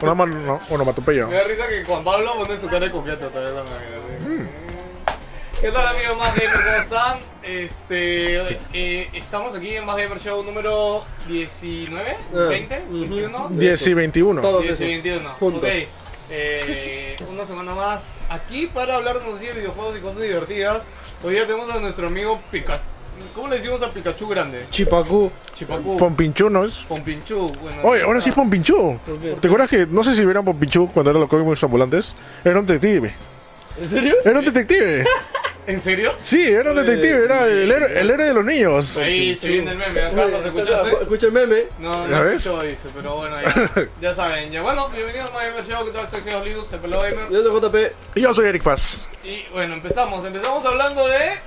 Una 0.00 0.14
mano, 0.14 0.34
no, 0.38 0.60
onomatopeya. 0.70 1.26
Me 1.26 1.36
da 1.36 1.44
risa 1.44 1.66
que 1.68 1.84
Juan 1.84 2.04
Pablo 2.04 2.34
pone 2.36 2.56
su 2.56 2.66
cara 2.68 2.86
de 2.86 2.90
confianza 2.92 3.28
todavía 3.28 3.62
también. 3.62 3.78
así. 4.48 4.48
¿Qué 5.60 5.70
tal 5.70 5.86
amigos 5.86 6.18
Más 6.18 6.34
Gamer? 6.34 6.56
¿Cómo 6.56 6.76
están? 6.82 7.18
Este, 7.42 8.58
eh, 8.72 9.08
estamos 9.12 9.54
aquí 9.54 9.76
en 9.76 9.86
Más 9.86 9.96
Gamer 9.96 10.18
Show 10.20 10.42
número 10.42 11.04
19, 11.28 12.16
Ah, 12.34 12.38
20, 12.48 12.82
ujú. 12.88 12.92
21. 12.98 13.48
10 13.50 13.86
y 13.86 13.94
21. 13.94 14.42
Todos 14.42 14.62
10 14.62 14.80
y 14.80 14.84
esos 14.84 15.02
21. 15.04 15.30
juntos. 15.38 15.64
Ok. 15.70 15.88
Eh, 16.30 17.16
una 17.30 17.44
semana 17.44 17.74
más 17.74 18.22
aquí 18.28 18.66
para 18.66 18.96
hablar 18.96 19.20
de 19.20 19.52
videojuegos 19.52 19.96
y 19.96 20.00
cosas 20.00 20.22
divertidas. 20.22 20.84
Hoy 21.22 21.34
día 21.34 21.46
tenemos 21.46 21.70
a 21.70 21.78
nuestro 21.78 22.08
amigo 22.08 22.40
Pikachu. 22.50 22.82
¿Cómo 23.34 23.48
le 23.48 23.56
decimos 23.56 23.82
a 23.82 23.90
Pikachu 23.92 24.28
grande? 24.28 24.66
Chipacu. 24.70 25.30
Chipacu. 25.54 25.96
Pompinchu, 25.96 26.50
¿no 26.50 26.64
es? 26.64 26.76
Pompinchu. 26.88 27.52
Bueno, 27.60 27.82
Oye, 27.82 28.02
ahora 28.02 28.20
sí 28.20 28.30
es 28.30 28.34
Pompinchu. 28.34 28.98
¿Por 29.06 29.18
qué? 29.18 29.36
¿Te 29.40 29.46
acuerdas 29.48 29.68
que, 29.68 29.86
no 29.86 30.04
sé 30.04 30.14
si 30.14 30.24
vieran 30.24 30.44
Pompinchu 30.44 30.90
cuando 30.92 31.10
eran 31.10 31.20
los 31.20 31.28
cómics 31.28 31.62
ambulantes? 31.62 32.14
Era 32.44 32.60
un 32.60 32.66
detective. 32.66 33.14
¿En 33.80 33.88
serio? 33.88 34.14
Era 34.24 34.38
un 34.38 34.44
detective. 34.44 35.04
¿En 35.66 35.80
serio? 35.80 36.12
Sí, 36.20 36.42
era 36.42 36.70
un 36.70 36.76
detective. 36.76 37.24
Era 37.24 37.46
el 37.46 37.70
héroe, 37.70 38.00
el 38.00 38.10
héroe 38.10 38.26
de 38.26 38.34
los 38.34 38.44
niños. 38.44 38.96
Ahí 38.96 39.34
se 39.34 39.48
viene 39.48 39.70
el 39.70 39.78
meme. 39.78 40.00
Carlos, 40.00 40.44
¿escuchaste? 40.44 40.90
Escucha 41.02 41.26
el 41.26 41.32
meme. 41.32 41.64
No, 41.78 42.08
¿Ya 42.08 42.18
no 42.18 42.24
ves? 42.24 42.44
escucho, 42.44 42.62
dice, 42.62 42.88
pero 42.92 43.16
bueno, 43.16 43.36
ya, 43.40 43.70
ya 44.00 44.14
saben. 44.14 44.50
Ya, 44.50 44.62
bueno, 44.62 44.88
bienvenidos 44.88 45.30
a 45.30 45.38
My 45.38 45.46
Gamer 45.46 45.64
Show. 45.64 45.84
¿Qué 45.84 45.92
tal? 45.92 46.08
Soy 46.08 46.20
Geo 46.22 46.44
Lius, 46.44 46.72
el 46.72 46.80
Pelo 46.80 47.00
Gamer. 47.00 47.30
Yo 47.30 47.42
soy 47.44 47.60
JP. 47.60 47.92
Y 48.16 48.20
yo 48.22 48.34
soy 48.34 48.46
Eric 48.48 48.62
Paz. 48.64 49.08
Y 49.22 49.44
bueno, 49.52 49.74
empezamos. 49.74 50.24
Empezamos 50.24 50.64
hablando 50.66 51.06
de 51.06 51.38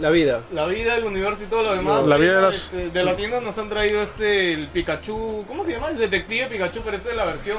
La 0.00 0.10
vida. 0.10 0.40
la 0.52 0.66
vida, 0.66 0.96
el 0.96 1.04
universo 1.04 1.44
y 1.44 1.46
todo 1.46 1.62
lo 1.62 1.74
demás. 1.74 2.04
La 2.06 2.16
vida 2.16 2.36
de 2.36 2.42
las- 2.42 2.54
Este, 2.56 2.88
de 2.90 3.04
la 3.04 3.16
tienda 3.16 3.40
nos 3.40 3.56
han 3.58 3.68
traído 3.68 4.00
este, 4.02 4.52
el 4.54 4.68
Pikachu. 4.68 5.44
¿Cómo 5.46 5.62
se 5.64 5.72
llama? 5.72 5.88
El 5.90 5.98
detective 5.98 6.46
Pikachu, 6.46 6.80
pero 6.84 6.96
este 6.96 7.10
es 7.10 7.16
la 7.16 7.24
versión. 7.26 7.58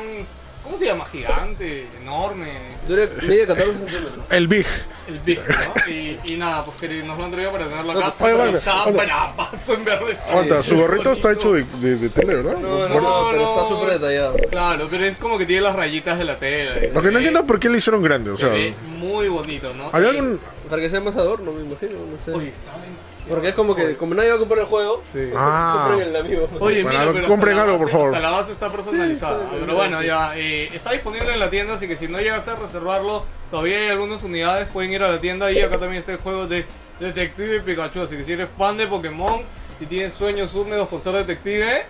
¿Cómo 0.64 0.78
se 0.78 0.86
llama? 0.86 1.06
Gigante, 1.08 1.88
enorme. 2.00 2.52
Dura 2.88 3.08
media 3.24 3.48
14 3.48 3.74
centímetros. 3.80 4.12
El 4.30 4.48
Big. 4.48 4.66
El 5.08 5.20
Big, 5.22 5.40
¿no? 5.40 5.92
Y, 5.92 6.20
y 6.24 6.38
nada, 6.38 6.64
pues 6.64 6.78
que 6.78 6.88
nos 7.02 7.18
lo 7.18 7.26
han 7.26 7.32
traído 7.32 7.52
para 7.52 7.66
tenerlo 7.68 7.92
acá. 7.94 8.14
Oye, 8.24 8.52
Está 8.54 8.86
bravazo 8.92 9.74
en 9.74 9.84
verde. 9.86 10.16
Aguanta, 10.30 10.62
su 10.62 10.78
gorrito 10.78 11.14
está 11.14 11.32
hecho 11.32 11.54
de, 11.54 11.64
de, 11.82 11.96
de 11.96 12.10
tela, 12.10 12.34
¿verdad? 12.34 12.58
No, 12.60 12.88
no, 12.88 13.02
No, 13.02 13.30
pero 13.32 13.46
está 13.48 13.66
súper 13.66 14.00
detallado. 14.00 14.36
Claro, 14.52 14.88
pero 14.92 15.06
es 15.06 15.18
como 15.18 15.40
que 15.40 15.48
tiene 15.48 15.64
las 15.64 15.76
rayitas 15.76 16.20
de 16.20 16.26
la 16.26 16.38
tela. 16.38 16.76
Lo 16.94 17.02
que 17.02 17.10
no 17.12 17.18
entiendo 17.18 17.44
por 17.48 17.60
qué 17.60 17.68
le 17.68 17.80
hicieron 17.80 18.04
grande. 18.04 18.30
O 18.30 18.36
Se 18.36 18.42
sea, 18.44 18.50
ve 18.54 18.74
muy 19.00 19.30
bonito, 19.30 19.74
¿no? 19.74 19.90
¿había 19.92 20.10
algún. 20.10 20.40
Para 20.72 20.82
que 20.82 20.90
sea 20.90 21.02
más 21.02 21.16
adorno, 21.18 21.52
me 21.52 21.62
imagino. 21.64 22.00
No 22.12 22.18
sé. 22.20 22.32
Oye, 22.32 22.48
está 22.48 22.72
demasiado. 22.72 23.30
Porque 23.30 23.50
es 23.50 23.56
como 23.56 23.76
que, 23.76 23.96
como 23.98 24.16
nadie 24.16 24.30
va 24.30 24.36
a 24.38 24.40
comprar 24.40 24.62
el 24.62 24.66
juego, 24.66 25.00
Sí. 25.04 25.30
Ah. 25.36 25.86
compren 25.90 26.08
el 26.10 26.16
amigo. 26.16 26.50
Oye, 26.60 26.82
Bueno, 26.82 27.00
mira, 27.00 27.12
pero 27.14 27.28
compren 27.28 27.58
hasta 27.58 27.66
la 27.68 27.74
algo, 27.74 27.78
por 27.78 27.88
base- 27.88 27.92
favor. 27.92 28.08
Hasta 28.16 28.20
la 28.20 28.32
base 28.32 28.52
está 28.54 28.70
personalizada. 28.72 29.40
Sí, 29.40 29.46
sí, 29.52 29.58
pero 29.60 29.76
bueno, 29.76 30.00
sí. 30.00 30.06
ya 30.08 30.38
eh, 30.38 30.70
está 30.74 30.92
disponible 30.94 31.34
en 31.34 31.40
la 31.40 31.50
tienda, 31.50 31.74
así 31.74 31.88
que 31.88 31.96
si 31.96 32.08
no 32.08 32.20
llegaste 32.20 32.50
a 32.52 32.56
reservarlo, 32.56 33.26
todavía 33.52 33.78
hay 33.78 33.88
algunas 33.90 34.24
unidades, 34.24 34.68
pueden 34.70 34.92
ir 34.94 35.04
a 35.04 35.10
la 35.10 35.20
tienda 35.22 35.52
y 35.52 35.60
acá 35.62 35.78
también 35.78 36.00
está 36.00 36.14
el 36.14 36.18
juego 36.20 36.48
de 36.48 36.66
Detective 37.02 37.60
Pikachu. 37.60 38.02
Así 38.02 38.16
que 38.18 38.24
si 38.24 38.32
eres 38.32 38.50
fan 38.58 38.78
de 38.78 38.88
Pokémon 38.88 39.42
y 39.80 39.86
tienes 39.86 40.14
sueños 40.14 40.56
húmedos 40.56 40.88
con 40.88 41.02
ser 41.02 41.14
detective, 41.14 41.86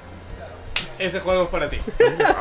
ese 1.02 1.20
juego 1.20 1.44
es 1.44 1.50
para 1.50 1.70
ti. 1.70 1.78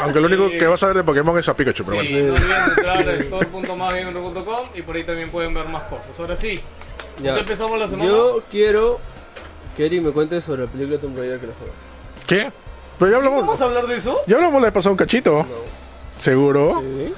Aunque 0.01 0.21
lo 0.21 0.27
único 0.27 0.49
Sí. 0.49 0.59
que 0.59 0.67
vas 0.67 0.83
a 0.83 0.87
ver 0.89 0.97
de 0.99 1.05
Pokémon 1.05 1.37
es 1.39 1.49
a 1.49 1.55
Pikachu, 1.57 1.85
pero 1.85 2.01
Sí, 2.03 2.13
bueno. 2.13 2.29
no 2.29 2.35
olviden 2.35 2.63
entrar 2.77 3.09
a 3.09 3.13
store.masgamer.com 3.21 4.69
y 4.75 4.83
por 4.83 4.97
ahí 4.97 5.05
también 5.05 5.31
pueden 5.31 5.55
ver 5.55 5.69
más 5.69 5.85
cosas. 5.85 6.19
Ahora 6.21 6.37
sí, 6.37 6.61
Ya. 7.23 7.35
¿ya 7.35 7.41
empezamos 7.41 7.79
la 7.79 7.89
semana? 7.89 8.09
Yo 8.11 8.43
quiero 8.51 8.99
que 9.77 9.87
Eri 9.87 10.01
me 10.01 10.13
cuente 10.13 10.41
sobre 10.41 10.63
la 10.65 10.69
película 10.71 10.99
Tomb 10.99 11.17
Raider 11.19 11.39
que 11.41 11.47
la 11.49 11.53
juego. 11.55 11.73
¿Qué? 12.27 12.53
Pero 12.99 13.11
ya 13.11 13.17
¿Sí 13.19 13.25
hablamos. 13.25 13.41
¿Vamos 13.47 13.61
a 13.61 13.65
hablar 13.65 13.87
de 13.87 13.97
eso? 13.97 14.19
Ya 14.27 14.37
hablamos 14.37 14.61
la 14.61 14.67
de 14.69 14.73
pasado 14.73 14.93
un 14.93 14.99
cachito. 14.99 15.37
No. 15.39 15.47
¿Seguro? 16.19 16.83
¿Sí? 16.83 17.15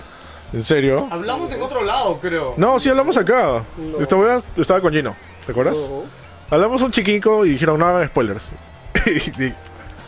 ¿En 0.52 0.62
serio? 0.62 1.08
Hablamos 1.10 1.50
en 1.52 1.62
otro 1.62 1.82
lado, 1.82 2.18
creo. 2.20 2.54
No, 2.56 2.78
sí 2.78 2.88
hablamos 2.88 3.16
acá. 3.16 3.64
No. 3.76 3.98
Esta 4.00 4.16
vez 4.16 4.44
estaba 4.56 4.80
con 4.80 4.92
Gino. 4.92 5.16
¿Te 5.46 5.52
acuerdas? 5.52 5.78
No. 5.90 6.04
Hablamos 6.50 6.82
un 6.82 6.92
chiquico 6.92 7.44
y 7.46 7.50
dijeron 7.50 7.80
nada 7.80 8.00
de 8.00 8.06
spoilers. 8.06 8.50
Y- 9.06 9.44
y- 9.44 9.54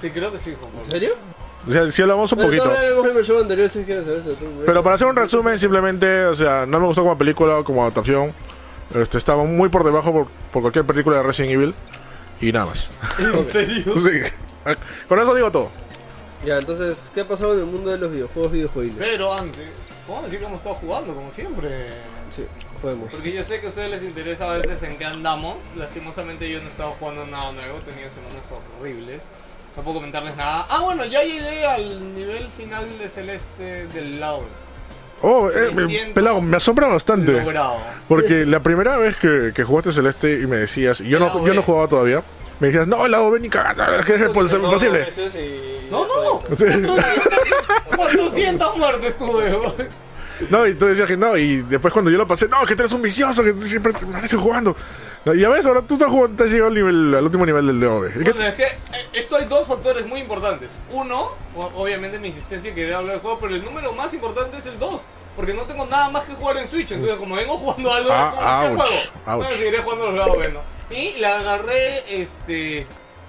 Sí, 0.04 0.10
creo 0.10 0.31
que 0.31 0.38
sí, 0.38 0.54
Juan 0.60 0.70
Pablo. 0.70 0.84
¿En 0.84 0.91
serio? 0.91 1.15
o 1.66 1.72
sea, 1.72 1.91
sí 1.91 2.03
hablamos 2.03 2.31
un 2.31 2.38
poquito. 2.38 2.70
Pero 4.66 4.82
para 4.82 4.97
hacer 4.97 5.06
un 5.06 5.16
resumen, 5.16 5.59
simplemente, 5.59 6.26
o 6.26 6.37
sea, 6.37 6.66
no 6.66 6.78
me 6.78 6.84
gustó 6.84 7.00
como 7.00 7.16
película 7.16 7.60
o 7.60 7.65
como 7.65 7.81
adaptación. 7.81 8.34
Este, 8.94 9.16
estaba 9.16 9.44
muy 9.44 9.70
por 9.70 9.82
debajo 9.82 10.12
por, 10.12 10.26
por 10.53 10.60
cualquier 10.60 10.84
película 10.84 11.16
de 11.16 11.22
Resident 11.22 11.53
Evil. 11.53 11.75
Y 12.38 12.53
nada 12.53 12.66
más. 12.66 12.91
¿En 13.19 13.44
serio? 13.47 13.94
Sí. 13.94 14.20
Con 15.09 15.19
eso 15.19 15.34
digo 15.34 15.50
todo. 15.50 15.70
Ya, 16.44 16.59
entonces, 16.59 17.10
¿qué 17.15 17.22
ha 17.22 17.26
pasado 17.26 17.54
en 17.54 17.60
el 17.60 17.66
mundo 17.66 17.91
de 17.91 17.97
los 17.97 18.12
videojuegos 18.12 18.53
videojuegos? 18.53 18.97
Pero 18.98 19.32
antes, 19.32 19.71
podemos 20.06 20.25
decir 20.25 20.41
que 20.41 20.44
hemos 20.44 20.59
estado 20.59 20.75
jugando, 20.75 21.15
como 21.15 21.32
siempre. 21.32 21.86
Sí, 22.28 22.44
podemos. 22.82 23.10
Porque 23.10 23.32
yo 23.32 23.42
sé 23.42 23.60
que 23.60 23.66
a 23.66 23.69
ustedes 23.71 23.91
les 23.91 24.03
interesa 24.03 24.50
a 24.50 24.56
veces 24.56 24.82
en 24.82 24.98
qué 24.98 25.06
andamos. 25.06 25.65
Lastimosamente 25.76 26.50
yo 26.50 26.59
no 26.59 26.66
he 26.66 26.69
estado 26.69 26.91
jugando 26.91 27.25
nada 27.25 27.53
nuevo, 27.53 27.78
he 27.78 27.82
tenido 27.91 28.10
semanas 28.10 28.53
horribles. 28.78 29.22
No 29.76 29.82
puedo 29.82 29.96
comentarles 29.96 30.36
nada. 30.36 30.64
Ah, 30.70 30.80
bueno, 30.82 31.04
ya 31.04 31.22
llegué 31.22 31.66
al 31.66 32.14
nivel 32.14 32.48
final 32.56 32.98
de 32.98 33.08
Celeste 33.08 33.86
del 33.88 34.20
lado. 34.20 34.42
Oh, 35.22 35.50
eh, 35.50 35.70
Me 35.74 36.06
pelado, 36.12 36.40
me 36.40 36.56
asombra 36.56 36.86
bastante. 36.88 37.32
Logrado. 37.32 37.78
Porque 38.06 38.44
la 38.44 38.60
primera 38.60 38.96
vez 38.98 39.16
que, 39.16 39.52
que 39.54 39.64
jugaste 39.64 39.92
Celeste 39.92 40.40
y 40.40 40.46
me 40.46 40.58
decías, 40.58 41.00
y 41.00 41.08
yo 41.08 41.18
no, 41.18 41.32
yo 41.32 41.42
B. 41.42 41.54
no 41.54 41.62
jugaba 41.62 41.88
todavía, 41.88 42.22
me 42.60 42.68
decías, 42.68 42.86
no, 42.86 43.04
el 43.04 43.12
lado 43.12 43.30
B 43.30 43.40
ni 43.40 43.48
que 43.48 43.58
es 43.58 44.20
imposible. 44.20 44.62
No, 44.62 44.68
imposible. 44.68 45.06
no. 45.91 46.06
No, 46.06 46.41
no. 46.41 46.56
Sí. 46.56 46.64
400, 46.64 47.04
400 47.96 48.76
muertes 48.76 49.18
tuve. 49.18 49.88
No, 50.50 50.66
y 50.66 50.74
tú 50.74 50.86
decías 50.86 51.06
que 51.06 51.16
no, 51.16 51.36
y 51.36 51.62
después 51.62 51.92
cuando 51.92 52.10
yo 52.10 52.18
lo 52.18 52.26
pasé, 52.26 52.48
no, 52.48 52.64
que 52.66 52.74
tú 52.74 52.82
eres 52.82 52.92
un 52.92 53.02
vicioso, 53.02 53.42
que 53.42 53.52
tú 53.52 53.62
siempre 53.62 53.92
te 53.92 54.04
amaneces 54.04 54.38
jugando. 54.38 54.76
No, 55.24 55.32
ya 55.32 55.48
ves, 55.48 55.64
ahora 55.64 55.80
tú 55.82 55.94
estás 55.94 56.10
jugando, 56.10 56.36
te 56.36 56.44
has 56.44 56.50
llegado 56.50 56.68
al, 56.68 56.74
nivel, 56.74 57.14
al 57.14 57.24
último 57.24 57.46
nivel 57.46 57.66
del 57.66 57.80
lado 57.80 58.00
B. 58.00 58.10
¿Y 58.10 58.24
qué 58.24 58.32
Bueno, 58.32 58.46
es 58.46 58.54
que 58.54 58.64
eh, 58.64 59.08
esto 59.14 59.36
hay 59.36 59.46
dos 59.46 59.66
factores 59.66 60.06
muy 60.06 60.20
importantes. 60.20 60.72
Uno, 60.90 61.30
obviamente 61.54 62.18
mi 62.18 62.28
insistencia 62.28 62.68
en 62.68 62.74
querer 62.74 62.94
hablar 62.94 63.12
del 63.12 63.20
juego, 63.20 63.38
pero 63.40 63.54
el 63.54 63.64
número 63.64 63.92
más 63.92 64.12
importante 64.12 64.58
es 64.58 64.66
el 64.66 64.78
2. 64.78 65.00
Porque 65.34 65.54
no 65.54 65.62
tengo 65.62 65.86
nada 65.86 66.10
más 66.10 66.24
que 66.24 66.34
jugar 66.34 66.58
en 66.58 66.68
Switch. 66.68 66.92
Entonces, 66.92 67.16
como 67.18 67.34
vengo 67.36 67.56
jugando 67.56 67.92
algo, 67.92 68.10
Ah, 68.12 68.64
es 68.64 68.70
como, 68.70 68.84
¿qué 68.84 68.90
ouch, 68.90 69.10
juego? 69.24 69.38
Bueno, 69.38 69.50
seguiré 69.50 69.78
jugando 69.78 70.10
los 70.10 70.14
lados. 70.14 70.64
Y 70.90 71.18
la 71.18 71.41
agarré, 71.41 72.22
este... 72.22 72.86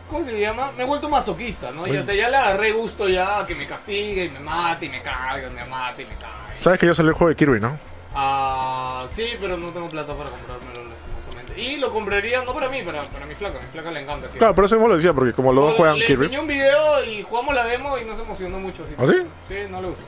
¿Cómo 0.09 0.21
se 0.21 0.39
llama? 0.39 0.71
Me 0.77 0.83
he 0.83 0.85
vuelto 0.85 1.09
masoquista, 1.09 1.71
¿no? 1.71 1.87
Y, 1.87 1.97
o 1.97 2.03
sea, 2.03 2.13
ya 2.13 2.29
le 2.29 2.37
agarré 2.37 2.73
gusto 2.73 3.09
ya 3.09 3.39
a 3.39 3.47
que 3.47 3.55
me 3.55 3.65
castigue 3.65 4.25
y 4.25 4.29
me 4.29 4.39
mate 4.39 4.85
y 4.85 4.89
me 4.89 5.01
cargue, 5.01 5.49
me 5.49 5.65
mate 5.65 6.03
y 6.03 6.05
me 6.05 6.13
cague. 6.13 6.59
Sabes 6.59 6.77
que 6.77 6.85
ya 6.85 6.93
salió 6.93 7.09
el 7.09 7.15
juego 7.15 7.29
de 7.29 7.35
Kirby, 7.35 7.59
¿no? 7.59 7.79
Ah, 8.13 9.03
sí, 9.09 9.29
pero 9.41 9.57
no 9.57 9.69
tengo 9.69 9.89
plata 9.89 10.13
para 10.13 10.29
comprármelo. 10.29 10.85
Y 11.57 11.77
lo 11.77 11.91
compraría, 11.91 12.43
no 12.43 12.53
para 12.53 12.69
mí, 12.69 12.81
para, 12.83 13.03
para 13.03 13.25
mi 13.25 13.35
flaca. 13.35 13.59
Mi 13.59 13.67
flaca 13.67 13.91
le 13.91 14.01
encanta. 14.01 14.27
Kirby. 14.27 14.39
Claro, 14.39 14.55
por 14.55 14.65
eso 14.65 14.75
mismo 14.75 14.87
lo 14.89 14.95
decía, 14.97 15.13
porque 15.13 15.33
como 15.33 15.53
los 15.53 15.65
dos 15.67 15.75
juegan 15.77 15.97
le 15.99 16.05
Kirby. 16.05 16.25
enseñé 16.25 16.39
un 16.41 16.47
video 16.47 17.03
y 17.05 17.23
jugamos 17.23 17.55
la 17.55 17.65
demo 17.65 17.97
y 17.97 18.05
no 18.05 18.15
se 18.15 18.21
emocionó 18.23 18.59
mucho. 18.59 18.83
Así. 18.83 18.93
¿Ah, 18.97 19.05
sí? 19.07 19.21
Sí, 19.47 19.55
no 19.69 19.81
le 19.81 19.87
gustó. 19.89 20.03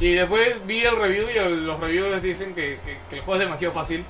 Y 0.00 0.14
después 0.14 0.66
vi 0.66 0.80
el 0.84 0.96
review 0.96 1.26
y 1.32 1.36
el- 1.38 1.66
los 1.66 1.78
reviews 1.78 2.22
dicen 2.22 2.54
que, 2.54 2.78
que- 2.84 2.98
que 3.08 3.16
el 3.16 3.20
juego 3.20 3.34
es 3.34 3.40
demasiado 3.46 3.72
fácil. 3.74 4.04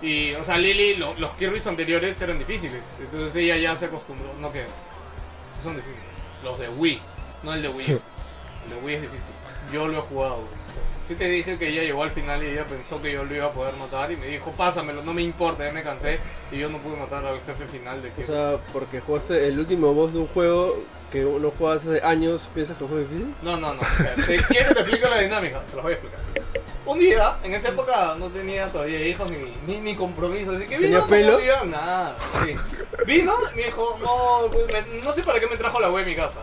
Y, 0.00 0.32
o 0.34 0.44
sea, 0.44 0.56
Lily, 0.58 0.96
lo- 0.96 1.14
los 1.18 1.32
Kirby's 1.32 1.66
anteriores 1.66 2.20
eran 2.22 2.38
difíciles. 2.38 2.82
Entonces 3.00 3.36
ella 3.42 3.56
ya 3.56 3.74
se 3.76 3.86
acostumbró. 3.86 4.32
No 4.40 4.52
que. 4.52 4.64
Son 5.62 5.74
difíciles. 5.76 6.00
Los 6.42 6.58
de 6.58 6.68
Wii, 6.68 7.00
no 7.42 7.54
el 7.54 7.62
de 7.62 7.68
Wii. 7.68 7.86
El 8.64 8.70
de 8.70 8.76
Wii 8.82 8.94
es 8.94 9.02
difícil. 9.02 9.32
Yo 9.72 9.86
lo 9.88 9.98
he 9.98 10.00
jugado. 10.00 10.44
Sí 11.06 11.14
te 11.16 11.28
dije 11.28 11.58
que 11.58 11.68
ella 11.68 11.82
llegó 11.82 12.02
al 12.02 12.10
final 12.12 12.42
y 12.42 12.46
ella 12.46 12.64
pensó 12.66 13.00
que 13.02 13.12
yo 13.12 13.24
lo 13.24 13.34
iba 13.34 13.46
a 13.46 13.52
poder 13.52 13.76
matar 13.76 14.10
y 14.10 14.16
me 14.16 14.26
dijo, 14.26 14.52
pásamelo, 14.52 15.02
no 15.02 15.12
me 15.12 15.20
importa, 15.22 15.66
ya 15.66 15.72
me 15.72 15.82
cansé 15.82 16.18
y 16.50 16.58
yo 16.58 16.68
no 16.70 16.78
pude 16.78 16.96
matar 16.96 17.24
al 17.26 17.40
jefe 17.42 17.66
final 17.66 18.00
de 18.00 18.08
O 18.08 18.12
Kirby. 18.12 18.24
sea, 18.26 18.56
porque 18.72 19.00
jugaste 19.00 19.46
el 19.46 19.58
último 19.58 19.92
boss 19.92 20.14
de 20.14 20.20
un 20.20 20.26
juego 20.28 20.82
que 21.12 21.24
uno 21.26 21.52
juega 21.58 21.74
hace 21.76 22.00
años, 22.02 22.48
¿piensas 22.54 22.76
que 22.78 22.86
fue 22.86 23.00
difícil? 23.00 23.34
No, 23.42 23.56
no, 23.58 23.74
no. 23.74 23.82
O 23.82 24.02
sea, 24.02 24.14
¿te 24.14 24.36
quieres 24.48 24.72
te 24.74 24.80
explico 24.80 25.08
la 25.08 25.18
dinámica? 25.20 25.62
Se 25.66 25.76
los 25.76 25.82
voy 25.84 25.92
a 25.92 25.96
explicar. 25.96 26.20
Un 26.86 26.98
día, 26.98 27.36
en 27.44 27.54
esa 27.54 27.68
época 27.68 28.16
no 28.18 28.28
tenía 28.28 28.68
todavía 28.68 29.06
hijos 29.06 29.30
ni, 29.30 29.54
ni, 29.66 29.80
ni 29.80 29.94
compromiso, 29.94 30.52
así 30.52 30.64
que 30.66 30.78
vino 30.78 31.02
¿Tenía 31.04 31.26
pelo? 31.26 31.38
día, 31.38 31.64
nada, 31.66 32.16
sí. 32.44 32.54
Vino, 33.06 33.32
me 33.54 33.62
dijo, 33.64 33.98
no, 34.02 34.50
pues, 34.50 34.66
me- 34.72 35.00
no 35.02 35.12
sé 35.12 35.22
para 35.22 35.38
qué 35.38 35.46
me 35.46 35.56
trajo 35.56 35.78
la 35.80 35.90
web 35.90 36.04
a 36.04 36.06
mi 36.08 36.16
casa. 36.16 36.40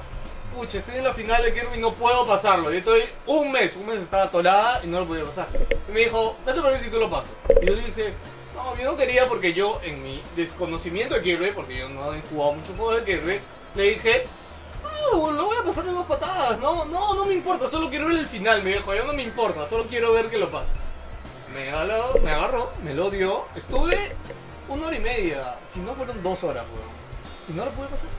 Pucha, 0.56 0.77
estoy 0.80 0.98
en 0.98 1.06
la 1.06 1.13
final 1.13 1.42
de 1.44 1.53
Kirby 1.53 1.77
y 1.77 1.80
no 1.80 1.94
puedo 1.94 2.27
pasarlo. 2.27 2.74
Y 2.74 2.77
estoy 2.77 3.01
un 3.25 3.51
mes, 3.51 3.75
un 3.75 3.88
mes 3.88 4.01
estaba 4.01 4.24
atolada 4.24 4.81
y 4.83 4.88
no 4.88 5.00
lo 5.00 5.07
podía 5.07 5.24
pasar. 5.24 5.48
Y 5.88 5.92
me 5.92 6.01
dijo, 6.01 6.36
vete 6.45 6.62
por 6.62 6.71
ahí 6.71 6.80
si 6.80 6.89
tú 6.89 7.00
lo 7.00 7.09
pasas. 7.09 7.31
Y 7.62 7.65
yo 7.65 7.74
le 7.74 7.86
dije, 7.86 8.13
no, 8.56 8.75
yo 8.77 8.92
no 8.92 8.98
quería 8.98 9.27
porque 9.27 9.53
yo, 9.53 9.80
en 9.83 10.03
mi 10.03 10.21
desconocimiento 10.36 11.15
de 11.15 11.21
Kirby, 11.21 11.51
porque 11.51 11.77
yo 11.77 11.89
no 11.89 12.13
he 12.13 12.21
jugado 12.21 12.53
mucho 12.53 12.74
juego 12.74 13.00
de 13.00 13.06
Kirby, 13.06 13.39
le 13.75 13.83
dije, 13.83 14.25
no, 14.83 15.31
lo 15.31 15.45
voy 15.45 15.57
a 15.57 15.63
pasar 15.63 15.88
en 15.88 15.94
dos 15.94 16.06
patadas. 16.06 16.59
No, 16.59 16.86
no, 16.86 17.15
no 17.15 17.25
me 17.25 17.33
importa, 17.33 17.68
solo 17.68 17.89
quiero 17.89 18.07
ver 18.07 18.18
el 18.18 18.27
final, 18.27 18.62
me 18.62 18.74
dijo. 18.74 18.94
Yo 18.94 19.06
no 19.06 19.13
me 19.13 19.24
importa, 19.24 19.68
solo 19.68 19.88
quiero 19.88 20.12
ver 20.13 20.30
que 20.30 20.38
lo 20.38 20.51
pasa. 20.51 20.71
Me 21.53 21.69
agarró, 21.69 22.13
me 22.21 22.31
agarró, 22.31 22.71
me 22.83 22.94
lo 22.94 23.09
dio. 23.09 23.45
Estuve 23.56 24.12
una 24.68 24.88
hora 24.88 24.95
y 24.95 25.00
media, 25.00 25.57
si 25.65 25.80
no 25.80 25.94
fueron 25.94 26.21
dos 26.21 26.44
horas, 26.44 26.65
weón. 26.74 26.92
Y 27.50 27.53
no 27.53 27.65
lo 27.65 27.71
pude 27.71 27.88
pasar. 27.88 28.09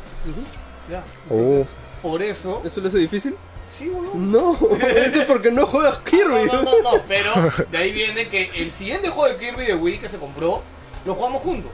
Ya. 0.91 1.05
Entonces, 1.31 1.69
por 2.03 2.23
eso, 2.23 2.61
¿Eso 2.65 2.81
lo 2.81 2.89
hace 2.89 2.99
difícil? 2.99 3.37
Sí, 3.67 3.89
weón. 3.89 4.31
No, 4.33 4.59
eso 4.97 5.21
es 5.21 5.27
porque 5.27 5.51
no 5.51 5.67
juegas 5.67 5.99
Kirby. 6.05 6.47
No, 6.47 6.63
no, 6.63 6.63
no, 6.63 6.83
no, 6.83 7.03
pero 7.07 7.33
de 7.71 7.79
ahí 7.79 7.93
viene 7.93 8.29
que 8.29 8.51
el 8.55 8.73
siguiente 8.73 9.09
juego 9.09 9.33
de 9.33 9.39
Kirby 9.39 9.67
de 9.67 9.75
Wii 9.75 9.99
que 9.99 10.09
se 10.09 10.19
compró, 10.19 10.63
lo 11.07 11.15
jugamos 11.15 11.43
juntos. 11.43 11.71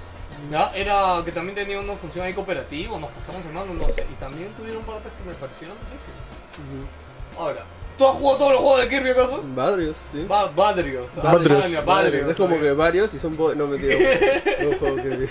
¿Ya? 0.52 0.70
Era 0.74 1.22
que 1.24 1.32
también 1.32 1.56
tenía 1.56 1.80
una 1.80 1.96
función 1.96 2.24
ahí 2.24 2.32
cooperativa, 2.32 2.98
nos 2.98 3.10
pasamos 3.10 3.44
el 3.44 3.52
mando, 3.52 3.74
no 3.74 3.88
sé. 3.92 4.06
Y 4.10 4.14
también 4.14 4.48
tuvieron 4.56 4.82
partes 4.84 5.10
que 5.12 5.28
me 5.28 5.34
parecieron 5.34 5.76
difíciles. 5.90 6.16
Ahora, 7.36 7.64
¿tú 7.98 8.06
has 8.06 8.12
jugado 8.12 8.38
todos 8.38 8.52
los 8.52 8.60
juegos 8.60 8.80
de 8.82 8.88
Kirby 8.88 9.10
acaso? 9.10 9.42
Varios, 9.44 9.96
sí. 10.12 10.24
Va. 10.30 10.46
Badrios, 10.46 11.10
Badrios. 11.84 12.30
Es 12.30 12.36
como 12.36 12.58
que 12.60 12.72
varios 12.72 13.12
y 13.14 13.18
son... 13.18 13.36
No, 13.36 13.66
mentira. 13.66 13.96
No 14.62 14.78
juego 14.78 14.96
Kirby. 14.96 15.28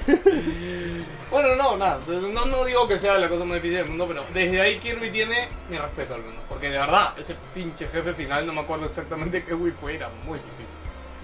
Bueno, 1.29 1.55
no, 1.55 1.75
nada. 1.75 1.99
No, 2.07 2.45
no 2.45 2.63
digo 2.63 2.87
que 2.87 2.97
sea 2.97 3.17
la 3.17 3.27
cosa 3.27 3.43
más 3.43 3.55
difícil 3.55 3.77
del 3.77 3.89
mundo, 3.89 4.05
pero 4.07 4.23
desde 4.33 4.61
ahí 4.61 4.79
Kirby 4.79 5.09
tiene 5.09 5.49
mi 5.69 5.77
respeto 5.77 6.13
al 6.15 6.21
menos. 6.21 6.41
Porque 6.47 6.69
de 6.69 6.77
verdad, 6.77 7.13
ese 7.17 7.35
pinche 7.53 7.87
jefe 7.87 8.13
final, 8.13 8.45
no 8.47 8.53
me 8.53 8.61
acuerdo 8.61 8.85
exactamente 8.85 9.43
qué 9.43 9.53
Wii 9.53 9.73
fue, 9.73 9.95
era 9.95 10.09
muy 10.25 10.39
difícil. 10.39 10.77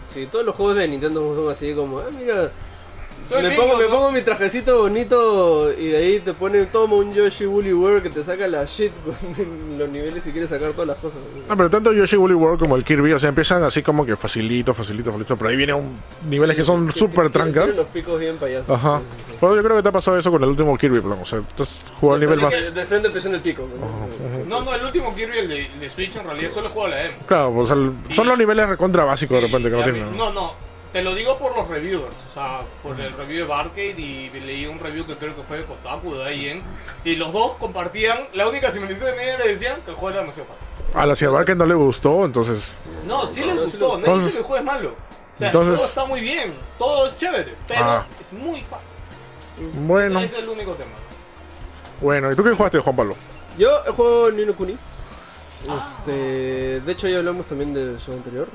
Sí, 0.08 0.28
todos 0.28 0.46
los 0.46 0.56
juegos 0.56 0.76
de 0.76 0.88
Nintendo 0.88 1.36
son 1.36 1.50
así 1.50 1.74
como, 1.74 2.00
ah, 2.00 2.10
mira, 2.12 2.52
me, 3.42 3.52
pongo, 3.52 3.78
me 3.78 3.84
¿no? 3.86 3.90
pongo 3.90 4.12
mi 4.12 4.22
trajecito 4.22 4.80
bonito 4.80 5.72
y 5.74 5.88
de 5.88 5.98
ahí 5.98 6.20
te 6.20 6.34
ponen 6.34 6.68
toma 6.72 6.96
un 6.96 7.14
Yoshi 7.14 7.46
Woolly 7.46 7.74
World 7.74 8.04
que 8.04 8.10
te 8.10 8.24
saca 8.24 8.48
la 8.48 8.66
shit 8.66 8.92
con 9.04 9.78
los 9.78 9.90
niveles 9.90 10.26
y 10.28 10.32
quieres 10.32 10.50
sacar 10.50 10.72
todas 10.74 10.88
las 10.88 10.98
cosas. 10.98 11.22
Ah, 11.50 11.54
pero 11.56 11.70
tanto 11.70 11.94
Yoshi 11.94 12.16
Woolly 12.18 12.34
World 12.36 12.60
como 12.60 12.76
el 12.76 12.84
Kirby, 12.84 13.14
o 13.14 13.20
sea, 13.20 13.30
empiezan 13.30 13.64
así 13.64 13.82
como 13.82 14.06
que 14.06 14.16
facilito, 14.16 14.74
facilito, 14.74 15.12
facilito, 15.12 15.38
pero 15.38 15.50
ahí 15.50 15.56
vienen 15.56 15.76
un- 15.76 16.00
niveles 16.30 16.56
que 16.56 16.64
son 16.64 16.92
súper 16.92 17.30
trancas. 17.30 17.70
unos 17.74 17.86
picos 17.88 18.20
bien 18.20 18.38
payasos. 18.38 18.70
Ajá. 18.70 19.00
Sí, 19.00 19.06
sí, 19.26 19.32
sí. 19.32 19.38
Pero 19.40 19.56
yo 19.56 19.64
creo 19.64 19.76
que 19.78 19.84
te 19.84 19.90
ha 19.90 19.94
pasado 19.94 20.18
eso 20.20 20.32
con 20.32 20.44
el 20.44 20.50
último 20.50 20.78
Kirby, 20.78 21.00
plan, 21.02 21.20
o 21.22 21.26
sea, 21.26 21.42
tú 21.56 21.64
has 21.64 21.82
jugado 22.00 22.16
al 22.16 22.20
nivel 22.22 22.40
más... 22.42 22.52
De, 22.74 22.86
frente 22.86 23.10
presiona 23.10 23.38
el 23.38 23.42
pico. 23.44 23.68
¿no? 23.80 24.46
No, 24.46 24.66
no, 24.66 24.74
el 24.76 24.84
último 24.84 25.14
Kirby, 25.16 25.40
el 25.40 25.48
de, 25.48 25.66
el 25.68 25.80
de 25.80 25.90
Switch, 25.90 26.16
en 26.16 26.26
realidad 26.26 26.52
solo 26.52 26.70
juego 26.70 26.88
la 26.90 26.98
demo. 26.98 27.16
Claro, 27.28 27.56
o 27.56 27.66
sea, 27.68 27.76
el- 27.76 27.94
son 28.12 28.28
los 28.28 28.38
niveles 28.38 28.68
recontra 28.70 29.06
básicos 29.06 29.36
de 29.42 29.48
repente 29.48 29.70
que 29.70 29.76
no 29.76 29.84
tienen. 29.84 30.18
No, 30.18 30.32
no, 30.34 30.54
te 30.94 31.02
lo 31.02 31.14
digo 31.16 31.38
por 31.40 31.56
los 31.58 31.68
reviewers, 31.68 32.16
o 32.30 32.34
sea, 32.34 32.62
por 32.84 33.00
el 33.02 33.12
review 33.14 33.40
de 33.40 33.44
Barcade 33.46 33.96
y 34.00 34.30
leí 34.30 34.66
un 34.68 34.80
review 34.80 35.06
que 35.06 35.16
creo 35.16 35.36
que 35.36 35.42
fue 35.44 35.58
de 35.58 35.64
Kotaku, 35.66 36.14
de 36.16 36.36
IGN, 36.36 36.62
y 37.04 37.16
los 37.16 37.34
dos 37.34 37.56
compartían, 37.56 38.28
la 38.34 38.48
única 38.48 38.70
similitud 38.72 39.04
de 39.06 39.12
media 39.14 39.38
le 39.40 39.48
decían 39.50 39.82
que 39.82 39.90
el 39.92 39.96
juego 39.98 40.12
era 40.12 40.20
demasiado 40.22 40.48
fácil. 40.50 40.68
A 40.96 41.06
la 41.08 41.16
Ciudad 41.16 41.44
que 41.46 41.56
no 41.56 41.66
le 41.66 41.74
gustó, 41.74 42.24
entonces... 42.26 42.72
No, 43.08 43.30
sí 43.30 43.44
les 43.44 43.56
No, 43.56 43.62
gustó, 43.64 43.96
Entonces- 43.98 44.26
dice 44.26 44.32
que 44.34 44.38
el 44.40 44.44
juego 44.46 44.60
es 44.60 44.66
malo. 44.66 44.90
O 44.90 45.38
sea, 45.38 45.48
Entonces- 45.48 45.76
todo 45.76 45.86
está 45.88 46.06
muy 46.06 46.22
bien, 46.22 46.54
todo 46.78 47.08
es 47.08 47.18
chévere, 47.18 47.56
pero 47.68 47.84
Ah. 47.84 48.06
es 48.22 48.32
muy 48.32 48.62
fácil. 48.62 48.94
Bueno, 49.88 50.20
Ese 50.20 50.38
es 50.38 50.44
el 50.44 50.50
único 50.50 50.74
tema. 50.74 50.92
bueno. 52.02 52.32
¿Y 52.32 52.36
tú 52.36 52.44
qué 52.44 52.52
jugaste, 52.52 52.80
Juan 52.80 52.96
Pablo? 52.96 53.16
Yo 53.58 53.70
he 53.88 53.92
jugado 53.92 54.32
Nino 54.32 54.56
Kuni. 54.56 54.78
Este, 55.78 56.82
de 56.82 56.92
hecho 56.92 57.08
ya 57.08 57.18
hablamos 57.20 57.46
también 57.46 57.74
del 57.74 57.98
show 58.00 58.14
anterior. 58.14 58.48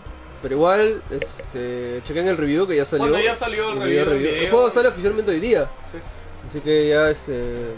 Pero 0.43 0.55
igual, 0.55 1.03
este, 1.11 2.01
chequen 2.05 2.29
el 2.29 2.37
review 2.37 2.67
que 2.67 2.77
ya 2.77 2.85
salió. 2.85 3.09
Bueno, 3.09 3.23
ya 3.23 3.35
salió 3.35 3.73
el 3.73 3.81
review 3.81 4.29
El 4.29 4.51
juego 4.51 4.71
sale 4.71 4.89
oficialmente 4.89 5.33
hoy 5.33 5.41
día. 5.41 5.69
Sí. 5.93 5.99
Así 6.47 6.61
que 6.61 6.89
ya 6.89 7.11
este 7.11 7.75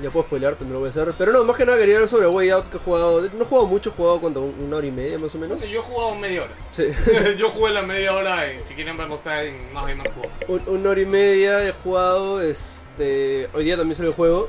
ya 0.00 0.10
puedo 0.10 0.24
spoilear, 0.24 0.54
pero 0.54 0.68
no 0.68 0.74
lo 0.74 0.78
voy 0.80 0.86
a 0.88 0.90
hacer. 0.90 1.12
Pero 1.18 1.32
no, 1.32 1.44
más 1.44 1.56
que 1.56 1.66
nada 1.66 1.76
quería 1.78 1.96
hablar 1.96 2.08
sobre 2.08 2.26
Way 2.26 2.50
Out 2.50 2.70
que 2.70 2.76
he 2.78 2.80
jugado. 2.80 3.20
No 3.20 3.42
he 3.42 3.44
jugado 3.44 3.66
mucho, 3.66 3.90
he 3.90 3.92
jugado 3.92 4.20
cuánto, 4.20 4.40
una 4.40 4.76
hora 4.78 4.86
y 4.86 4.90
media 4.90 5.18
más 5.18 5.34
o 5.34 5.38
menos. 5.38 5.62
Entonces, 5.62 5.70
yo 5.70 5.80
he 5.80 5.82
jugado 5.82 6.14
media 6.14 6.42
hora. 6.44 6.52
Sí. 6.72 6.86
yo 7.38 7.50
jugué 7.50 7.72
la 7.72 7.82
media 7.82 8.14
hora 8.14 8.52
y 8.52 8.62
si 8.62 8.74
quieren 8.74 8.96
verlo 8.96 9.16
está 9.16 9.42
en 9.44 9.72
Más 9.72 9.86
Gamer 9.86 10.10
Juego. 10.10 10.30
Un- 10.48 10.62
una 10.78 10.90
hora 10.90 11.00
y 11.00 11.06
media 11.06 11.68
he 11.68 11.72
jugado, 11.72 12.40
este, 12.40 13.48
hoy 13.52 13.64
día 13.64 13.76
también 13.76 13.94
sale 13.94 14.08
el 14.08 14.14
juego 14.14 14.48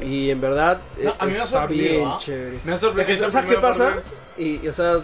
y 0.00 0.30
en 0.30 0.40
verdad 0.40 0.80
No, 1.02 1.14
a 1.18 1.26
mí 1.26 1.32
me 1.32 1.38
ha 1.38 1.44
está 1.44 1.58
sorprendido, 1.58 1.90
bien 1.94 2.08
¿ah? 2.08 2.18
chévere. 2.18 2.58
Me 2.64 2.72
ha 2.72 2.76
sorprendido. 2.78 3.30
¿Sabes 3.30 3.46
qué 3.46 3.56
pasa? 3.58 3.96
y, 4.38 4.66
o 4.66 4.72
sea, 4.72 5.02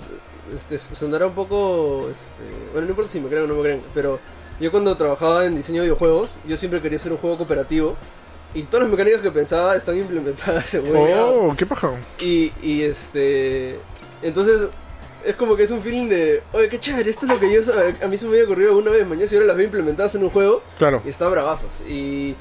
este, 0.52 0.78
sonará 0.78 1.26
un 1.26 1.34
poco, 1.34 2.08
este, 2.10 2.42
bueno, 2.72 2.86
no 2.86 2.90
importa 2.90 3.10
si 3.10 3.20
me 3.20 3.28
creen 3.28 3.44
o 3.44 3.46
no 3.46 3.54
me 3.56 3.62
creen, 3.62 3.82
pero 3.94 4.18
yo 4.60 4.70
cuando 4.70 4.96
trabajaba 4.96 5.46
en 5.46 5.54
diseño 5.54 5.82
de 5.82 5.88
videojuegos, 5.88 6.38
yo 6.46 6.56
siempre 6.56 6.80
quería 6.82 6.96
hacer 6.96 7.12
un 7.12 7.18
juego 7.18 7.36
cooperativo 7.38 7.96
y 8.54 8.62
todas 8.64 8.82
las 8.82 8.90
mecánicas 8.90 9.20
que 9.22 9.30
pensaba 9.32 9.74
están 9.76 9.96
implementadas 9.98 10.74
en. 10.74 10.84
Oh, 10.94 11.54
qué 11.56 11.66
paja. 11.66 11.90
Y, 12.20 12.52
y 12.62 12.82
este. 12.82 13.78
Entonces, 14.22 14.68
es 15.24 15.34
como 15.36 15.56
que 15.56 15.64
es 15.64 15.70
un 15.72 15.82
feeling 15.82 16.08
de. 16.08 16.42
Oye, 16.52 16.68
qué 16.68 16.78
chévere, 16.78 17.10
esto 17.10 17.26
es 17.26 17.32
lo 17.32 17.40
que 17.40 17.52
yo. 17.52 17.60
A 18.02 18.06
mí 18.06 18.16
se 18.16 18.26
me 18.26 18.32
había 18.32 18.44
ocurrido 18.44 18.70
alguna 18.70 18.92
vez 18.92 19.04
mañana 19.06 19.28
y 19.30 19.34
ahora 19.34 19.46
las 19.48 19.56
veo 19.56 19.64
implementadas 19.66 20.14
en 20.14 20.22
un 20.22 20.30
juego 20.30 20.62
Claro. 20.78 21.02
y 21.04 21.08
está 21.08 21.28
bravazos. 21.28 21.82
Y. 21.88 22.36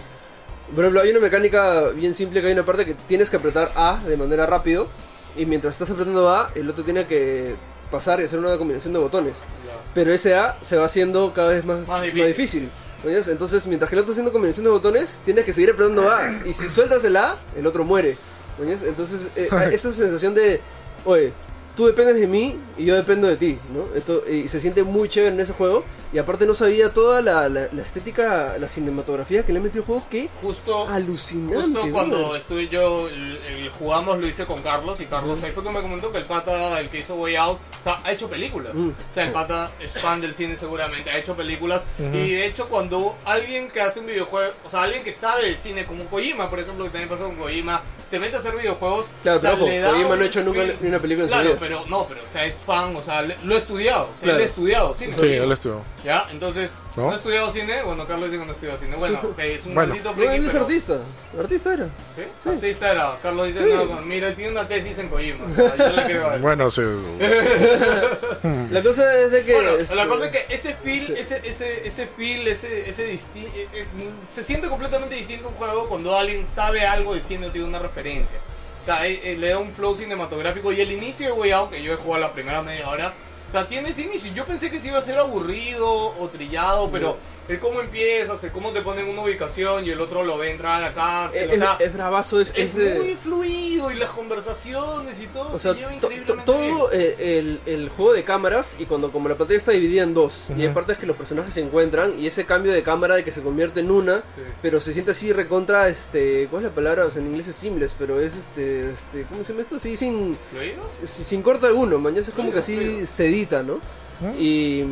Por 0.75 0.83
ejemplo, 0.85 1.01
hay 1.01 1.09
una 1.11 1.19
mecánica 1.19 1.89
bien 1.89 2.13
simple 2.13 2.41
que 2.41 2.47
hay 2.47 2.53
una 2.53 2.63
parte 2.65 2.85
que 2.85 2.93
tienes 2.93 3.29
que 3.29 3.37
apretar 3.37 3.71
A 3.75 3.99
de 4.07 4.15
manera 4.17 4.45
rápido. 4.45 4.87
Y 5.35 5.47
mientras 5.47 5.73
estás 5.73 5.89
apretando 5.89 6.29
A, 6.29 6.51
el 6.53 6.69
otro 6.69 6.83
tiene 6.83 7.05
que 7.07 7.55
pasar 7.93 8.19
y 8.19 8.25
hacer 8.25 8.39
una 8.39 8.57
combinación 8.57 8.91
de 8.91 8.99
botones. 8.99 9.45
Pero 9.93 10.11
ese 10.11 10.35
A 10.35 10.57
se 10.61 10.75
va 10.75 10.85
haciendo 10.85 11.31
cada 11.33 11.49
vez 11.49 11.63
más, 11.63 11.79
Más 11.81 11.87
más 11.89 12.01
difícil. 12.01 12.27
difícil. 12.27 12.71
¿oyes? 13.05 13.27
Entonces, 13.27 13.67
mientras 13.67 13.89
que 13.89 13.95
el 13.95 13.99
otro 13.99 14.11
está 14.11 14.13
haciendo 14.13 14.31
combinación 14.33 14.63
de 14.63 14.71
botones, 14.71 15.19
tienes 15.23 15.45
que 15.45 15.53
seguir 15.53 15.69
apretando 15.69 16.09
A. 16.09 16.41
Y 16.45 16.53
si 16.53 16.67
sueltas 16.69 17.03
el 17.03 17.15
A, 17.15 17.39
el 17.55 17.67
otro 17.67 17.83
muere. 17.83 18.17
Entonces, 18.59 19.29
eh, 19.35 19.47
esa 19.71 19.91
sensación 19.91 20.33
de, 20.33 20.59
oye, 21.05 21.31
tú 21.75 21.85
dependes 21.85 22.19
de 22.19 22.27
mí 22.27 22.59
y 22.77 22.85
yo 22.85 22.95
dependo 22.95 23.27
de 23.27 23.37
ti, 23.37 23.59
¿no? 23.73 23.95
Esto, 23.95 24.23
y 24.29 24.47
se 24.47 24.59
siente 24.59 24.83
muy 24.83 25.07
chévere 25.09 25.33
en 25.35 25.39
ese 25.41 25.53
juego. 25.53 25.83
Y 26.13 26.19
aparte 26.19 26.45
no 26.45 26.53
sabía 26.53 26.93
toda 26.93 27.21
la, 27.23 27.49
la- 27.49 27.69
la 27.71 27.81
estética, 27.81 28.55
la 28.59 28.67
cinematografía 28.67 29.43
que 29.43 29.51
le 29.51 29.57
he 29.59 29.61
metido 29.61 29.81
al 29.81 29.87
juego, 29.87 30.05
que 30.11 30.29
Justo, 30.41 30.87
alucinante. 30.87 31.55
justo 31.79 31.91
cuando 31.91 32.35
estuve 32.35 32.67
yo, 32.69 33.07
el, 33.09 33.37
el 33.37 33.69
jugamos 33.71 34.19
lo 34.19 34.27
hice 34.27 34.45
con 34.45 34.61
Carlos 34.61 35.01
y 35.01 35.05
Carlos 35.07 35.41
ahí 35.43 35.51
fue 35.51 35.63
que 35.63 35.69
me 35.71 35.81
comentó 35.81 36.11
que 36.11 36.19
el 36.19 36.25
pata, 36.25 36.79
el 36.79 36.89
que 36.89 36.99
hizo 36.99 37.15
Way 37.15 37.35
Out, 37.37 37.57
o 37.57 37.83
sea, 37.83 37.97
ha 38.03 38.11
hecho 38.11 38.29
películas. 38.29 38.75
Mm. 38.75 38.89
O 38.89 39.13
sea, 39.13 39.25
el 39.25 39.31
pata 39.31 39.71
es 39.79 39.91
fan 39.93 40.21
del 40.21 40.35
cine 40.35 40.55
seguramente, 40.55 41.09
ha 41.09 41.17
hecho 41.17 41.35
películas. 41.35 41.83
Y 41.97 42.31
de 42.33 42.45
hecho 42.45 42.67
cuando 42.67 43.15
alguien 43.25 43.71
que 43.71 43.81
hace 43.81 43.99
un 43.99 44.05
videojuego, 44.05 44.51
o 44.65 44.69
sea, 44.69 44.83
alguien 44.83 45.03
que 45.03 45.13
sabe 45.13 45.45
del 45.45 45.57
cine, 45.57 45.85
como 45.87 46.05
Kojima, 46.05 46.47
por 46.49 46.59
ejemplo, 46.59 46.83
que 46.85 46.91
también 46.91 47.09
pasó 47.09 47.25
con 47.25 47.35
Kojima, 47.37 47.81
se 48.07 48.19
mete 48.19 48.35
a 48.35 48.39
hacer 48.39 48.55
videojuegos. 48.55 49.07
Claro, 49.23 49.39
o 49.39 49.41
sea, 49.41 49.55
pero 49.55 49.63
ojo, 49.87 49.91
Kojima 49.95 50.15
no 50.15 50.21
ha 50.21 50.25
hecho 50.25 50.43
nunca 50.43 50.63
ni 50.79 50.87
una 50.89 50.99
película 50.99 51.23
en 51.25 51.29
su 51.29 51.33
Claro, 51.35 51.49
vida. 51.49 51.57
pero 51.59 51.85
no, 51.87 52.05
pero 52.07 52.23
o 52.23 52.27
sea, 52.27 52.45
es 52.45 52.57
fan, 52.57 52.95
o 52.95 53.01
sea, 53.01 53.23
le- 53.23 53.37
lo 53.43 53.55
ha 53.55 53.57
estudiado, 53.57 54.03
o 54.03 54.17
sea, 54.17 54.23
Claro. 54.23 54.37
él 54.37 54.41
ha 54.43 54.45
estudiado 54.45 54.93
cine. 54.95 55.15
Sí, 55.19 55.25
él 55.33 55.51
estuvo. 55.51 55.81
¿Ya? 56.03 56.27
Entonces, 56.31 56.73
¿No? 56.97 57.03
¿no? 57.03 57.11
ha 57.11 57.15
estudiado 57.15 57.49
cine? 57.49 57.81
Bueno, 57.83 58.05
Carlos 58.05 58.25
dice 58.29 58.37
que 58.39 58.45
no 58.45 58.51
ha 58.51 58.53
estudiado 58.53 58.77
cine. 58.77 58.95
Bueno, 58.97 59.19
es 59.37 59.65
un 59.65 59.73
Bueno. 59.73 59.89
maldito 59.89 60.09
No, 60.09 60.15
friki, 60.15 60.33
él 60.35 60.45
es 60.45 60.51
pero- 60.51 60.63
artista. 60.65 60.97
Artista 61.39 61.73
era. 61.73 61.89
¿Qué? 62.15 62.27
Sí. 62.43 62.49
Artista 62.49 62.91
era. 62.91 63.17
Carlos 63.23 63.47
dice, 63.47 63.61
no, 63.61 64.01
mira, 64.01 64.27
él 64.27 64.35
tiene 64.35 64.51
una 64.51 64.67
tesis 64.67 64.97
en 64.99 65.09
sea, 65.49 65.75
yo 65.77 65.89
le 65.95 66.03
creo 66.05 66.29
a 66.29 66.35
él. 66.35 66.41
Bueno, 66.41 66.69
sí. 66.69 66.81
La 68.71 68.81
cosa 68.83 69.19
es 69.21 69.31
de 69.31 69.43
que. 69.45 69.53
Bueno, 69.53 69.69
este, 69.71 69.95
la 69.95 70.07
cosa 70.07 70.25
es 70.25 70.31
que 70.31 70.53
ese 70.53 70.73
feel, 70.73 71.01
Sí. 71.01 71.13
ese, 71.17 71.41
ese, 71.43 71.87
ese 71.87 72.07
feel, 72.07 72.47
ese, 72.47 72.89
ese 72.89 73.13
disti- 73.13 73.47
eh, 73.55 73.67
eh, 73.73 73.85
se 74.29 74.43
siente 74.43 74.67
completamente 74.67 75.15
distinto 75.15 75.49
un 75.49 75.55
juego 75.55 75.87
cuando 75.89 76.15
alguien 76.17 76.45
sabe 76.45 76.85
algo 76.85 77.13
de 77.13 77.21
cine 77.21 77.47
o 77.47 77.51
tiene 77.51 77.67
una 77.67 77.79
referencia. 77.79 78.37
O 78.81 78.85
sea, 78.85 79.07
eh, 79.07 79.37
le 79.37 79.49
da 79.49 79.57
un 79.59 79.73
flow 79.73 79.95
cinematográfico 79.95 80.71
y 80.73 80.81
el 80.81 80.91
inicio 80.91 81.27
de 81.27 81.31
Way 81.33 81.51
Out, 81.51 81.69
que 81.71 81.81
yo 81.81 81.93
he 81.93 81.95
jugado 81.95 82.21
la 82.21 82.33
primera 82.33 82.61
media 82.61 82.89
hora, 82.89 83.13
sea, 83.53 83.67
tiene 83.67 83.89
inicio. 83.89 84.33
Yo 84.33 84.45
pensé 84.45 84.71
que 84.71 84.79
se 84.79 84.87
iba 84.87 84.97
a 84.97 85.01
ser 85.01 85.19
aburrido 85.19 85.87
o 85.87 86.27
trillado, 86.29 86.89
pero 86.91 87.17
el 87.47 87.59
cómo 87.59 87.81
empiezas, 87.81 88.43
el 88.43 88.51
cómo 88.51 88.71
te 88.71 88.81
ponen 88.81 89.07
una 89.09 89.21
ubicación 89.23 89.85
y 89.85 89.89
el 89.89 89.99
otro 89.99 90.23
lo 90.23 90.37
ve 90.37 90.51
entrar 90.51 90.75
a 90.75 90.79
la 90.89 90.93
cárcel, 90.93 91.49
Es, 91.49 91.55
o 91.55 91.59
sea... 91.59 91.75
es 91.79 91.93
bravazo, 91.93 92.39
es, 92.39 92.53
Es 92.55 92.75
es, 92.75 92.77
eh, 92.77 92.95
muy 92.97 93.15
fluido 93.15 93.91
y 93.91 93.95
las 93.95 94.09
conversaciones 94.11 95.21
y 95.21 95.27
todo 95.27 95.49
O 95.53 95.57
se 95.57 95.63
sea, 95.63 95.73
lleva 95.73 95.89
to- 95.89 95.95
increíblemente 95.95 96.33
to- 96.33 96.53
todo 96.53 96.91
el, 96.91 97.59
el 97.65 97.89
juego 97.89 98.13
de 98.13 98.23
cámaras 98.23 98.75
y 98.79 98.85
cuando 98.85 99.11
como 99.11 99.27
la 99.29 99.35
pantalla 99.35 99.57
está 99.57 99.71
dividida 99.71 100.03
en 100.03 100.13
dos 100.13 100.49
y 100.57 100.61
hay 100.61 100.69
partes 100.69 100.97
que 100.97 101.05
los 101.05 101.17
personajes 101.17 101.53
se 101.53 101.61
encuentran 101.61 102.17
y 102.19 102.27
ese 102.27 102.45
cambio 102.45 102.71
de 102.71 102.81
cámara 102.83 103.15
de 103.15 103.23
que 103.23 103.31
se 103.31 103.41
convierte 103.41 103.81
en 103.81 103.91
una 103.91 104.23
Sí. 104.35 104.41
pero 104.61 104.79
se 104.79 104.93
siente 104.93 105.11
así 105.11 105.33
recontra 105.33 105.89
este 105.89 106.47
¿cuál 106.49 106.63
es 106.63 106.69
la 106.69 106.75
palabra? 106.75 107.05
O 107.05 107.11
sea, 107.11 107.21
en 107.21 107.27
inglés 107.27 107.47
es 107.49 107.55
seamless 107.55 107.93
pero 107.97 108.19
es 108.19 108.35
este 108.35 108.91
este 108.91 109.23
¿cómo 109.25 109.43
se 109.43 109.51
llama 109.51 109.61
esto? 109.63 109.77
Sí, 109.79 109.97
sin 109.97 110.37
¿Fluido? 110.51 110.83
si- 110.85 111.23
sin 111.23 111.41
corte 111.41 111.65
alguno, 111.67 111.99
man, 111.99 112.13
ya 112.15 112.21
es 112.21 112.27
como 112.29 112.51
Fluido, 112.51 112.53
que 112.53 112.59
así 112.59 112.75
fluido. 112.77 113.05
se 113.05 113.27
edita, 113.27 113.63
¿no? 113.63 113.79
¿Mm? 114.19 114.31
Y 114.39 114.83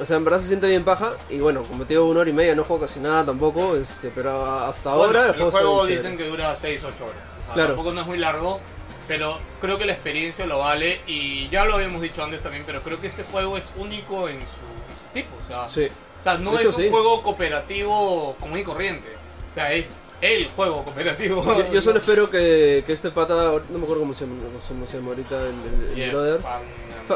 o 0.00 0.06
sea, 0.06 0.16
en 0.16 0.24
verdad 0.24 0.38
se 0.40 0.48
siente 0.48 0.66
bien 0.68 0.84
paja 0.84 1.12
y 1.28 1.38
bueno, 1.40 1.62
como 1.64 1.84
te 1.84 1.94
digo, 1.94 2.06
una 2.08 2.20
hora 2.20 2.30
y 2.30 2.32
media 2.32 2.54
no 2.54 2.64
juego 2.64 2.82
casi 2.82 3.00
nada 3.00 3.24
tampoco, 3.26 3.76
este, 3.76 4.10
pero 4.14 4.46
hasta 4.46 4.94
Bueno, 4.94 5.18
ahora 5.18 5.34
el 5.36 5.50
juego 5.50 5.82
bien 5.84 5.96
dicen 5.98 6.12
chévere. 6.12 6.24
que 6.24 6.30
dura 6.30 6.56
6-8 6.56 6.84
horas. 6.84 6.94
O 6.94 7.44
sea, 7.46 7.54
Claro. 7.54 7.68
Tampoco 7.74 7.92
no 7.92 8.00
es 8.02 8.06
muy 8.06 8.18
largo, 8.18 8.60
pero 9.08 9.38
creo 9.60 9.76
que 9.76 9.84
la 9.84 9.92
experiencia 9.92 10.46
lo 10.46 10.60
vale. 10.60 11.00
Y 11.06 11.48
ya 11.50 11.64
lo 11.64 11.74
habíamos 11.74 12.00
dicho 12.00 12.22
antes 12.22 12.42
también, 12.42 12.62
pero 12.66 12.80
creo 12.82 13.00
que 13.00 13.08
este 13.08 13.24
juego 13.24 13.56
es 13.58 13.70
único 13.76 14.28
en 14.28 14.36
su, 14.38 14.42
en 14.42 14.46
su 14.46 15.12
tipo. 15.12 15.36
O 15.42 15.46
sea, 15.46 15.68
Sí. 15.68 15.88
o 16.20 16.22
sea 16.22 16.38
no 16.38 16.52
De 16.52 16.56
es 16.58 16.62
hecho, 16.66 16.76
un 16.76 16.82
sí. 16.84 16.90
juego 16.90 17.22
cooperativo 17.22 18.36
común 18.40 18.58
y 18.58 18.62
corriente. 18.62 19.08
O 19.50 19.54
sea, 19.54 19.72
es 19.72 19.90
el 20.20 20.48
juego 20.50 20.84
cooperativo. 20.84 21.44
Yo, 21.44 21.72
yo 21.72 21.80
solo 21.80 21.98
espero 21.98 22.30
que, 22.30 22.84
que 22.86 22.92
este 22.92 23.10
pata, 23.10 23.34
no 23.70 23.78
me 23.78 23.84
acuerdo 23.84 24.00
cómo 24.02 24.14
se 24.14 24.26
llama, 24.26 24.36
cómo 24.68 24.86
se 24.86 24.96
ahorita 24.98 25.36
el, 25.46 25.54
el- 25.94 26.02
el 26.02 26.10
brother. 26.10 26.40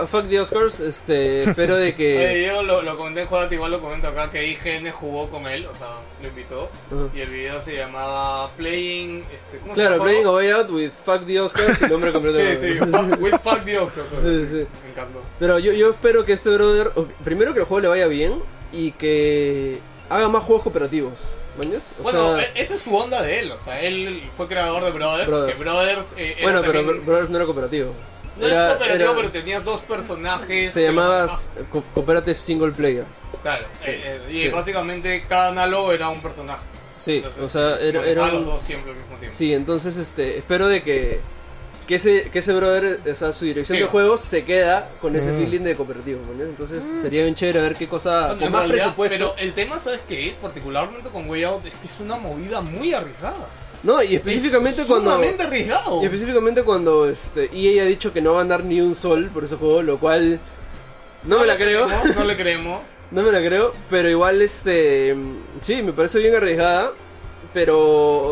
Fuck 0.08 0.28
the 0.28 0.40
Oscars, 0.40 0.80
este, 0.80 1.44
espero 1.44 1.76
de 1.76 1.94
que... 1.94 2.44
yo 2.48 2.62
lo, 2.64 2.82
lo 2.82 2.96
comenté 2.96 3.20
en 3.20 3.26
Juegate, 3.28 3.54
igual 3.54 3.70
lo 3.70 3.80
comento 3.80 4.08
acá, 4.08 4.28
que 4.28 4.44
IGN 4.48 4.90
jugó 4.90 5.30
con 5.30 5.46
él, 5.46 5.66
o 5.66 5.74
sea, 5.76 5.98
lo 6.20 6.28
invitó. 6.28 6.68
Y 7.14 7.20
el 7.20 7.28
video 7.30 7.60
se 7.60 7.76
llamaba 7.76 8.50
Playing. 8.56 9.24
Este, 9.32 9.58
¿cómo 9.58 9.72
se 9.74 9.80
Claro, 9.80 9.92
llama? 9.98 10.04
Playing 10.06 10.26
a 10.26 10.30
Way 10.32 10.50
Out 10.50 10.70
with 10.70 10.90
Fuck 10.90 11.26
the 11.26 11.40
Oscars 11.40 11.80
y 11.82 11.86
nombre 11.86 12.10
completo. 12.12 12.38
Sí, 12.60 12.72
sí, 12.72 12.74
fuck, 12.90 13.20
with 13.22 13.34
fuck 13.40 13.64
the 13.64 13.78
Oscars. 13.78 14.06
Sí, 14.20 14.46
sí. 14.46 14.66
Me 14.84 14.90
encantó. 14.90 15.20
Pero 15.38 15.60
yo, 15.60 15.72
yo 15.72 15.90
espero 15.90 16.24
que 16.24 16.32
este 16.32 16.50
brother, 16.50 16.90
primero 17.22 17.52
que 17.54 17.60
el 17.60 17.64
juego 17.66 17.80
le 17.82 17.88
vaya 17.88 18.08
bien 18.08 18.42
y 18.72 18.90
que 18.92 19.78
haga 20.10 20.28
más 20.28 20.42
juegos 20.42 20.64
cooperativos. 20.64 21.28
¿Mañas? 21.58 21.92
O 22.00 22.02
Bueno, 22.02 22.36
sea, 22.36 22.44
e- 22.46 22.52
esa 22.60 22.74
es 22.74 22.80
su 22.80 22.94
onda 22.96 23.22
de 23.22 23.38
él, 23.40 23.52
o 23.52 23.60
sea, 23.60 23.80
él 23.80 24.28
fue 24.36 24.48
creador 24.48 24.84
de 24.84 24.90
Brothers, 24.90 25.28
Brothers. 25.28 25.56
que 25.58 25.64
Brothers 25.64 26.14
eh, 26.16 26.36
bueno, 26.42 26.60
pero 26.62 26.72
también- 26.80 27.06
Brothers 27.06 27.30
no 27.30 27.36
era 27.36 27.44
cooperativo. 27.46 27.92
no 28.36 28.46
Era- 28.46 28.68
cooperativo, 28.70 29.04
era- 29.10 29.16
pero 29.16 29.30
tenía 29.30 29.60
dos 29.60 29.80
personajes. 29.82 30.72
se 30.72 30.80
que- 30.80 30.86
llamaba 30.86 31.26
Co- 31.70 31.84
Cooperative 31.94 32.34
Single 32.34 32.72
Player. 32.72 33.04
Claro, 33.42 33.66
eh, 33.84 34.20
eh, 34.28 34.32
y 34.32 34.40
sí. 34.42 34.48
básicamente 34.48 35.24
cada 35.28 35.48
análogo 35.50 35.92
era 35.92 36.08
un 36.08 36.20
personaje. 36.20 36.62
Sí, 36.98 37.16
Entonces, 37.18 37.42
o 37.42 37.48
sea, 37.48 37.76
era, 37.80 38.04
era 38.06 38.26
los 38.28 38.46
dos 38.46 38.62
siempre 38.62 38.92
al 38.92 38.96
mismo 38.96 39.16
tiempo. 39.18 39.36
Sí, 39.36 39.52
entonces 39.52 39.96
este, 39.98 40.38
espero 40.38 40.66
de 40.68 40.82
que, 40.82 41.20
que, 41.86 41.96
ese, 41.96 42.30
que 42.30 42.38
ese 42.38 42.52
brother, 42.52 43.00
o 43.10 43.14
sea, 43.14 43.32
su 43.32 43.44
dirección 43.44 43.76
Sí. 43.76 43.82
de 43.82 43.88
juegos 43.88 44.20
se 44.20 44.44
queda 44.44 44.88
con 45.00 45.14
ese 45.16 45.32
Mm. 45.32 45.38
feeling 45.38 45.60
de 45.60 45.74
cooperativo. 45.76 46.20
Entonces 46.40 46.82
sería 46.82 47.22
bien 47.22 47.34
chévere 47.34 47.60
ver 47.60 47.74
qué 47.76 47.88
cosa, 47.88 48.28
Bueno, 48.28 48.40
con 48.42 48.52
más 48.52 48.60
realidad, 48.62 48.84
presupuesto. 48.84 49.14
Pero 49.18 49.34
el 49.38 49.52
tema, 49.54 49.78
¿sabes 49.78 50.00
qué 50.08 50.28
es? 50.30 50.34
Particularmente 50.36 51.08
con 51.10 51.28
Way 51.28 51.44
Out, 51.44 51.66
es 51.66 51.72
que 51.74 51.86
es 51.86 52.00
una 52.00 52.16
movida 52.16 52.60
muy 52.60 52.92
arriesgada. 52.94 53.48
No, 53.82 54.02
y 54.02 54.14
específicamente 54.16 54.80
es 54.82 54.86
cuando... 54.86 55.10
sumamente 55.10 55.42
arriesgado. 55.42 56.00
Y 56.02 56.06
específicamente 56.06 56.62
cuando 56.62 57.06
este, 57.08 57.50
EA 57.52 57.82
ha 57.82 57.86
dicho 57.86 58.12
que 58.14 58.22
no 58.22 58.32
va 58.32 58.40
a 58.40 58.44
dar 58.46 58.64
ni 58.64 58.80
un 58.80 58.94
sol 58.94 59.30
por 59.32 59.44
ese 59.44 59.56
juego, 59.56 59.82
lo 59.82 59.98
cual 59.98 60.40
no, 61.24 61.40
me 61.40 61.46
la 61.46 61.56
creo. 61.56 61.86
creemos, 61.86 62.16
No 62.16 62.24
le 62.24 62.36
creemos. 62.36 62.80
No 63.10 63.22
me 63.22 63.30
la 63.30 63.40
creo, 63.46 63.72
pero 63.90 64.08
igual 64.08 64.40
este 64.42 65.14
sí, 65.60 65.82
me 65.82 65.92
parece 65.92 66.18
bien 66.18 66.34
arriesgada, 66.34 66.92
pero 67.54 67.78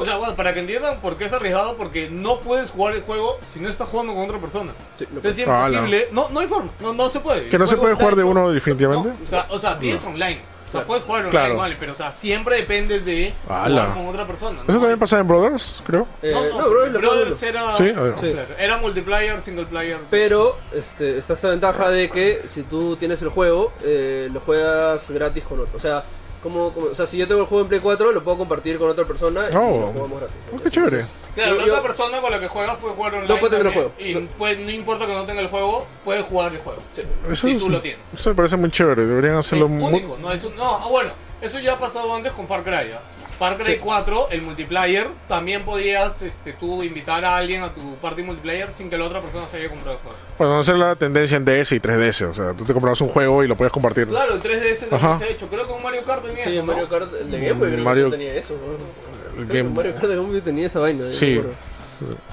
O 0.01 0.05
sea, 0.05 0.17
bueno, 0.17 0.35
para 0.37 0.53
que 0.53 0.61
entiendan 0.61 1.01
por 1.01 1.17
qué 1.17 1.25
es 1.25 1.33
arriesgado, 1.33 1.77
porque 1.77 2.11
no 2.11 2.41
puedes 2.41 2.71
jugar 2.73 2.95
el 2.95 3.03
juego 3.03 3.39
si 3.55 3.61
no 3.61 3.69
estás 3.69 3.89
jugando 3.89 4.13
con 4.15 4.25
otra 4.25 4.39
persona. 4.39 4.73
Sí, 4.99 5.07
no 5.11 5.19
o 5.19 5.23
sea, 5.23 5.31
es 5.31 5.39
Ah, 5.49 5.69
imposible. 5.71 6.09
No, 6.13 6.29
no 6.29 6.41
hay 6.41 6.47
forma. 6.49 6.71
No, 6.81 6.93
no 6.93 7.09
se 7.09 7.21
puede. 7.21 7.49
Que 7.49 7.59
no 7.59 7.67
se 7.67 7.77
puede 7.77 7.95
jugar 7.95 8.17
de 8.17 8.25
uno 8.25 8.51
definitivamente. 8.53 9.09
No, 9.11 9.15
o 9.25 9.27
sea, 9.27 9.47
o 9.49 9.59
sea, 9.59 9.79
tienes 9.79 10.05
online. 10.05 10.41
O 10.43 10.73
sea, 10.73 10.81
Claro. 10.81 10.87
puedes 10.87 11.05
jugar 11.05 11.21
online, 11.27 11.31
Claro. 11.39 11.57
vale, 11.59 11.77
pero 11.79 11.93
o 11.93 11.95
sea, 11.95 12.11
siempre 12.13 12.57
dependes 12.57 13.05
de 13.05 13.35
Ala. 13.47 13.83
jugar 13.83 13.95
con 13.95 14.07
otra 14.09 14.27
persona. 14.27 14.57
¿no? 14.67 14.73
Eso 14.73 14.81
también 14.81 14.99
pasaba 14.99 15.21
en 15.21 15.29
Brothers, 15.29 15.83
creo. 15.85 16.07
eh, 16.23 16.33
No, 16.33 16.69
Brothers 16.71 16.99
puedo- 17.39 17.47
era, 17.51 17.77
Sí, 17.77 17.91
a 17.95 18.01
ver. 18.01 18.15
Sí. 18.19 18.35
era 18.59 18.79
multiplayer, 18.79 19.39
single 19.43 19.67
player. 19.67 19.99
pero 20.09 20.57
este 20.73 21.19
está 21.19 21.35
esta 21.35 21.51
ventaja 21.51 21.91
de 21.91 22.09
que 22.11 22.43
si 22.47 22.63
tú 22.63 22.97
tienes 22.97 23.21
el 23.21 23.29
juego, 23.29 23.71
eh, 23.85 24.31
lo 24.33 24.41
juegas 24.41 25.11
gratis 25.11 25.45
con 25.45 25.61
otro. 25.61 25.77
O 25.77 25.81
sea, 25.81 26.05
como, 26.43 26.73
como- 26.73 26.87
o 26.89 26.95
sea, 26.95 27.07
si 27.07 27.17
yo 27.19 27.29
tengo 27.29 27.41
el 27.43 27.47
juego 27.47 27.63
en 27.63 27.69
Play 27.69 27.81
4, 27.81 28.13
lo 28.13 28.25
puedo 28.25 28.39
compartir 28.39 28.79
con 28.79 28.91
otra 28.91 29.05
persona 29.07 29.47
y 29.51 29.55
Oh. 29.57 29.81
lo 29.81 29.87
jugamos 29.93 30.21
gratis. 30.21 30.37
Oh, 30.55 30.63
qué 30.63 30.71
chévere. 30.71 31.05
Claro, 31.35 31.55
la 31.55 31.65
yo- 31.67 31.73
otra 31.73 31.83
persona 31.83 32.21
con 32.21 32.31
la 32.31 32.41
que 32.41 32.49
juegas 32.49 32.77
puede 32.79 32.95
jugar 32.95 33.15
online. 33.15 33.29
No 33.35 33.39
puede 33.41 33.51
tener 33.57 33.67
el 33.67 33.73
también, 33.73 33.93
juego. 34.17 34.25
Y 34.25 34.27
puede- 34.39 34.57
no 34.57 34.71
importa 34.71 35.07
que 35.07 35.15
no 35.15 35.25
tenga 35.25 35.41
el 35.41 35.49
juego, 35.49 35.87
puede 36.05 36.23
jugar 36.23 36.53
el 36.53 36.59
juego. 36.61 36.81
Sí. 36.93 37.03
Eso, 37.31 37.47
Si 37.47 37.53
es- 37.55 37.59
tú 37.61 37.69
lo 37.71 37.81
tienes. 37.81 38.01
eso 38.13 38.31
me 38.31 38.35
parece 38.37 38.57
muy 38.57 38.71
chévere. 38.71 39.07
Deberían 39.07 39.37
hacerlo 39.37 39.67
es 39.67 39.71
muy. 39.71 39.93
único, 39.93 40.19
no 40.21 40.33
es 40.33 40.43
un- 40.45 40.57
no, 40.57 40.77
ah, 40.77 40.87
bueno, 40.91 41.11
eso 41.41 41.59
ya 41.61 41.75
ha 41.75 41.79
pasado 41.79 42.15
antes 42.15 42.33
con 42.33 42.47
Far 42.49 42.63
Cry. 42.65 42.93
¿ah? 42.93 43.01
Far 43.43 43.57
Cry 43.59 43.65
Sí. 43.75 43.79
4, 43.83 44.29
el 44.31 44.43
multiplayer, 44.43 45.09
también 45.27 45.65
podías 45.65 46.23
este, 46.23 46.53
tú 46.53 46.83
invitar 46.85 47.25
a 47.25 47.37
alguien 47.37 47.63
a 47.65 47.75
tu 47.75 47.97
party 47.97 48.23
multiplayer 48.23 48.71
sin 48.71 48.89
que 48.89 48.97
la 48.97 49.05
otra 49.07 49.21
persona 49.21 49.49
se 49.49 49.57
haya 49.57 49.69
comprado 49.69 49.97
el 49.97 50.03
juego. 50.03 50.17
Bueno, 50.39 50.61
hacer 50.61 50.77
la 50.77 50.95
tendencia 50.95 51.37
en 51.37 51.45
DS 51.45 51.73
y 51.75 51.81
3DS. 51.81 52.31
O 52.31 52.35
sea, 52.35 52.55
tú 52.55 52.65
te 52.65 52.73
comprabas 52.73 53.01
un 53.01 53.09
juego 53.09 53.43
y 53.43 53.49
lo 53.49 53.57
podías 53.57 53.73
compartir. 53.73 54.07
Claro, 54.07 54.35
el 54.35 54.41
3DS 54.43 54.89
también 54.89 55.11
Ajá. 55.11 55.19
se 55.19 55.25
ha 55.25 55.29
hecho. 55.29 55.49
Creo 55.49 55.67
que 55.67 55.73
un 55.73 55.83
Mario 55.83 56.05
Kart 56.05 56.25
tenía 56.25 56.45
Sí, 56.45 56.51
eso, 56.51 56.61
en 56.61 56.67
¿no? 56.67 56.73
Mario 56.73 56.89
Kart, 56.89 57.13
el 57.21 57.31
de 57.33 57.39
Game 57.41 57.53
Boy 57.55 57.67
creo 57.69 57.77
que 57.79 57.83
Mario- 57.85 58.05
sí 58.07 58.11
tenía 58.13 58.35
eso. 58.35 58.55
¿no? 58.55 58.73
El 58.73 59.35
Creo 59.35 59.49
que 59.49 59.57
Game- 59.63 59.71
Mario 59.75 59.95
Kart 59.95 60.07
de 60.07 60.17
Game 60.17 60.29
Boy 60.29 60.41
tenía 60.41 60.67
esa 60.67 60.79
vaina. 60.79 61.05
Sí. 61.11 61.41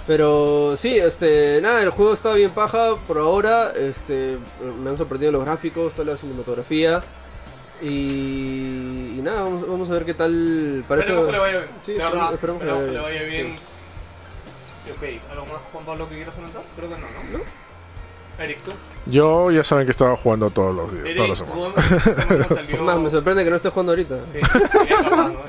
Pero 0.07 0.75
sí, 0.75 0.97
este, 0.97 1.59
nada, 1.61 1.83
el 1.83 1.89
juego 1.91 2.13
está 2.13 2.33
bien 2.33 2.49
paja 2.51 2.95
por 3.07 3.17
ahora. 3.17 3.71
Este, 3.75 4.37
me 4.81 4.89
han 4.89 4.97
sorprendido 4.97 5.31
los 5.31 5.43
gráficos, 5.45 5.93
toda 5.93 6.11
la 6.11 6.17
cinematografía. 6.17 7.03
Y, 7.81 9.15
y 9.17 9.21
nada, 9.23 9.43
vamos, 9.43 9.67
vamos 9.67 9.89
a 9.89 9.93
ver 9.93 10.05
qué 10.05 10.13
tal 10.13 10.83
parece. 10.87 11.07
Esperemos 11.11 11.25
que 11.27 11.31
le 11.31 11.39
vaya 11.39 11.57
bien. 11.59 11.69
Sí, 11.83 11.93
verdad, 11.93 12.33
esperemos- 12.33 12.61
esperemos, 12.61 12.85
que 12.85 12.91
le 12.91 12.99
vaya 12.99 13.23
bien. 13.23 13.47
Sí. 14.85 14.91
Ok, 14.91 15.31
¿algo 15.31 15.45
más, 15.45 15.61
Juan 15.71 15.85
Pablo, 15.85 16.09
que 16.09 16.15
quieras 16.15 16.35
comentar? 16.35 16.61
Creo 16.75 16.89
que 16.89 16.95
no, 16.95 17.37
¿no? 17.37 17.43
Eric, 18.43 18.59
¿tú? 18.63 18.71
Yo 19.05 19.51
ya 19.51 19.63
saben 19.65 19.85
que 19.85 19.91
estaba 19.91 20.15
jugando 20.15 20.49
todos 20.49 20.73
los 20.73 20.91
días. 20.93 21.05
Eric, 21.05 21.17
Todas 21.17 21.39
las 21.39 21.49
semanas. 21.49 22.15
semana 22.15 22.47
salió... 22.55 22.83
Más, 22.83 22.99
me 22.99 23.09
sorprende 23.09 23.43
que 23.43 23.49
no 23.49 23.55
esté 23.57 23.69
jugando 23.69 23.91
ahorita. 23.91 24.15
Sí, 24.27 24.39
sí, 24.41 24.77
es 24.89 24.95
capaz, 24.95 25.29
¿no? 25.29 25.39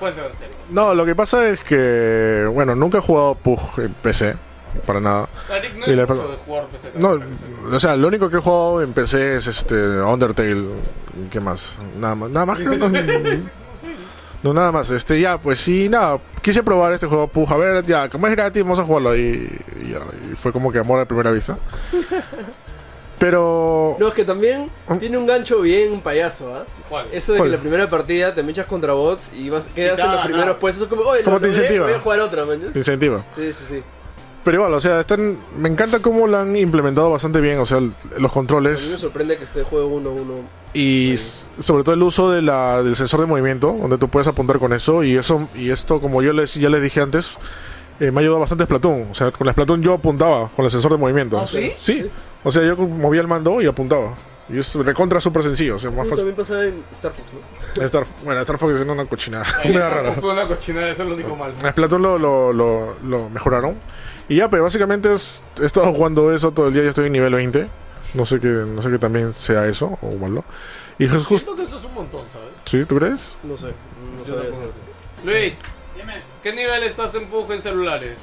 Cuéntame 0.00 0.28
en 0.28 0.34
serio. 0.36 0.54
No, 0.70 0.94
lo 0.94 1.04
que 1.04 1.14
pasa 1.14 1.46
es 1.50 1.60
que. 1.62 2.48
Bueno, 2.50 2.74
nunca 2.74 2.98
he 2.98 3.00
jugado 3.02 3.34
PUG 3.34 3.60
en 3.80 3.92
PC. 3.94 4.36
Para 4.84 5.00
nada. 5.00 5.28
Eric 5.50 5.74
no 5.76 5.92
Y 5.92 5.96
la- 5.96 6.06
mucho 6.06 6.28
de 6.28 6.36
jugar 6.36 6.66
PC. 6.66 6.90
No, 6.96 7.18
PC. 7.18 7.74
o 7.76 7.80
sea, 7.80 7.96
lo 7.96 8.08
único 8.08 8.28
que 8.28 8.36
he 8.36 8.40
jugado 8.40 8.82
en 8.82 8.92
PC 8.92 9.36
es 9.36 9.46
este 9.46 9.74
Undertale. 9.74 10.66
¿Qué 11.30 11.40
más? 11.40 11.76
Nada 11.98 12.14
más. 12.14 12.30
Nada 12.30 12.46
más. 12.46 12.58
creo, 12.58 12.76
no, 14.42 14.52
nada 14.52 14.70
más. 14.70 14.90
Este, 14.90 15.20
ya, 15.20 15.38
pues 15.38 15.58
sí, 15.60 15.88
nada. 15.88 16.18
Quise 16.42 16.62
probar 16.62 16.92
este 16.92 17.06
juego 17.06 17.26
PUG. 17.26 17.52
A 17.52 17.56
ver, 17.56 17.84
ya, 17.84 18.08
como 18.08 18.26
es 18.26 18.32
gratis, 18.32 18.62
vamos 18.62 18.78
a 18.78 18.84
jugarlo. 18.84 19.16
Y, 19.16 19.48
y 19.82 19.90
ya, 19.92 19.98
y 20.30 20.36
fue 20.36 20.52
como 20.52 20.70
que 20.70 20.78
amor 20.78 21.00
a 21.00 21.04
primera 21.06 21.30
vista. 21.32 21.58
Pero. 23.18 23.96
No, 23.98 24.08
es 24.08 24.14
que 24.14 24.24
también 24.24 24.70
tiene 25.00 25.16
un 25.16 25.26
gancho 25.26 25.60
bien 25.62 26.00
payaso, 26.02 26.54
¿ah? 26.54 26.64
Eso 27.10 27.32
de 27.32 27.38
¿Cuál? 27.38 27.50
que 27.50 27.56
la 27.56 27.60
primera 27.62 27.88
partida 27.88 28.34
te 28.34 28.42
mechas 28.42 28.66
contra 28.66 28.92
bots 28.92 29.32
y 29.32 29.48
vas, 29.48 29.68
quedas 29.68 29.98
en 30.00 30.06
los 30.06 30.14
nada, 30.16 30.24
primeros 30.26 30.56
puestos. 30.58 30.82
Es 30.84 30.88
como, 30.90 31.02
oye, 31.02 31.22
¿Cómo 31.24 31.36
lo 31.36 31.40
te 31.40 31.46
logré, 31.48 31.62
incentiva? 31.62 31.86
voy 31.86 31.94
a 31.94 32.00
jugar 32.00 32.20
otra, 32.20 32.44
man. 32.44 32.60
te 32.72 32.78
incentiva. 32.78 33.24
Sí, 33.34 33.52
sí, 33.54 33.64
sí. 33.68 33.82
Pero 34.46 34.58
igual, 34.58 34.74
o 34.74 34.80
sea, 34.80 35.00
están, 35.00 35.36
me 35.58 35.68
encanta 35.68 35.98
cómo 35.98 36.28
lo 36.28 36.38
han 36.38 36.54
implementado 36.54 37.10
bastante 37.10 37.40
bien. 37.40 37.58
O 37.58 37.66
sea, 37.66 37.80
los 37.80 37.92
A 37.92 38.06
mí 38.14 38.20
me 38.20 38.28
controles. 38.28 38.80
sorprende 38.80 39.36
que 39.38 39.42
este 39.42 39.64
juego 39.64 40.00
1-1. 40.00 40.42
Y 40.72 41.16
sobre 41.58 41.82
todo 41.82 41.96
el 41.96 42.02
uso 42.04 42.30
de 42.30 42.42
la, 42.42 42.80
del 42.80 42.94
sensor 42.94 43.18
de 43.18 43.26
movimiento, 43.26 43.72
donde 43.76 43.98
tú 43.98 44.08
puedes 44.08 44.28
apuntar 44.28 44.60
con 44.60 44.72
eso. 44.72 45.02
Y 45.02 45.16
eso 45.16 45.48
y 45.56 45.70
esto, 45.70 46.00
como 46.00 46.22
yo 46.22 46.32
les, 46.32 46.54
ya 46.54 46.70
les 46.70 46.80
dije 46.80 47.00
antes, 47.00 47.38
eh, 47.98 48.12
me 48.12 48.18
ha 48.18 48.20
ayudado 48.20 48.38
bastante 48.38 48.62
Splatoon. 48.62 49.08
O 49.10 49.14
sea, 49.16 49.32
con 49.32 49.48
la 49.48 49.52
Splatoon 49.52 49.82
yo 49.82 49.94
apuntaba 49.94 50.48
con 50.54 50.64
el 50.64 50.70
sensor 50.70 50.92
de 50.92 50.98
movimiento. 50.98 51.40
¿Ah, 51.40 51.46
sí? 51.48 51.72
Sí. 51.76 52.08
O 52.44 52.52
sea, 52.52 52.62
yo 52.62 52.76
movía 52.76 53.22
el 53.22 53.26
mando 53.26 53.60
y 53.60 53.66
apuntaba. 53.66 54.14
Y 54.48 54.58
es 54.58 54.76
recontra 54.76 55.20
súper 55.20 55.42
sencillo. 55.42 55.74
O 55.74 55.78
sea, 55.80 55.90
más 55.90 56.08
también 56.08 56.36
pasa 56.36 56.64
en 56.64 56.84
Star 56.92 57.10
Fox, 57.10 57.32
¿no? 57.32 57.82
Star, 57.82 58.06
bueno, 58.22 58.40
Star 58.42 58.58
Fox 58.58 58.76
es 58.76 58.80
una 58.82 59.04
cochinada. 59.06 59.44
Ahí 59.64 59.70
Una 59.74 59.90
rara. 59.90 60.12
Fue 60.12 60.32
una 60.32 60.46
cochinada, 60.46 60.88
eso 60.88 61.02
es 61.02 61.08
lo 61.08 61.14
único 61.16 61.34
malo. 61.34 61.54
Splatoon 61.68 62.00
lo, 62.00 62.16
lo, 62.16 62.52
lo, 62.52 62.94
lo 63.02 63.28
mejoraron. 63.28 63.74
Y 64.28 64.36
ya, 64.36 64.48
pero 64.48 64.64
básicamente 64.64 65.12
es- 65.12 65.42
he 65.60 65.66
estado 65.66 65.92
jugando 65.92 66.34
eso 66.34 66.50
todo 66.52 66.68
el 66.68 66.72
día. 66.74 66.82
Ya 66.82 66.88
estoy 66.90 67.06
en 67.06 67.12
nivel 67.12 67.32
20. 67.34 67.68
No 68.14 68.24
sé 68.26 68.40
que, 68.40 68.48
no 68.48 68.82
sé 68.82 68.90
que 68.90 68.98
también 68.98 69.32
sea 69.34 69.66
eso 69.66 69.98
o 70.00 70.12
malo. 70.16 70.44
Y 70.98 71.04
es 71.04 71.12
justo. 71.12 71.36
Siento 71.38 71.56
que 71.56 71.62
eso 71.64 71.76
es 71.78 71.84
un 71.84 71.94
montón, 71.94 72.22
¿sabes? 72.32 72.48
¿Sí? 72.64 72.84
¿tú 72.84 72.96
crees? 72.96 73.34
No 73.42 73.56
sé. 73.56 73.66
No 73.66 74.24
Yo 74.24 74.34
sabría 74.34 74.50
tampoco. 74.50 74.66
decirte. 74.66 75.24
Luis, 75.24 75.54
Dime, 75.96 76.14
¿qué 76.42 76.52
nivel 76.52 76.82
estás 76.84 77.14
en 77.14 77.26
PUG 77.28 77.52
en 77.52 77.60
celulares? 77.62 78.18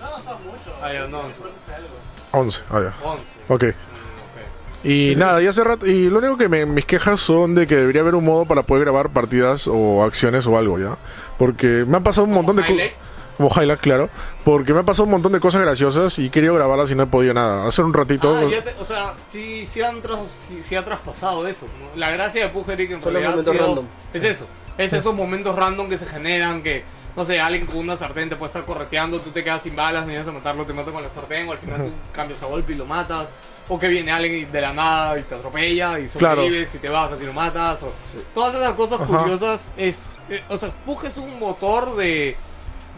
no, 0.00 0.10
no 0.10 0.22
son 0.22 0.44
mucho. 0.44 0.76
Ah, 0.82 0.92
ya, 0.92 1.00
no, 1.06 1.08
Yo 1.22 1.26
once. 1.26 1.40
creo 1.40 1.52
que 1.54 1.60
sea 1.66 1.76
algo. 1.76 1.88
11. 2.32 2.62
Ah, 2.70 2.80
ya. 2.82 3.06
11. 3.06 3.24
Ok. 3.48 3.62
Mm, 3.64 3.66
ok. 3.66 4.84
Y 4.84 5.14
nada, 5.16 5.42
y 5.42 5.46
hace 5.46 5.64
rato. 5.64 5.86
Y 5.86 6.08
lo 6.10 6.18
único 6.18 6.36
que 6.36 6.48
me, 6.48 6.64
mis 6.66 6.84
quejas 6.84 7.20
son 7.20 7.54
de 7.54 7.66
que 7.66 7.76
debería 7.76 8.02
haber 8.02 8.14
un 8.14 8.24
modo 8.24 8.44
para 8.44 8.62
poder 8.62 8.84
grabar 8.84 9.10
partidas 9.10 9.66
o 9.66 10.04
acciones 10.04 10.46
o 10.46 10.56
algo, 10.58 10.78
¿ya? 10.78 10.96
Porque 11.38 11.84
me 11.86 11.96
han 11.96 12.02
pasado 12.02 12.26
un 12.26 12.32
montón 12.34 12.56
de 12.56 12.62
cosas. 12.62 13.12
Highlight, 13.38 13.80
claro. 13.80 14.08
Porque 14.44 14.72
me 14.72 14.80
han 14.80 14.84
pasado 14.84 15.04
un 15.04 15.10
montón 15.10 15.32
de 15.32 15.40
cosas 15.40 15.60
graciosas 15.60 16.18
y 16.18 16.26
he 16.26 16.30
querido 16.30 16.54
grabarlas 16.54 16.90
y 16.90 16.94
no 16.94 17.02
he 17.04 17.06
podido 17.06 17.34
nada. 17.34 17.66
Hace 17.66 17.82
un 17.82 17.92
ratito. 17.92 18.34
Ah, 18.36 18.44
ya 18.50 18.62
te- 18.64 18.74
o 18.80 18.84
sea, 18.84 19.14
sí, 19.26 19.66
sí, 19.66 19.82
han 19.82 20.00
tras- 20.02 20.30
sí- 20.30 20.60
sí 20.62 20.74
ha 20.76 20.84
traspasado 20.84 21.46
eso. 21.46 21.66
La 21.96 22.10
gracia 22.10 22.44
de 22.44 22.48
Pug 22.50 22.70
Eric 22.70 22.92
en 22.92 23.02
Son 23.02 23.12
realidad 23.12 23.38
ha 23.38 23.42
sido- 23.42 23.52
random. 23.66 23.86
es 24.12 24.24
eso. 24.24 24.46
Es 24.78 24.92
esos 24.92 25.14
momentos 25.14 25.56
random 25.56 25.88
que 25.88 25.96
se 25.96 26.04
generan 26.06 26.62
que, 26.62 26.84
no 27.16 27.24
sé, 27.24 27.40
alguien 27.40 27.64
con 27.66 27.78
una 27.78 27.96
sartén 27.96 28.28
te 28.28 28.36
puede 28.36 28.48
estar 28.48 28.64
correteando, 28.66 29.20
tú 29.20 29.30
te 29.30 29.42
quedas 29.42 29.62
sin 29.62 29.74
balas, 29.74 30.02
no 30.02 30.08
vienes 30.08 30.28
a 30.28 30.32
matarlo, 30.32 30.66
te 30.66 30.74
mata 30.74 30.90
con 30.92 31.02
la 31.02 31.08
sartén, 31.08 31.48
o 31.48 31.52
al 31.52 31.58
final 31.58 31.84
tú 31.86 31.92
cambias 32.12 32.42
a 32.42 32.46
golpe 32.46 32.72
y 32.74 32.76
lo 32.76 32.84
matas. 32.84 33.30
O 33.68 33.80
que 33.80 33.88
viene 33.88 34.12
alguien 34.12 34.52
de 34.52 34.60
la 34.60 34.72
nada 34.72 35.18
y 35.18 35.22
te 35.22 35.34
atropella 35.34 35.98
y 35.98 36.06
Claro. 36.06 36.42
sobrevives 36.42 36.72
y 36.76 36.78
te 36.78 36.88
bajas 36.88 37.20
y 37.20 37.24
lo 37.26 37.32
matas. 37.32 37.82
O, 37.82 37.92
Todas 38.34 38.54
esas 38.54 38.74
cosas 38.74 39.00
Ajá. 39.00 39.18
curiosas 39.22 39.72
es... 39.76 40.14
eh, 40.28 40.40
o 40.48 40.56
sea, 40.56 40.70
Pug 40.84 41.04
es 41.06 41.16
un 41.16 41.36
motor 41.40 41.96
de, 41.96 42.36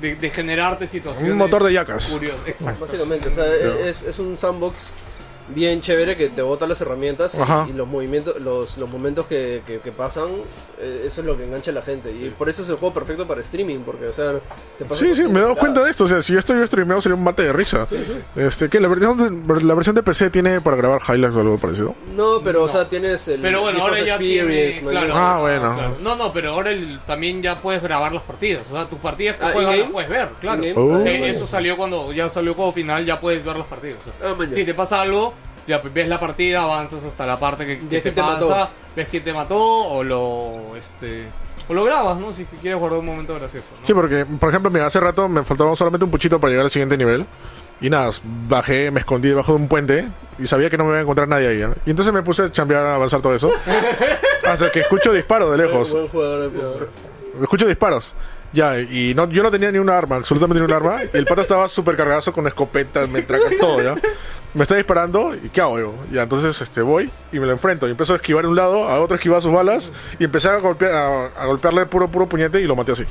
de, 0.00 0.16
de 0.16 0.30
generarte 0.30 0.86
situaciones 0.86 1.32
Un 1.32 1.38
motor 1.38 1.64
de 1.64 1.72
yacas. 1.72 2.06
curiosas. 2.08 2.46
Exacto. 2.46 2.84
Básicamente, 2.86 3.28
o 3.28 3.32
sea, 3.32 3.46
es, 3.54 4.02
es 4.02 4.18
un 4.18 4.36
sandbox 4.36 4.94
bien 5.54 5.80
chévere 5.80 6.16
que 6.16 6.28
te 6.28 6.42
bota 6.42 6.66
las 6.66 6.80
herramientas 6.80 7.38
y- 7.68 7.72
los 7.72 7.86
movimientos, 7.88 8.40
los, 8.40 8.76
los 8.78 8.88
momentos 8.90 9.26
que, 9.26 9.62
que- 9.66 9.78
que 9.80 9.92
pasan, 9.92 10.28
eh, 10.78 11.04
eso 11.06 11.20
es 11.20 11.26
lo 11.26 11.36
que 11.36 11.44
engancha 11.44 11.70
a 11.70 11.74
la 11.74 11.82
gente. 11.82 12.10
Y 12.12 12.30
por 12.30 12.48
eso 12.48 12.62
es 12.62 12.68
el 12.68 12.76
juego 12.76 12.94
perfecto 12.94 13.26
para 13.26 13.40
streaming, 13.40 13.78
porque, 13.80 14.06
o 14.06 14.12
sea, 14.12 14.34
te 14.76 14.84
pasa 14.84 15.04
Sí, 15.04 15.14
sí, 15.14 15.22
me 15.28 15.38
he 15.38 15.42
dado 15.42 15.56
cuenta 15.56 15.82
de 15.82 15.90
esto. 15.90 16.04
O 16.04 16.08
sea, 16.08 16.22
si 16.22 16.32
yo 16.32 16.38
estoy 16.38 16.64
streameado 16.66 17.00
sería 17.00 17.14
un 17.16 17.24
mate 17.24 17.42
de 17.44 17.52
risa. 17.52 17.86
Este, 18.36 18.68
que 18.68 18.80
la 18.80 18.88
versión, 18.88 19.16
de, 19.46 19.62
la 19.64 19.74
versión 19.74 19.94
de 19.96 20.02
PC 20.02 20.30
tiene 20.30 20.60
para 20.60 20.76
grabar 20.76 21.00
highlights 21.08 21.36
o 21.36 21.40
algo 21.40 21.58
parecido. 21.58 21.94
No, 22.16 22.40
pero, 22.42 22.64
o 22.64 22.66
No. 22.66 22.72
sea, 22.72 22.88
tienes 22.88 23.26
el 23.28 23.40
Pero 23.40 23.62
bueno, 23.62 23.80
ahora 23.82 24.00
ya 24.04 24.18
tiene. 24.18 24.80
¿no? 24.82 24.90
Claro, 24.90 25.12
Ah, 25.14 25.38
bueno. 25.40 25.74
claro. 25.74 25.96
No, 26.02 26.16
no, 26.16 26.32
pero 26.32 26.52
ahora 26.52 26.70
el- 26.70 27.00
también 27.06 27.42
ya 27.42 27.56
puedes 27.56 27.82
grabar 27.82 28.12
las 28.12 28.22
partidas. 28.22 28.62
O 28.70 28.74
sea, 28.74 28.86
tus 28.88 28.98
partidas 28.98 29.36
que 29.36 29.44
Ah, 29.44 29.50
juegas 29.52 29.78
las 29.78 29.90
puedes 29.90 30.10
ver, 30.10 30.28
claro. 30.40 30.62
Oh. 30.76 30.98
Eh, 31.00 31.28
eso 31.30 31.46
salió 31.46 31.76
cuando 31.76 32.12
ya 32.12 32.28
salió 32.28 32.54
como 32.54 32.72
final, 32.72 33.04
ya 33.06 33.20
puedes 33.20 33.44
ver 33.44 33.56
las 33.56 33.66
partidas. 33.66 33.98
o 34.00 34.04
sea. 34.04 34.30
Ah, 34.32 34.36
si 34.50 34.64
te 34.64 34.74
pasa 34.74 35.00
algo, 35.00 35.34
ya 35.68 35.80
pues, 35.80 35.92
ves 35.94 36.08
la 36.08 36.18
partida, 36.18 36.62
avanzas 36.62 37.04
hasta 37.04 37.26
la 37.26 37.38
parte 37.38 37.66
que, 37.66 37.78
que 37.78 38.00
te, 38.00 38.10
te 38.10 38.20
pasa, 38.20 38.32
mató. 38.32 38.70
ves 38.96 39.08
quién 39.08 39.22
te 39.22 39.32
mató 39.32 39.58
o 39.58 40.02
lo 40.02 40.74
este 40.76 41.28
o 41.68 41.74
lo 41.74 41.84
grabas, 41.84 42.16
¿no? 42.18 42.32
Si 42.32 42.44
quieres 42.46 42.80
guardar 42.80 43.00
un 43.00 43.06
momento 43.06 43.34
gracioso, 43.34 43.66
¿no? 43.78 43.86
Sí, 43.86 43.92
porque, 43.92 44.24
por 44.24 44.48
ejemplo, 44.48 44.70
mira, 44.70 44.86
hace 44.86 44.98
rato 44.98 45.28
me 45.28 45.44
faltaba 45.44 45.76
solamente 45.76 46.04
un 46.04 46.10
puchito 46.10 46.40
para 46.40 46.50
llegar 46.50 46.64
al 46.64 46.70
siguiente 46.70 46.96
nivel. 46.96 47.26
Y 47.80 47.90
nada, 47.90 48.10
bajé, 48.48 48.90
me 48.90 49.00
escondí 49.00 49.28
debajo 49.28 49.52
de 49.52 49.58
un 49.58 49.68
puente 49.68 50.08
y 50.38 50.46
sabía 50.46 50.70
que 50.70 50.78
no 50.78 50.84
me 50.84 50.90
iba 50.90 50.98
a 50.98 51.02
encontrar 51.02 51.28
nadie 51.28 51.48
ahí. 51.48 51.62
¿eh? 51.62 51.68
Y 51.84 51.90
entonces 51.90 52.12
me 52.12 52.22
puse 52.22 52.42
a 52.42 52.50
chambear 52.50 52.84
a 52.86 52.94
avanzar 52.94 53.20
todo 53.20 53.34
eso. 53.34 53.50
hasta 54.44 54.72
que 54.72 54.80
escucho 54.80 55.12
disparos 55.12 55.50
de 55.52 55.58
lejos. 55.58 55.92
Buen 55.92 56.08
jugador 56.08 56.50
de 56.50 56.58
juego. 56.58 56.76
Escucho 57.42 57.66
disparos. 57.66 58.14
Ya, 58.52 58.80
y 58.80 59.14
no, 59.14 59.28
yo 59.28 59.42
no 59.42 59.50
tenía 59.50 59.70
ni 59.70 59.78
un 59.78 59.90
arma, 59.90 60.16
absolutamente 60.16 60.60
ni 60.60 60.64
un 60.64 60.72
arma. 60.72 61.02
Y 61.04 61.16
el 61.16 61.26
pata 61.26 61.42
estaba 61.42 61.68
súper 61.68 61.96
cargado 61.96 62.32
con 62.32 62.46
escopetas, 62.46 63.08
me 63.08 63.22
traga 63.22 63.44
todo, 63.60 63.82
¿ya? 63.82 63.94
Me 64.54 64.62
está 64.62 64.74
disparando 64.76 65.34
y 65.34 65.50
¿qué 65.50 65.60
hago 65.60 65.78
yo? 65.78 65.94
Ya, 66.10 66.22
entonces 66.22 66.60
este, 66.60 66.80
voy 66.80 67.10
y 67.32 67.38
me 67.38 67.46
lo 67.46 67.52
enfrento. 67.52 67.86
Y 67.86 67.90
empiezo 67.90 68.14
a 68.14 68.16
esquivar 68.16 68.44
de 68.44 68.48
un 68.48 68.56
lado, 68.56 68.88
a 68.88 68.98
otro 69.00 69.14
esquivar 69.16 69.42
sus 69.42 69.52
balas. 69.52 69.92
Y 70.18 70.24
empecé 70.24 70.48
a, 70.48 70.56
golpear, 70.56 70.90
a, 70.92 71.26
a 71.26 71.46
golpearle 71.46 71.84
puro, 71.86 72.08
puro 72.08 72.26
puñete 72.26 72.60
y 72.60 72.64
lo 72.64 72.74
maté 72.74 72.92
así. 72.92 73.04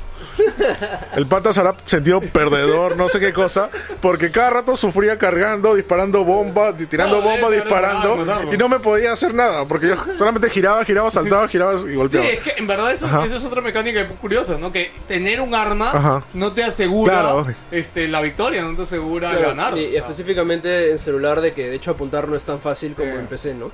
El 1.16 1.26
pata 1.26 1.52
se 1.52 1.60
habrá 1.60 1.74
sentido 1.86 2.20
perdedor, 2.20 2.96
no 2.96 3.08
sé 3.08 3.20
qué 3.20 3.32
cosa. 3.32 3.70
Porque 4.00 4.30
cada 4.30 4.50
rato 4.50 4.76
sufría 4.76 5.18
cargando, 5.18 5.74
disparando 5.74 6.24
bombas, 6.24 6.74
tirando 6.88 7.20
Claro, 7.22 7.30
bombas, 7.40 7.52
disparando. 7.52 8.16
matarlo, 8.16 8.26
matarlo. 8.26 8.54
Y 8.54 8.56
no 8.56 8.68
me 8.68 8.80
podía 8.80 9.12
hacer 9.12 9.34
nada. 9.34 9.66
Porque 9.66 9.88
yo 9.88 9.94
solamente 10.16 10.48
giraba, 10.50 10.84
giraba, 10.84 11.10
saltaba, 11.10 11.46
giraba 11.48 11.74
y 11.74 11.78
Sí, 11.78 11.94
golpeaba. 11.94 12.26
es 12.26 12.40
que 12.40 12.54
en 12.56 12.66
verdad 12.66 12.90
eso, 12.92 13.06
eso 13.24 13.36
es 13.36 13.44
otra 13.44 13.60
mecánica 13.60 14.06
curiosa, 14.20 14.56
¿no? 14.58 14.72
Que 14.72 14.92
tener 15.06 15.40
un 15.40 15.54
arma 15.54 15.90
Ajá. 15.92 16.22
no 16.34 16.52
te 16.52 16.64
asegura 16.64 17.20
Claro. 17.20 17.46
este, 17.70 18.08
la 18.08 18.20
victoria, 18.20 18.62
no 18.62 18.74
te 18.76 18.82
asegura 18.82 19.30
Claro, 19.30 19.48
ganar. 19.48 19.78
y 19.78 19.90
sea. 19.92 20.00
específicamente 20.00 20.90
en 20.92 20.98
celular, 20.98 21.27
de 21.40 21.52
que 21.52 21.68
de 21.68 21.76
hecho 21.76 21.90
apuntar 21.92 22.28
no 22.28 22.36
es 22.36 22.44
tan 22.44 22.60
fácil 22.60 22.94
como 22.94 23.12
Sí. 23.12 23.18
en 23.18 23.26
PC, 23.26 23.54
¿no? 23.54 23.70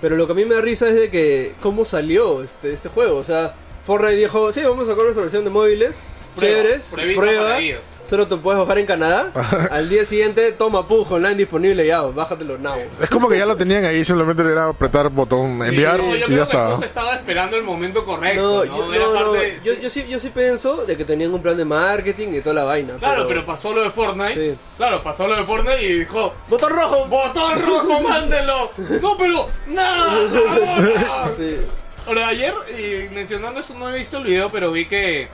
Pero 0.00 0.16
lo 0.16 0.26
que 0.26 0.32
a 0.32 0.34
mí 0.34 0.44
me 0.44 0.54
da 0.54 0.60
risa 0.60 0.88
es 0.88 0.94
de 0.94 1.10
que 1.10 1.54
cómo 1.60 1.84
salió 1.84 2.42
este, 2.42 2.72
este 2.72 2.88
juego. 2.88 3.16
O 3.18 3.24
sea, 3.24 3.54
Fortnite 3.84 4.16
dijo, 4.16 4.50
sí, 4.52 4.62
vamos 4.62 4.88
a 4.88 4.92
sacar 4.92 5.04
nuestra 5.04 5.22
versión 5.22 5.44
de 5.44 5.50
móviles, 5.50 6.06
Prueba, 6.36 6.56
chéveres, 6.62 6.94
prueba, 7.16 7.42
para 7.42 7.58
ellos. 7.58 7.80
Solo 8.04 8.26
te 8.28 8.36
puedes 8.36 8.58
bajar 8.60 8.78
en 8.78 8.86
Canadá. 8.86 9.30
Al 9.70 9.88
día 9.88 10.04
siguiente, 10.04 10.52
toma 10.52 10.86
Pug 10.86 11.10
online 11.12 11.34
disponible 11.36 11.86
ya, 11.86 12.02
bájatelo 12.02 12.58
now. 12.58 12.76
Es 13.00 13.08
como 13.10 13.28
que 13.28 13.38
ya 13.38 13.46
lo 13.46 13.56
tenían 13.56 13.84
ahí, 13.84 14.04
simplemente 14.04 14.42
era 14.42 14.68
apretar 14.68 15.08
botón 15.08 15.62
enviar 15.62 15.98
No, 15.98 16.14
yo 16.14 16.26
y 16.28 16.36
ya 16.36 16.46
que. 16.46 16.56
Pug 16.56 16.84
estaba 16.84 17.14
esperando 17.14 17.56
el 17.56 17.62
momento 17.62 18.04
correcto, 18.04 18.42
No, 18.42 18.64
¿no? 18.64 18.86
yo, 18.86 18.94
Era 18.94 19.04
no, 19.04 19.12
no, 19.14 19.32
parte- 19.32 19.58
yo, 19.64 19.74
sí. 19.74 19.78
yo 19.82 19.90
sí, 19.90 20.06
yo 20.08 20.18
sí 20.18 20.30
pienso 20.30 20.84
de 20.84 20.96
que 20.96 21.04
tenían 21.04 21.32
un 21.32 21.42
plan 21.42 21.56
de 21.56 21.64
marketing 21.64 22.28
y 22.34 22.40
toda 22.40 22.54
la 22.54 22.64
vaina. 22.64 22.94
Claro, 22.98 23.26
pero 23.28 23.44
pasó 23.46 23.72
lo 23.72 23.82
de 23.82 23.90
Fortnite. 23.90 24.50
Sí. 24.50 24.58
Claro, 24.76 25.02
pasó 25.02 25.26
lo 25.26 25.36
de 25.36 25.44
Fortnite 25.44 25.82
y 25.82 25.98
dijo, 26.00 26.34
¡Botón 26.48 26.70
rojo! 26.72 27.06
¡Botón 27.06 27.62
rojo, 27.62 28.00
mándenlo! 28.08 28.70
¡No, 29.00 29.16
pero! 29.16 29.48
¡No! 29.68 31.32
Sí. 31.36 31.56
Ahora, 32.06 32.28
ayer, 32.28 32.52
eh, 32.68 33.08
mencionando 33.14 33.60
esto, 33.60 33.74
no 33.74 33.88
he 33.88 33.96
visto 33.98 34.18
el 34.18 34.24
video, 34.24 34.50
pero 34.50 34.72
vi 34.72 34.86
que 34.86 35.28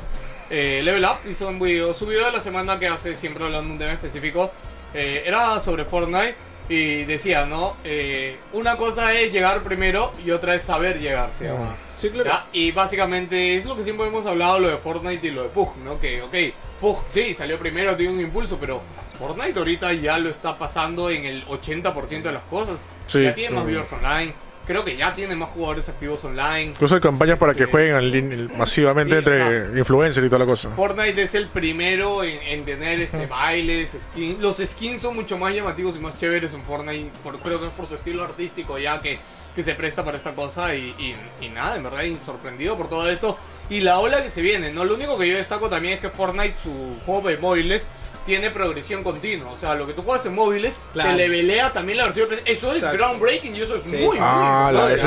eh, 0.50 0.80
Level 0.82 1.04
Up 1.04 1.18
hizo 1.28 1.48
un 1.48 1.60
video, 1.60 1.94
su 1.94 2.06
video 2.06 2.26
de 2.26 2.32
la 2.32 2.40
semana 2.40 2.78
que 2.78 2.88
hace, 2.88 3.14
siempre 3.14 3.44
hablando 3.44 3.68
de 3.68 3.72
un 3.72 3.78
tema 3.78 3.92
específico, 3.92 4.50
eh, 4.94 5.22
era 5.26 5.60
sobre 5.60 5.84
Fortnite 5.84 6.34
y 6.68 7.04
decía, 7.04 7.46
¿no? 7.46 7.76
Eh, 7.84 8.36
una 8.52 8.76
cosa 8.76 9.12
es 9.14 9.32
llegar 9.32 9.62
primero 9.62 10.12
y 10.24 10.30
otra 10.30 10.54
es 10.54 10.62
saber 10.62 11.00
llegar, 11.00 11.32
se 11.32 11.46
llama. 11.46 11.76
Sí, 11.96 12.10
claro. 12.10 12.30
¿Ya? 12.30 12.46
Y 12.52 12.72
básicamente 12.72 13.56
es 13.56 13.64
lo 13.64 13.76
que 13.76 13.84
siempre 13.84 14.06
hemos 14.06 14.26
hablado, 14.26 14.58
lo 14.58 14.68
de 14.68 14.76
Fortnite 14.76 15.26
y 15.26 15.30
lo 15.30 15.44
de 15.44 15.48
Pug, 15.48 15.76
¿no? 15.78 15.98
Que, 15.98 16.22
ok, 16.22 16.34
Pug 16.80 16.98
sí, 17.10 17.34
salió 17.34 17.58
primero, 17.58 17.96
tiene 17.96 18.12
un 18.12 18.20
impulso, 18.20 18.58
pero 18.58 18.82
Fortnite 19.18 19.58
ahorita 19.58 19.92
ya 19.94 20.18
lo 20.18 20.28
está 20.28 20.58
pasando 20.58 21.10
en 21.10 21.24
el 21.24 21.46
80% 21.46 22.22
de 22.22 22.32
las 22.32 22.44
cosas. 22.44 22.80
Sí. 23.06 23.22
Ya 23.22 23.34
tiene 23.34 23.54
más 23.54 23.66
viewers 23.66 23.92
online, 23.92 24.34
creo 24.68 24.84
que 24.84 24.96
ya 24.96 25.12
tiene 25.12 25.34
más 25.34 25.48
jugadores 25.50 25.88
activos 25.88 26.22
online. 26.24 26.66
Incluso 26.66 26.94
hay 26.94 27.00
campañas 27.00 27.38
para 27.38 27.54
que 27.54 27.64
Este, 27.64 27.72
jueguen 27.72 28.50
masivamente 28.56 29.10
sí, 29.12 29.18
entre 29.18 29.76
influencers 29.80 30.24
y 30.24 30.28
toda 30.30 30.38
la 30.38 30.46
cosa. 30.46 30.70
Fortnite 30.70 31.20
es 31.22 31.34
el 31.34 31.48
primero 31.48 32.22
en, 32.22 32.38
en 32.42 32.64
tener 32.64 33.00
este 33.00 33.26
bailes, 33.26 33.96
skins. 34.00 34.38
Los 34.40 34.58
skins 34.58 35.02
son 35.02 35.16
mucho 35.16 35.36
más 35.38 35.52
llamativos 35.52 35.96
y 35.96 35.98
más 35.98 36.16
chéveres 36.20 36.54
en 36.54 36.62
Fortnite, 36.62 37.10
por, 37.24 37.38
creo 37.40 37.58
que 37.58 37.66
es 37.66 37.72
por 37.72 37.86
su 37.88 37.96
estilo 37.96 38.22
artístico 38.22 38.78
ya 38.78 39.00
que, 39.00 39.18
que 39.56 39.62
se 39.64 39.74
presta 39.74 40.04
para 40.04 40.16
esta 40.16 40.34
cosa 40.34 40.74
y, 40.74 40.94
y- 40.98 41.44
y 41.44 41.48
nada, 41.48 41.76
en 41.76 41.82
verdad, 41.82 42.02
y 42.02 42.16
sorprendido 42.16 42.76
por 42.76 42.88
todo 42.88 43.08
esto. 43.10 43.36
Y 43.70 43.80
la 43.80 43.98
ola 43.98 44.22
que 44.22 44.30
se 44.30 44.40
viene, 44.40 44.72
¿no? 44.72 44.84
Lo 44.84 44.94
único 44.94 45.18
que 45.18 45.28
yo 45.28 45.36
destaco 45.36 45.68
también 45.68 45.94
es 45.94 46.00
que 46.00 46.08
Fortnite, 46.08 46.54
su 46.62 46.96
juego 47.04 47.28
de 47.28 47.36
móviles, 47.38 47.86
tiene 48.28 48.50
progresión 48.50 49.02
continua. 49.02 49.50
O 49.50 49.58
sea, 49.58 49.74
lo 49.74 49.86
que 49.86 49.94
tú 49.94 50.02
juegas 50.02 50.24
en 50.26 50.34
móviles, 50.34 50.78
Claro. 50.92 51.10
te 51.10 51.16
levelea 51.16 51.72
también 51.72 51.98
la 51.98 52.04
versión. 52.04 52.28
de 52.28 52.36
PC. 52.36 52.52
Eso 52.52 52.70
es 52.70 52.76
Exacto. 52.78 52.96
groundbreaking 52.98 53.56
y 53.56 53.62
eso 53.62 53.76
es 53.76 53.82
Sí. 53.84 53.96
muy, 53.96 54.04
muy 54.04 54.18
Ah, 54.20 54.70
la- 54.72 54.84
otra 54.84 54.94
eso 54.94 55.06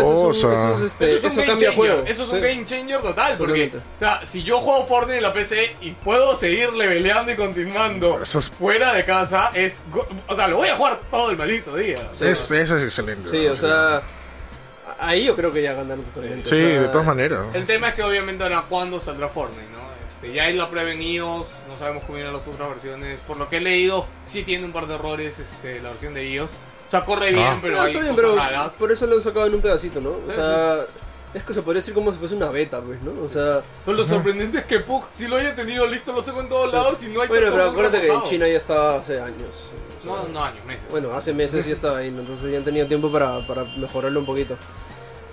es 0.00 0.06
un- 0.06 0.22
cosa. 0.26 0.70
eso 0.70 0.74
es, 0.74 0.82
este, 0.82 1.16
Eso 1.16 1.28
es 1.28 1.34
un 1.36 1.42
eso 1.42 1.50
cambia 1.50 1.68
changer. 1.68 1.74
juego. 1.74 2.02
Eso 2.06 2.24
es 2.24 2.30
un 2.30 2.40
game 2.40 2.66
changer 2.66 3.00
total. 3.00 3.36
Porque, 3.38 3.72
o 3.74 3.98
sea, 3.98 4.20
si 4.26 4.42
yo 4.42 4.58
juego 4.58 4.84
Fortnite 4.86 5.16
en 5.18 5.22
la 5.22 5.32
PC 5.32 5.76
y 5.80 5.92
puedo 5.92 6.34
seguir 6.34 6.72
leveleando 6.72 7.30
y 7.32 7.36
continuando 7.36 8.20
Eso 8.22 8.40
es- 8.40 8.50
fuera 8.50 8.92
de 8.92 9.04
casa, 9.04 9.50
es. 9.54 9.80
O 10.26 10.34
sea, 10.34 10.48
lo 10.48 10.56
voy 10.58 10.68
a 10.68 10.76
jugar 10.76 10.98
todo 11.10 11.30
el 11.30 11.36
maldito 11.36 11.76
día. 11.76 11.98
Sí. 12.12 12.24
Es, 12.26 12.50
eso 12.50 12.76
es 12.76 12.82
excelente. 12.82 13.30
Sí, 13.30 13.46
¿no? 13.46 13.52
o 13.52 13.56
sea, 13.56 14.02
ahí 14.98 15.24
yo 15.24 15.36
creo 15.36 15.52
que 15.52 15.62
ya 15.62 15.74
ganaron 15.74 16.04
totalmente. 16.04 16.48
Sí, 16.48 16.54
o 16.56 16.58
sea, 16.68 16.80
de 16.82 16.88
todas 16.88 17.06
maneras. 17.06 17.40
El 17.54 17.66
tema 17.66 17.90
es 17.90 17.94
que 17.94 18.02
obviamente 18.02 18.42
ahora 18.42 18.64
cuándo 18.68 18.98
saldrá 19.00 19.28
Fortnite, 19.28 19.68
¿no? 19.72 19.85
Este, 20.16 20.32
ya 20.32 20.48
es 20.48 20.56
la 20.56 20.68
prueba 20.70 20.90
en 20.90 21.02
iOS, 21.02 21.46
no 21.68 21.78
sabemos 21.78 22.04
cómo 22.06 22.18
irán 22.18 22.32
las 22.32 22.46
otras 22.48 22.68
versiones. 22.70 23.20
Por 23.20 23.36
lo 23.36 23.48
que 23.48 23.58
he 23.58 23.60
leído, 23.60 24.06
sí 24.24 24.42
tiene 24.44 24.64
un 24.64 24.72
par 24.72 24.86
de 24.86 24.94
errores 24.94 25.38
este, 25.38 25.80
la 25.80 25.90
versión 25.90 26.14
de 26.14 26.26
iOS. 26.28 26.50
O 26.50 26.90
sea, 26.90 27.04
corre 27.04 27.32
bien, 27.32 27.44
Ah. 27.46 27.58
pero 27.60 27.76
No, 27.76 27.82
hay 27.82 27.88
está 27.92 28.00
bien, 28.02 28.14
cosas 28.14 28.30
pero 28.30 28.36
raras. 28.42 28.72
por 28.74 28.92
eso 28.92 29.06
lo 29.06 29.16
han 29.16 29.22
sacado 29.22 29.46
en 29.46 29.54
un 29.56 29.60
pedacito, 29.60 30.00
¿no? 30.00 30.10
O 30.10 30.22
Sí, 30.28 30.34
sea, 30.36 30.86
es 31.34 31.42
que 31.42 31.52
se 31.52 31.60
podría 31.62 31.80
decir 31.80 31.92
como 31.92 32.12
si 32.12 32.18
fuese 32.18 32.34
una 32.36 32.48
beta, 32.48 32.80
pues, 32.80 33.02
¿no? 33.02 33.12
O 33.20 33.28
sea, 33.28 33.60
Pero 33.84 33.96
lo 33.96 34.04
sorprendente 34.06 34.58
es 34.58 34.64
que 34.64 34.78
Pug, 34.80 35.04
si 35.12 35.26
lo 35.26 35.36
haya 35.36 35.54
tenido 35.54 35.84
listo, 35.86 36.12
lo 36.12 36.22
saco 36.22 36.40
en 36.40 36.48
todos 36.48 36.72
lados 36.72 37.02
y 37.02 37.08
no 37.08 37.20
hay 37.22 37.28
bueno, 37.28 37.48
pero 37.50 37.64
acuérdate 37.64 38.00
que 38.00 38.08
en. 38.12 38.22
China 38.22 38.48
ya 38.48 38.56
estaba 38.56 38.96
hace 38.96 39.20
años. 39.20 39.70
o 39.98 40.02
sea, 40.02 40.12
No, 40.12 40.28
no 40.28 40.44
años, 40.44 40.64
meses. 40.64 40.86
Bueno, 40.90 41.12
hace 41.14 41.34
meses 41.34 41.66
ya 41.66 41.72
estaba 41.72 41.98
ahí, 41.98 42.08
entonces 42.08 42.50
ya 42.50 42.58
han 42.58 42.64
tenido 42.64 42.86
tiempo 42.86 43.10
para, 43.12 43.44
para 43.46 43.64
mejorarlo 43.64 44.20
un 44.20 44.26
poquito. 44.26 44.56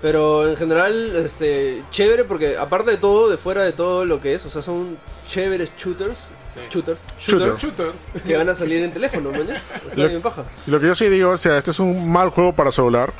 Pero 0.04 0.46
en 0.46 0.54
general, 0.58 1.16
este, 1.16 1.82
chévere 1.90 2.24
porque 2.24 2.58
aparte 2.58 2.90
de 2.90 2.98
todo, 2.98 3.30
de 3.30 3.38
fuera 3.38 3.62
de 3.62 3.72
todo 3.72 4.04
lo 4.04 4.20
que 4.20 4.34
es, 4.34 4.44
o 4.44 4.50
sea, 4.50 4.60
son 4.60 4.98
chéveres 5.26 5.72
shooters, 5.78 6.30
Sí. 6.54 6.60
shooters, 6.70 7.02
Shooter. 7.18 7.48
shooters 7.54 7.62
Shooters. 7.62 8.22
que 8.26 8.36
van 8.36 8.50
a 8.50 8.54
salir 8.54 8.82
en 8.82 8.92
teléfono, 8.92 9.30
mañas. 9.30 9.72
Está 9.88 10.02
Lo- 10.02 10.08
bien 10.10 10.20
paja. 10.20 10.44
Y 10.66 10.70
lo 10.70 10.78
que 10.78 10.88
yo 10.88 10.94
sí 10.94 11.08
digo, 11.08 11.30
o 11.30 11.38
sea, 11.38 11.56
este 11.56 11.70
es 11.70 11.78
un 11.78 12.12
mal 12.12 12.28
juego 12.28 12.52
para 12.52 12.70
celular 12.70 13.14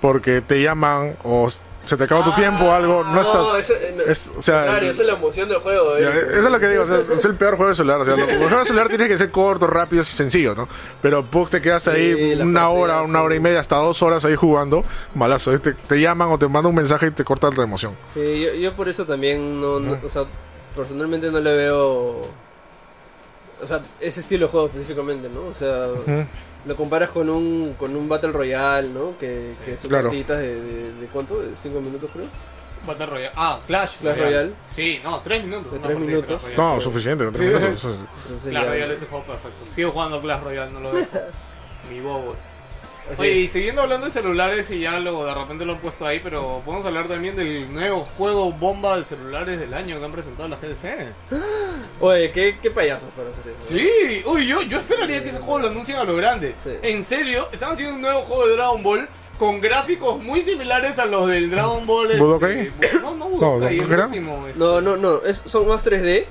porque 0.00 0.40
te 0.40 0.62
llaman 0.62 1.16
o 1.24 1.50
se 1.86 1.96
te 1.96 2.04
acaba 2.04 2.22
tu 2.24 2.30
Ah, 2.30 2.36
tiempo 2.36 2.64
o 2.66 2.72
algo, 2.72 3.02
no 3.04 3.20
estás... 3.20 3.58
ese, 3.70 3.94
no, 3.96 4.02
es- 4.04 4.30
o 4.36 4.42
sea, 4.42 4.64
claro, 4.64 4.86
esa 4.86 5.02
es 5.02 5.06
la 5.08 5.14
emoción 5.14 5.48
del 5.48 5.58
juego. 5.58 5.96
eh. 5.96 6.02
Ya, 6.02 6.08
eso 6.10 6.44
es 6.46 6.50
lo 6.50 6.60
que 6.60 6.68
digo, 6.68 6.82
o 6.84 6.86
sea, 6.86 6.98
es 7.18 7.24
el 7.24 7.34
peor 7.34 7.56
juego 7.56 7.70
de 7.70 7.74
celular. 7.74 8.00
O 8.00 8.04
sea, 8.04 8.14
el 8.14 8.38
juego 8.38 8.58
de 8.58 8.64
celular 8.64 8.88
tiene 8.88 9.08
que 9.08 9.18
ser 9.18 9.30
corto, 9.30 9.66
rápido 9.66 10.02
y 10.02 10.04
sencillo, 10.04 10.54
¿no? 10.54 10.68
Pero 11.02 11.24
Pug 11.24 11.50
te 11.50 11.60
quedas 11.60 11.88
ahí 11.88 12.14
Sí, 12.14 12.40
una 12.42 12.68
hora, 12.68 13.02
una 13.02 13.22
hora 13.22 13.34
y 13.34 13.40
media, 13.40 13.60
hasta 13.60 13.76
dos 13.76 14.02
horas 14.02 14.24
ahí 14.24 14.36
jugando. 14.36 14.84
Malazo, 15.14 15.58
te, 15.60 15.72
te 15.74 16.00
llaman 16.00 16.28
o 16.30 16.38
te 16.38 16.46
mandan 16.46 16.66
un 16.70 16.76
mensaje 16.76 17.06
y 17.08 17.10
te 17.10 17.24
cortan 17.24 17.56
la 17.56 17.64
emoción. 17.64 17.96
Sí, 18.06 18.40
yo, 18.40 18.54
yo 18.54 18.76
por 18.76 18.88
eso 18.88 19.04
también 19.04 19.60
no, 19.60 19.80
no- 19.80 19.98
o 20.04 20.08
sea, 20.10 20.24
personalmente 20.76 21.30
no 21.32 21.40
le 21.40 21.56
veo 21.56 22.20
o 23.62 23.66
sea, 23.66 23.82
ese 24.00 24.20
estilo 24.20 24.46
de 24.46 24.52
juego 24.52 24.66
específicamente, 24.68 25.28
¿no? 25.28 25.46
O 25.50 25.54
sea. 25.54 25.88
Lo 26.66 26.76
comparas 26.76 27.10
con 27.10 27.28
un 27.30 27.74
con 27.78 27.96
un 27.96 28.08
Battle 28.08 28.32
Royale, 28.32 28.88
¿no? 28.88 29.16
Que, 29.18 29.54
que 29.64 29.76
son 29.78 29.88
Claro. 29.88 30.04
partiditas 30.08 30.38
de, 30.38 30.54
de, 30.62 30.92
de 30.94 31.06
cuánto? 31.06 31.40
De 31.40 31.56
5 31.56 31.80
minutos 31.80 32.10
creo. 32.12 32.26
Battle 32.86 33.06
Royale. 33.06 33.32
Ah, 33.36 33.58
Clash, 33.66 33.98
Clash 33.98 34.18
Royale. 34.18 34.52
Sí, 34.68 35.00
no, 35.04 35.20
3 35.20 35.44
minutos. 35.44 35.72
De 35.72 35.78
tres 35.80 35.98
minutos. 35.98 36.40
Clash 36.42 36.56
Royale. 36.56 36.74
No, 36.76 36.80
suficiente. 36.80 37.24
con 37.24 37.32
tres 37.34 37.50
Sí. 37.50 37.56
minutos, 37.58 37.96
Clash 38.42 38.52
ya- 38.54 38.64
Royale 38.68 38.94
es 38.94 39.02
el 39.02 39.08
juego 39.08 39.24
perfecto. 39.26 39.70
Sigo 39.70 39.90
jugando 39.92 40.20
Clash 40.20 40.42
Royale, 40.42 40.70
no 40.72 40.80
lo 40.80 40.92
dejo. 40.92 41.18
Mi 41.90 42.00
bobo. 42.00 42.34
Así 43.10 43.22
Oye, 43.22 43.32
y 43.32 43.48
siguiendo 43.48 43.82
hablando 43.82 44.06
de 44.06 44.12
celulares, 44.12 44.70
y 44.70 44.80
ya 44.80 44.98
lo, 45.00 45.24
de 45.24 45.34
repente 45.34 45.64
lo 45.64 45.72
han 45.72 45.78
puesto 45.80 46.06
ahí, 46.06 46.20
pero 46.22 46.62
podemos 46.64 46.86
hablar 46.86 47.08
también 47.08 47.36
del 47.36 47.72
nuevo 47.72 48.06
juego 48.16 48.52
bomba 48.52 48.96
de 48.96 49.04
celulares 49.04 49.58
del 49.58 49.74
año 49.74 49.98
que 49.98 50.04
han 50.04 50.12
presentado 50.12 50.48
la 50.48 50.56
GDC. 50.56 51.12
Oye, 52.00 52.30
qué, 52.30 52.58
qué 52.62 52.70
payasos 52.70 53.10
para 53.16 53.30
hacer 53.30 53.44
eso. 53.48 53.70
Sí, 53.70 54.22
uy, 54.26 54.46
yo, 54.46 54.62
yo 54.62 54.78
esperaría 54.78 55.22
que 55.22 55.30
ese 55.30 55.38
juego 55.38 55.60
lo 55.60 55.68
anuncien 55.68 55.98
a 55.98 56.04
lo 56.04 56.16
grande. 56.16 56.54
Sí. 56.56 56.70
En 56.82 57.04
serio, 57.04 57.48
están 57.52 57.72
haciendo 57.72 57.94
un 57.94 58.02
nuevo 58.02 58.22
juego 58.22 58.46
de 58.46 58.54
Dragon 58.54 58.82
Ball 58.82 59.08
con 59.40 59.58
gráficos 59.58 60.22
muy 60.22 60.42
similares 60.42 60.98
a 60.98 61.06
los 61.06 61.26
del 61.28 61.50
Dragon 61.50 61.86
Ball. 61.86 62.10
este, 62.10 62.20
no, 63.00 63.16
no, 63.16 63.28
Budokai, 63.30 63.78
no, 64.20 64.46
este. 64.46 64.58
No, 64.58 64.80
no, 64.82 64.96
no, 64.98 65.22
es, 65.22 65.42
son 65.46 65.66
más 65.66 65.84
3D, 65.84 66.26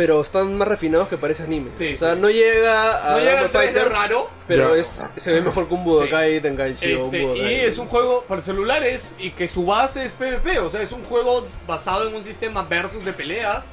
pero 0.00 0.18
están 0.22 0.56
más 0.56 0.66
refinados 0.66 1.08
que 1.08 1.18
parece 1.18 1.42
anime. 1.42 1.72
Sí, 1.74 1.92
o 1.92 1.96
sea, 1.98 2.14
sí. 2.14 2.20
no 2.20 2.30
llega 2.30 3.06
a 3.06 3.10
No 3.12 3.18
llega 3.18 3.42
3D 3.42 3.48
Fighters, 3.50 3.92
raro. 3.92 4.30
pero 4.48 4.74
Ya. 4.74 4.80
es, 4.80 5.04
se 5.18 5.32
ve 5.34 5.42
mejor 5.42 5.68
que 5.68 5.74
un 5.74 5.84
Budokai 5.84 6.40
Tenkaichi 6.40 6.94
o 6.94 7.04
un 7.04 7.04
Este, 7.04 7.18
y 7.18 7.24
Budokai. 7.26 7.54
es 7.66 7.76
un 7.76 7.86
juego 7.86 8.24
para 8.26 8.40
celulares 8.40 9.12
y 9.18 9.32
que 9.32 9.46
su 9.46 9.66
base 9.66 10.02
es 10.02 10.12
PvP, 10.12 10.58
o 10.60 10.70
sea, 10.70 10.80
es 10.80 10.92
un 10.92 11.04
juego 11.04 11.46
basado 11.66 12.08
en 12.08 12.14
un 12.14 12.24
sistema 12.24 12.62
versus 12.62 13.04
de 13.04 13.12
peleas. 13.12 13.66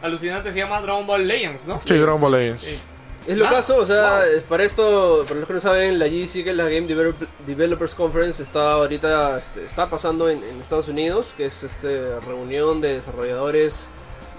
Alucinante 0.00 0.50
se 0.52 0.58
llama 0.60 0.80
Dragon 0.80 1.06
Ball 1.06 1.28
Legends, 1.28 1.66
¿no? 1.66 1.82
Sí, 1.84 1.94
Dragon 1.98 2.18
Ball 2.18 2.32
Legends. 2.32 2.64
Es- 2.66 2.90
Es 3.26 3.38
lo 3.38 3.46
Ah, 3.46 3.50
caso, 3.50 3.76
o 3.78 3.86
sea, 3.86 4.20
wow. 4.34 4.42
para 4.50 4.64
esto, 4.64 5.24
para 5.26 5.40
los 5.40 5.46
que 5.48 5.54
no 5.54 5.60
saben, 5.60 5.98
la 5.98 6.06
GC, 6.08 6.44
que 6.44 6.50
es 6.50 6.56
la 6.56 6.64
Game 6.64 6.86
Develop- 6.86 7.26
Developers 7.46 7.94
Conference, 7.94 8.42
está 8.42 8.72
ahorita, 8.72 9.38
este, 9.38 9.64
está 9.64 9.88
pasando 9.88 10.28
en, 10.28 10.44
en 10.44 10.60
Estados 10.60 10.88
Unidos, 10.88 11.32
que 11.34 11.46
es 11.46 11.62
este 11.62 12.20
reunión 12.20 12.82
de 12.82 12.94
desarrolladores 12.96 13.88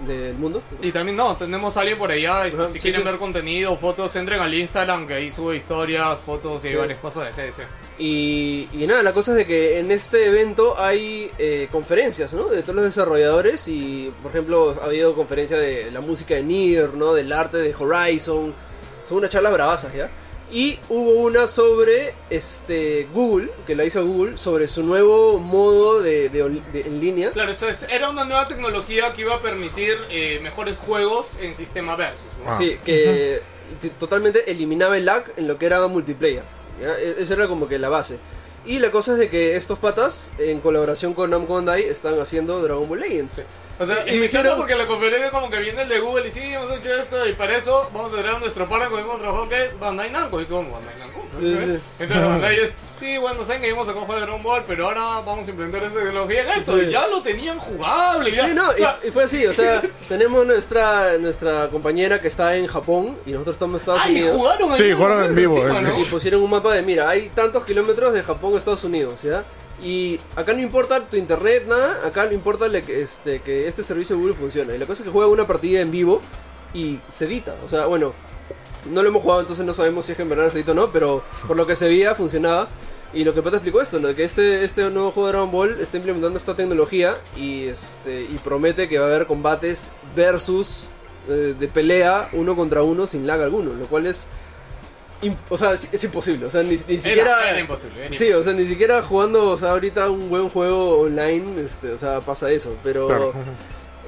del 0.06 0.36
mundo. 0.36 0.62
Y 0.82 0.92
también 0.92 1.16
no, 1.18 1.36
tenemos 1.38 1.78
a 1.78 1.82
alguien 1.82 1.98
por 1.98 2.12
allá, 2.12 2.46
este, 2.46 2.60
Ajá, 2.62 2.68
si 2.70 2.74
sí, 2.76 2.80
quieren 2.82 3.02
sí. 3.02 3.08
ver 3.08 3.18
contenido, 3.18 3.76
fotos, 3.78 4.16
entren 4.16 4.40
al 4.42 4.54
Instagram 4.54 5.08
que 5.08 5.14
ahí 5.14 5.32
sube 5.32 5.56
historias, 5.56 6.20
fotos 6.20 6.64
y 6.66 6.70
Sí. 6.70 6.76
varias 6.76 7.00
cosas 7.00 7.36
de 7.36 7.44
GDC. 7.44 7.64
Y, 7.98 8.68
y 8.74 8.88
nada, 8.88 9.02
la 9.04 9.14
cosa 9.14 9.32
es 9.32 9.38
de 9.38 9.46
que 9.46 9.80
en 9.80 9.90
este 9.92 10.26
evento 10.28 10.78
hay 10.78 11.32
eh, 11.38 11.70
conferencias, 11.72 12.34
¿no? 12.34 12.48
De 12.50 12.62
todos 12.62 12.76
los 12.76 12.86
desarrolladores 12.86 13.68
y, 13.68 14.12
por 14.22 14.32
ejemplo, 14.32 14.76
ha 14.82 14.86
habido 14.86 15.16
conferencia 15.16 15.58
de 15.58 15.90
la 15.92 16.02
música 16.02 16.36
de 16.36 16.44
Nier, 16.44 16.94
¿no? 16.94 17.14
Del 17.14 17.32
arte 17.32 17.58
de 17.58 17.74
Horizon. 17.74 18.54
Son 19.08 19.18
unas 19.18 19.30
charlas 19.30 19.54
bravasas, 19.54 19.94
¿ya? 19.94 20.10
Y 20.56 20.80
hubo 20.88 21.12
una 21.16 21.48
sobre 21.48 22.14
este 22.30 23.08
Google, 23.14 23.52
que 23.68 23.76
la 23.76 23.84
hizo 23.84 24.06
Google, 24.06 24.38
sobre 24.38 24.70
su 24.70 24.84
nuevo 24.84 25.38
modo 25.38 26.02
de, 26.02 26.30
de 26.30 26.44
on- 26.44 26.64
de- 26.72 26.80
en 26.82 27.02
línea. 27.02 27.32
Claro, 27.32 27.52
eso 27.52 27.68
es, 27.68 27.84
era 27.90 28.10
una 28.10 28.24
nueva 28.24 28.48
tecnología 28.48 29.12
que 29.14 29.24
iba 29.24 29.36
a 29.36 29.42
permitir 29.42 29.98
eh, 30.10 30.40
mejores 30.42 30.78
juegos 30.78 31.26
en 31.42 31.58
sistema. 31.58 31.98
¿no? 31.98 32.04
Ah. 32.48 32.56
Sí, 32.58 32.78
que 32.86 33.42
totalmente 34.00 34.50
eliminaba 34.50 34.98
el 34.98 35.04
lag 35.04 35.26
en 35.36 35.46
lo 35.50 35.58
que 35.58 35.66
era 35.66 35.86
multiplayer. 35.88 36.44
¿ya? 36.82 36.98
E- 37.00 37.16
Esa 37.22 37.34
era 37.34 37.50
como 37.50 37.68
que 37.68 37.78
la 37.78 37.90
base. 37.90 38.18
Y 38.66 38.80
la 38.80 38.92
cosa 38.92 39.12
es 39.12 39.20
de 39.20 39.30
que 39.30 39.58
estos 39.58 39.78
patas, 39.78 40.32
en 40.38 40.62
colaboración 40.62 41.14
con 41.14 41.32
Namco 41.32 41.56
Bandai, 41.56 41.84
están 41.84 42.18
haciendo 42.20 42.62
Dragon 42.62 42.88
Ball 42.88 43.02
Legends. 43.02 43.44
O 43.78 43.86
sea, 43.86 44.04
Y 44.08 44.16
y 44.16 44.20
me 44.20 44.26
encanta 44.28 44.38
dijeron- 44.40 44.58
porque 44.58 44.76
la 44.76 44.86
conferencia 44.88 45.32
como 45.32 45.50
que 45.50 45.60
viene 45.60 45.82
el 45.82 45.90
de 45.90 46.00
Google 46.00 46.28
y 46.28 46.32
sí, 46.32 46.40
hemos 46.42 46.72
hecho 46.72 46.94
esto 46.94 47.28
y 47.28 47.34
para 47.34 47.58
eso 47.58 47.90
vamos 47.94 48.14
a 48.14 48.18
traer 48.18 48.36
a 48.36 48.40
nuestro 48.40 48.68
partner 48.70 48.90
que 48.90 49.00
hemos 49.00 49.20
trabajado 49.20 49.50
que 49.50 49.72
Bandai 49.80 50.12
Namco. 50.12 50.40
Y 50.42 50.46
como 50.46 50.72
Bandai 50.72 50.96
Namco. 50.98 51.22
Sí, 51.40 51.54
sí. 51.54 51.80
Entonces 52.00 52.28
Bandai 52.30 52.60
es, 52.62 52.72
sí, 52.98 53.18
bueno, 53.18 53.44
saben 53.44 53.62
que 53.62 53.68
vimos 53.68 53.90
a 53.90 53.92
juego 53.92 54.14
de 54.14 54.22
Dragon 54.22 54.42
Ball, 54.42 54.64
pero 54.66 54.86
ahora 54.86 55.02
vamos 55.26 55.46
a 55.46 55.50
implementar 55.50 55.84
esta 55.84 56.00
tecnología 56.00 56.44
en 56.44 56.50
esto. 56.58 56.78
Sí. 56.80 56.86
Y 56.86 56.92
ya 56.92 57.06
lo 57.08 57.22
tenían 57.22 57.60
jugable. 57.60 58.32
ya. 58.32 58.48
Sí, 58.48 58.54
no, 58.54 58.70
O 58.70 58.74
sea, 58.74 59.00
y, 59.04 59.08
y 59.10 59.12
fue 59.12 59.24
así, 59.26 59.46
o 59.46 59.52
sea, 59.52 59.82
tenemos 60.08 60.46
nuestra 60.46 61.18
nuestra 61.18 61.68
compañera 61.70 62.22
que 62.22 62.30
está 62.30 62.56
en 62.56 62.68
Japón 62.68 63.18
y 63.26 63.32
nosotros 63.32 63.56
estamos 63.56 63.74
en 63.74 63.78
Estados 63.84 64.02
Ay, 64.06 64.16
Unidos. 64.22 64.38
jugaron 64.42 64.78
Sí, 64.78 64.92
jugaron 64.94 65.24
en 65.26 65.36
vivo, 65.36 65.58
encima, 65.58 65.80
en- 65.80 65.84
¿no? 65.84 66.00
Y 66.00 66.04
pusieron 66.06 66.42
un 66.42 66.50
mapa 66.50 66.74
de, 66.74 66.82
mira, 66.82 67.10
hay 67.10 67.28
tantos 67.36 67.66
kilómetros 67.66 68.14
de 68.14 68.24
Japón 68.24 68.56
a 68.56 68.58
Estados 68.58 68.86
Unidos, 68.86 69.22
¿ya? 69.24 69.44
Y 69.82 70.20
acá 70.36 70.54
no 70.54 70.62
importa 70.62 71.02
tu 71.02 71.18
internet, 71.18 71.66
nada, 71.68 72.06
acá 72.08 72.26
no 72.26 72.32
importa 72.34 72.68
le- 72.68 72.84
este, 73.02 73.42
que 73.42 73.68
este 73.68 73.84
servicio 73.84 74.16
de 74.16 74.22
Google 74.22 74.36
funcione. 74.36 74.76
Y 74.76 74.78
la 74.78 74.86
cosa 74.86 75.02
es 75.04 75.06
que 75.08 75.12
juega 75.12 75.30
una 75.30 75.46
partida 75.48 75.82
en 75.82 75.92
vivo 75.92 76.22
y 76.74 77.00
se 77.10 77.26
edita. 77.26 77.56
O 77.66 77.70
sea, 77.70 77.86
bueno, 77.86 78.14
no 78.92 79.02
lo 79.04 79.10
hemos 79.10 79.22
jugado, 79.22 79.42
entonces 79.42 79.66
no 79.66 79.74
sabemos 79.74 80.06
si 80.06 80.14
es 80.14 80.16
que 80.16 80.22
en 80.24 80.30
verdad 80.30 80.50
se 80.50 80.60
edita 80.60 80.72
o 80.72 80.76
no, 80.76 80.92
pero 80.92 81.24
por 81.48 81.58
lo 81.58 81.68
que 81.68 81.76
se 81.76 81.88
veía 81.88 82.16
funcionaba. 82.16 82.70
Y 83.14 83.24
lo 83.24 83.34
que 83.34 83.42
Pata 83.42 83.58
explicó 83.58 83.80
esto, 83.82 83.98
¿no? 84.00 84.14
que 84.14 84.26
este, 84.26 84.66
este 84.66 84.90
nuevo 84.90 85.12
juego 85.12 85.28
de 85.28 85.34
Dragon 85.34 85.52
Ball 85.52 85.80
está 85.80 85.96
implementando 85.96 86.38
esta 86.38 86.54
tecnología 86.56 87.16
y, 87.38 87.64
este, 87.66 88.24
y 88.24 88.38
promete 88.44 88.90
que 88.90 89.00
va 89.00 89.06
a 89.06 89.08
haber 89.08 89.26
combates 89.26 89.92
versus 90.18 90.90
eh, 91.30 91.56
de 91.58 91.68
pelea 91.70 92.28
uno 92.34 92.58
contra 92.58 92.84
uno 92.84 93.08
sin 93.08 93.26
lag 93.26 93.42
alguno, 93.42 93.74
lo 93.74 93.86
cual 93.86 94.06
es 94.08 94.28
o 95.50 95.58
sea, 95.58 95.74
es, 95.74 95.94
es 95.94 96.04
imposible, 96.04 96.46
o 96.46 96.52
sea, 96.52 96.62
ni, 96.64 96.72
ni 96.72 97.00
siquiera 97.00 97.50
era 97.50 97.60
imposible, 97.60 98.06
era 98.06 98.14
Sí, 98.14 98.32
o 98.32 98.44
sea, 98.44 98.54
ni 98.54 98.66
siquiera 98.66 99.02
jugando, 99.02 99.52
o 99.52 99.58
sea, 99.58 99.72
ahorita 99.72 100.10
un 100.10 100.30
buen 100.30 100.50
juego 100.50 101.00
online, 101.00 101.62
este, 101.62 101.92
o 101.92 101.98
sea, 101.98 102.22
pasa 102.22 102.52
eso, 102.52 102.76
pero 102.84 103.08
Claro. 103.08 103.34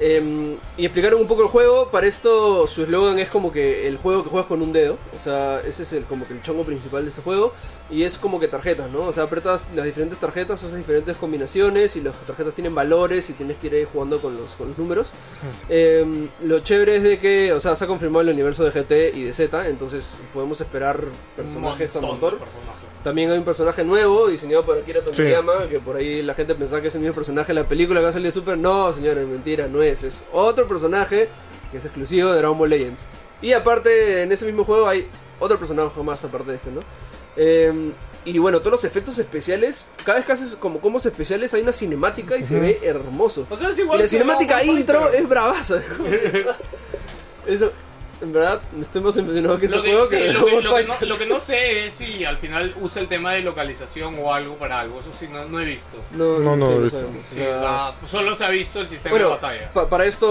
Em, 0.00 0.56
y 0.76 0.84
explicaron 0.84 1.20
un 1.20 1.26
poco 1.26 1.42
el 1.42 1.48
juego. 1.48 1.90
Para 1.90 2.06
esto, 2.06 2.66
su 2.66 2.82
eslogan 2.82 3.18
es 3.18 3.28
como 3.28 3.52
que 3.52 3.88
el 3.88 3.96
juego 3.96 4.22
que 4.22 4.30
juegas 4.30 4.46
con 4.46 4.62
un 4.62 4.72
dedo. 4.72 4.98
O 5.16 5.20
sea, 5.20 5.60
ese 5.60 5.82
es 5.82 5.92
el, 5.92 6.04
como 6.04 6.26
que 6.26 6.34
el 6.34 6.42
chongo 6.42 6.64
principal 6.64 7.02
de 7.02 7.08
este 7.08 7.22
juego. 7.22 7.52
Y 7.90 8.04
es 8.04 8.18
como 8.18 8.38
que 8.38 8.48
tarjetas, 8.48 8.90
¿no? 8.90 9.02
O 9.02 9.12
sea, 9.12 9.24
apretas 9.24 9.68
las 9.74 9.84
diferentes 9.84 10.18
tarjetas, 10.18 10.62
haces 10.62 10.76
diferentes 10.76 11.16
combinaciones. 11.16 11.96
Y 11.96 12.00
las 12.00 12.14
tarjetas 12.26 12.54
tienen 12.54 12.74
valores 12.74 13.28
y 13.30 13.32
tienes 13.32 13.56
que 13.58 13.68
ir 13.68 13.74
ahí 13.74 13.86
jugando 13.90 14.22
con 14.22 14.36
los, 14.36 14.54
con 14.54 14.68
los 14.68 14.78
números. 14.78 15.12
Em, 15.68 16.28
lo 16.42 16.60
chévere 16.60 16.96
es 16.96 17.02
de 17.02 17.18
que, 17.18 17.52
o 17.52 17.60
sea, 17.60 17.74
se 17.74 17.84
ha 17.84 17.86
confirmado 17.86 18.22
el 18.22 18.28
universo 18.28 18.64
de 18.64 18.70
GT 18.70 19.16
y 19.16 19.22
de 19.24 19.32
Z. 19.32 19.68
Entonces 19.68 20.18
podemos 20.32 20.60
esperar 20.60 21.02
personajes 21.36 21.96
a 21.96 22.00
montón 22.00 22.20
motor. 22.20 22.32
de 22.34 22.44
personajes. 22.44 22.87
También 23.04 23.30
hay 23.30 23.38
un 23.38 23.44
personaje 23.44 23.84
nuevo 23.84 24.28
diseñado 24.28 24.64
por 24.64 24.78
Akira 24.78 25.00
Toriyama, 25.02 25.68
que 25.68 25.78
por 25.78 25.96
ahí 25.96 26.22
la 26.22 26.34
gente 26.34 26.54
pensaba 26.54 26.82
que 26.82 26.88
es 26.88 26.94
el 26.94 27.00
mismo 27.00 27.14
personaje 27.14 27.48
de 27.48 27.60
la 27.60 27.68
película 27.68 28.00
que 28.00 28.04
va 28.04 28.10
a 28.10 28.12
salir 28.12 28.26
de 28.26 28.32
Super. 28.32 28.58
No, 28.58 28.92
señores, 28.92 29.26
mentira, 29.26 29.68
no 29.68 29.82
es. 29.82 30.02
Es 30.02 30.24
otro 30.32 30.66
personaje 30.66 31.28
que 31.70 31.78
es 31.78 31.84
exclusivo 31.84 32.30
de 32.32 32.38
Dragon 32.38 32.58
Ball 32.58 32.70
Legends. 32.70 33.06
Y 33.40 33.52
aparte, 33.52 34.22
en 34.22 34.32
ese 34.32 34.46
mismo 34.46 34.64
juego 34.64 34.88
hay 34.88 35.08
otro 35.38 35.58
personaje 35.58 36.02
más 36.02 36.24
aparte 36.24 36.50
de 36.50 36.56
este, 36.56 36.70
¿no? 36.70 36.80
Eh, 37.36 37.92
y 38.24 38.38
bueno, 38.38 38.58
todos 38.58 38.72
los 38.72 38.84
efectos 38.84 39.18
especiales, 39.18 39.86
cada 40.04 40.18
vez 40.18 40.26
que 40.26 40.32
haces 40.32 40.56
como 40.56 40.80
combos 40.80 41.06
especiales 41.06 41.54
hay 41.54 41.62
una 41.62 41.72
cinemática 41.72 42.36
y 42.36 42.44
se 42.44 42.58
ve 42.58 42.80
hermoso. 42.82 43.46
O 43.48 43.56
sea, 43.56 43.70
es 43.70 43.78
Y 43.78 43.82
igual 43.82 43.98
la 43.98 44.04
que 44.04 44.08
cinemática 44.08 44.62
intro 44.64 45.10
es 45.10 45.26
bravaza. 45.26 45.80
Eso, 47.46 47.72
en 48.20 48.32
verdad, 48.32 48.60
estoy 48.80 49.00
más 49.02 49.16
emocionado 49.16 49.58
que 49.58 49.66
este 49.66 49.76
Lo 49.76 49.82
que, 49.82 49.90
juego 49.90 50.06
sí, 50.06 50.16
que 50.16 50.32
lo, 50.32 50.44
que, 50.44 50.50
lo 50.52 50.60
no, 50.62 50.70
Fighters. 50.72 51.02
lo 51.02 51.18
que 51.18 51.26
no 51.26 51.38
sé 51.38 51.86
es 51.86 51.92
si 51.92 52.24
al 52.24 52.38
final 52.38 52.74
usa 52.80 53.00
el 53.02 53.08
tema 53.08 53.32
de 53.32 53.40
localización 53.42 54.16
o 54.20 54.32
algo 54.34 54.56
para 54.56 54.80
algo. 54.80 55.00
Eso 55.00 55.10
sí, 55.18 55.26
no, 55.30 55.44
no 55.46 55.60
he 55.60 55.64
visto. 55.64 55.96
No, 56.12 56.38
No, 56.38 56.56
no 56.56 56.66
sé, 56.66 56.72
lo 56.72 56.78
he 56.78 56.82
visto. 56.84 56.98
sabemos. 57.00 57.26
Sí, 57.26 57.40
O 57.40 57.44
sea, 57.44 57.56
o 57.56 57.60
sea, 58.00 58.08
solo 58.08 58.36
se 58.36 58.44
ha 58.44 58.50
visto 58.50 58.80
el 58.80 58.88
sistema 58.88 59.10
Bueno, 59.12 59.26
de 59.28 59.34
batalla. 59.34 59.72
pa- 59.72 59.88
para 59.88 60.04
esto, 60.06 60.30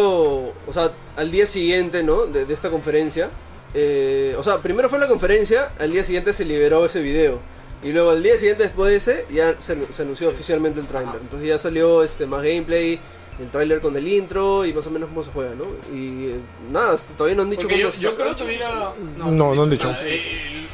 o 0.67 0.73
sea, 0.73 0.91
al 1.15 1.32
día 1.32 1.45
siguiente, 1.45 2.04
¿no? 2.04 2.26
De, 2.26 2.45
de 2.45 2.54
esta 2.54 2.69
conferencia, 2.69 3.30
eh, 3.73 4.36
o 4.38 4.43
sea, 4.43 4.60
primero 4.60 4.89
fue 4.89 5.00
la 5.00 5.08
conferencia, 5.08 5.71
al 5.80 5.91
día 5.91 6.04
siguiente 6.04 6.34
se 6.34 6.45
liberó 6.45 6.86
ese 6.86 7.00
video. 7.02 7.39
Y 7.84 7.91
luego 7.91 8.10
al 8.10 8.23
día 8.23 8.38
siguiente 8.38 8.63
después 8.63 8.89
de 8.89 8.95
ese, 8.97 9.26
ya 9.32 9.56
se, 9.60 9.78
se 9.93 10.02
anunció 10.02 10.30
oficialmente 10.30 10.80
el 10.80 10.88
tráiler. 10.88 11.10
Ajá. 11.10 11.19
Entonces 11.21 11.47
ya 11.47 11.60
salió 11.60 12.02
este 12.04 12.26
más 12.26 12.41
gameplay, 12.41 13.00
el 13.39 13.50
tráiler 13.50 13.82
con 13.82 13.95
el 13.95 14.08
intro 14.08 14.65
y 14.65 14.73
más 14.73 14.88
o 14.88 14.91
menos 14.91 15.10
cómo 15.10 15.23
se 15.23 15.32
juega, 15.32 15.54
¿no? 15.56 15.65
Y 15.93 16.32
eh, 16.32 16.39
nada, 16.71 16.93
hasta 16.93 17.13
todavía 17.13 17.36
no 17.36 17.43
han 17.43 17.50
dicho 17.52 17.63
Porque 17.63 17.80
yo, 17.80 17.91
yo 17.91 18.15
creo 18.15 18.36
que 18.36 18.43
hubiera. 18.43 18.93
No, 19.17 19.54
no 19.54 19.63
han 19.63 19.69
dicho. 19.69 19.91
nada. 19.91 20.04
Eh, 20.04 20.15
eh, 20.15 20.67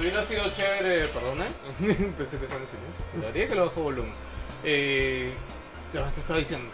hubiera 0.00 0.22
sido 0.24 0.44
chévere, 0.50 1.06
perdón, 1.08 1.42
¿eh? 1.42 2.12
Pensé 2.18 2.38
que 2.38 2.44
estaba 2.44 2.60
en 2.62 2.68
silencio. 2.68 3.04
Juraría 3.14 3.48
que 3.48 3.54
lo 3.54 3.66
bajo 3.66 3.82
volumen. 3.82 4.12
Eh, 4.64 5.32
¿Qué 5.92 6.20
estaba 6.20 6.38
diciendo? 6.38 6.70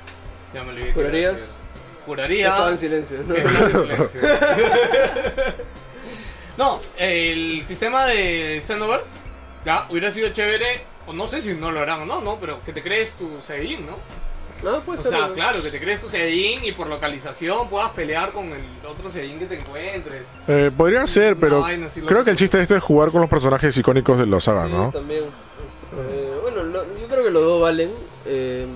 Ya 0.52 0.64
me 0.64 0.70
olvidé. 0.70 0.92
¿Jurarías? 0.92 1.54
Juraría. 2.06 2.48
estaba 2.48 2.70
en 2.70 2.78
silencio, 2.78 3.22
¿no? 3.26 3.34
que 3.34 3.40
estaba 3.40 3.66
en 3.66 4.08
silencio. 4.08 4.20
no, 6.56 6.80
el 6.96 7.64
sistema 7.64 8.06
de 8.06 8.60
Xenoverse 8.64 9.20
ya 9.64 9.86
hubiera 9.90 10.10
sido 10.10 10.30
chévere. 10.30 10.90
O 11.06 11.12
no 11.12 11.26
sé 11.26 11.40
si 11.40 11.54
no 11.54 11.70
lo 11.70 11.80
harán 11.80 12.02
o 12.02 12.06
no, 12.06 12.20
no, 12.20 12.38
pero 12.38 12.62
que 12.64 12.72
te 12.72 12.82
crees 12.82 13.12
tu 13.12 13.40
Saiyajin, 13.42 13.86
¿no? 13.86 13.96
No, 14.62 14.80
puede 14.82 14.98
O 14.98 15.02
ser. 15.02 15.12
sea, 15.12 15.28
¿no? 15.28 15.32
claro, 15.34 15.62
que 15.62 15.70
te 15.70 15.80
crees 15.80 16.00
tu 16.00 16.08
Saiyajin 16.08 16.64
y 16.64 16.72
por 16.72 16.86
localización 16.86 17.68
puedas 17.68 17.90
pelear 17.92 18.30
con 18.32 18.46
el 18.52 18.62
otro 18.86 19.10
Saiyajin 19.10 19.38
que 19.38 19.46
te 19.46 19.58
encuentres. 19.60 20.26
Eh, 20.48 20.70
podría 20.76 21.06
ser, 21.06 21.36
pero 21.36 21.64
creo 22.06 22.24
que 22.24 22.30
el 22.30 22.36
chiste 22.36 22.56
de 22.58 22.62
esto 22.64 22.76
es 22.76 22.82
jugar 22.82 23.10
con 23.10 23.20
los 23.20 23.30
personajes 23.30 23.76
icónicos 23.76 24.18
de 24.18 24.26
la 24.26 24.40
saga, 24.40 24.66
Sí, 24.66 24.72
¿no? 24.72 24.90
también. 24.90 25.24
Este, 25.68 26.40
bueno, 26.42 26.62
lo- 26.64 26.84
yo 26.98 27.06
creo 27.08 27.24
que 27.24 27.30
los 27.30 27.42
dos 27.42 27.62
valen. 27.62 27.90
Eh, 28.26 28.66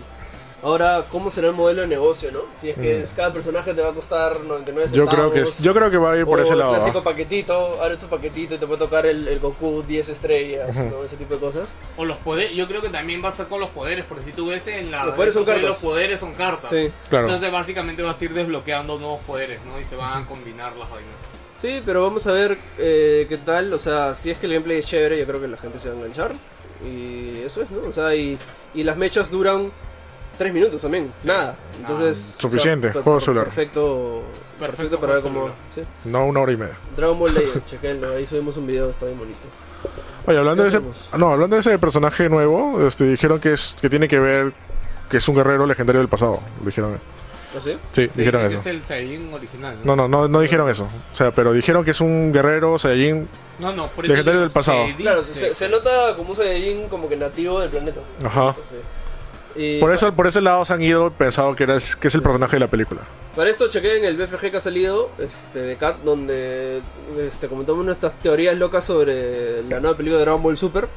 ahora, 0.64 1.06
¿cómo 1.10 1.30
será 1.30 1.48
el 1.48 1.54
modelo 1.54 1.82
de 1.82 1.86
negocio, 1.86 2.32
no? 2.32 2.40
Si 2.56 2.70
es 2.70 2.74
que 2.76 2.98
Mm. 2.98 3.02
es- 3.02 3.12
cada 3.14 3.32
personaje 3.32 3.72
te 3.74 3.80
va 3.82 3.90
a 3.90 3.92
costar 3.92 4.40
99 4.40 4.88
Yo 4.92 5.04
centavos. 5.04 5.14
creo 5.14 5.32
que 5.32 5.40
es- 5.48 5.62
yo 5.62 5.72
creo 5.74 5.90
que 5.90 5.96
va 5.98 6.12
a 6.12 6.16
ir 6.18 6.24
por 6.24 6.40
o 6.40 6.42
ese 6.42 6.52
el 6.52 6.58
lado. 6.58 6.72
clásico 6.74 6.98
¿ah? 6.98 7.04
paquetito, 7.04 7.80
abre 7.82 7.96
tu 7.98 8.06
paquetito 8.06 8.54
y 8.54 8.58
te 8.58 8.66
puede 8.66 8.78
tocar 8.80 9.06
el, 9.06 9.28
el 9.28 9.38
Goku 9.38 9.82
10 9.86 10.08
estrellas, 10.08 10.74
¿no? 10.90 11.04
Ese 11.04 11.16
tipo 11.16 11.34
de 11.34 11.40
cosas. 11.40 11.76
O 11.96 12.04
los 12.04 12.16
poderes, 12.18 12.54
yo 12.56 12.66
creo 12.66 12.80
que 12.82 12.88
también 12.88 13.22
va 13.24 13.28
a 13.28 13.32
ser 13.32 13.46
con 13.46 13.60
los 13.60 13.70
poderes, 13.70 14.04
porque 14.08 14.24
si 14.24 14.32
tú 14.32 14.48
ves 14.48 14.66
en 14.68 14.90
la... 14.90 15.04
Los 15.04 15.14
poderes 15.14 15.34
son 15.34 15.44
cartas. 15.44 15.64
Los 15.64 15.76
poderes 15.78 16.18
son 16.20 16.32
cartas. 16.34 16.70
Sí. 16.70 16.90
Claro. 17.10 17.26
Entonces 17.26 17.52
básicamente 17.52 18.02
vas 18.02 18.20
a 18.20 18.24
ir 18.24 18.32
desbloqueando 18.34 18.98
nuevos 18.98 19.20
poderes, 19.26 19.60
¿no? 19.64 19.78
Y 19.78 19.84
se 19.84 19.94
van 19.96 20.22
a 20.22 20.26
combinar 20.26 20.74
las 20.76 20.90
vainas. 20.90 21.12
Sí, 21.58 21.80
pero 21.86 22.02
vamos 22.02 22.26
a 22.26 22.32
ver 22.32 22.58
eh, 22.78 23.26
qué 23.28 23.36
tal. 23.38 23.72
O 23.72 23.78
sea, 23.78 24.14
si 24.14 24.30
es 24.30 24.38
que 24.38 24.46
el 24.46 24.52
gameplay 24.54 24.78
es 24.78 24.86
chévere, 24.86 25.18
yo 25.18 25.24
creo 25.26 25.40
que 25.40 25.48
la 25.48 25.56
gente 25.56 25.78
se 25.78 25.88
va 25.88 25.94
a 25.94 25.98
enganchar. 25.98 26.32
Y 26.84 27.40
eso 27.44 27.62
es, 27.62 27.70
¿no? 27.70 27.88
O 27.88 27.92
sea, 27.92 28.14
y, 28.14 28.36
y 28.74 28.82
las 28.82 28.96
mechas 28.96 29.30
duran 29.30 29.70
3 30.38 30.52
minutos 30.54 30.80
también. 30.82 31.12
Nada. 31.24 31.56
Entonces. 31.80 32.34
Ah, 32.36 32.40
Suficiente, 32.42 32.88
per- 32.90 33.02
juego 33.02 33.20
celular. 33.20 33.44
Perfecto. 33.46 34.22
Perfecto 34.58 34.98
Perfecto 34.98 35.00
para 35.00 35.14
ver 35.14 35.22
cómo. 35.22 35.48
¿sí? 35.74 35.82
No 36.04 36.26
una 36.26 36.40
hora 36.40 36.52
y 36.52 36.56
media. 36.56 36.76
Dragon 36.96 37.18
Ball 37.18 37.34
Legends, 37.34 37.66
chequenlo. 37.70 38.12
Ahí 38.14 38.24
subimos 38.24 38.56
un 38.56 38.66
video, 38.66 38.88
está 38.90 39.06
bien 39.06 39.18
bonito. 39.18 39.38
Oye, 40.26 40.38
hablando 40.38 40.62
de 40.64 40.70
¿Qué 40.70 40.76
ese, 40.78 41.18
no, 41.18 41.32
hablando 41.32 41.56
de 41.56 41.60
ese 41.60 41.78
personaje 41.78 42.28
nuevo, 42.28 42.86
este, 42.86 43.04
dijeron 43.04 43.40
que 43.40 43.52
es 43.52 43.76
que 43.80 43.90
tiene 43.90 44.08
que 44.08 44.18
ver 44.18 44.52
que 45.10 45.18
es 45.18 45.28
un 45.28 45.34
guerrero 45.34 45.66
legendario 45.66 46.00
del 46.00 46.08
pasado. 46.08 46.40
Lo 46.60 46.66
dijeron. 46.66 46.98
¿Ah, 47.54 47.60
sí? 47.62 47.76
Sí, 47.92 48.08
Sí, 48.08 48.18
dijeron 48.20 48.42
sí, 48.42 48.48
que 48.48 48.54
eso. 48.54 48.60
es 48.60 48.66
el 48.74 48.82
Saiyajin 48.84 49.34
original. 49.34 49.76
No, 49.84 49.94
no, 49.96 50.08
no, 50.08 50.26
no 50.28 50.40
dijeron 50.40 50.68
eso. 50.70 50.88
O 51.12 51.14
sea, 51.14 51.30
pero 51.32 51.52
dijeron 51.52 51.84
que 51.84 51.90
es 51.90 52.00
un 52.00 52.32
guerrero 52.32 52.78
Saiyajin. 52.78 53.28
no, 53.58 53.72
no 53.72 53.88
por 53.88 54.06
Legendario 54.08 54.40
del 54.40 54.50
pasado. 54.50 54.86
se 54.86 54.94
Claro, 54.94 55.22
se, 55.22 55.52
se 55.54 55.68
nota 55.68 56.14
como 56.16 56.30
un 56.30 56.36
Saiyajin 56.36 56.88
como 56.88 57.08
que 57.08 57.16
nativo 57.16 57.60
del 57.60 57.70
planeta. 57.70 58.00
Ajá. 58.24 58.54
Sí. 58.70 58.76
Y 59.56 59.78
Por 59.78 59.92
eso, 59.92 60.12
por 60.14 60.26
ese 60.26 60.40
lado 60.40 60.64
se 60.64 60.72
han 60.72 60.82
ido 60.82 61.10
pensado 61.10 61.54
que 61.54 61.64
era 61.64 61.78
que 62.00 62.08
es 62.08 62.14
el 62.14 62.22
personaje 62.22 62.56
de 62.56 62.60
la 62.60 62.68
película. 62.68 63.02
Para 63.36 63.50
esto 63.50 63.68
chequeen 63.68 64.04
el 64.04 64.16
BFG 64.16 64.50
que 64.50 64.56
ha 64.56 64.60
salido 64.60 65.10
este, 65.18 65.60
de 65.60 65.76
Cat, 65.76 65.98
donde 66.04 66.82
este, 67.18 67.48
comentamos 67.48 67.84
nuestras 67.84 68.14
teorías 68.18 68.56
locas 68.56 68.84
sobre 68.84 69.62
la 69.62 69.80
nueva 69.80 69.96
película 69.96 70.18
de 70.18 70.24
Dragon 70.24 70.42
Ball 70.42 70.56
Super. 70.56 70.88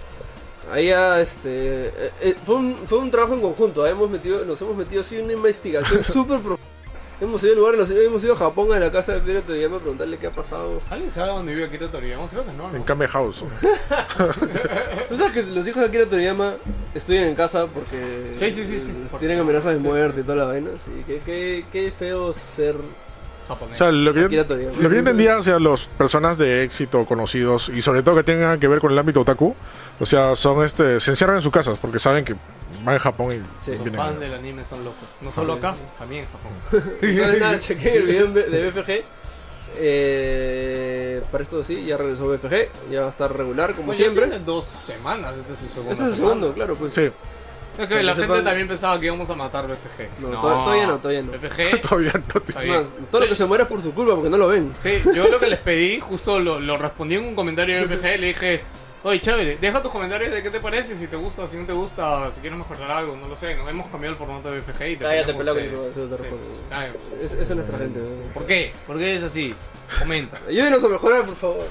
Ahí 0.72 0.88
ya, 0.88 1.22
este, 1.22 1.88
eh, 1.88 2.12
eh, 2.22 2.36
fue, 2.46 2.56
un, 2.56 2.76
fue 2.86 2.98
un 2.98 3.10
trabajo 3.10 3.36
en 3.36 3.42
conjunto, 3.42 3.88
¿eh? 3.88 3.92
hemos 3.92 4.10
metido, 4.10 4.44
nos 4.44 4.62
hemos 4.62 4.76
metido 4.76 5.02
así 5.02 5.18
en 5.18 5.26
una 5.26 5.34
investigación 5.34 6.04
súper 6.04 6.40
profunda. 6.40 6.77
Hemos 7.20 7.44
ido 7.44 7.54
a 7.54 7.56
lugares, 7.56 7.90
hemos 7.90 8.24
ido 8.24 8.34
a 8.34 8.38
Japón, 8.38 8.72
a 8.74 8.80
la 8.80 8.92
casa 8.92 9.14
de 9.14 9.22
Akira 9.22 9.42
Toriyama 9.42 9.78
a 9.78 9.80
preguntarle 9.80 10.18
qué 10.20 10.28
ha 10.28 10.32
pasado. 10.32 10.80
¿Alguien 10.90 11.10
sabe 11.10 11.30
dónde 11.30 11.52
vive 11.56 11.66
Akira 11.66 11.88
Toriyama? 11.88 12.28
Creo 12.30 12.46
que 12.46 12.52
no, 12.54 12.76
En. 12.76 12.84
Kame 12.84 13.08
House. 13.08 13.44
Tú 15.10 15.16
sabes 15.16 15.34
que 15.34 15.52
los 15.54 15.68
hijos 15.68 15.82
de 15.82 15.88
Akira 15.88 16.06
Toriyama 16.06 16.56
estudian 16.94 17.24
en 17.26 17.36
casa 17.36 17.66
porque 17.68 18.34
Sí, 18.38 18.52
sí, 18.52 18.66
sí, 18.66 18.80
sí. 18.80 18.92
tienen 19.18 19.40
amenazas 19.40 19.74
de 19.74 19.80
sí, 19.80 19.84
sí. 19.84 19.88
muerte 19.90 20.22
y 20.22 20.24
toda 20.24 20.36
la 20.36 20.46
vaina. 20.46 20.70
Sí, 20.80 20.92
qué, 21.08 21.20
qué, 21.26 21.66
qué 21.72 21.92
feo 21.92 22.32
ser 22.34 22.76
Japonés. 23.48 23.76
O 23.76 23.78
sea, 23.86 23.92
lo 23.92 24.14
que, 24.14 24.26
Akira 24.26 24.44
yo, 24.44 24.46
Toriyama. 24.48 24.74
lo 24.76 24.90
que 24.90 24.94
yo 24.96 25.00
entendía, 25.00 25.38
o 25.40 25.44
sea, 25.44 25.58
los 25.60 25.86
personas 25.88 26.38
de 26.38 26.64
éxito 26.64 27.04
conocidos 27.06 27.70
y 27.70 27.82
sobre 27.82 28.04
todo 28.04 28.16
que 28.18 28.24
tengan 28.24 28.60
que 28.60 28.68
ver 28.68 28.80
con 28.80 28.92
el 28.92 29.00
ámbito 29.00 29.22
otaku, 29.22 29.56
o 30.00 30.06
sea, 30.06 30.36
son 30.36 30.64
este, 30.64 31.00
se 31.00 31.10
encierran 31.12 31.38
en 31.38 31.44
sus 31.44 31.52
casas 31.52 31.80
porque 31.82 31.98
saben 31.98 32.24
que 32.26 32.36
van 32.88 32.96
a 32.96 33.00
Japón 33.00 33.32
y 33.34 33.64
Sí. 33.64 33.72
Los 33.72 33.84
vienen. 33.84 33.96
fans 34.02 34.20
del 34.20 34.34
anime 34.34 34.64
son 34.66 34.84
locos. 34.86 35.08
No 35.22 35.32
solo 35.32 35.54
acá, 35.54 35.76
también 36.00 36.24
en 36.26 36.30
Japón. 36.32 36.94
Entonces, 37.02 37.40
nada, 37.40 37.58
chequé 37.60 37.98
el 37.98 38.04
video 38.04 38.26
en 38.26 38.34
de 38.34 38.72
BFG. 38.72 39.04
Eh, 39.80 41.22
para 41.32 41.44
esto 41.44 41.64
sí, 41.64 41.86
ya 41.86 41.98
regresó 41.98 42.28
BFG. 42.28 42.70
Ya 42.90 43.02
va 43.02 43.08
a 43.08 43.10
estar 43.10 43.36
regular 43.36 43.74
como 43.74 43.88
Pues 43.88 43.98
ya 43.98 44.06
siempre. 44.06 44.26
tiene 44.28 44.44
dos 44.44 44.66
semanas, 44.86 45.36
este 45.38 45.54
es 45.54 45.60
su 45.60 45.68
segundo. 45.70 45.92
Este 45.92 46.04
es 46.06 46.10
el 46.12 46.16
segundo, 46.16 46.54
claro, 46.54 46.76
pues. 46.76 46.94
Sí, 46.94 47.10
Es 47.78 47.88
que 47.88 48.02
la 48.02 48.16
gente 48.16 48.34
sepan- 48.34 48.44
también 48.44 48.68
pensaba 48.68 49.00
que 49.00 49.06
íbamos 49.06 49.30
a 49.30 49.36
matar 49.36 49.68
BFG. 49.68 50.20
No, 50.20 50.30
to- 50.30 50.40
todavía 50.42 50.88
no, 50.88 50.98
todavía 50.98 51.22
no. 51.24 51.32
BFG. 51.34 51.82
todavía 51.88 52.14
no 52.14 52.42
te- 52.42 52.50
Está 52.52 52.62
Es 52.62 52.68
bien. 52.68 52.80
más, 52.82 52.88
todo 53.12 53.22
lo 53.22 53.28
que 53.28 53.36
se 53.36 53.46
muera 53.46 53.64
es 53.66 53.70
por 53.70 53.82
su 53.82 53.94
culpa 53.94 54.16
porque 54.16 54.30
no 54.30 54.38
lo 54.38 54.48
ven. 54.48 54.74
Sí, 54.80 54.94
yo 55.14 55.28
lo 55.28 55.40
que 55.40 55.48
les 55.48 55.60
pedí, 55.60 56.00
justo 56.00 56.40
lo, 56.40 56.60
lo 56.60 56.78
respondí 56.78 57.16
en 57.16 57.26
un 57.26 57.36
comentario 57.36 57.78
de 57.78 57.86
BFG, 57.86 58.20
le 58.20 58.28
dije, 58.28 58.62
oye, 59.04 59.22
chévere, 59.22 59.58
deja 59.58 59.82
tus 59.82 59.92
comentarios 59.92 60.32
de 60.32 60.44
qué 60.44 60.50
te 60.50 60.60
parece, 60.60 60.96
si 60.96 61.08
te 61.08 61.16
gusta, 61.16 61.48
si 61.48 61.58
no 61.58 61.66
te 61.66 61.74
gusta, 61.74 62.32
si 62.34 62.42
quieres 62.42 62.58
mejorar 62.58 62.92
algo, 62.92 63.16
no 63.16 63.28
lo 63.28 63.38
sé, 63.38 63.56
nos 63.56 63.70
hemos 63.70 63.88
cambiado 63.88 64.14
el 64.14 64.18
formato 64.18 64.52
de 64.52 64.60
BFG 64.62 64.82
y 64.92 64.96
te 64.98 65.06
Cállate, 65.06 65.34
pelado, 65.34 65.58
que 65.58 65.64
ni 65.64 65.70
te- 65.70 65.76
respondo. 65.76 66.18
pues, 66.30 67.24
Es, 67.24 67.32
esa 67.34 67.42
es 67.44 67.56
nuestra 67.56 67.78
gente. 67.78 68.00
¿no? 68.00 68.34
¿Por 68.34 68.46
qué? 68.46 68.74
¿Por 68.86 68.98
qué 68.98 69.16
es 69.16 69.24
así? 69.24 69.56
Comenta. 70.00 70.38
Ayúdenos 70.48 70.84
a 70.84 70.88
mejorar, 70.90 71.26
por 71.26 71.36
favor. 71.36 71.64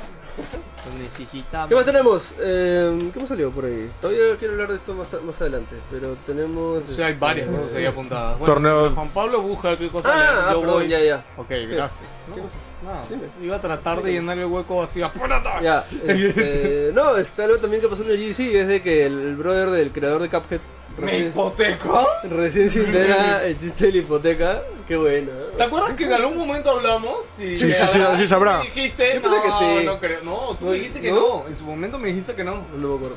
Necesitamos. 1.01 1.69
¿Qué 1.69 1.75
más 1.75 1.85
tenemos? 1.85 2.35
Eh, 2.41 3.11
¿Qué 3.13 3.19
más 3.21 3.29
salió 3.29 3.51
por 3.51 3.65
ahí? 3.65 3.91
Todavía 4.01 4.37
quiero 4.39 4.55
hablar 4.55 4.69
de 4.69 4.77
esto 4.77 4.95
más, 4.95 5.41
adelante. 5.41 5.77
Pero 5.91 6.17
tenemos. 6.27 6.85
Sí, 6.85 6.93
hay 7.03 7.13
este, 7.13 7.15
varias 7.15 7.49
cosas 7.49 7.75
ahí 7.75 7.87
apuntadas. 7.87 8.39
Bueno, 8.39 8.55
Torneo- 8.55 8.95
Juan 8.95 9.09
Pablo 9.11 9.41
busca 9.43 9.77
qué 9.77 9.89
cosa 9.89 10.09
Ah, 10.13 10.45
ah, 10.51 10.55
perdón, 10.55 10.67
voy. 10.75 10.89
ya, 10.89 11.01
ya. 11.01 11.25
Ok, 11.37 11.49
gracias. 11.71 12.09
No, 12.29 12.35
¿Qué 12.37 12.41
cosa? 12.43 12.55
Nada, 12.85 13.05
Dime. 13.09 13.23
iba 13.43 13.57
a 13.57 13.61
tratar 13.61 14.03
de 14.03 14.13
llenar 14.13 14.39
el 14.39 14.47
hueco 14.47 14.83
así. 14.83 15.03
¡Apúrate! 15.03 15.49
Ya, 15.63 15.85
este, 16.07 16.91
no, 16.95 17.17
está 17.17 17.45
algo 17.45 17.59
también 17.59 17.81
que 17.83 17.89
pasó 17.89 18.03
en 18.05 18.11
el 18.11 18.17
GDC, 18.19 18.41
es 18.55 18.69
de 18.69 18.83
que 18.83 19.07
el, 19.07 19.19
el 19.21 19.37
brother 19.37 19.71
del 19.71 19.93
creador 19.93 20.23
de 20.23 20.29
Cuphead 20.29 20.61
¿Me 20.99 21.05
recién, 21.09 21.27
hipoteco? 21.27 22.07
recién 22.31 22.71
se 22.71 22.85
entera 22.85 23.45
el 23.47 23.59
chiste 23.59 23.87
de 23.87 23.93
la 23.93 23.99
hipoteca. 23.99 24.63
Qué 24.89 24.97
bueno. 24.97 25.31
¿Te 25.57 25.63
acuerdas 25.63 25.93
que 25.95 26.05
en 26.05 26.13
algún 26.15 26.39
momento 26.39 26.71
hablamos? 26.71 27.19
Y 27.39 27.57
Sí, 27.57 27.71
sí, 27.73 27.87
sí, 27.93 27.99
sí 28.19 28.29
sabrá. 28.29 28.59
Me 28.61 28.65
dijiste, 28.67 29.15
Yo 29.17 29.21
pensé 29.21 29.37
no, 29.37 29.43
que 29.43 29.53
sí. 29.53 29.85
no 29.85 29.99
creo. 30.01 30.23
No, 30.23 30.37
tú 30.59 30.65
No, 30.65 30.71
me 30.71 30.77
dijiste 30.79 31.03
que 31.03 31.11
¿no? 31.11 31.21
no? 31.41 31.45
En 31.49 31.55
su 31.57 31.65
momento 31.65 31.99
me 31.99 32.09
dijiste 32.09 32.35
que 32.35 32.45
no. 32.45 32.65
No 32.75 32.89
me 32.89 32.95
acuerdo. 32.97 33.17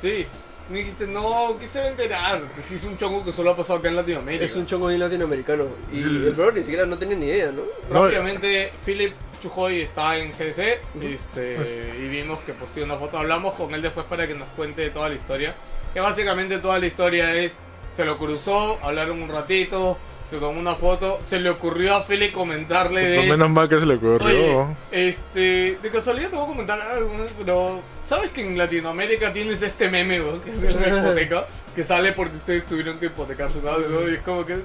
Sí. 0.00 0.24
Me 0.68 0.78
dijiste, 0.78 1.06
no, 1.06 1.56
¿qué 1.60 1.66
se 1.66 1.78
va 1.78 1.86
a 1.86 1.88
enterar? 1.90 2.42
Que 2.54 2.62
sí 2.62 2.74
es 2.74 2.84
un 2.84 2.98
chongo 2.98 3.24
que 3.24 3.32
solo 3.32 3.52
ha 3.52 3.56
pasado 3.56 3.78
acá 3.78 3.88
en 3.88 3.96
Latinoamérica. 3.96 4.44
Es 4.44 4.56
un 4.56 4.66
chongo 4.66 4.88
bien 4.88 4.98
latinoamericano. 4.98 5.66
Y 5.92 6.02
el 6.02 6.32
brother 6.32 6.54
ni 6.54 6.62
siquiera 6.62 6.86
no 6.86 6.98
tenía 6.98 7.16
ni 7.16 7.26
idea, 7.26 7.52
¿no? 7.52 7.62
Rápidamente, 7.92 8.72
Philip 8.84 9.12
Chujoy 9.40 9.82
está 9.82 10.16
en 10.16 10.32
GDC 10.32 10.80
este, 11.02 11.94
y 12.00 12.08
vimos 12.08 12.40
que 12.40 12.52
posteó 12.52 12.84
una 12.84 12.96
foto. 12.96 13.18
Hablamos 13.18 13.54
con 13.54 13.72
él 13.74 13.82
después 13.82 14.06
para 14.06 14.26
que 14.26 14.34
nos 14.34 14.48
cuente 14.56 14.90
toda 14.90 15.08
la 15.08 15.14
historia. 15.14 15.54
Que 15.94 16.00
básicamente 16.00 16.58
toda 16.58 16.78
la 16.80 16.86
historia 16.86 17.32
es: 17.32 17.58
se 17.94 18.04
lo 18.04 18.18
cruzó, 18.18 18.78
hablaron 18.82 19.22
un 19.22 19.28
ratito, 19.28 19.96
se 20.28 20.38
tomó 20.38 20.58
una 20.58 20.74
foto, 20.74 21.20
se 21.22 21.38
le 21.38 21.48
ocurrió 21.48 21.94
a 21.94 22.02
Philip 22.04 22.32
comentarle 22.32 23.02
de. 23.02 23.16
Pues 23.18 23.28
menos 23.30 23.50
mal 23.50 23.68
que 23.68 23.78
se 23.78 23.86
le 23.86 23.94
Oye, 23.94 24.16
ocurrió. 24.16 24.76
este, 24.90 25.78
de 25.80 25.90
casualidad 25.92 26.30
te 26.30 26.36
voy 26.36 26.44
a 26.44 26.48
comentar 26.48 26.80
algo, 26.80 27.12
pero 27.38 27.80
¿sabes 28.06 28.30
que 28.30 28.40
en 28.40 28.56
Latinoamérica 28.56 29.32
tienes 29.32 29.60
este 29.62 29.88
meme, 29.90 30.22
que 30.42 30.50
es 30.50 30.62
el 30.62 30.78
de 30.78 30.88
hipoteca? 30.88 31.46
Que 31.74 31.82
sale 31.82 32.12
porque 32.12 32.38
ustedes 32.38 32.64
tuvieron 32.64 32.98
que 32.98 33.06
hipotecar 33.06 33.52
su 33.52 33.60
casa, 33.62 33.76
¿no? 33.90 34.08
Y 34.08 34.14
es 34.14 34.20
como 34.20 34.46
que... 34.46 34.62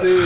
Sí, 0.00 0.20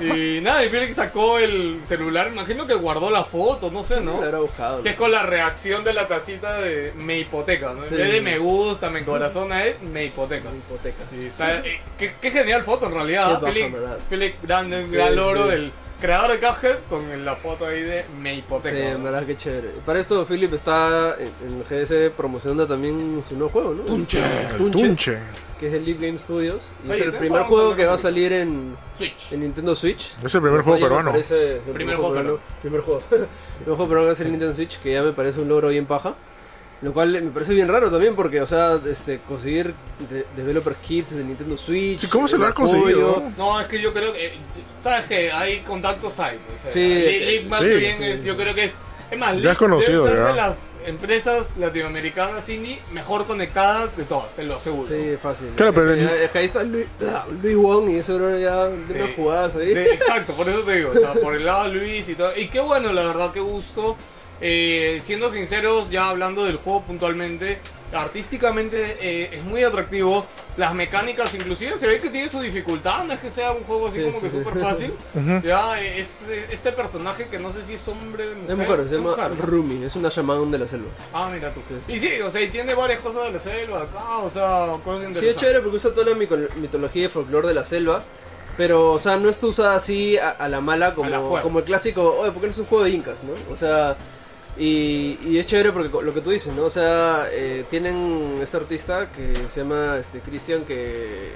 Y 0.04 0.40
nada, 0.42 0.64
y 0.64 0.68
Felix 0.68 0.96
sacó 0.96 1.38
el 1.38 1.80
celular, 1.84 2.28
imagino 2.28 2.66
que 2.66 2.74
guardó 2.74 3.08
la 3.10 3.24
foto, 3.24 3.70
no 3.70 3.82
sé, 3.82 4.00
¿no? 4.00 4.22
habrá 4.22 4.40
buscado. 4.40 4.82
Que 4.82 4.90
es 4.90 4.96
con 4.96 5.10
la 5.10 5.22
reacción 5.22 5.84
de 5.84 5.94
la 5.94 6.06
tacita 6.06 6.60
de 6.60 6.92
me 6.96 7.18
hipoteca, 7.20 7.72
¿no? 7.72 7.84
En 7.84 7.88
Sí. 7.88 7.94
vez 7.96 8.12
de 8.12 8.20
me 8.20 8.38
gusta, 8.38 8.90
me 8.90 9.04
corazona, 9.04 9.64
es 9.64 9.80
me 9.80 10.04
hipoteca. 10.06 10.48
Hipoteca. 10.50 11.04
Y 11.16 11.26
está, 11.26 11.60
eh, 11.60 11.80
qué, 11.98 12.12
qué 12.20 12.30
genial 12.30 12.62
foto 12.64 12.86
en 12.86 12.94
realidad. 12.94 13.40
Philip, 13.40 13.72
¿verdad? 13.72 13.98
Philip 14.10 14.34
grande, 14.42 14.84
Sí, 14.84 14.92
gran 14.92 15.16
logro 15.16 15.46
del 15.46 15.72
creador 16.00 16.30
de 16.30 16.38
Cuphead 16.46 16.76
con 16.88 17.24
la 17.24 17.36
foto 17.36 17.66
ahí 17.66 17.82
de 17.82 18.04
me 18.20 18.32
Sí, 18.34 18.38
hipoteca. 18.38 18.90
en 18.90 19.02
verdad 19.04 19.24
que 19.26 19.36
chévere. 19.36 19.68
Para 19.84 20.00
esto, 20.00 20.24
Philip 20.24 20.52
está 20.54 21.16
en, 21.18 21.32
en 21.46 21.62
GS 21.84 22.10
promocionando 22.16 22.66
también 22.66 23.22
su 23.28 23.34
nuevo 23.36 23.50
juego, 23.50 23.74
¿no? 23.74 23.82
Tunche. 23.84 24.18
El 24.50 24.56
Tunche, 24.56 24.78
Tunche. 24.86 25.18
que 25.58 25.66
es 25.68 25.72
el 25.74 25.84
League 25.84 26.06
Game 26.06 26.18
Studios. 26.18 26.72
Y 26.84 26.90
Oye, 26.90 27.00
es 27.00 27.06
el 27.06 27.12
¿qué 27.12 27.18
primer 27.18 27.42
juego 27.42 27.74
que 27.76 27.86
va 27.86 27.94
a 27.94 27.98
salir 27.98 28.32
en, 28.32 28.76
Switch. 28.96 29.32
en 29.32 29.40
Nintendo 29.40 29.74
Switch. 29.74 30.14
Es 30.24 30.34
el 30.34 30.40
primer 30.42 30.62
juego 30.62 30.78
peruano. 30.80 31.10
parece- 31.10 31.56
el 31.56 31.60
Primer 31.72 31.96
juego 31.96 32.14
peruano. 32.14 32.38
Primer 32.62 32.80
juego. 32.80 33.00
primer 33.08 33.26
juego 33.64 33.88
peruano 33.88 34.00
que 34.02 34.06
va 34.06 34.12
a 34.12 34.14
salir 34.14 34.26
en 34.28 34.32
Nintendo 34.32 34.54
Switch, 34.54 34.78
que 34.80 34.92
ya 34.92 35.02
me 35.02 35.12
parece 35.12 35.40
un 35.40 35.48
logro 35.48 35.68
bien 35.68 35.86
paja. 35.86 36.14
Lo 36.80 36.92
cual 36.92 37.10
me 37.10 37.30
parece 37.32 37.54
bien 37.54 37.66
raro 37.66 37.90
también 37.90 38.14
porque, 38.14 38.40
o 38.40 38.46
sea, 38.46 38.80
este, 38.86 39.18
conseguir 39.20 39.74
de- 40.08 40.24
developer 40.36 40.74
kits 40.76 41.16
de 41.16 41.24
Nintendo 41.24 41.56
Switch. 41.56 41.98
Sí, 42.00 42.06
¿cómo 42.06 42.28
se 42.28 42.38
lo 42.38 42.46
ha 42.46 42.54
conseguido? 42.54 43.22
No, 43.36 43.60
es 43.60 43.66
que 43.66 43.80
yo 43.80 43.92
creo 43.92 44.12
que. 44.12 44.26
eh, 44.26 44.32
¿Sabes 44.78 45.06
que 45.06 45.32
Hay 45.32 45.60
contactos 45.60 46.20
ahí. 46.20 46.38
O 46.58 46.62
sea, 46.62 46.70
Sí, 46.70 46.88
League 46.88 47.46
más 47.48 47.60
sí, 47.60 47.66
bien 47.66 47.96
sí. 47.98 48.04
es, 48.04 48.22
yo 48.24 48.36
creo 48.36 48.54
que 48.54 48.64
es. 48.66 48.72
Es 49.10 49.18
más, 49.18 49.40
Ya 49.42 49.52
es 49.52 49.58
conocido, 49.58 50.04
debe 50.04 50.16
ser 50.16 50.24
ya. 50.26 50.30
de 50.32 50.36
las 50.36 50.70
empresas 50.86 51.56
latinoamericanas 51.56 52.46
indie 52.50 52.78
mejor 52.92 53.26
conectadas 53.26 53.96
de 53.96 54.04
todas, 54.04 54.30
te 54.36 54.44
lo 54.44 54.56
aseguro. 54.56 54.86
Sí, 54.86 55.16
fácil. 55.20 55.48
Claro, 55.56 55.72
pero 55.72 55.94
el- 55.94 56.06
que- 56.06 56.24
es 56.26 56.30
que 56.30 56.38
ahí 56.38 56.44
está 56.44 56.62
Luis, 56.62 56.84
ah, 57.10 57.24
Luis 57.42 57.56
Wong 57.56 57.88
y 57.88 57.96
ese 57.96 58.12
bro 58.12 58.38
ya 58.38 58.68
tiene 58.86 59.04
unas 59.04 59.16
jugadas 59.16 59.56
ahí. 59.56 59.72
Sí, 59.72 59.78
exacto, 59.80 60.34
por 60.34 60.46
eso 60.48 60.60
te 60.60 60.76
digo, 60.76 60.90
o 60.90 60.94
sea, 60.94 61.14
por 61.14 61.34
el 61.34 61.44
lado 61.46 61.64
de 61.64 61.74
Luis 61.74 62.08
y 62.08 62.14
todo. 62.14 62.36
Y 62.36 62.48
qué 62.48 62.60
bueno, 62.60 62.92
la 62.92 63.02
verdad, 63.04 63.32
qué 63.32 63.40
gusto. 63.40 63.96
Eh, 64.40 65.00
siendo 65.02 65.30
sinceros, 65.30 65.90
ya 65.90 66.08
hablando 66.10 66.44
del 66.44 66.56
juego 66.58 66.82
puntualmente, 66.82 67.58
artísticamente 67.92 68.96
eh, 69.00 69.30
es 69.32 69.44
muy 69.44 69.64
atractivo. 69.64 70.24
Las 70.56 70.74
mecánicas, 70.74 71.32
inclusive, 71.34 71.76
se 71.76 71.86
ve 71.86 72.00
que 72.00 72.10
tiene 72.10 72.28
su 72.28 72.40
dificultad. 72.40 73.04
No 73.04 73.12
es 73.12 73.20
que 73.20 73.30
sea 73.30 73.52
un 73.52 73.62
juego 73.64 73.88
así 73.88 73.98
Sí, 74.00 74.06
como 74.06 74.14
sí, 74.14 74.20
que 74.22 74.30
sí. 74.30 74.38
súper 74.38 74.60
fácil. 74.62 74.92
Ya 75.44 75.80
eh, 75.80 75.98
es 76.00 76.24
eh, 76.28 76.46
este 76.50 76.72
personaje 76.72 77.26
que 77.28 77.38
no 77.38 77.52
sé 77.52 77.64
si 77.64 77.74
es 77.74 77.86
hombre 77.88 78.24
o 78.32 78.34
mujer. 78.34 78.50
Es 78.50 78.56
mujer, 78.56 78.88
se 78.88 78.94
llama 78.96 79.10
mujer. 79.28 79.36
Rumi, 79.38 79.84
es 79.84 79.94
una 79.96 80.08
shaman 80.08 80.50
de 80.50 80.58
la 80.58 80.68
selva. 80.68 80.88
Ah, 81.12 81.30
mira 81.32 81.52
tú. 81.54 81.60
Sí, 81.68 81.74
sí. 81.86 81.92
Y 81.94 82.00
sí, 82.00 82.20
o 82.20 82.30
sea, 82.30 82.40
y 82.42 82.48
tiene 82.50 82.74
varias 82.74 83.00
cosas 83.00 83.24
de 83.24 83.32
la 83.32 83.40
selva 83.40 83.82
acá, 83.82 84.18
o 84.18 84.30
sea, 84.30 84.66
cosas 84.84 85.00
Sí, 85.00 85.04
es 85.04 85.08
interesantes. 85.08 85.36
chévere 85.36 85.60
porque 85.60 85.76
usa 85.76 85.94
toda 85.94 86.10
la 86.10 86.16
mitología 86.56 87.04
y 87.04 87.08
folclore 87.08 87.48
de 87.48 87.54
la 87.54 87.64
selva. 87.64 88.02
Pero, 88.56 88.90
o 88.90 88.98
sea, 88.98 89.16
no 89.18 89.28
está 89.28 89.46
usada 89.46 89.76
así 89.76 90.18
a, 90.18 90.30
a 90.30 90.48
la 90.48 90.60
mala 90.60 90.86
A 90.86 91.08
la 91.08 91.18
como, 91.20 91.40
como 91.42 91.58
el 91.60 91.64
clásico, 91.64 92.16
oye, 92.18 92.32
porque 92.32 92.48
no 92.48 92.50
es 92.50 92.58
un 92.58 92.66
juego 92.66 92.82
de 92.82 92.90
incas, 92.90 93.22
¿no? 93.22 93.32
O 93.52 93.56
sea, 93.56 93.96
y, 94.56 95.36
es 95.38 95.46
chévere 95.46 95.72
porque 95.72 96.04
lo 96.04 96.14
que 96.14 96.20
tú 96.20 96.30
dices, 96.30 96.54
¿no? 96.54 96.64
O 96.64 96.70
sea, 96.70 97.26
eh, 97.30 97.64
tienen 97.70 98.38
este 98.40 98.56
artista 98.56 99.10
que 99.12 99.48
se 99.48 99.60
llama 99.60 99.96
este 99.98 100.20
Christian 100.20 100.64
que 100.64 101.32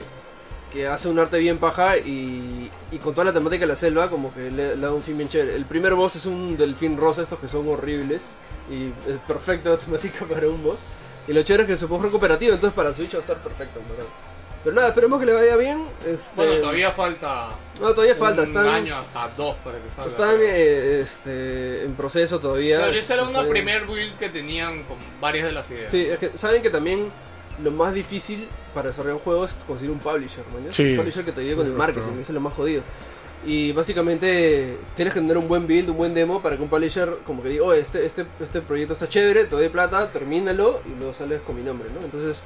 que 0.72 0.86
hace 0.86 1.08
un 1.08 1.18
arte 1.18 1.38
bien 1.38 1.58
paja 1.58 1.98
y, 1.98 2.70
y 2.90 2.98
con 2.98 3.14
toda 3.14 3.26
la 3.26 3.32
temática 3.32 3.60
de 3.60 3.66
la 3.66 3.76
selva, 3.76 4.08
como 4.08 4.32
que 4.32 4.50
le, 4.50 4.74
le 4.74 4.80
da 4.80 4.92
un 4.92 5.02
fin 5.02 5.16
bien 5.16 5.28
chévere. 5.28 5.54
El 5.54 5.66
primer 5.66 5.94
boss 5.94 6.16
es 6.16 6.26
un 6.26 6.56
delfín 6.56 6.96
rosa, 6.96 7.22
estos 7.22 7.38
que 7.38 7.46
son 7.46 7.68
horribles, 7.68 8.36
y 8.70 8.86
es 9.10 9.18
perfecta 9.28 9.70
la 9.70 9.76
temática 9.78 10.24
para 10.24 10.48
un 10.48 10.62
boss. 10.62 10.80
Y 11.28 11.32
lo 11.32 11.42
chévere 11.42 11.64
es 11.64 11.68
que 11.68 11.76
se 11.76 11.86
puede 11.86 12.10
cooperativo, 12.10 12.54
entonces 12.54 12.74
para 12.74 12.94
Switch 12.94 13.12
va 13.12 13.18
a 13.18 13.20
estar 13.20 13.36
perfecto. 13.36 13.80
Pero 14.64 14.74
nada, 14.74 14.88
esperemos 14.88 15.20
que 15.20 15.26
le 15.26 15.34
vaya 15.34 15.56
bien. 15.56 15.86
Este... 16.06 16.36
Bueno, 16.36 16.60
todavía 16.60 16.90
falta. 16.92 17.48
No, 17.82 17.94
todavía 17.94 18.14
falta, 18.16 18.42
un 18.42 18.48
están, 18.48 18.68
año 18.68 18.96
hasta 18.96 19.28
dos 19.36 19.56
para 19.64 19.78
que 19.78 19.90
salga. 19.90 20.10
están 20.10 20.36
eh, 20.40 21.00
este, 21.00 21.84
en 21.84 21.94
proceso 21.94 22.38
todavía. 22.40 22.80
Pero 22.86 22.98
esa 22.98 23.14
era 23.14 23.22
una 23.24 23.32
Están- 23.32 23.48
primer 23.50 23.86
build 23.86 24.18
que 24.18 24.28
tenían 24.28 24.84
con 24.84 24.96
varias 25.20 25.46
de 25.46 25.52
las 25.52 25.70
ideas. 25.70 25.90
Sí, 25.92 26.00
es 26.06 26.18
que 26.18 26.36
saben 26.38 26.62
que 26.62 26.70
también 26.70 27.10
lo 27.62 27.70
más 27.70 27.92
difícil 27.92 28.48
para 28.74 28.88
desarrollar 28.88 29.16
un 29.16 29.22
juego 29.22 29.44
es 29.44 29.54
conseguir 29.66 29.90
un 29.90 29.98
publisher, 29.98 30.44
¿no? 30.64 30.72
Sí. 30.72 30.92
Un 30.92 30.96
publisher 30.98 31.24
que 31.24 31.32
te 31.32 31.40
ayude 31.42 31.56
con 31.56 31.66
el 31.66 31.72
marketing, 31.74 32.12
eso 32.12 32.20
es 32.20 32.30
lo 32.30 32.40
más 32.40 32.54
jodido. 32.54 32.82
Y 33.44 33.72
básicamente 33.72 34.78
tienes 34.94 35.12
que 35.12 35.20
tener 35.20 35.36
un 35.36 35.48
buen 35.48 35.66
build, 35.66 35.90
un 35.90 35.96
buen 35.96 36.14
demo 36.14 36.40
para 36.40 36.56
que 36.56 36.62
un 36.62 36.68
publisher 36.68 37.18
como 37.26 37.42
que 37.42 37.48
diga, 37.48 37.64
oh, 37.64 37.72
este, 37.72 38.06
este, 38.06 38.24
este 38.40 38.60
proyecto 38.60 38.92
está 38.92 39.08
chévere, 39.08 39.44
te 39.44 39.50
doy 39.56 39.68
plata, 39.68 40.10
termínalo 40.12 40.80
y 40.86 40.96
luego 40.96 41.12
sales 41.12 41.40
con 41.42 41.56
mi 41.56 41.62
nombre, 41.62 41.88
¿no? 41.92 42.00
Entonces, 42.04 42.44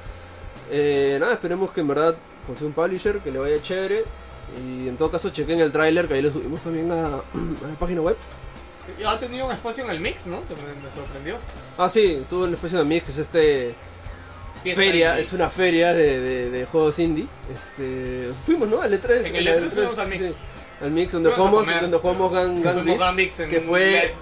eh, 0.71 1.17
nada, 1.19 1.33
esperemos 1.33 1.71
que 1.71 1.81
en 1.81 1.87
verdad 1.87 2.15
consiga 2.47 2.67
un 2.67 2.73
publisher, 2.73 3.19
que 3.19 3.31
le 3.31 3.37
vaya 3.39 3.61
chévere. 3.61 4.03
Y 4.59 4.87
en 4.87 4.97
todo 4.97 5.11
caso 5.11 5.29
chequen 5.29 5.59
el 5.59 5.71
tráiler, 5.71 6.07
que 6.07 6.15
ahí 6.15 6.21
lo 6.21 6.31
subimos 6.31 6.61
también 6.61 6.91
a, 6.91 7.05
a 7.05 7.67
la 7.67 7.75
página 7.79 8.01
web. 8.01 8.15
Ha 9.05 9.19
tenido 9.19 9.45
un 9.45 9.51
espacio 9.51 9.83
en 9.83 9.91
el 9.91 9.99
mix, 9.99 10.25
¿no? 10.27 10.41
Que 10.47 10.55
me, 10.55 10.61
me 10.81 10.95
sorprendió. 10.95 11.35
Ah, 11.77 11.89
sí, 11.89 12.23
tuvo 12.29 12.45
el 12.45 12.53
espacio 12.53 12.77
de 12.79 12.85
Mix, 12.85 13.05
que 13.05 13.11
es 13.11 13.17
este... 13.17 13.75
Fiesta 14.63 14.81
feria, 14.81 15.19
es 15.19 15.33
una 15.33 15.49
feria 15.49 15.93
de, 15.93 16.19
de, 16.19 16.49
de 16.49 16.65
juegos 16.65 16.97
indie. 16.99 17.27
Este, 17.53 18.31
fuimos, 18.45 18.67
¿no? 18.67 18.81
Al 18.81 18.91
E3. 18.91 19.25
En 19.25 19.35
el 19.35 19.45
la 19.45 19.57
E3 19.57 19.69
fuimos 19.69 19.99
al 19.99 20.07
Mix. 20.09 20.21
sí. 20.27 20.33
Al 20.79 20.91
Mix, 20.91 21.11
donde 21.13 21.31
jugamos, 21.31 21.65
donde 21.67 21.97
jugamos 21.97 22.31
Gang, 22.31 22.61
Gang 22.61 22.85
Beasts, 22.85 23.01
a 23.03 23.11
Mix 23.11 23.39
en 23.39 23.49
que 23.49 23.61
fue... 23.61 23.79
De- 23.79 24.13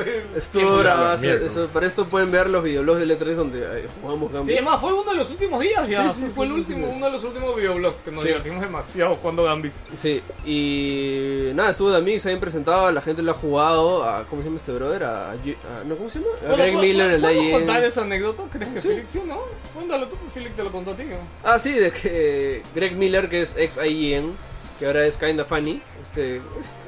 Estuvo 0.36 0.80
eso, 0.82 1.68
para 1.68 1.86
esto 1.86 2.06
pueden 2.08 2.32
ver 2.32 2.48
los 2.48 2.64
videoblogs 2.64 2.98
del 2.98 3.16
E3 3.16 3.34
donde 3.34 3.60
eh, 3.60 3.88
jugamos 4.02 4.32
Gang 4.32 4.44
Sí, 4.44 4.50
es 4.52 4.56
Beasts. 4.56 4.70
más, 4.72 4.80
fue 4.80 4.92
uno 4.92 5.08
de 5.10 5.16
los 5.16 5.30
últimos 5.30 5.60
días 5.60 5.88
ya. 5.88 6.10
Sí, 6.10 6.20
sí, 6.22 6.32
fue 6.34 6.46
el 6.46 6.52
sí, 6.52 6.58
último, 6.58 6.86
sí. 6.88 6.92
uno 6.96 7.06
de 7.06 7.12
los 7.12 7.22
últimos 7.24 7.54
videoblogs 7.56 7.96
que 8.04 8.10
nos 8.10 8.22
Sí. 8.22 8.28
divertimos 8.28 8.60
demasiado 8.60 9.14
jugando 9.16 9.44
Gambits. 9.44 9.82
Sí, 9.94 10.20
y 10.44 11.50
nada, 11.54 11.70
estuvo 11.70 11.90
de 11.92 12.02
Mix, 12.02 12.26
habían 12.26 12.40
presentado, 12.40 12.90
la 12.90 13.00
gente 13.02 13.22
lo 13.22 13.30
ha 13.30 13.34
jugado 13.34 14.02
a, 14.04 14.24
¿cómo 14.26 14.42
se 14.42 14.48
llama 14.48 14.56
este 14.56 14.72
brother? 14.72 15.04
A, 15.04 15.34
G- 15.44 15.54
a- 15.56 15.84
no, 15.84 15.94
¿cómo 15.96 16.10
se 16.10 16.18
llama? 16.18 16.30
A 16.52 16.56
Greg 16.56 16.74
Miller, 16.76 17.10
el 17.12 17.22
de 17.22 17.28
¿Puedo 17.28 17.40
ahí 17.40 17.52
contar 17.52 17.84
esa 17.84 18.02
anécdota? 18.02 18.42
¿Crees 18.52 18.68
que 18.70 18.80
Sí. 18.80 18.88
Felix 18.88 19.10
sí, 19.12 19.22
no? 19.24 19.38
Cuéntalo 19.74 20.08
tú, 20.08 20.16
Felix 20.34 20.56
te 20.56 20.64
lo 20.64 20.72
contó 20.72 20.90
a 20.90 20.94
ti. 20.96 21.04
¿no? 21.04 21.18
Ah, 21.44 21.58
sí, 21.58 21.72
de 21.72 21.90
que 21.92 22.62
Greg 22.74 22.96
Miller, 22.96 23.28
que 23.28 23.42
es 23.42 23.54
ex 23.56 23.78
IEN, 23.84 24.32
que 24.80 24.86
ahora 24.86 25.06
es 25.06 25.16
Kinda 25.16 25.44
Funny, 25.44 25.80
este, 26.02 26.38
es- 26.58 26.78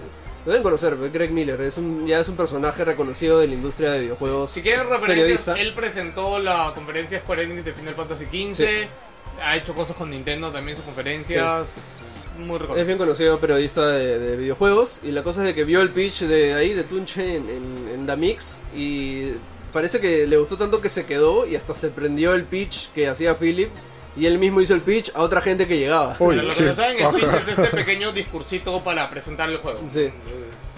lo 0.44 0.50
deben 0.50 0.64
conocer, 0.64 0.96
Greg 1.12 1.30
Miller, 1.30 1.60
es 1.60 1.76
un, 1.76 2.04
ya 2.04 2.18
es 2.18 2.28
un 2.28 2.34
personaje 2.34 2.84
reconocido 2.84 3.38
de 3.38 3.46
la 3.46 3.54
industria 3.54 3.92
de 3.92 4.00
videojuegos. 4.00 4.50
Si 4.50 4.60
quieren 4.60 4.88
referencias, 4.90 5.56
él 5.56 5.72
presentó 5.72 6.40
la 6.40 6.72
conferencia 6.74 7.20
Square 7.20 7.44
Enix 7.44 7.64
de 7.64 7.72
Final 7.72 7.94
Fantasy 7.94 8.24
XV. 8.24 8.54
Sí. 8.56 8.88
Ha 9.40 9.56
hecho 9.56 9.72
cosas 9.72 9.94
con 9.96 10.10
Nintendo 10.10 10.50
también, 10.50 10.76
sus 10.76 10.84
conferencias. 10.84 11.68
Muy 12.38 12.58
Es 12.76 12.86
bien 12.86 12.98
conocido 12.98 13.38
periodista 13.38 13.86
de, 13.92 14.18
de 14.18 14.36
videojuegos 14.36 15.00
y 15.04 15.12
la 15.12 15.22
cosa 15.22 15.42
es 15.42 15.48
de 15.48 15.54
que 15.54 15.64
vio 15.64 15.80
el 15.82 15.90
pitch 15.90 16.22
de 16.22 16.54
ahí, 16.54 16.72
de 16.72 16.82
Tunche 16.84 17.36
en, 17.36 17.48
en, 17.48 17.88
en 17.94 18.06
The 18.06 18.16
Mix 18.16 18.62
y 18.74 19.32
parece 19.72 20.00
que 20.00 20.26
le 20.26 20.38
gustó 20.38 20.56
tanto 20.56 20.80
que 20.80 20.88
se 20.88 21.04
quedó 21.04 21.46
y 21.46 21.56
hasta 21.56 21.74
se 21.74 21.90
prendió 21.90 22.32
el 22.34 22.44
pitch 22.44 22.90
que 22.94 23.06
hacía 23.06 23.34
Philip 23.36 23.70
y 24.16 24.26
él 24.26 24.38
mismo 24.38 24.60
hizo 24.60 24.74
el 24.74 24.80
pitch 24.80 25.10
a 25.14 25.20
otra 25.22 25.40
gente 25.40 25.66
que 25.66 25.78
llegaba. 25.78 26.16
Uy, 26.18 26.36
Para 26.36 26.48
los 26.48 26.56
que 26.56 26.64
no 26.64 26.74
saben, 26.74 26.98
el 26.98 27.14
pitch 27.14 27.34
es 27.34 27.48
este 27.48 27.68
pequeño 27.68 28.12
discursito 28.12 28.82
para 28.84 29.08
presentar 29.10 29.48
el 29.50 29.58
juego. 29.58 29.80
Sí. 29.88 30.10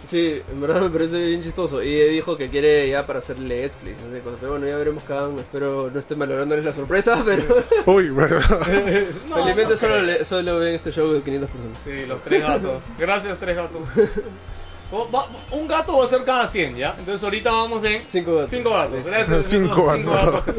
Sí, 0.04 0.42
en 0.52 0.60
verdad 0.60 0.82
me 0.82 0.90
parece 0.90 1.16
bien 1.28 1.42
chistoso. 1.42 1.82
Y 1.82 1.94
dijo 2.10 2.36
que 2.36 2.50
quiere 2.50 2.86
ya 2.90 3.06
para 3.06 3.20
hacer 3.20 3.38
Let's 3.38 3.74
Plays, 3.76 3.96
no 4.00 4.12
sé 4.12 4.20
cosas. 4.20 4.36
Pero 4.38 4.52
bueno, 4.52 4.66
ya 4.68 4.76
veremos 4.76 5.02
cada 5.04 5.28
uno. 5.28 5.40
Espero 5.40 5.90
no 5.90 5.98
esté 5.98 6.14
malográndoles 6.14 6.62
la 6.62 6.72
sorpresa, 6.72 7.22
pero 7.24 7.42
Uy, 7.86 8.10
verdad. 8.10 8.42
No, 9.30 9.36
felizmente 9.36 9.72
no 9.72 9.76
solo, 9.78 10.02
le- 10.02 10.24
solo 10.26 10.58
ven 10.58 10.74
este 10.74 10.92
show 10.92 11.10
de 11.10 11.22
500 11.22 11.50
personas. 11.50 11.78
Sí, 11.82 12.06
los 12.06 12.20
tres 12.22 12.42
gatos. 12.42 12.82
Gracias, 12.98 13.38
tres 13.38 13.56
gatos. 13.56 13.80
Oh, 14.92 15.08
un 15.50 15.66
gato 15.66 15.96
va 15.98 16.04
a 16.04 16.06
ser 16.06 16.24
cada 16.24 16.46
100, 16.46 16.76
¿ya? 16.76 16.94
Entonces 16.98 17.22
ahorita 17.24 17.50
vamos 17.50 17.82
en 17.84 18.06
Cinco 18.06 18.34
gatos. 18.36 18.50
cinco 18.50 18.70
gatos. 18.70 19.04
Gracias. 19.04 19.46
Cinco 19.46 19.74
Cinco 19.94 20.10
gatos. 20.12 20.58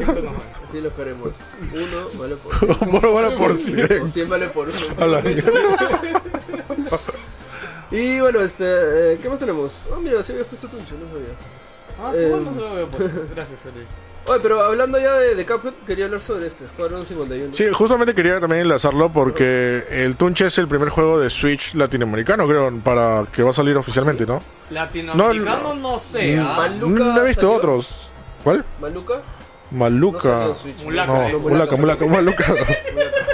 Así 0.68 0.80
lo 0.80 0.94
queremos. 0.94 1.32
Uno 1.72 2.08
vale 2.18 2.36
por 2.36 2.78
Bueno, 2.90 3.12
bueno, 3.12 3.36
por 3.38 3.56
si. 3.58 3.74
o 3.80 4.06
100 4.08 4.28
vale 4.28 4.48
por 4.48 4.68
uno. 4.68 4.76
A 4.98 5.06
la 5.06 5.22
Y 7.90 8.20
bueno, 8.20 8.40
este, 8.40 8.64
eh, 9.14 9.18
¿qué 9.22 9.28
más 9.28 9.38
tenemos? 9.38 9.88
Ah, 9.92 9.98
mira, 10.00 10.22
sí 10.22 10.32
había 10.32 10.44
puesto 10.44 10.66
Tuncho, 10.68 10.96
no 10.96 11.06
sabía. 11.08 11.34
Ah, 11.98 12.12
Eh, 12.14 12.18
qué 12.18 12.30
bueno 12.30 12.52
se 12.52 12.60
lo 12.60 12.74
veo, 12.74 12.88
pues. 12.88 13.30
Gracias, 13.34 13.60
Eli. 13.66 13.86
Oye, 14.28 14.40
pero 14.42 14.60
hablando 14.60 14.98
ya 14.98 15.14
de, 15.14 15.34
de 15.36 15.46
Cuphead, 15.46 15.72
quería 15.86 16.06
hablar 16.06 16.20
sobre 16.20 16.48
este, 16.48 16.64
Escuadrón 16.64 17.06
51. 17.06 17.54
Sí, 17.54 17.66
justamente 17.72 18.12
quería 18.14 18.40
también 18.40 18.62
enlazarlo 18.62 19.12
porque 19.12 19.84
el 19.88 20.16
Tunche 20.16 20.46
es 20.46 20.58
el 20.58 20.66
primer 20.66 20.88
juego 20.88 21.20
de 21.20 21.30
Switch 21.30 21.74
latinoamericano, 21.74 22.46
creo, 22.48 22.72
para 22.82 23.24
que 23.32 23.42
va 23.44 23.50
a 23.50 23.54
salir 23.54 23.76
oficialmente, 23.76 24.26
¿no? 24.26 24.42
Latinoamericano 24.70 25.74
No, 25.74 25.92
no, 25.92 25.98
sé, 26.00 26.38
¿ah? 26.40 26.54
Maluca 26.56 27.04
No 27.04 27.22
he 27.22 27.28
visto 27.28 27.42
salió. 27.42 27.52
otros. 27.56 28.10
¿Cuál? 28.42 28.64
Maluca. 28.80 29.14
No 29.70 29.78
Maluca. 29.78 30.20
salió 30.22 30.48
en 30.50 30.56
Switch. 30.56 30.82
Mulaka, 30.84 31.12
No, 31.12 31.22
eh. 31.28 31.36
Mulaca, 31.36 31.76
Mulaca, 31.76 32.06
Mulaca. 32.06 32.44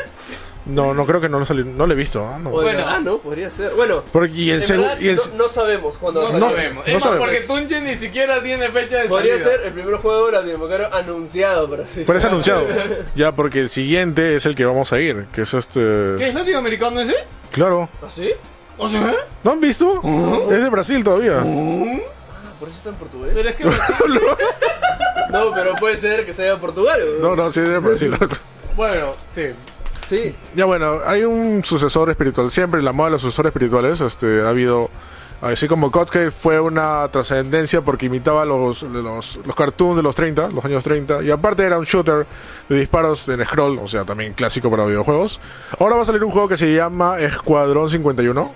No, 0.65 0.95
no 0.95 1.05
creo 1.07 1.21
que 1.21 1.29
no 1.29 1.41
lo 1.41 1.47
salió. 1.47 1.65
No 1.65 1.87
lo 1.87 1.93
he 1.93 1.97
visto. 1.97 2.25
¿ah? 2.25 2.39
No. 2.39 2.51
Bueno. 2.51 2.85
ah, 2.87 3.01
no, 3.01 3.19
podría 3.19 3.51
ser. 3.51 3.73
Bueno, 3.75 4.05
Porque, 4.13 4.33
y 4.33 4.51
el 4.51 4.61
en 4.61 4.67
segundo. 4.67 4.89
verdad, 4.91 5.03
Y 5.03 5.09
el, 5.09 5.17
no, 5.17 5.23
no 5.37 5.49
sabemos 5.49 5.99
cuándo 5.99 6.21
No, 6.23 6.29
va 6.29 6.37
a 6.37 6.39
salir. 6.39 6.55
sabemos. 6.57 6.87
no 6.87 6.89
es 6.89 6.95
más, 6.95 7.03
sabemos. 7.03 7.25
porque 7.27 7.41
Tunche 7.41 7.81
ni 7.81 7.97
siquiera 7.97 8.43
tiene 8.43 8.71
fecha 8.71 8.99
de 8.99 9.09
Podría 9.09 9.39
salida. 9.41 9.57
ser 9.57 9.67
el 9.67 9.73
primer 9.73 9.95
juego 9.97 10.31
latinoamericano 10.31 10.95
anunciado 10.97 11.69
para 11.69 11.89
Switch. 11.89 12.07
pero 12.07 12.19
es 12.19 12.25
anunciado. 12.25 12.63
Ya, 13.17 13.33
porque 13.33 13.59
el 13.61 13.71
siguiente 13.71 14.37
es 14.37 14.47
el 14.47 14.55
que 14.55 14.65
vamos 14.65 14.93
a 14.93 15.01
ir, 15.01 15.27
que 15.33 15.43
es 15.43 15.53
este. 15.55 15.81
¿Qué 16.19 16.29
es 16.29 16.35
latinoamericano 16.35 17.01
ese? 17.01 17.17
Claro. 17.51 17.89
¿Ah, 18.03 18.07
sí? 18.09 18.31
¿O 18.79 18.89
sea? 18.89 19.15
¿No 19.43 19.51
han 19.51 19.61
visto? 19.61 20.01
Es 20.51 20.63
de 20.63 20.69
Brasil 20.71 21.03
todavía. 21.05 21.39
Ah, 21.41 22.53
por 22.61 22.69
eso 22.69 22.79
está 22.79 22.89
en 22.91 22.95
portugués. 22.95 23.33
Pero 23.35 23.49
es 23.49 23.55
que 23.57 23.65
No, 25.31 25.53
pero 25.53 25.75
puede 25.77 25.97
ser 25.97 26.25
que 26.25 26.33
sea 26.33 26.53
en 26.55 26.61
Portugal. 26.61 27.01
No, 27.21 27.35
no, 27.35 27.53
sí 27.53 27.61
es 27.61 27.69
de 27.69 27.79
Brasil. 27.79 28.17
Bueno, 28.77 29.15
sí. 29.31 29.47
Sí, 30.13 30.35
Ya 30.55 30.67
bueno, 30.67 30.99
hay 31.07 31.25
un 31.25 31.65
sucesor 31.65 32.11
espiritual. 32.11 32.51
Siempre 32.51 32.81
en 32.81 32.85
la 32.85 32.93
moda 32.93 33.07
de 33.07 33.13
los 33.13 33.23
sucesores 33.23 33.49
espirituales 33.49 33.99
este, 34.03 34.43
ha 34.43 34.51
habido, 34.51 34.91
así 35.41 35.67
como 35.67 35.91
Cuphead 35.91 36.33
fue 36.33 36.61
una 36.61 37.09
trascendencia 37.09 37.81
porque 37.81 38.05
imitaba 38.05 38.45
los, 38.45 38.83
los, 38.83 39.41
los 39.43 39.57
cartoons 39.57 39.97
de 39.97 40.03
los 40.03 40.15
30, 40.15 40.51
los 40.51 40.63
años 40.67 40.85
30. 40.85 41.23
Y 41.23 41.31
aparte 41.31 41.65
era 41.65 41.79
un 41.79 41.87
shooter 41.87 42.27
de 42.69 42.77
disparos 42.79 43.27
en 43.27 43.43
scroll, 43.43 43.79
o 43.79 43.89
sea, 43.89 44.05
también 44.05 44.35
clásico 44.35 44.71
para 44.71 44.85
videojuegos. 44.85 45.41
Ahora 45.79 45.97
va 45.97 46.03
a 46.03 46.05
salir 46.05 46.23
un 46.23 46.31
juego 46.31 46.47
que 46.47 46.59
se 46.59 46.75
llama 46.75 47.19
Escuadrón 47.19 47.89
51, 47.89 48.53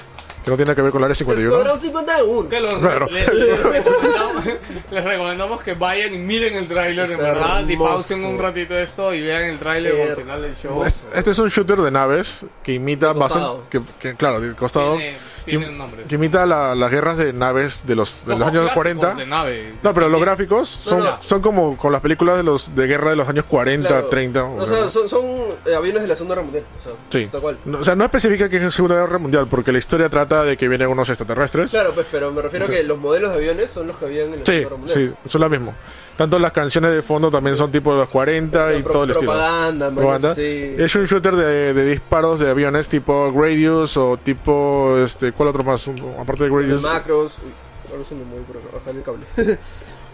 que 0.47 0.51
no 0.53 0.57
tiene 0.57 0.67
nada 0.69 0.77
que 0.77 0.83
ver 0.83 0.93
con 0.93 1.01
la 1.01 1.07
área 1.07 1.15
51. 1.17 1.57
Escuadrón 1.57 1.79
51. 1.81 2.49
Que 2.49 2.61
lo- 2.61 2.81
Claro. 2.81 3.09
le- 3.11 3.27
recomendamos, 3.27 4.45
les 4.93 5.05
recomendamos 5.05 5.63
que 5.63 5.75
vayan 5.75 6.15
y 6.15 6.19
miren 6.19 6.55
el 6.55 6.69
tráiler, 6.69 7.11
en 7.11 7.19
verdad, 7.19 7.65
y 7.69 7.73
hermoso. 7.73 7.93
pausen 7.95 8.25
un 8.25 8.39
ratito 8.39 8.75
esto 8.79 9.13
y 9.13 9.23
vean 9.23 9.43
el 9.43 9.59
tráiler 9.59 10.11
al 10.11 10.17
final 10.17 10.43
del 10.43 10.57
show. 10.57 10.85
Es- 10.85 11.03
Este 11.13 11.33
es 11.33 11.39
un 11.41 11.49
shooter 11.49 11.79
de 11.79 11.91
naves 11.91 12.47
que 12.63 12.73
imita 12.75 13.13
bastante, 13.13 13.63
que, 13.71 13.81
que, 13.99 14.15
claro, 14.15 14.41
de 14.41 14.55
costado, 14.55 14.97
Tiene, 14.97 15.19
tiene 15.45 15.69
un 15.69 15.79
nombre. 15.79 16.05
que 16.05 16.15
imita 16.15 16.47
la- 16.47 16.77
las 16.77 16.91
guerras 16.93 17.17
de 17.17 17.33
naves 17.33 17.85
de 17.85 17.97
los, 17.97 18.25
de 18.25 18.33
los 18.35 18.43
años 18.43 18.63
clásicos 18.71 18.75
40. 18.75 19.15
De 19.15 19.27
nave. 19.27 19.75
No, 19.83 19.93
pero 19.95 20.09
los 20.09 20.21
gráficos 20.21 20.69
son, 20.69 21.01
no. 21.03 21.17
son 21.23 21.43
como 21.43 21.77
con 21.77 21.91
las 21.91 22.01
películas 22.01 22.37
de 22.37 22.45
los 22.45 22.73
de 22.75 22.87
guerra 22.87 23.11
de 23.11 23.17
los 23.17 23.29
años 23.29 23.47
40, 23.47 23.89
Claro. 23.89 24.07
30. 24.09 24.45
O 24.45 24.65
sea, 24.67 24.89
son, 24.89 25.09
son 25.09 25.25
eh, 25.67 25.75
aviones 25.75 26.03
de 26.03 26.09
la 26.09 26.15
Segunda 26.15 26.37
Guerra 26.37 26.45
Mundial. 26.45 26.65
O 26.79 26.83
sea, 26.83 26.93
sí. 27.11 27.27
tal 27.33 27.41
cual. 27.41 27.59
No, 27.65 27.79
o 27.81 27.85
sea, 27.85 27.97
no 27.97 28.05
especifica 28.05 28.49
que 28.49 28.59
es 28.65 28.73
Segunda 28.75 28.95
Guerra 29.01 29.19
Mundial, 29.19 29.49
porque 29.49 29.73
la 29.73 29.79
historia 29.79 30.09
trata 30.09 30.36
de 30.44 30.57
que 30.57 30.68
vienen 30.68 30.88
unos 30.88 31.09
extraterrestres. 31.09 31.70
Claro, 31.70 31.92
pues, 31.94 32.07
pero 32.11 32.33
me 32.33 32.42
refiero 32.42 32.66
a 32.66 32.68
que 32.68 32.83
los 32.83 32.99
modelos 32.99 33.31
de 33.31 33.37
aviones 33.37 33.70
son 33.70 33.87
los 33.88 33.96
que 33.96 34.05
habían 34.07 34.33
en 34.35 34.40
la 34.40 34.46
Sí, 34.46 34.66
sí, 34.92 35.12
son 35.29 35.40
lo 35.40 35.49
mismo. 35.51 35.75
Tanto 36.16 36.38
las 36.38 36.53
canciones 36.53 36.92
de 36.92 37.03
fondo 37.03 37.31
también 37.31 37.57
son 37.57 37.70
tipo 37.70 37.92
de 37.92 37.99
los 38.01 38.09
40 38.09 38.75
y 38.75 38.83
Pro- 38.83 38.92
todo 38.92 39.05
el 39.05 39.11
estilo. 39.11 39.33
propaganda, 39.33 39.90
Propaganda. 39.90 40.35
sí. 40.35 40.75
Es 40.79 40.94
un 40.96 41.05
shooter 41.05 41.37
de, 41.37 41.75
de 41.75 41.85
disparos 41.85 42.40
de 42.40 42.49
aviones 42.51 42.88
tipo 42.88 43.31
Gradius 43.33 43.96
o 43.99 44.16
tipo, 44.16 44.96
este, 45.05 45.33
¿cuál 45.33 45.51
otro 45.51 45.62
más? 45.62 45.87
Aparte 46.18 46.44
de 46.44 46.51
De 46.51 46.57
Gradius. 46.57 46.83
macros. 46.83 47.35
Uy, 47.44 47.53
ahora 47.92 48.05
se 48.09 48.14
me 48.14 48.25
movió 48.25 48.42
por 48.44 48.57
acá, 48.57 48.66
bajar 48.72 48.94
el 48.96 49.03
cable. 49.03 49.27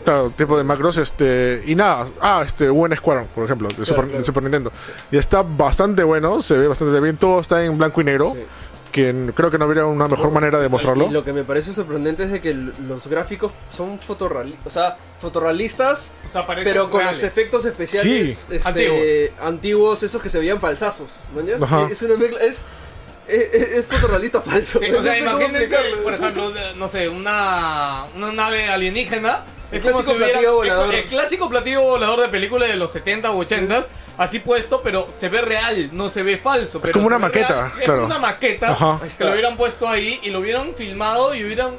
Claro, 0.04 0.30
tipo 0.30 0.58
de 0.58 0.64
macros, 0.64 0.98
este, 0.98 1.62
y 1.64 1.76
nada, 1.76 2.08
ah, 2.20 2.42
este, 2.44 2.68
UN 2.68 2.96
Squadron, 2.96 3.28
por 3.32 3.44
ejemplo, 3.44 3.68
de, 3.68 3.86
Super, 3.86 4.06
claro. 4.06 4.18
de 4.18 4.24
Super 4.24 4.42
Nintendo. 4.42 4.72
Y 5.12 5.16
está 5.16 5.42
bastante 5.42 6.02
bueno, 6.02 6.42
se 6.42 6.58
ve 6.58 6.66
bastante 6.66 6.98
bien, 6.98 7.16
todo 7.18 7.38
está 7.40 7.64
en 7.64 7.78
blanco 7.78 8.00
y 8.00 8.04
negro, 8.04 8.32
Sí. 8.34 8.40
Que 8.92 9.32
creo 9.34 9.50
que 9.50 9.58
no 9.58 9.64
habría 9.64 9.86
una 9.86 10.06
mejor 10.06 10.30
manera 10.30 10.60
de 10.60 10.68
mostrarlo. 10.68 11.06
Y 11.06 11.10
lo 11.10 11.24
que 11.24 11.32
me 11.32 11.42
parece 11.44 11.72
sorprendente 11.72 12.24
es 12.24 12.30
de 12.30 12.40
que 12.40 12.54
los 12.54 13.08
gráficos 13.08 13.50
son 13.70 13.98
fotorrealistas, 13.98 14.66
o 14.66 14.70
sea, 14.70 14.96
fotorrealistas, 15.18 16.12
O 16.28 16.30
sea, 16.30 16.46
parecen 16.46 16.72
pero 16.72 16.90
con 16.90 17.00
reales. 17.00 17.22
los 17.22 17.24
efectos 17.28 17.64
especiales 17.64 18.46
Sí. 18.48 18.54
este, 18.56 18.68
Antiguos. 18.68 19.00
antiguos. 19.40 20.02
esos 20.02 20.22
que 20.22 20.28
se 20.28 20.38
veían 20.38 20.60
falsazos. 20.60 21.20
¿no? 21.34 21.40
Es 21.88 22.02
una 22.02 22.16
mezcla, 22.16 22.38
es 22.40 22.62
es, 23.28 23.54
es, 23.54 23.86
fotorrealista 23.86 24.40
falso. 24.42 24.80
Sí, 24.80 24.90
o 24.90 25.02
sea, 25.02 25.18
imagínense, 25.18 25.76
por 26.02 26.14
ejemplo, 26.14 26.52
no 26.76 26.88
sé, 26.88 27.08
una, 27.08 28.06
una 28.14 28.32
nave 28.32 28.68
alienígena. 28.68 29.44
El 29.70 29.80
clásico, 29.80 30.14
platillo 30.14 30.56
volador. 30.56 30.94
el 30.94 31.04
clásico 31.04 31.48
platillo 31.48 31.82
volador 31.82 32.20
de 32.20 32.28
película 32.28 32.66
de 32.66 32.76
los 32.76 32.92
70 32.92 33.30
o 33.30 33.38
80 33.38 33.86
así 34.18 34.38
puesto, 34.38 34.82
pero 34.82 35.08
se 35.14 35.28
ve 35.28 35.40
real, 35.40 35.90
no 35.92 36.08
se 36.08 36.22
ve 36.22 36.36
falso. 36.36 36.80
Es 36.84 36.92
como 36.92 37.06
una 37.06 37.18
maqueta, 37.18 37.68
real, 37.68 37.84
claro. 37.84 38.04
Una 38.06 38.18
maqueta 38.18 39.00
que 39.16 39.24
lo 39.24 39.32
hubieran 39.32 39.56
puesto 39.56 39.88
ahí 39.88 40.20
y 40.22 40.30
lo 40.30 40.40
hubieran 40.40 40.74
filmado 40.74 41.34
y 41.34 41.44
hubieran 41.44 41.76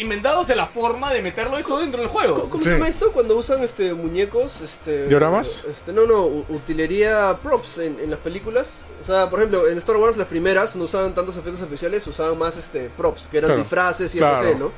inventándose 0.00 0.56
la 0.56 0.66
forma 0.66 1.12
de 1.12 1.22
meterlo 1.22 1.58
eso 1.58 1.78
dentro 1.78 2.00
del 2.00 2.08
juego. 2.08 2.48
¿Cómo 2.48 2.64
se 2.64 2.72
llama 2.72 2.88
esto? 2.88 3.12
Cuando 3.12 3.36
usan 3.36 3.62
este 3.62 3.92
muñecos, 3.92 4.60
este. 4.62 5.06
¿Dioramas? 5.06 5.64
Este, 5.70 5.92
no, 5.92 6.06
no, 6.06 6.24
utilería 6.48 7.38
props 7.42 7.78
en, 7.78 8.00
en, 8.00 8.10
las 8.10 8.18
películas. 8.20 8.86
O 9.00 9.04
sea, 9.04 9.28
por 9.28 9.40
ejemplo, 9.40 9.68
en 9.68 9.76
Star 9.78 9.96
Wars 9.96 10.16
las 10.16 10.26
primeras 10.26 10.74
no 10.74 10.84
usaban 10.84 11.14
tantos 11.14 11.36
efectos 11.36 11.60
especiales, 11.60 12.06
usaban 12.06 12.38
más 12.38 12.56
este 12.56 12.90
props, 12.96 13.28
que 13.28 13.38
eran 13.38 13.48
claro. 13.48 13.60
disfraces 13.60 14.14
y 14.14 14.18
claro. 14.18 14.58
¿no? 14.58 14.72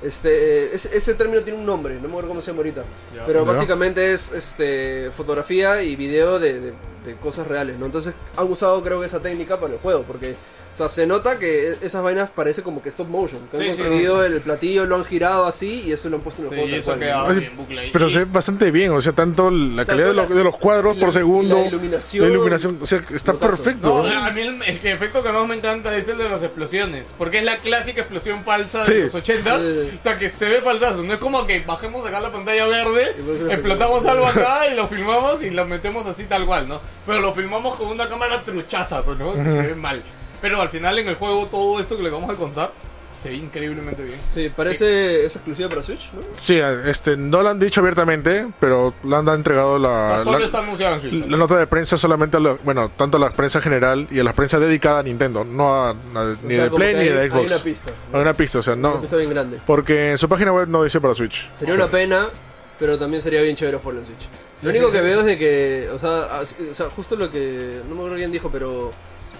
Este, 0.00 0.28
eh, 0.28 0.70
ese, 0.74 0.96
ese, 0.96 1.14
término 1.14 1.42
tiene 1.42 1.58
un 1.58 1.66
nombre, 1.66 1.96
no 1.96 2.02
me 2.02 2.08
acuerdo 2.08 2.28
cómo 2.28 2.40
se 2.40 2.52
llama 2.52 2.58
ahorita. 2.58 2.84
Pero 3.26 3.44
básicamente 3.44 4.12
es 4.12 4.30
este 4.30 5.10
fotografía 5.10 5.82
y 5.82 5.96
video 5.96 6.38
de, 6.38 6.60
de, 6.60 6.72
de 7.04 7.16
cosas 7.20 7.48
reales, 7.48 7.78
¿no? 7.78 7.86
Entonces 7.86 8.14
han 8.36 8.50
usado 8.50 8.80
creo 8.84 9.00
que 9.00 9.06
esa 9.06 9.18
técnica 9.18 9.58
para 9.58 9.72
el 9.72 9.80
juego, 9.80 10.04
porque 10.04 10.36
o 10.74 10.76
sea, 10.76 10.88
se 10.88 11.06
nota 11.06 11.38
que 11.38 11.70
e-, 11.70 11.78
esas 11.82 12.02
vainas 12.02 12.30
parece 12.30 12.62
como 12.62 12.82
que 12.82 12.88
stop 12.88 13.08
motion. 13.08 13.48
Que 13.50 13.56
sí, 13.56 13.64
han 13.64 13.76
sí, 13.76 13.82
conseguido 13.82 14.26
sí. 14.26 14.32
el 14.32 14.40
platillo, 14.40 14.86
lo 14.86 14.96
han 14.96 15.04
girado 15.04 15.46
así 15.46 15.84
y 15.86 15.92
eso 15.92 16.08
lo 16.08 16.16
han 16.16 16.22
puesto 16.22 16.42
en 16.42 16.48
el 16.48 16.54
juego. 16.54 16.68
Y 16.68 16.78
eso 16.78 16.92
cual, 16.92 17.28
¿no? 17.28 17.34
bien, 17.34 17.56
bucle 17.56 17.80
ahí. 17.80 17.90
Pero 17.92 18.10
se 18.10 18.18
ve 18.20 18.24
bastante 18.26 18.70
bien, 18.70 18.92
o 18.92 19.00
sea, 19.00 19.12
tanto 19.12 19.50
la 19.50 19.84
tanto 19.84 19.92
calidad 19.92 20.14
la, 20.14 20.22
de, 20.22 20.28
los, 20.28 20.36
de, 20.36 20.44
los, 20.44 20.56
cuadros 20.56 20.96
la, 20.96 21.00
por 21.00 21.12
segundo. 21.12 21.56
La 21.56 21.66
iluminación. 21.66 22.24
La 22.24 22.30
iluminación, 22.32 22.78
o 22.80 22.86
sea, 22.86 23.02
está 23.12 23.34
perfecto. 23.34 24.02
No, 24.02 24.08
a 24.08 24.30
mí 24.30 24.40
el, 24.40 24.62
el, 24.62 24.86
efecto 24.86 25.22
que 25.22 25.32
más 25.32 25.46
me 25.46 25.56
encanta 25.56 25.96
es 25.96 26.08
el 26.08 26.18
de 26.18 26.28
las 26.28 26.42
explosiones. 26.42 27.12
Porque 27.16 27.38
es 27.38 27.44
la 27.44 27.58
clásica 27.58 28.02
explosión 28.02 28.44
falsa 28.44 28.84
de 28.84 29.04
los 29.04 29.14
80. 29.14 29.56
O 29.98 30.02
sea, 30.02 30.18
que 30.18 30.28
se 30.28 30.48
ve 30.48 30.60
falsazo. 30.60 31.02
No 31.02 31.14
es 31.14 31.18
como 31.18 31.46
que 31.46 31.60
bajemos 31.60 32.06
acá 32.06 32.20
la 32.20 32.30
pantalla 32.30 32.66
verde, 32.66 33.16
explotamos 33.50 34.06
algo 34.06 34.26
acá 34.26 34.68
y 34.72 34.74
lo 34.74 34.86
filmamos 34.88 35.42
y 35.42 35.50
lo 35.50 35.66
metemos 35.66 36.06
así 36.06 36.24
tal 36.24 36.46
cual, 36.46 36.68
¿no? 36.68 36.80
Pero 37.06 37.20
lo 37.20 37.34
filmamos 37.34 37.76
con 37.76 37.88
una 37.88 38.08
cámara 38.08 38.42
truchaza, 38.42 39.02
pero 39.02 39.16
¿no? 39.16 39.32
Que 39.32 39.50
se 39.50 39.62
ve 39.62 39.74
mal. 39.74 40.02
Pero 40.40 40.60
al 40.60 40.68
final 40.68 40.98
en 40.98 41.08
el 41.08 41.16
juego 41.16 41.46
todo 41.46 41.80
esto 41.80 41.96
que 41.96 42.02
les 42.02 42.12
vamos 42.12 42.30
a 42.30 42.34
contar 42.34 42.72
se 43.10 43.30
ve 43.30 43.36
increíblemente 43.36 44.02
bien. 44.04 44.18
Sí, 44.30 44.50
parece 44.54 45.22
eh, 45.22 45.26
es 45.26 45.34
exclusiva 45.34 45.68
para 45.68 45.82
Switch, 45.82 46.10
¿no? 46.12 46.20
Sí, 46.36 46.58
este, 46.58 47.16
no 47.16 47.42
lo 47.42 47.48
han 47.48 47.58
dicho 47.58 47.80
abiertamente, 47.80 48.46
pero 48.60 48.94
le 49.02 49.16
han 49.16 49.28
entregado 49.28 49.78
la. 49.78 49.88
O 49.88 50.14
sea, 50.14 50.24
solo 50.24 50.38
la, 50.38 50.44
está 50.44 50.58
anunciado 50.58 50.94
en 50.94 51.00
Switch. 51.00 51.26
La 51.26 51.36
nota 51.36 51.56
de 51.58 51.66
prensa 51.66 51.96
solamente 51.96 52.36
a 52.36 52.40
la, 52.40 52.52
bueno, 52.62 52.90
tanto 52.96 53.16
a 53.16 53.20
la 53.20 53.30
prensa 53.30 53.60
general 53.60 54.06
y 54.10 54.20
a 54.20 54.24
la 54.24 54.32
prensa 54.32 54.58
dedicada 54.58 55.00
a 55.00 55.02
Nintendo, 55.02 55.44
no 55.44 55.74
a, 55.74 55.90
a 55.90 56.34
ni 56.42 56.54
sea, 56.54 56.64
de 56.64 56.70
Play 56.70 56.94
ni 56.94 57.00
hay, 57.00 57.08
de 57.08 57.30
Xbox. 57.30 57.40
Hay 57.40 57.46
una 57.46 57.62
pista. 57.62 57.90
Hay 58.12 58.20
una 58.20 58.34
pista, 58.34 58.58
o 58.58 58.62
sea, 58.62 58.76
no. 58.76 58.92
Una 58.92 59.00
pista 59.00 59.16
bien 59.16 59.30
grande. 59.30 59.60
Porque 59.66 60.10
en 60.12 60.18
su 60.18 60.28
página 60.28 60.52
web 60.52 60.68
no 60.68 60.84
dice 60.84 61.00
para 61.00 61.14
Switch. 61.14 61.50
Sería 61.58 61.74
una 61.74 61.90
pena, 61.90 62.28
pero 62.78 62.98
también 62.98 63.22
sería 63.22 63.40
bien 63.40 63.56
chévere 63.56 63.78
jugarlo 63.78 64.00
en 64.00 64.06
Switch. 64.06 64.28
Lo 64.62 64.70
único 64.70 64.90
que 64.92 65.00
veo 65.00 65.20
es 65.20 65.26
de 65.26 65.38
que, 65.38 65.88
o 65.92 65.98
sea, 65.98 66.40
o 66.40 66.74
sea 66.74 66.90
justo 66.90 67.16
lo 67.16 67.30
que 67.30 67.80
no 67.88 67.94
me 67.94 68.00
acuerdo 68.00 68.16
quién 68.16 68.32
dijo, 68.32 68.50
pero 68.50 68.92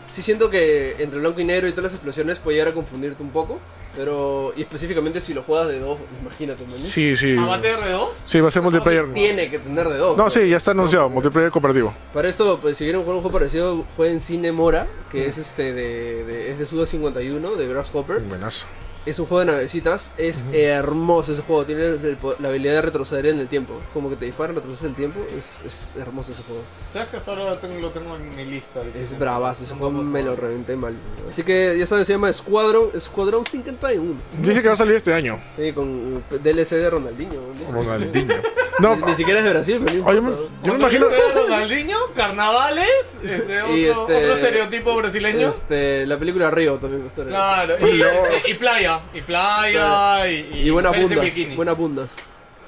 sí 0.09 0.23
siento 0.23 0.51
que 0.51 0.97
entre 0.99 1.21
blanco 1.21 1.41
y 1.41 1.45
negro 1.45 1.69
y 1.69 1.71
todas 1.71 1.85
las 1.85 1.95
explosiones 1.95 2.39
puede 2.39 2.57
llegar 2.57 2.73
a 2.73 2.75
confundirte 2.75 3.23
un 3.23 3.31
poco. 3.31 3.61
Pero, 3.97 4.53
y 4.57 4.63
específicamente 4.63 5.21
si 5.21 5.35
lo 5.35 5.43
juegas 5.43 5.69
de 5.69 5.81
dos, 5.81 5.99
imagínate, 6.21 6.65
man. 6.67 6.79
Sí, 6.79 7.17
sí. 7.17 7.37
¿Ah, 7.39 7.47
¿Va 7.47 7.55
a 7.57 7.61
tener 7.61 7.81
de 7.81 7.91
dos? 7.91 8.23
Sí, 8.27 8.41
va 8.41 8.49
a 8.49 8.51
ser 8.51 8.61
ah, 8.61 8.65
no, 8.65 8.71
multiplayer. 8.71 9.07
Sí 9.07 9.13
tiene 9.13 9.51
que 9.51 9.59
tener 9.59 9.89
de 9.89 9.97
dos. 9.97 10.17
No, 10.17 10.31
sí, 10.31 10.49
ya 10.49 10.57
está 10.57 10.71
anunciado, 10.71 11.09
multiplayer 11.09 11.51
cooperativo. 11.51 11.93
Para 12.13 12.29
esto, 12.29 12.59
pues, 12.61 12.77
si 12.77 12.85
quieren 12.85 13.01
jugar 13.01 13.17
un 13.17 13.23
juego 13.23 13.39
parecido, 13.39 13.85
jueguen 13.97 14.21
Cine 14.21 14.53
Mora, 14.53 14.87
que 15.11 15.27
es 15.27 15.39
este 15.39 15.73
de, 15.73 16.25
de, 16.25 16.51
es 16.51 16.59
de 16.59 16.67
Suda 16.67 16.87
51, 16.87 17.57
de 17.57 17.67
Grasshopper. 17.67 18.19
Un 18.19 18.29
Buenazo. 18.29 18.67
Es 19.07 19.19
un 19.19 19.27
juego 19.27 19.41
de 19.41 19.53
navecitas, 19.53 20.13
es 20.19 20.47
hermoso 20.53 21.33
ese 21.33 21.43
juego, 21.43 21.65
tiene 21.65 21.97
la 22.41 22.49
habilidad 22.49 22.75
de 22.75 22.83
retroceder 22.83 23.27
en 23.27 23.39
el 23.39 23.49
tiempo. 23.49 23.81
Como 23.95 24.11
que 24.11 24.17
te 24.17 24.27
disparan, 24.27 24.57
retrocedes 24.57 24.91
el 24.91 24.95
tiempo, 24.95 25.21
es, 25.37 25.95
hermoso 25.99 26.33
ese 26.33 26.43
juego. 26.43 26.63
¿Sabes 26.93 27.09
que 27.09 27.17
hasta 27.17 27.31
ahora 27.31 27.45
lo 27.51 27.57
tengo, 27.59 27.81
lo 27.81 27.91
tengo 27.91 28.17
en 28.17 28.37
mi 28.37 28.45
lista? 28.45 28.81
Es 28.95 29.19
bravazo, 29.19 29.65
ese 29.65 29.75
juego 29.75 29.93
me 29.93 30.23
lo 30.23 30.37
reventé 30.37 30.77
mal. 30.77 30.97
Así 31.29 31.43
que 31.43 31.77
ya 31.79 31.87
saben, 31.87 32.05
se 32.05 32.13
llama 32.13 32.33
Squadron, 32.33 32.99
Squadron 32.99 33.47
51. 33.47 34.15
Dice 34.41 34.63
que 34.63 34.69
va 34.69 34.75
a 34.75 34.77
salir 34.77 34.95
este 34.95 35.15
año. 35.15 35.41
Sí, 35.57 35.73
con 35.73 36.23
DLC 36.43 36.71
de 36.71 36.91
Ronaldinho. 36.91 37.41
Ronaldinho. 37.71 38.35
No, 38.79 38.95
ni, 38.95 39.13
siquiera 39.13 39.41
es 39.41 39.45
de 39.45 39.51
Brasil, 39.51 39.83
pero 39.85 40.23
me, 40.23 40.31
yo 40.63 40.73
me 40.75 40.79
imagino. 40.79 41.07
Ronaldinho, 41.35 41.99
carnavales, 42.15 43.19
otro, 43.19 43.77
y 43.77 43.89
otro, 43.89 44.15
estereotipo 44.15 44.95
brasileño. 44.95 45.49
Este, 45.49 46.07
la 46.07 46.17
película 46.17 46.49
Río 46.53 46.75
también 46.75 47.01
me 47.01 47.05
gustaría. 47.07 47.31
Claro, 47.31 47.75
y, 47.85 48.03
y 48.51 48.55
playa 48.55 48.88
y 49.15 49.21
playa, 49.21 50.29
y, 50.29 50.63
y, 50.65 50.71
buenas 50.71 50.97
puntas. 50.97 51.57
Buenas 51.57 51.77
puntas. 51.77 52.11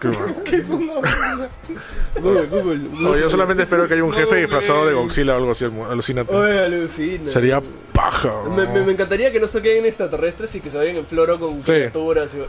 No, 2.20 3.16
yo 3.16 3.30
solamente 3.30 3.62
espero 3.62 3.86
que 3.86 3.94
haya 3.94 4.04
un 4.04 4.12
jefe 4.12 4.36
disfrazado 4.36 4.86
de 4.86 4.94
Godzilla 4.94 5.34
o 5.34 5.36
algo 5.36 5.52
así, 5.52 5.64
alucinante. 5.64 6.34
Oye. 6.34 6.88
Sería 7.28 7.62
paja. 7.92 8.32
Me, 8.48 8.92
encantaría 8.92 9.30
que 9.30 9.40
no 9.40 9.46
se 9.46 9.62
queden 9.62 9.86
extraterrestres 9.86 10.54
y 10.56 10.60
que 10.60 10.70
se 10.70 10.76
vayan 10.76 10.96
en 10.96 11.06
floro 11.06 11.38
con 11.38 11.62
sí. 11.64 11.84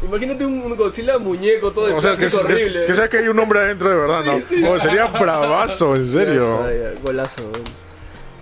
Imagínate 0.03 0.45
un, 0.45 0.75
Godzilla 0.75 1.17
muñeco 1.19 1.71
todo 1.71 1.87
de 1.87 1.93
o 1.93 2.01
sea, 2.01 2.15
que, 2.15 2.25
horrible. 2.25 2.85
Que, 2.85 2.95
sabes 2.95 3.09
que 3.09 3.17
hay 3.17 3.27
un 3.27 3.39
hombre 3.39 3.59
adentro 3.59 3.89
de 3.89 3.95
verdad, 3.95 4.23
¿no? 4.25 4.79
Sería 4.79 5.05
bravazo, 5.07 5.95
en 5.95 6.09
serio. 6.09 6.59
Golazo, 7.03 7.51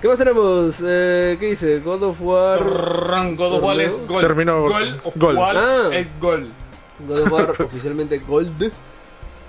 ¿Qué 0.01 0.07
más 0.07 0.17
tenemos? 0.17 0.81
Eh, 0.85 1.35
¿Qué 1.39 1.47
dice? 1.47 1.79
God 1.79 2.03
of 2.03 2.21
War. 2.21 2.63
God 3.35 3.53
of 3.55 3.63
War 3.63 3.81
es 3.81 4.07
gol. 4.07 4.21
Terminó. 4.21 4.61
Gold 4.61 5.01
of 5.03 5.13
Gold. 5.17 5.39
Ah. 5.39 5.89
es 5.91 6.17
gol. 6.21 6.49
God 7.05 7.19
of 7.19 7.31
War 7.31 7.51
oficialmente 7.59 8.19
Gold. 8.19 8.71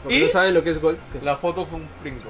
Porque 0.03 0.19
¿Y? 0.19 0.23
no 0.23 0.29
saben 0.29 0.55
lo 0.55 0.65
que 0.65 0.71
es 0.71 0.81
Gold. 0.81 0.99
La 1.23 1.37
foto 1.37 1.67
fue 1.67 1.79
un 1.79 1.89
brinco. 2.03 2.29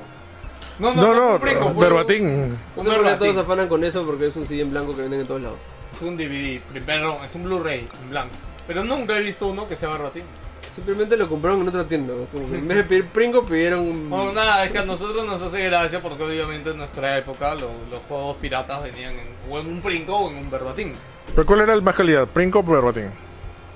No, 0.79 0.95
no, 0.95 1.03
no, 1.03 1.09
no, 1.09 1.15
no 1.15 1.35
un 1.37 1.41
brinco, 1.41 1.71
fue. 1.73 2.21
Un, 2.21 2.59
un 2.77 3.19
todos 3.19 3.37
afanan 3.39 3.69
con 3.69 3.85
eso 3.85 4.05
porque 4.05 4.27
es 4.27 4.37
un 4.37 4.47
CD 4.47 4.61
en 4.61 4.71
blanco 4.71 4.95
que 4.95 5.03
venden 5.03 5.21
en 5.21 5.27
todos 5.27 5.41
lados. 5.41 5.59
Es 5.95 6.03
un 6.03 6.17
DVD, 6.17 6.61
primero, 6.61 7.21
es 7.25 7.35
un 7.35 7.45
Blu-ray 7.45 7.89
en 8.03 8.11
blanco. 8.11 8.35
Pero 8.67 8.85
nunca 8.85 9.17
he 9.17 9.23
visto 9.23 9.47
uno 9.47 9.67
que 9.67 9.77
sea 9.77 9.89
verbatim. 9.89 10.25
Simplemente 10.75 11.17
lo 11.17 11.29
compraron 11.29 11.61
en 11.63 11.69
otra 11.69 11.85
tienda. 11.87 12.15
Como 12.33 12.49
que 12.49 12.57
en 12.59 12.69
vez 12.69 12.77
de 12.79 12.85
pedir 12.85 13.07
Pringo, 13.07 13.45
pidieron. 13.45 14.09
Bueno, 14.09 14.33
nada, 14.33 14.65
es 14.65 14.71
que 14.71 14.79
a 14.79 14.85
nosotros 14.85 15.25
nos 15.27 15.43
hace 15.43 15.63
gracia 15.65 16.01
porque 16.01 16.23
obviamente 16.23 16.71
en 16.71 16.77
nuestra 16.79 17.19
época 17.19 17.55
lo- 17.55 17.71
los 17.91 18.01
juegos 18.09 18.37
piratas 18.37 18.83
venían 18.83 19.15
en, 19.15 19.27
o 19.51 19.59
en 19.59 19.67
un 19.67 19.83
brinco 19.83 20.17
o 20.17 20.31
en 20.31 20.37
un 20.37 20.51
verbatim. 20.51 20.93
¿Pero 21.35 21.47
cuál 21.47 21.61
era 21.63 21.75
el 21.75 21.83
más 21.83 21.95
calidad? 21.95 22.27
¿Princo 22.29 22.61
o 22.61 22.63
verbatim? 22.63 23.11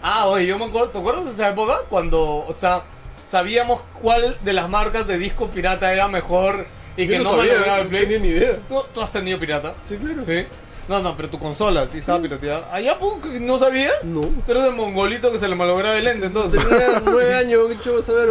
Ah, 0.03 0.27
oye, 0.27 0.47
yo 0.47 0.59
me 0.59 0.67
acuerdo, 0.67 0.89
¿te 0.91 0.99
acuerdas 0.99 1.25
de 1.25 1.31
esa 1.31 1.49
época? 1.51 1.79
Cuando, 1.89 2.45
o 2.47 2.53
sea, 2.53 2.83
sabíamos 3.25 3.81
cuál 4.03 4.37
de 4.43 4.53
las 4.53 4.69
marcas 4.69 5.07
de 5.07 5.19
disco 5.19 5.49
pirata 5.49 5.93
era 5.93 6.09
mejor 6.09 6.67
y 6.97 7.09
que 7.09 7.19
no, 7.19 7.25
sabía, 7.25 7.83
no 7.83 7.89
play. 7.89 8.03
tenía 8.03 8.19
ni 8.19 8.29
idea. 8.29 8.57
¿Tú, 8.69 8.77
tú 8.93 9.01
has 9.01 9.11
tenido 9.11 9.39
pirata? 9.39 9.75
Sí, 9.85 9.97
claro. 9.97 10.23
Sí. 10.23 10.45
No, 10.89 11.01
no, 11.01 11.17
pero 11.17 11.31
tu 11.31 11.39
consola 11.39 11.87
sí 11.89 11.99
estaba 11.99 12.21
pirateada. 12.21 12.69
¿Allá 12.73 12.99
no 13.41 13.59
sabías? 13.59 14.05
No. 14.05 14.29
Pero 14.47 14.61
de 14.63 14.71
mongolito 14.71 15.33
que 15.33 15.39
se 15.39 15.49
le 15.49 15.55
malograba 15.55 15.97
el 15.97 16.05
lente, 16.05 16.27
entonces. 16.27 16.63
Tenía 16.67 17.01
nueve 17.05 17.35
años, 17.35 17.63
qué 17.69 17.79
chulo 17.81 18.03
saber, 18.03 18.29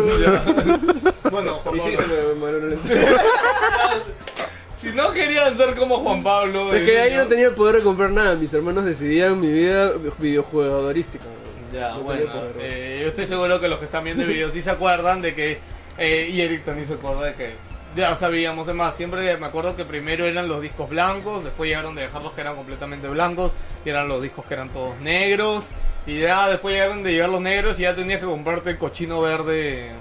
bueno, 1.32 1.60
Y 1.74 1.80
sí, 1.80 1.98
se 1.98 2.06
me 2.08 2.34
malogró 2.40 2.68
el 2.68 2.80
si 4.76 4.92
no 4.92 5.12
querían 5.14 5.56
ser 5.56 5.76
como 5.76 6.00
Juan 6.00 6.22
Pablo. 6.22 6.74
Es 6.74 6.84
que 6.84 7.00
ahí 7.00 7.12
niño- 7.12 7.24
no 7.24 7.30
tenía 7.30 7.48
el 7.48 7.54
poder 7.56 7.78
de 7.78 7.82
comprar 7.84 8.12
nada. 8.12 8.36
Mis 8.36 8.54
hermanos 8.54 8.86
decidían 8.86 9.40
mi 9.40 9.52
vida 9.52 9.92
videojugadorística. 10.20 11.24
Ya, 11.72 11.92
No 11.94 12.02
bueno, 12.02 12.26
eh, 12.60 13.00
yo 13.02 13.08
estoy 13.08 13.26
seguro 13.26 13.60
que 13.60 13.68
los 13.68 13.80
que 13.80 13.86
están 13.86 14.04
viendo 14.04 14.24
el 14.24 14.30
video 14.30 14.50
sí 14.52 14.62
se 14.62 14.70
acuerdan 14.70 15.22
de 15.22 15.34
que, 15.34 15.60
eh, 15.98 16.30
y 16.32 16.42
Eric 16.42 16.66
también 16.66 16.88
se 16.88 16.94
acuerda 16.96 17.26
de 17.26 17.34
que 17.34 17.54
ya 17.96 18.16
sabíamos, 18.16 18.68
es 18.68 18.76
más, 18.76 18.96
siempre 18.96 19.38
me 19.38 19.46
acuerdo 19.46 19.76
que 19.76 19.86
primero 19.86 20.26
eran 20.26 20.48
los 20.48 20.62
discos 20.62 20.90
blancos, 20.90 21.44
después 21.44 21.70
llegaron 21.70 21.96
de 21.96 22.04
dejarlos 22.04 22.34
que 22.34 22.42
eran 22.42 22.56
completamente 22.56 23.08
blancos, 23.08 23.52
y 23.86 23.90
eran 23.90 24.08
los 24.08 24.22
discos 24.22 24.46
que 24.46 24.54
eran 24.54 24.70
todos 24.70 25.00
negros, 25.00 25.70
y 26.06 26.20
ya 26.22 26.50
después 26.50 26.74
llegaron 26.74 27.04
de 27.04 27.12
llegar 27.12 27.30
los 27.30 27.42
negros 27.42 27.80
y 27.80 27.84
ya 27.84 27.96
tenías 27.96 28.20
que 28.20 28.26
comprarte 28.26 28.72
el 28.72 28.78
cochino 28.78 29.22
verde, 29.22 29.92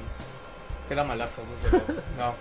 que 0.88 0.94
era 0.94 1.04
malazo, 1.04 1.42
¿no? 1.42 1.70
Pero, 1.70 1.82
no. 2.18 2.34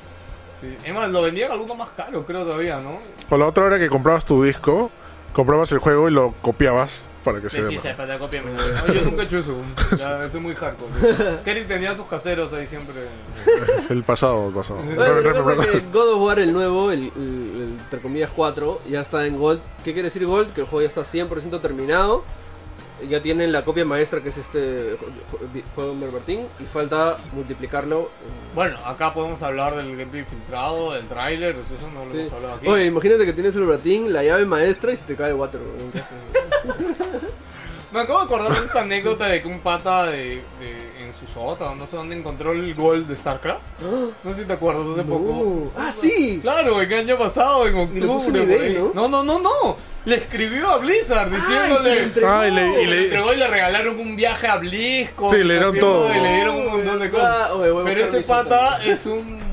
Sí. 0.60 0.78
Es 0.84 0.94
más, 0.94 1.10
lo 1.10 1.24
vendían 1.24 1.52
alguno 1.52 1.74
más 1.76 1.90
caro, 1.92 2.26
creo 2.26 2.44
todavía, 2.44 2.80
¿no? 2.80 3.00
O 3.30 3.38
la 3.38 3.48
otra 3.48 3.68
era 3.68 3.80
que 3.80 3.90
comprabas 3.90 4.26
tu 4.26 4.44
disco, 4.44 4.92
comprabas 5.34 5.72
el 5.72 5.80
juego 5.80 6.08
y 6.08 6.12
lo 6.12 6.34
copiabas 6.42 7.04
para 7.24 7.40
que 7.42 7.50
se 7.50 7.58
Sí, 7.58 7.62
vea 7.62 7.70
sí, 7.72 7.78
se 7.78 7.94
para 7.94 8.18
copiarme. 8.20 8.52
No, 8.54 8.94
yo 8.94 9.02
nunca 9.02 9.24
he 9.24 9.26
hecho 9.26 9.38
eso. 9.40 9.56
Ya, 9.98 10.24
eso 10.24 10.38
es 10.38 10.44
muy 10.44 10.56
hardcore. 10.56 10.92
Eric 11.46 11.68
tenía 11.70 11.94
sus 11.96 12.06
caseros 12.08 12.52
ahí 12.54 12.68
siempre. 12.68 13.08
El 13.90 14.04
pasado, 14.04 14.48
el 14.50 14.54
pasado. 14.54 14.80
Bueno, 14.84 15.22
que 15.22 15.80
God 15.94 16.14
of 16.14 16.22
War, 16.22 16.40
el 16.40 16.54
nuevo, 16.54 16.92
el, 16.92 17.12
el- 17.16 17.52
el, 17.62 17.78
entre 17.82 18.00
comillas 18.00 18.32
4, 18.36 18.82
ya 18.90 19.02
está 19.02 19.26
en 19.26 19.38
Gold. 19.38 19.62
¿Qué 19.84 19.94
quiere 19.94 20.04
decir 20.08 20.26
Gold? 20.26 20.54
Que 20.54 20.62
el 20.62 20.68
juego 20.68 20.82
ya 20.82 20.88
está 20.88 21.02
100% 21.02 21.60
terminado. 21.62 22.24
ya 23.10 23.20
tienen 23.20 23.52
la 23.52 23.66
copia 23.66 23.84
maestra 23.84 24.22
que 24.22 24.30
es 24.30 24.38
este 24.38 24.94
ju- 24.96 24.98
ju- 25.54 25.64
juego 25.74 25.96
de 25.96 26.12
Martín 26.12 26.48
y 26.60 26.66
falta 26.66 27.18
multiplicarlo. 27.34 28.12
en- 28.22 28.56
Bueno, 28.56 28.78
acá 28.86 29.12
podemos 29.12 29.42
hablar 29.42 29.76
del 29.76 29.98
gameplay 29.98 30.24
filtrado, 30.24 30.94
del 30.94 31.08
tráiler, 31.08 31.56
eso 31.56 31.90
no 31.92 32.06
lo 32.06 32.12
Sí. 32.12 32.20
hemos 32.20 32.34
hablado 32.34 32.54
aquí. 32.56 32.68
Oye, 32.68 32.86
imagínate 32.86 33.26
que 33.26 33.34
tienes 33.34 33.56
el 33.56 33.64
Martín, 33.64 34.14
la 34.14 34.24
llave 34.24 34.46
maestra 34.46 34.92
y 34.94 34.96
se 34.98 35.06
te 35.06 35.16
cae 35.16 35.34
water. 35.34 35.62
Me 37.92 38.00
acabo 38.00 38.20
de 38.20 38.26
acordar 38.26 38.54
de 38.58 38.66
esta 38.66 38.82
anécdota 38.84 39.26
de 39.28 39.42
que 39.42 39.48
un 39.50 39.60
pata 39.60 40.06
de, 40.06 40.36
de- 40.62 40.92
en 41.04 41.14
su 41.20 41.28
sótano, 41.28 41.76
no 41.76 41.86
sé 41.86 41.98
dónde 41.98 42.16
encontró 42.18 42.54
el 42.54 42.74
gol 42.74 43.06
de 43.06 43.18
StarCraft. 43.18 43.60
No 44.24 44.34
sé 44.34 44.42
si 44.42 44.48
te 44.48 44.54
acuerdas 44.54 44.86
hace 44.94 45.04
poco. 45.04 45.72
Ah, 45.78 45.92
sí. 45.92 46.40
Claro, 46.42 46.80
el 46.80 46.94
año 46.94 47.18
pasado, 47.18 47.68
en 47.68 47.76
octubre. 47.78 48.80
¿no? 48.94 48.94
no, 48.94 49.08
no, 49.10 49.24
no, 49.24 49.40
no. 49.42 49.78
Le 50.06 50.16
escribió 50.16 50.70
a 50.70 50.78
Blizzard 50.78 51.34
Ay, 51.34 51.42
se 51.42 51.70
lo 51.70 51.80
diciéndole. 51.80 52.26
Ah, 52.26 52.48
y 52.48 52.52
le- 52.52 52.82
y 52.82 52.86
Se 52.86 52.92
le- 52.92 53.04
entregó 53.04 53.34
y 53.34 53.36
le 53.38 53.48
regalaron 53.48 54.00
un 54.00 54.16
viaje 54.16 54.48
a 54.48 54.56
BlizzCon. 54.56 55.30
Sí, 55.30 55.44
le 55.44 55.54
dieron 55.56 55.78
todo. 55.78 56.10
Y 56.16 56.20
le 56.22 56.34
dieron 56.36 56.56
un 56.56 56.68
montón 56.72 57.00
de 57.00 57.12
cosas. 57.12 57.28
Ah, 57.30 57.54
a 57.54 57.84
Pero 57.84 58.06
ese 58.06 58.22
pata 58.22 58.80
es 58.86 59.06
un. 59.06 59.51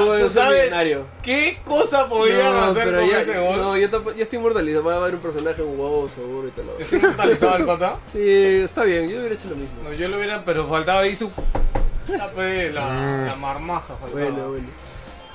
Pudo 0.00 0.14
¿tú 0.18 0.20
ser 0.20 0.30
sabes 0.30 0.64
millonario. 0.64 1.06
qué 1.22 1.58
cosa 1.66 2.08
podían 2.08 2.38
No, 2.54 2.62
hacer 2.64 2.94
con 2.94 3.08
ya, 3.08 3.20
ese 3.20 3.38
gol? 3.38 3.56
no, 3.56 3.76
ya, 3.76 3.90
ya 4.16 4.22
estoy 4.22 4.38
inmortalizado. 4.38 4.84
Va 4.84 4.94
a 4.94 4.96
haber 4.98 5.14
un 5.14 5.20
personaje, 5.20 5.62
un 5.62 5.78
huevo 5.78 6.08
seguro 6.08 6.48
y 6.48 6.50
tal. 6.52 6.64
¿Está 6.78 6.96
inmortalizado 6.96 7.56
el 7.56 7.66
pata? 7.66 7.98
Sí, 8.12 8.20
está 8.22 8.84
bien. 8.84 9.08
Yo 9.08 9.18
hubiera 9.18 9.34
hecho 9.34 9.48
lo 9.48 9.56
mismo. 9.56 9.82
No, 9.84 9.92
yo 9.92 10.08
lo 10.08 10.16
hubiera, 10.16 10.44
pero 10.44 10.66
faltaba 10.68 11.00
ahí 11.00 11.14
su. 11.16 11.30
La, 12.08 12.26
la, 12.34 13.26
la 13.26 13.36
marmaja 13.36 13.94
faltaba. 13.96 14.10
Bueno, 14.24 14.48
bueno. 14.50 14.66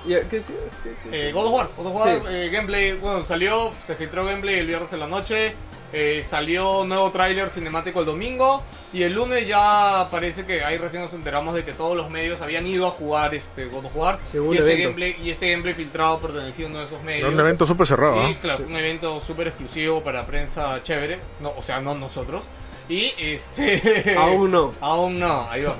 Ya, 0.05 0.21
¿qué? 0.21 0.39
¿Qué- 0.39 0.95
qué- 1.09 1.29
Eh, 1.29 1.31
God 1.33 1.47
of 1.47 1.53
War, 1.53 1.69
God 1.75 1.85
of 1.87 1.95
War, 1.95 2.09
Sí. 2.09 2.23
eh, 2.29 2.49
gameplay, 2.51 2.93
bueno, 2.93 3.25
salió, 3.25 3.71
se 3.81 3.95
filtró 3.95 4.25
gameplay 4.25 4.59
el 4.59 4.67
viernes 4.67 4.93
en 4.93 4.99
la 5.01 5.07
noche, 5.07 5.53
eh, 5.93 6.21
salió 6.23 6.83
nuevo 6.85 7.11
tráiler 7.11 7.49
cinemático 7.49 8.01
el 8.01 8.05
domingo 8.05 8.63
y 8.91 9.03
el 9.03 9.13
lunes 9.13 9.47
ya 9.47 10.07
parece 10.11 10.45
que 10.45 10.63
ahí 10.63 10.77
recién 10.77 11.01
nos 11.01 11.13
enteramos 11.13 11.55
de 11.55 11.63
que 11.63 11.73
todos 11.73 11.95
los 11.95 12.09
medios 12.09 12.41
habían 12.41 12.67
ido 12.67 12.87
a 12.87 12.91
jugar 12.91 13.33
este 13.33 13.65
God 13.65 13.85
of 13.85 13.95
War 13.95 14.19
Según 14.25 14.55
y 14.55 14.57
este, 14.57 14.73
evento. 14.73 14.89
gameplay, 14.89 15.17
y 15.23 15.29
este 15.29 15.51
gameplay 15.51 15.73
filtrado 15.73 16.19
pertenecía 16.19 16.65
a 16.65 16.69
uno 16.69 16.79
de 16.79 16.85
esos 16.85 17.01
medios. 17.03 17.27
Era 17.27 17.33
un 17.33 17.39
evento 17.39 17.65
súper 17.65 17.87
cerrado. 17.87 18.21
Y 18.21 18.33
¿ah? 18.33 18.37
claro, 18.41 18.57
fue 18.59 18.67
un 18.67 18.75
evento 18.75 19.21
súper 19.21 19.47
exclusivo 19.47 20.03
para 20.03 20.25
prensa 20.25 20.81
chévere, 20.83 21.19
no, 21.39 21.53
o 21.57 21.61
sea, 21.61 21.79
no 21.79 21.95
nosotros. 21.95 22.43
Y 22.89 23.13
este. 23.17 24.15
Aún 24.17 24.51
no. 24.51 24.73
Aún 24.81 25.19
no, 25.19 25.49
ahí 25.49 25.63
vamos. 25.63 25.79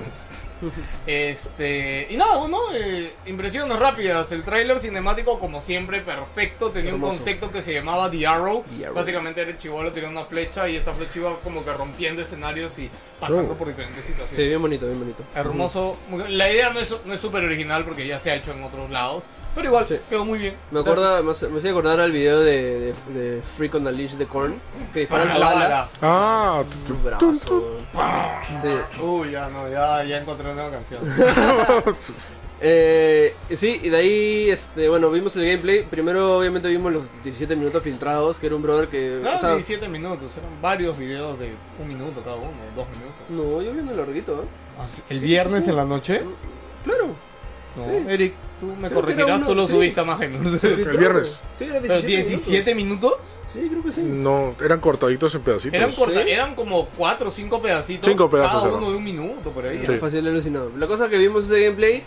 Este. 1.06 2.06
Y 2.10 2.16
nada, 2.16 2.36
bueno, 2.38 2.58
eh, 2.74 3.12
impresiones 3.26 3.78
rápidas. 3.78 4.30
El 4.32 4.42
tráiler 4.44 4.78
cinemático, 4.78 5.38
como 5.38 5.60
siempre, 5.62 6.00
perfecto. 6.00 6.70
Tenía 6.70 6.92
Hermoso. 6.92 7.12
un 7.12 7.16
concepto 7.18 7.50
que 7.50 7.62
se 7.62 7.74
llamaba 7.74 8.10
The 8.10 8.26
Arrow. 8.26 8.64
The 8.78 8.84
Arrow. 8.86 8.94
Básicamente 8.94 9.40
era 9.40 9.50
el 9.50 9.58
chivolo 9.58 9.92
tenía 9.92 10.08
una 10.08 10.24
flecha 10.24 10.68
y 10.68 10.76
esta 10.76 10.92
flecha 10.94 11.18
iba 11.18 11.38
como 11.40 11.64
que 11.64 11.72
rompiendo 11.72 12.22
escenarios 12.22 12.78
y 12.78 12.90
pasando 13.18 13.54
Oh. 13.54 13.56
por 13.56 13.68
diferentes 13.68 14.04
Sí, 14.04 14.12
situaciones. 14.12 14.48
bien 14.48 14.60
bonito, 14.60 14.86
bien 14.86 14.98
bonito. 14.98 15.22
Hermoso. 15.34 15.96
La 16.28 16.50
idea 16.52 16.70
no 16.70 16.80
es 16.80 16.94
no 17.04 17.14
es 17.14 17.20
súper 17.20 17.44
original 17.44 17.84
porque 17.84 18.06
ya 18.06 18.18
se 18.18 18.30
ha 18.30 18.34
hecho 18.36 18.52
en 18.52 18.62
otros 18.62 18.90
lados. 18.90 19.22
Pero 19.58 19.68
igual, 19.70 19.86
Sí. 19.88 19.96
quedó 20.08 20.24
muy 20.24 20.38
bien. 20.38 20.54
Me 20.70 20.78
acuerda, 20.80 21.20
me 21.20 21.32
hacía 21.32 21.70
acordar 21.70 21.98
al 21.98 22.12
video 22.12 22.38
de, 22.38 22.94
de, 23.12 23.12
de 23.12 23.42
Freak 23.42 23.74
on 23.74 23.82
the 23.84 23.90
Leash 23.92 24.12
de 24.12 24.26
Korn, 24.26 24.54
que 24.92 25.00
dispara 25.00 25.24
Para 25.24 25.38
la 25.38 25.46
bala. 25.46 25.88
Ah, 26.00 26.62
Uh, 26.88 27.04
bravazo. 27.04 27.78
Sí. 28.62 28.68
Uy, 29.02 29.32
ya 29.32 29.48
no, 29.48 29.68
ya, 29.68 30.04
ya 30.04 30.18
encontré 30.18 30.44
una 30.52 30.54
nueva 30.54 30.70
canción. 30.70 31.00
Eh, 32.60 33.36
sí, 33.52 33.80
y 33.84 33.88
de 33.88 33.96
ahí, 33.96 34.50
este, 34.50 34.88
bueno, 34.88 35.10
vimos 35.12 35.36
el 35.36 35.44
gameplay. 35.46 35.84
Primero, 35.84 36.38
obviamente, 36.38 36.66
vimos 36.68 36.92
los 36.92 37.04
17 37.22 37.54
minutos 37.54 37.82
filtrados, 37.84 38.38
que 38.40 38.46
era 38.46 38.56
un 38.56 38.62
brother 38.62 38.88
que. 38.88 39.20
No 39.22 39.26
o 39.26 39.28
eran 39.28 39.38
sea, 39.38 39.50
17 39.54 39.86
minutos, 39.88 40.36
eran 40.36 40.60
varios 40.60 40.98
videos 40.98 41.38
de 41.38 41.52
un 41.80 41.86
minuto 41.86 42.20
cada 42.24 42.34
uno, 42.34 42.50
dos 42.74 42.86
minutos. 42.88 43.14
no, 43.28 43.62
yo 43.62 43.72
vi 43.72 43.78
uno 43.78 43.92
larguito, 43.94 44.42
¿eh? 44.42 45.02
¿El 45.08 45.20
viernes 45.20 45.68
en 45.68 45.76
la 45.76 45.84
noche? 45.84 46.22
Claro. 46.84 47.06
No, 47.76 47.84
Sí. 47.84 48.04
Eric, 48.08 48.34
tú 48.60 48.66
me 48.66 48.88
Creo 48.88 49.00
corregirás, 49.00 49.26
era 49.28 49.36
uno, 49.36 49.46
tú 49.46 49.54
lo 49.54 49.66
sí. 49.66 49.72
subiste 49.72 50.00
a 50.00 50.04
más. 50.04 50.20
Se 50.60 50.74
filtró. 50.74 50.98
viernes. 50.98 51.38
Sí, 51.54 51.64
era 51.64 51.80
¿Pero 51.80 51.94
17. 52.00 52.06
17 52.28 52.74
minutos? 52.74 53.12
minutos. 53.12 53.26
Sí, 53.46 53.66
creo 53.70 53.82
que 53.82 53.92
sí. 53.92 54.02
No, 54.02 54.54
eran 54.62 54.80
cortaditos 54.80 55.34
en 55.34 55.40
pedacitos. 55.42 55.74
Eran, 55.74 55.92
corta- 55.92 56.22
¿Sí? 56.22 56.30
eran 56.30 56.54
como 56.54 56.86
4 56.96 57.28
o 57.28 57.32
5 57.32 57.62
pedacitos. 57.62 58.08
Cinco 58.08 58.30
pedazos 58.30 58.52
Cada 58.54 58.66
eran. 58.68 58.78
uno 58.82 58.90
de 58.90 58.96
un 58.96 59.04
minuto 59.04 59.50
por 59.50 59.64
ahí. 59.66 59.82
Sí. 59.86 59.94
Fácil 59.94 60.26
alucinado. 60.26 60.70
La 60.76 60.86
cosa 60.86 61.08
que 61.08 61.18
vimos 61.18 61.44
ese 61.44 61.62
gameplay 61.64 62.02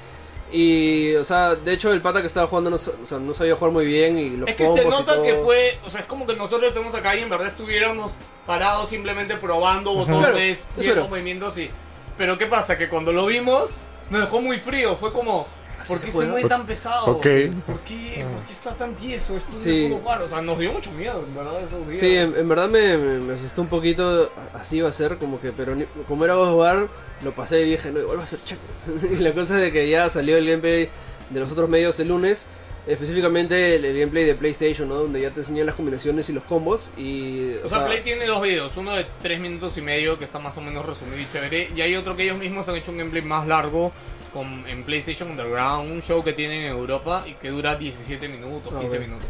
y, 0.51 1.15
o 1.15 1.23
sea, 1.23 1.55
de 1.55 1.71
hecho 1.73 1.93
el 1.93 2.01
pata 2.01 2.19
que 2.19 2.27
estaba 2.27 2.45
jugando 2.47 2.69
no, 2.69 2.75
o 2.75 2.79
sea, 2.79 3.17
no 3.19 3.33
sabía 3.33 3.55
jugar 3.55 3.71
muy 3.71 3.85
bien 3.85 4.17
y 4.17 4.31
los 4.31 4.49
Es 4.49 4.55
que 4.55 4.71
se 4.73 4.83
nota 4.83 5.21
que 5.23 5.35
fue, 5.35 5.77
o 5.85 5.89
sea, 5.89 6.01
es 6.01 6.07
como 6.07 6.27
que 6.27 6.35
nosotros 6.35 6.67
estamos 6.67 6.93
acá 6.93 7.15
y 7.15 7.21
en 7.21 7.29
verdad 7.29 7.47
estuviéramos 7.47 8.11
parados 8.45 8.89
simplemente 8.89 9.37
probando 9.37 9.93
botones, 9.93 10.69
Claro, 10.73 10.81
viendo 10.81 11.01
era. 11.01 11.09
movimientos 11.09 11.57
y... 11.57 11.69
Pero 12.17 12.37
¿qué 12.37 12.47
pasa? 12.47 12.77
Que 12.77 12.89
cuando 12.89 13.13
lo 13.13 13.25
vimos 13.25 13.75
nos 14.09 14.21
dejó 14.21 14.41
muy 14.41 14.57
frío, 14.59 14.95
fue 14.97 15.13
como... 15.13 15.47
¿Por 15.87 15.99
qué 15.99 16.11
se 16.11 16.17
mueve 16.25 16.47
tan 16.49 16.65
pesado? 16.65 17.05
Ok. 17.07 17.21
¿Por 17.65 17.79
qué, 17.81 18.25
¿Por 18.31 18.43
qué 18.45 18.51
está 18.51 18.71
tan 18.71 18.95
tieso? 18.95 19.35
Esto 19.37 19.57
Sí. 19.57 19.85
es 19.85 19.91
un 19.91 19.99
jugar. 19.99 20.21
O 20.21 20.29
sea, 20.29 20.41
nos 20.41 20.57
dio 20.59 20.71
mucho 20.73 20.91
miedo, 20.91 21.23
en 21.27 21.35
verdad, 21.35 21.61
esos 21.63 21.87
días. 21.87 21.99
Sí, 21.99 22.15
en, 22.15 22.35
en 22.35 22.47
verdad 22.49 22.69
me, 22.69 22.97
me, 22.97 23.19
me 23.19 23.33
asustó 23.33 23.61
un 23.61 23.67
poquito, 23.67 24.31
así 24.53 24.81
va 24.81 24.89
a 24.89 24.91
ser, 24.91 25.17
como 25.17 25.39
que, 25.41 25.51
pero 25.51 25.75
ni- 25.75 25.85
como 26.07 26.25
era 26.25 26.37
of 26.37 26.55
War, 26.55 26.87
lo 27.23 27.31
pasé 27.33 27.61
y 27.61 27.71
dije, 27.71 27.91
no, 27.91 27.99
igual 27.99 28.19
va 28.19 28.23
a 28.23 28.27
ser 28.27 28.39
chévere. 28.43 29.15
y 29.19 29.23
la 29.23 29.33
cosa 29.33 29.55
es 29.57 29.61
de 29.61 29.71
que 29.71 29.89
ya 29.89 30.09
salió 30.09 30.37
el 30.37 30.45
gameplay 30.47 30.89
de 31.29 31.39
los 31.39 31.51
otros 31.51 31.69
medios 31.69 31.99
el 31.99 32.07
lunes, 32.09 32.47
específicamente 32.87 33.75
el, 33.75 33.85
el 33.85 33.97
gameplay 33.99 34.25
de 34.25 34.35
PlayStation, 34.35 34.87
¿no? 34.89 34.95
Donde 34.95 35.21
ya 35.21 35.29
te 35.31 35.41
enseñan 35.41 35.65
las 35.65 35.75
combinaciones 35.75 36.29
y 36.29 36.33
los 36.33 36.43
combos 36.43 36.91
y... 36.97 37.53
O 37.63 37.69
sea, 37.69 37.85
Play 37.85 38.01
tiene 38.01 38.25
dos 38.25 38.41
videos, 38.41 38.75
uno 38.77 38.91
de 38.93 39.05
3 39.21 39.39
minutos 39.39 39.77
y 39.77 39.81
medio 39.81 40.17
que 40.19 40.25
está 40.25 40.39
más 40.39 40.57
o 40.57 40.61
menos 40.61 40.85
resumido 40.85 41.19
y 41.19 41.27
chévere, 41.31 41.69
y 41.75 41.81
hay 41.81 41.95
otro 41.95 42.15
que 42.15 42.23
ellos 42.23 42.37
mismos 42.37 42.67
han 42.69 42.75
hecho 42.75 42.91
un 42.91 42.97
gameplay 42.97 43.21
más 43.21 43.47
largo 43.47 43.91
con, 44.33 44.65
en 44.67 44.83
PlayStation 44.83 45.31
Underground, 45.31 45.91
un 45.91 46.01
show 46.01 46.23
que 46.23 46.33
tienen 46.33 46.61
en 46.63 46.71
Europa 46.71 47.23
y 47.27 47.33
que 47.33 47.49
dura 47.49 47.75
17 47.75 48.27
minutos, 48.29 48.73
Ah, 48.75 48.79
15 48.79 48.97
bueno. 48.97 49.15
minutos. 49.15 49.29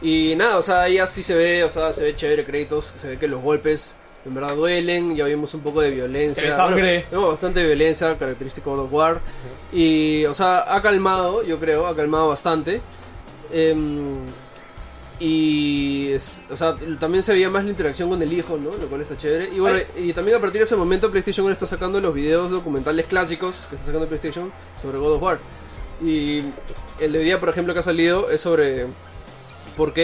Y 0.00 0.34
nada, 0.36 0.58
o 0.58 0.62
sea, 0.62 0.82
ahí 0.82 0.98
así 0.98 1.22
se 1.22 1.34
ve, 1.34 1.64
o 1.64 1.70
sea, 1.70 1.92
se 1.92 2.04
ve 2.04 2.14
chévere 2.16 2.44
créditos, 2.44 2.92
se 2.96 3.08
ve 3.08 3.18
que 3.18 3.26
los 3.26 3.42
golpes 3.42 3.96
en 4.24 4.34
verdad 4.34 4.54
duelen, 4.56 5.16
ya 5.16 5.24
vimos 5.24 5.54
un 5.54 5.60
poco 5.62 5.80
de 5.80 5.90
violencia. 5.90 6.42
Se 6.44 6.52
sangre. 6.52 6.98
Bueno, 6.98 7.06
vemos 7.10 7.30
bastante 7.30 7.64
violencia, 7.64 8.16
característico 8.18 8.76
de 8.76 8.82
War. 8.82 9.20
Y, 9.72 10.24
o 10.26 10.34
sea, 10.34 10.72
ha 10.74 10.82
calmado, 10.82 11.42
yo 11.42 11.58
creo, 11.58 11.86
ha 11.86 11.96
calmado 11.96 12.28
bastante. 12.28 12.80
Em, 13.52 14.18
y, 15.20 16.08
es- 16.12 16.42
o 16.50 16.56
sea, 16.56 16.76
también 17.00 17.22
se 17.22 17.32
veía 17.32 17.50
más 17.50 17.64
la 17.64 17.70
interacción 17.70 18.08
con 18.08 18.22
el 18.22 18.32
hijo, 18.32 18.56
¿no? 18.56 18.70
Lo 18.76 18.86
cual 18.88 19.00
está 19.00 19.16
chévere. 19.16 19.50
Y 19.54 19.58
bueno, 19.58 19.78
y 19.96 20.12
también 20.12 20.36
a 20.36 20.40
partir 20.40 20.60
de 20.60 20.64
ese 20.64 20.76
momento 20.76 21.10
PlayStation 21.10 21.44
ahora 21.44 21.54
está 21.54 21.66
sacando 21.66 22.00
los 22.00 22.14
videos 22.14 22.50
documentales 22.50 23.06
clásicos 23.06 23.66
que 23.68 23.74
está 23.76 23.86
sacando 23.86 24.06
PlayStation 24.06 24.52
sobre 24.80 24.98
God 24.98 25.12
of 25.14 25.22
War. 25.22 25.38
Y 26.00 26.42
el 27.00 27.12
de 27.12 27.18
hoy 27.18 27.24
día, 27.24 27.40
por 27.40 27.48
ejemplo, 27.48 27.72
que 27.74 27.80
ha 27.80 27.82
salido 27.82 28.30
es 28.30 28.40
sobre 28.40 28.86
por 29.76 29.92
qué 29.92 30.02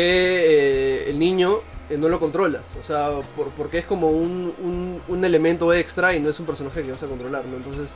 eh, 1.06 1.10
el 1.10 1.18
niño 1.18 1.60
eh, 1.90 1.96
no 1.96 2.08
lo 2.08 2.18
controlas. 2.18 2.76
O 2.80 2.82
sea, 2.82 3.10
por, 3.36 3.48
porque 3.50 3.78
es 3.78 3.86
como 3.86 4.10
un, 4.10 4.52
un, 4.62 5.00
un 5.06 5.24
elemento 5.24 5.72
extra 5.72 6.14
y 6.14 6.20
no 6.20 6.30
es 6.30 6.40
un 6.40 6.46
personaje 6.46 6.82
que 6.82 6.90
vas 6.90 7.02
a 7.02 7.06
controlar, 7.06 7.44
¿no? 7.44 7.56
Entonces, 7.56 7.94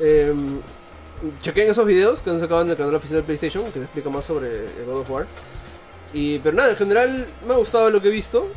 eh, 0.00 0.32
chequen 1.40 1.68
esos 1.70 1.86
videos 1.86 2.20
que 2.22 2.30
han 2.30 2.40
sacado 2.40 2.62
en 2.62 2.70
el 2.70 2.76
canal 2.76 2.94
oficial 2.94 3.20
de 3.20 3.24
PlayStation, 3.26 3.64
que 3.66 3.78
te 3.78 3.82
explica 3.82 4.10
más 4.10 4.24
sobre 4.24 4.62
God 4.86 5.00
of 5.00 5.10
War. 5.10 5.26
Y, 6.12 6.38
pero 6.38 6.56
nada, 6.56 6.70
en 6.70 6.76
general 6.76 7.26
me 7.46 7.54
ha 7.54 7.56
gustado 7.56 7.90
lo 7.90 8.00
que 8.00 8.08
he 8.08 8.12
visto. 8.12 8.48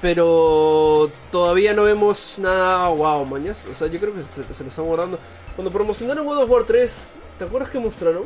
Pero 0.00 1.10
todavía 1.32 1.74
no 1.74 1.82
vemos 1.82 2.38
nada 2.40 2.88
wow, 2.88 3.24
mañas. 3.24 3.66
O 3.70 3.74
sea, 3.74 3.88
yo 3.88 3.98
creo 3.98 4.14
que 4.14 4.22
se, 4.22 4.32
se 4.54 4.62
lo 4.64 4.70
están 4.70 4.84
guardando. 4.86 5.18
Cuando 5.56 5.72
promocionaron 5.72 6.24
God 6.24 6.38
of 6.44 6.50
War 6.50 6.64
3, 6.64 7.14
¿te 7.38 7.44
acuerdas 7.44 7.68
que 7.70 7.80
mostraron? 7.80 8.22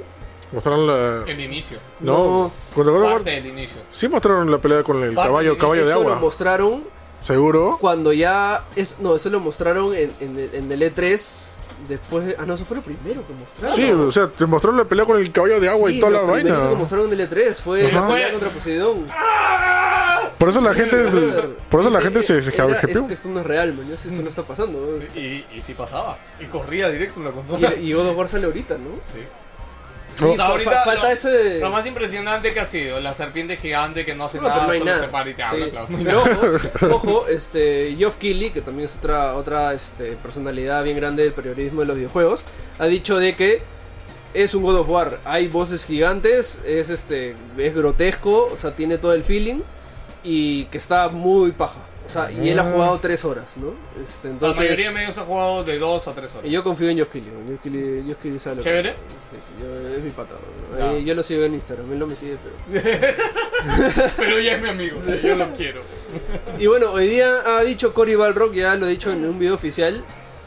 Mostraron 0.53 0.87
la. 0.87 1.25
El 1.27 1.41
inicio, 1.41 1.79
No, 2.01 2.13
No. 2.19 2.53
cuando 2.75 2.93
God 2.93 3.03
of 3.05 3.09
War- 3.13 3.25
del 3.25 3.47
inicio. 3.47 3.81
Sí 3.91 4.07
mostraron 4.07 4.51
la 4.51 4.59
pelea 4.59 4.83
con 4.83 5.03
el 5.03 5.15
Parte 5.15 5.29
caballo, 5.31 5.57
caballo 5.59 5.85
de 5.87 5.91
Eso 5.91 6.03
lo 6.03 6.09
agua. 6.11 6.21
mostraron 6.21 6.85
¿Seguro? 7.23 7.79
cuando 7.81 8.13
ya 8.13 8.65
es 8.77 8.97
no 8.99 9.15
eso 9.15 9.31
lo 9.31 9.41
mostraron 9.41 9.95
en, 9.95 10.13
en, 10.21 10.51
en 10.53 10.73
el 10.73 10.83
E3 10.83 11.52
después 11.89 12.27
de- 12.27 12.37
ah 12.39 12.45
no 12.47 12.55
eso 12.55 12.65
fue 12.65 12.77
lo 12.77 12.83
primero 12.83 13.27
que 13.27 13.33
mostraron 13.35 13.77
Sí, 13.77 13.91
o 13.91 14.11
sea, 14.13 14.29
te 14.29 14.47
mostraron 14.47 14.79
la 14.79 14.85
pelea 14.85 15.05
con 15.05 15.19
el 15.21 15.31
caballo 15.33 15.61
de 15.61 15.69
agua 15.69 15.91
Sí, 15.91 15.97
y 15.97 16.01
toda 16.01 16.13
lo 16.13 16.27
la 16.27 16.33
vaina. 16.33 16.69
que 16.71 16.75
mostraron 16.77 17.13
en 17.13 17.21
el 17.21 17.29
E3 17.29 17.61
fue 17.61 17.87
Ajá. 17.87 18.01
la 18.01 18.09
pelea 18.09 18.31
contra 18.33 18.51
Poseidón 18.51 19.07
Por 20.39 20.49
eso 20.49 20.61
la 20.61 20.75
gente, 20.75 20.97
Brother. 20.97 21.51
por 21.71 21.81
eso 21.81 21.91
la 21.91 21.99
Dije, 22.01 22.11
gente 22.11 22.27
se, 22.27 22.43
se 22.43 22.55
era- 22.55 22.67
es 22.73 22.81
que 23.07 23.13
esto 23.15 23.29
no 23.29 23.41
es 23.41 23.47
real 23.47 23.73
man, 23.75 23.91
esto 23.93 24.11
no 24.23 24.29
está 24.29 24.43
pasando 24.43 24.79
¿no? 24.93 24.97
Sí, 25.15 25.45
y, 25.53 25.57
y 25.57 25.61
sí 25.63 25.75
pasaba. 25.75 26.19
Y 26.41 26.47
corría 26.47 26.89
directo 26.89 27.21
en 27.21 27.27
la 27.27 27.33
consola. 27.33 27.75
y, 27.77 27.91
y 27.91 27.93
God 27.93 28.09
of 28.09 28.17
War 28.17 28.29
sale 28.29 28.47
ahorita 28.47 28.75
¿no? 28.75 28.91
Sí. 29.13 29.21
Sí, 30.17 30.25
No. 30.37 30.43
Ahorita 30.43 30.85
falta 30.85 31.05
lo- 31.05 31.09
ese 31.11 31.59
Lo 31.61 31.71
más 31.71 31.87
impresionante 31.87 32.53
que 32.53 32.61
ha 32.61 32.65
sido 32.67 33.01
la 33.01 33.15
serpiente 33.15 33.57
gigante 33.57 34.05
que 34.05 34.15
no 34.15 34.25
hace 34.25 34.39
No, 34.39 34.49
nada, 34.49 34.67
no 34.67 34.73
solo 34.73 34.85
nada. 34.85 34.99
se 35.01 35.09
para 35.09 35.31
y 35.31 35.35
te 35.35 35.43
habla, 35.43 35.65
Sí. 35.67 35.71
claro. 36.05 36.23
Pero 36.81 36.97
ojo, 36.97 37.27
este, 37.29 37.95
Geoff 37.97 38.17
Keighley, 38.17 38.51
que 38.51 38.61
también 38.61 38.85
es 38.87 38.97
otra, 38.97 39.35
otra 39.35 39.73
este, 39.75 40.13
personalidad 40.17 40.85
bien 40.85 40.97
grande 40.97 41.23
del 41.25 41.33
periodismo 41.33 41.81
de 41.81 41.87
los 41.87 41.97
videojuegos, 41.97 42.45
ha 42.79 42.87
dicho 42.87 43.19
de 43.19 43.35
que 43.37 43.63
es 44.35 44.55
un 44.55 44.63
God 44.63 44.79
of 44.81 44.89
War. 44.89 45.19
Hay 45.25 45.49
voces 45.49 45.85
gigantes, 45.85 46.61
es 46.67 46.91
este, 46.91 47.35
es 47.59 47.75
grotesco, 47.75 48.51
o 48.53 48.57
sea, 48.57 48.75
tiene 48.77 48.99
todo 48.99 49.13
el 49.15 49.23
feeling 49.25 49.61
y 50.23 50.67
que 50.67 50.79
está 50.79 51.09
muy 51.09 51.53
paja. 51.53 51.81
O 52.19 52.27
sea, 52.27 52.31
y 52.31 52.51
él 52.51 52.59
ha 52.59 52.65
jugado 52.65 52.99
3 53.01 53.25
horas, 53.25 53.57
¿no? 53.57 53.73
Este, 54.05 54.29
La 54.29 54.35
entonces, 54.35 54.61
mayoría 54.63 54.89
de 54.89 54.95
medios 54.95 55.17
ha 55.19 55.23
jugado 55.23 55.65
de 55.65 55.79
2 55.79 56.09
a 56.09 56.13
3 56.15 56.35
horas. 56.35 56.45
y 56.47 56.51
yo 56.53 56.63
confío 56.63 56.89
en 56.91 56.99
Josh. 56.99 57.09
¿no? 57.15 57.51
Josh 57.51 57.59
Kelly, 57.63 58.03
Josh 58.07 58.17
Kelly 58.23 58.39
sabe 58.39 58.57
lo 58.57 58.63
que- 58.63 58.69
¿Chévere? 58.69 58.91
Sí, 58.91 59.37
sí, 59.41 59.53
yo- 59.63 59.97
es 59.97 60.03
mi 60.03 60.11
pata. 60.11 60.35
¿no? 60.73 60.79
Ya. 60.79 60.91
Ahí 60.91 61.05
Yo 61.05 61.15
lo 61.15 61.23
sigo 61.23 61.45
en 61.45 61.55
Instagram, 61.55 61.91
él 61.93 61.99
no 61.99 62.07
me 62.07 62.17
sigue, 62.17 62.37
pero... 62.43 62.83
Pero 64.17 64.41
ya 64.41 64.57
es 64.57 64.63
mi 64.63 64.69
amigo, 64.69 65.01
sea, 65.01 65.21
yo 65.21 65.37
lo 65.37 65.55
quiero. 65.57 65.81
Y 66.59 66.67
bueno, 66.67 66.91
hoy 66.93 67.07
día 67.07 67.43
ha 67.57 67.63
dicho 67.63 67.95
Cory 67.95 68.15
Balrock, 68.17 68.53
ya 68.55 68.75
lo 68.77 68.87
he 68.87 68.91
dicho 68.91 69.11
en 69.13 69.25
un 69.25 69.39
video 69.39 69.55
oficial, 69.55 70.05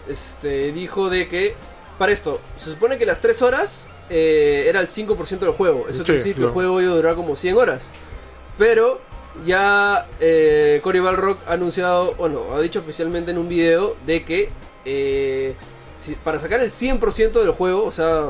este, 0.07 0.71
dijo 0.71 1.09
de 1.09 1.27
que, 1.27 1.55
para 1.97 2.11
esto, 2.11 2.41
se 2.55 2.69
supone 2.71 2.97
que 2.97 3.05
las 3.05 3.21
3 3.21 3.41
horas 3.41 3.89
eh, 4.09 4.65
era 4.67 4.81
el 4.81 4.87
5% 4.87 5.39
del 5.39 5.51
juego. 5.55 5.85
Eso 5.89 5.99
Sí, 5.99 6.03
quiere 6.03 6.17
decir 6.19 6.33
que 6.35 6.41
el 6.41 6.45
claro. 6.47 6.53
juego 6.53 6.81
iba 6.81 6.91
a 6.91 6.95
durar 6.95 7.15
como 7.15 7.35
100 7.35 7.57
horas. 7.57 7.89
Pero 8.57 8.99
ya 9.45 10.07
eh, 10.19 10.79
Cory 10.83 10.99
Balrock 10.99 11.39
ha 11.47 11.53
anunciado, 11.53 12.13
bueno, 12.15 12.41
ha 12.55 12.61
dicho 12.61 12.79
oficialmente 12.79 13.31
en 13.31 13.37
un 13.37 13.49
video 13.49 13.95
de 14.05 14.23
que 14.23 14.49
eh, 14.85 15.55
si- 15.97 16.15
para 16.15 16.39
sacar 16.39 16.61
el 16.61 16.69
100% 16.71 17.31
del 17.41 17.51
juego, 17.51 17.85
o 17.85 17.91
sea, 17.91 18.29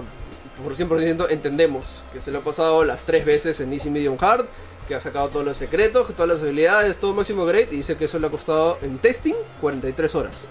por 0.63 0.73
100% 0.75 1.27
entendemos 1.29 2.03
que 2.13 2.21
se 2.21 2.31
lo 2.31 2.39
ha 2.39 2.41
pasado 2.41 2.83
las 2.85 3.03
3 3.03 3.25
veces 3.25 3.59
en 3.59 3.73
Easy 3.73 3.89
Medium 3.89 4.17
Hard, 4.19 4.45
que 4.87 4.95
ha 4.95 4.99
sacado 4.99 5.29
todos 5.29 5.45
los 5.45 5.57
secretos, 5.57 6.13
todas 6.13 6.29
las 6.29 6.41
habilidades, 6.41 6.97
todo 6.97 7.13
máximo 7.13 7.45
grade, 7.45 7.69
y 7.71 7.77
dice 7.77 7.97
que 7.97 8.05
eso 8.05 8.19
le 8.19 8.27
ha 8.27 8.29
costado 8.29 8.77
en 8.81 8.97
testing 8.99 9.33
43 9.59 10.15
horas. 10.15 10.47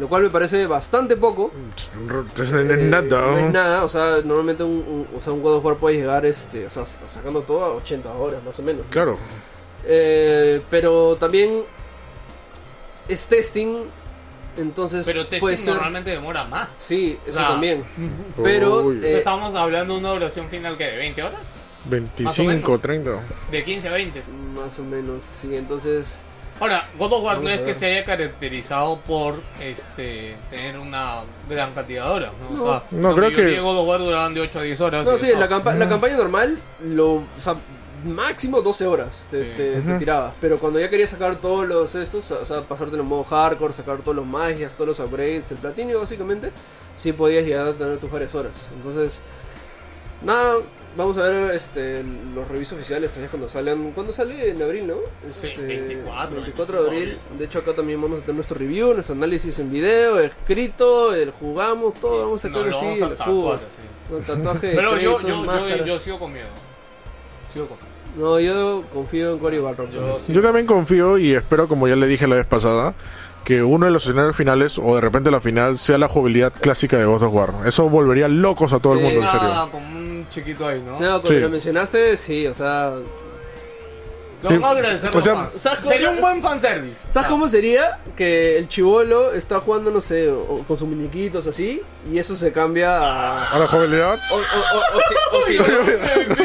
Lo 0.00 0.08
cual 0.08 0.22
me 0.22 0.30
parece 0.30 0.66
bastante 0.66 1.16
poco. 1.16 1.50
Es 1.76 1.90
Eh, 2.50 2.64
nada. 2.88 3.02
no 3.32 3.38
es 3.38 3.52
nada, 3.52 3.84
o 3.84 3.88
sea, 3.90 4.20
normalmente 4.24 4.62
un, 4.62 4.70
un- 4.70 5.06
o 5.18 5.20
sea, 5.20 5.34
un 5.34 5.42
God 5.42 5.56
of 5.56 5.64
War 5.66 5.76
puede 5.76 5.96
llegar 5.96 6.24
este, 6.24 6.64
o 6.64 6.70
sea, 6.70 6.86
sacando 6.86 7.42
todo 7.42 7.62
a 7.64 7.68
80 7.74 8.10
horas 8.14 8.42
más 8.42 8.58
o 8.58 8.62
menos. 8.62 8.86
Claro. 8.88 9.18
Eh, 9.84 10.60
pero 10.70 11.16
también 11.16 11.62
es 13.08 13.26
testing, 13.26 13.84
entonces 14.56 15.04
Pero 15.06 15.26
puede 15.28 15.40
testing 15.40 15.56
ser... 15.56 15.74
normalmente 15.74 16.10
demora 16.10 16.44
más. 16.44 16.70
Sí, 16.78 17.18
eso 17.26 17.40
Ah. 17.40 17.48
también. 17.48 17.84
Pero, 18.42 18.92
eh, 18.92 18.98
O 18.98 19.00
sea, 19.02 19.18
Estamos 19.18 19.54
hablando 19.54 19.94
de 19.94 20.00
una 20.00 20.10
duración 20.10 20.48
final 20.48 20.76
que 20.76 20.84
de 20.84 20.96
20 20.96 21.22
horas, 21.22 21.40
25, 21.86 22.78
30. 22.78 23.10
de 23.50 23.64
15 23.64 23.88
a 23.88 23.92
20. 23.92 24.22
Más 24.54 24.78
o 24.78 24.84
menos, 24.84 25.24
sí, 25.24 25.56
entonces... 25.56 26.24
Ahora, 26.60 26.86
God 26.96 27.12
of 27.14 27.24
War 27.24 27.40
no 27.40 27.48
es 27.48 27.60
que 27.62 27.74
se 27.74 27.86
haya 27.86 28.04
caracterizado 28.04 29.00
por 29.00 29.40
este 29.58 30.36
tener 30.48 30.78
una 30.78 31.22
gran 31.48 31.72
cantidad 31.72 32.04
de 32.04 32.10
horas, 32.10 32.32
¿no? 32.40 32.56
No. 32.56 32.62
o 32.62 32.66
sea, 32.68 32.82
No, 32.92 33.16
creo 33.16 33.30
que- 33.30 33.58
God 33.58 33.78
of 33.78 33.88
War 33.88 33.98
duraban 33.98 34.32
de 34.32 34.42
8 34.42 34.60
a 34.60 34.62
10 34.62 34.80
horas. 34.80 35.04
No, 35.04 35.18
sí, 35.18 35.28
la, 35.36 35.48
campa- 35.48 35.74
la 35.74 35.88
campaña 35.88 36.16
normal, 36.16 36.56
lo, 36.84 37.14
o 37.14 37.24
sea, 37.36 37.56
máximo 38.04 38.62
12 38.62 38.86
horas 38.86 39.26
te, 39.30 39.42
Sí. 39.44 39.50
te- 39.56 39.72
te 39.72 39.78
Ujú. 39.90 39.98
tiraba. 39.98 40.32
Pero 40.40 40.58
cuando 40.58 40.78
ya 40.80 40.88
querías 40.90 41.10
sacar 41.10 41.36
todos 41.36 41.66
los 41.68 41.94
estos, 41.94 42.30
o 42.30 42.44
sea, 42.44 42.60
pasarte 42.62 42.94
en 42.94 43.00
el 43.00 43.06
modo 43.06 43.24
hardcore, 43.24 43.72
sacar 43.72 43.98
todos 43.98 44.16
los 44.16 44.26
magias, 44.26 44.74
todos 44.74 44.88
los 44.88 45.00
upgrades, 45.00 45.50
el 45.50 45.58
platino 45.58 45.98
básicamente, 45.98 46.50
sí 46.96 47.12
podías 47.12 47.44
llegar 47.44 47.66
a 47.68 47.72
tener 47.74 47.98
tus 47.98 48.10
varias 48.10 48.34
horas. 48.34 48.70
Entonces, 48.76 49.20
nada, 50.22 50.56
vamos 50.96 51.16
a 51.18 51.22
ver 51.22 51.54
este, 51.54 52.02
los 52.34 52.46
reviews 52.48 52.72
oficiales 52.72 53.10
también 53.12 53.30
cuando 53.30 53.48
salgan. 53.48 53.92
¿Cuándo 53.92 54.12
sale? 54.12 54.50
En 54.50 54.62
abril, 54.62 54.86
¿no? 54.88 54.96
Sí, 55.30 55.48
Este, 55.48 55.62
24, 55.66 56.36
24 56.36 56.36
de 56.36 56.42
25 56.42 56.82
de 56.82 56.88
abril. 56.90 57.18
De 57.38 57.44
hecho, 57.44 57.58
acá 57.60 57.72
también 57.72 58.00
vamos 58.02 58.18
a 58.18 58.22
tener 58.22 58.34
nuestro 58.36 58.58
review, 58.58 58.92
nuestro 58.94 59.14
análisis 59.14 59.58
en 59.58 59.70
video, 59.70 60.18
escrito, 60.20 61.14
el 61.14 61.30
jugamos, 61.30 61.94
todo. 61.94 62.20
Vamos 62.24 62.44
a 62.44 62.48
No, 62.48 62.58
sacar 62.58 62.70
lo 62.70 62.76
así, 62.76 63.02
el 63.02 63.16
jugo. 63.16 63.58
tatuaje 64.26 64.72
Pero 64.74 64.96
yo, 64.98 65.20
yo, 65.20 65.44
yo, 65.44 65.84
yo 65.86 66.00
sigo 66.00 66.18
con 66.18 66.32
miedo. 66.32 66.48
Sigo 67.52 67.66
con 67.66 67.78
miedo. 67.78 67.91
No, 68.16 68.38
yo 68.38 68.82
confío 68.92 69.32
en 69.32 69.38
Cory 69.38 69.58
Balrog. 69.58 69.90
Yo 69.90 70.18
sí. 70.24 70.32
Yo 70.32 70.42
también 70.42 70.66
confío 70.66 71.16
y 71.18 71.34
espero, 71.34 71.66
como 71.68 71.88
ya 71.88 71.96
le 71.96 72.06
dije 72.06 72.26
la 72.26 72.36
vez 72.36 72.46
pasada, 72.46 72.94
que 73.44 73.62
uno 73.62 73.86
de 73.86 73.92
los 73.92 74.04
escenarios 74.04 74.36
finales 74.36 74.78
o 74.78 74.94
de 74.94 75.00
repente 75.00 75.30
la 75.30 75.40
final 75.40 75.78
sea 75.78 75.98
la 75.98 76.08
jugabilidad 76.08 76.52
clásica 76.52 76.98
de 76.98 77.04
God 77.06 77.22
of 77.22 77.32
War. 77.34 77.54
Eso 77.66 77.88
volvería 77.88 78.28
locos 78.28 78.72
a 78.72 78.78
todo 78.80 78.94
Sí. 78.94 78.98
el 79.00 79.04
mundo, 79.06 79.22
en 79.22 79.28
serio. 79.32 79.48
Ah, 79.50 79.68
como 79.70 79.86
un 79.86 80.26
chiquito 80.30 80.66
ahí, 80.66 80.82
¿no? 80.86 80.94
O 80.94 80.98
sea, 80.98 81.08
cuando 81.12 81.28
Sí. 81.30 81.40
lo 81.40 81.48
mencionaste, 81.50 82.16
sí, 82.16 82.46
o 82.46 82.54
sea... 82.54 82.92
Lo 84.42 84.66
agradecer. 84.66 85.08
o 85.16 85.22
sea, 85.22 85.34
nomás. 85.34 85.50
¿sabes 85.54 85.78
cómo- 85.78 85.92
Sería 85.92 86.10
un 86.10 86.20
buen 86.20 86.42
fanservice. 86.42 87.06
¿Sabes 87.08 87.28
Ah. 87.28 87.30
cómo 87.30 87.46
sería? 87.46 87.98
Que 88.16 88.58
el 88.58 88.66
chivolo 88.68 89.32
está 89.32 89.60
jugando, 89.60 89.92
no 89.92 90.00
sé, 90.00 90.28
o- 90.30 90.64
con 90.66 90.76
sus 90.76 90.88
muñequitos 90.88 91.46
así, 91.46 91.80
y 92.12 92.18
eso 92.18 92.34
se 92.34 92.50
cambia 92.52 92.98
a... 92.98 93.44
A 93.52 93.58
la 93.60 93.68
jugabilidad. 93.68 94.18
O, 94.32 94.34
o- 94.34 95.38
o- 95.38 95.42
si- 95.46 95.56
si 95.56 96.42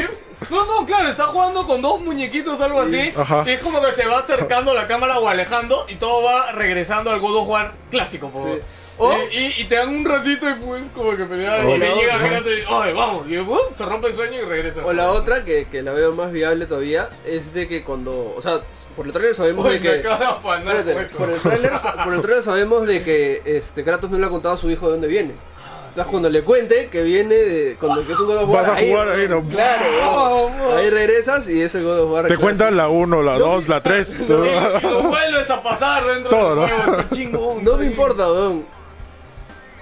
no. 0.50 0.66
No, 0.80 0.86
claro, 0.86 1.08
está 1.08 1.24
jugando 1.24 1.66
con 1.66 1.82
dos 1.82 2.00
muñequitos, 2.00 2.60
algo 2.60 2.80
así. 2.82 3.12
Ajá. 3.16 3.42
Y 3.46 3.50
es 3.50 3.60
como 3.60 3.80
que 3.82 3.92
se 3.92 4.06
va 4.06 4.18
acercando 4.18 4.74
la 4.74 4.86
cámara 4.86 5.18
o 5.18 5.28
alejando 5.28 5.84
y 5.88 5.96
todo 5.96 6.22
va 6.22 6.52
regresando 6.52 7.10
al 7.10 7.20
God 7.20 7.36
of 7.42 7.48
War 7.48 7.74
clásico, 7.90 8.30
por 8.30 8.42
favor. 8.42 8.58
Sí. 8.58 8.64
O- 9.00 9.12
Y, 9.30 9.36
y- 9.38 9.54
y 9.58 9.64
te 9.66 9.76
dan 9.76 9.90
un 9.90 10.04
ratito 10.04 10.50
y 10.50 10.54
pues 10.54 10.88
como 10.88 11.16
que 11.16 11.22
pelear 11.24 11.64
O 11.64 11.76
y 11.76 11.78
la 11.78 11.94
llega. 11.94 12.18
Kratos 12.18 12.50
y 12.50 12.72
"Oye, 12.72 12.92
vamos, 12.92 13.28
y 13.28 13.36
¡bum! 13.38 13.58
se 13.72 13.84
rompe 13.84 14.08
el 14.08 14.14
sueño 14.14 14.38
y 14.38 14.44
regresa. 14.44 14.84
o 14.84 14.92
la 14.92 15.12
otra, 15.12 15.44
que, 15.44 15.68
que 15.70 15.82
la 15.84 15.92
veo 15.92 16.12
más 16.14 16.32
viable 16.32 16.66
todavía, 16.66 17.08
es 17.24 17.54
de 17.54 17.68
que 17.68 17.84
cuando... 17.84 18.34
O 18.36 18.42
sea, 18.42 18.60
por 18.96 19.06
el 19.06 19.12
trailer 19.12 19.36
sabemos 19.36 19.64
Oye, 19.66 19.78
de 19.78 19.80
me 19.80 20.02
que... 20.02 20.08
Espérate, 20.08 20.92
por 21.16 21.30
el 21.30 21.40
trailer, 21.40 21.72
por 22.04 22.12
el 22.14 22.20
tráiler 22.22 22.42
sabemos 22.42 22.86
de 22.88 23.02
que 23.04 23.42
este 23.44 23.84
Kratos 23.84 24.10
no 24.10 24.18
le 24.18 24.26
ha 24.26 24.30
contado 24.30 24.54
a 24.54 24.58
su 24.58 24.68
hijo 24.68 24.86
de 24.86 24.92
dónde 24.92 25.06
viene. 25.06 25.34
Entonces 25.98 26.12
cuando 26.12 26.30
le 26.30 26.44
cuente 26.44 26.88
que 26.90 27.02
viene 27.02 27.34
de 27.34 27.76
cuando 27.76 28.06
que 28.06 28.12
es 28.12 28.20
un 28.20 28.26
God 28.26 28.36
of 28.44 28.48
War, 28.50 28.66
Vas 28.68 28.78
a 28.78 28.80
jugar 28.86 29.08
ahí, 29.08 29.26
¿no? 29.28 29.42
Claro, 29.48 29.84
Oh, 30.04 30.50
oh. 30.62 30.76
ahí 30.76 30.90
regresas 30.90 31.48
y 31.48 31.60
es 31.60 31.74
el 31.74 31.82
God 31.82 31.98
of 32.02 32.10
War. 32.12 32.28
Te 32.28 32.36
cuentan 32.36 32.76
la 32.76 32.88
1, 32.88 33.20
la 33.24 33.36
2, 33.36 33.66
la 33.66 33.82
3. 33.82 34.20
Y 34.20 34.26
lo 34.28 35.02
vuelves 35.08 35.50
a 35.50 35.60
pasar 35.60 36.06
dentro 36.06 36.30
Todo, 36.30 36.54
del 36.54 36.70
¿no? 36.70 36.84
juego. 36.84 37.02
qué 37.10 37.16
chingón. 37.16 37.64
No 37.64 37.76
me 37.76 37.86
importa, 37.86 38.30
weón. 38.32 38.64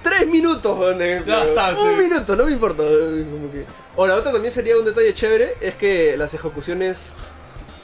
Tres 0.01 0.25
minutos, 0.25 0.75
weón. 0.79 0.97
Ya 0.97 1.43
está, 1.43 1.69
Un 1.69 1.75
sí. 1.75 2.03
minuto, 2.09 2.35
no 2.35 2.45
me 2.45 2.51
importa. 2.51 2.81
weón, 2.81 3.23
como 3.31 3.51
que- 3.51 3.65
O 3.95 4.07
la 4.07 4.15
otra 4.15 4.31
también 4.31 4.51
sería 4.51 4.75
un 4.75 4.85
detalle 4.85 5.13
chévere, 5.13 5.53
es 5.61 5.75
que 5.75 6.17
las 6.17 6.33
ejecuciones 6.33 7.13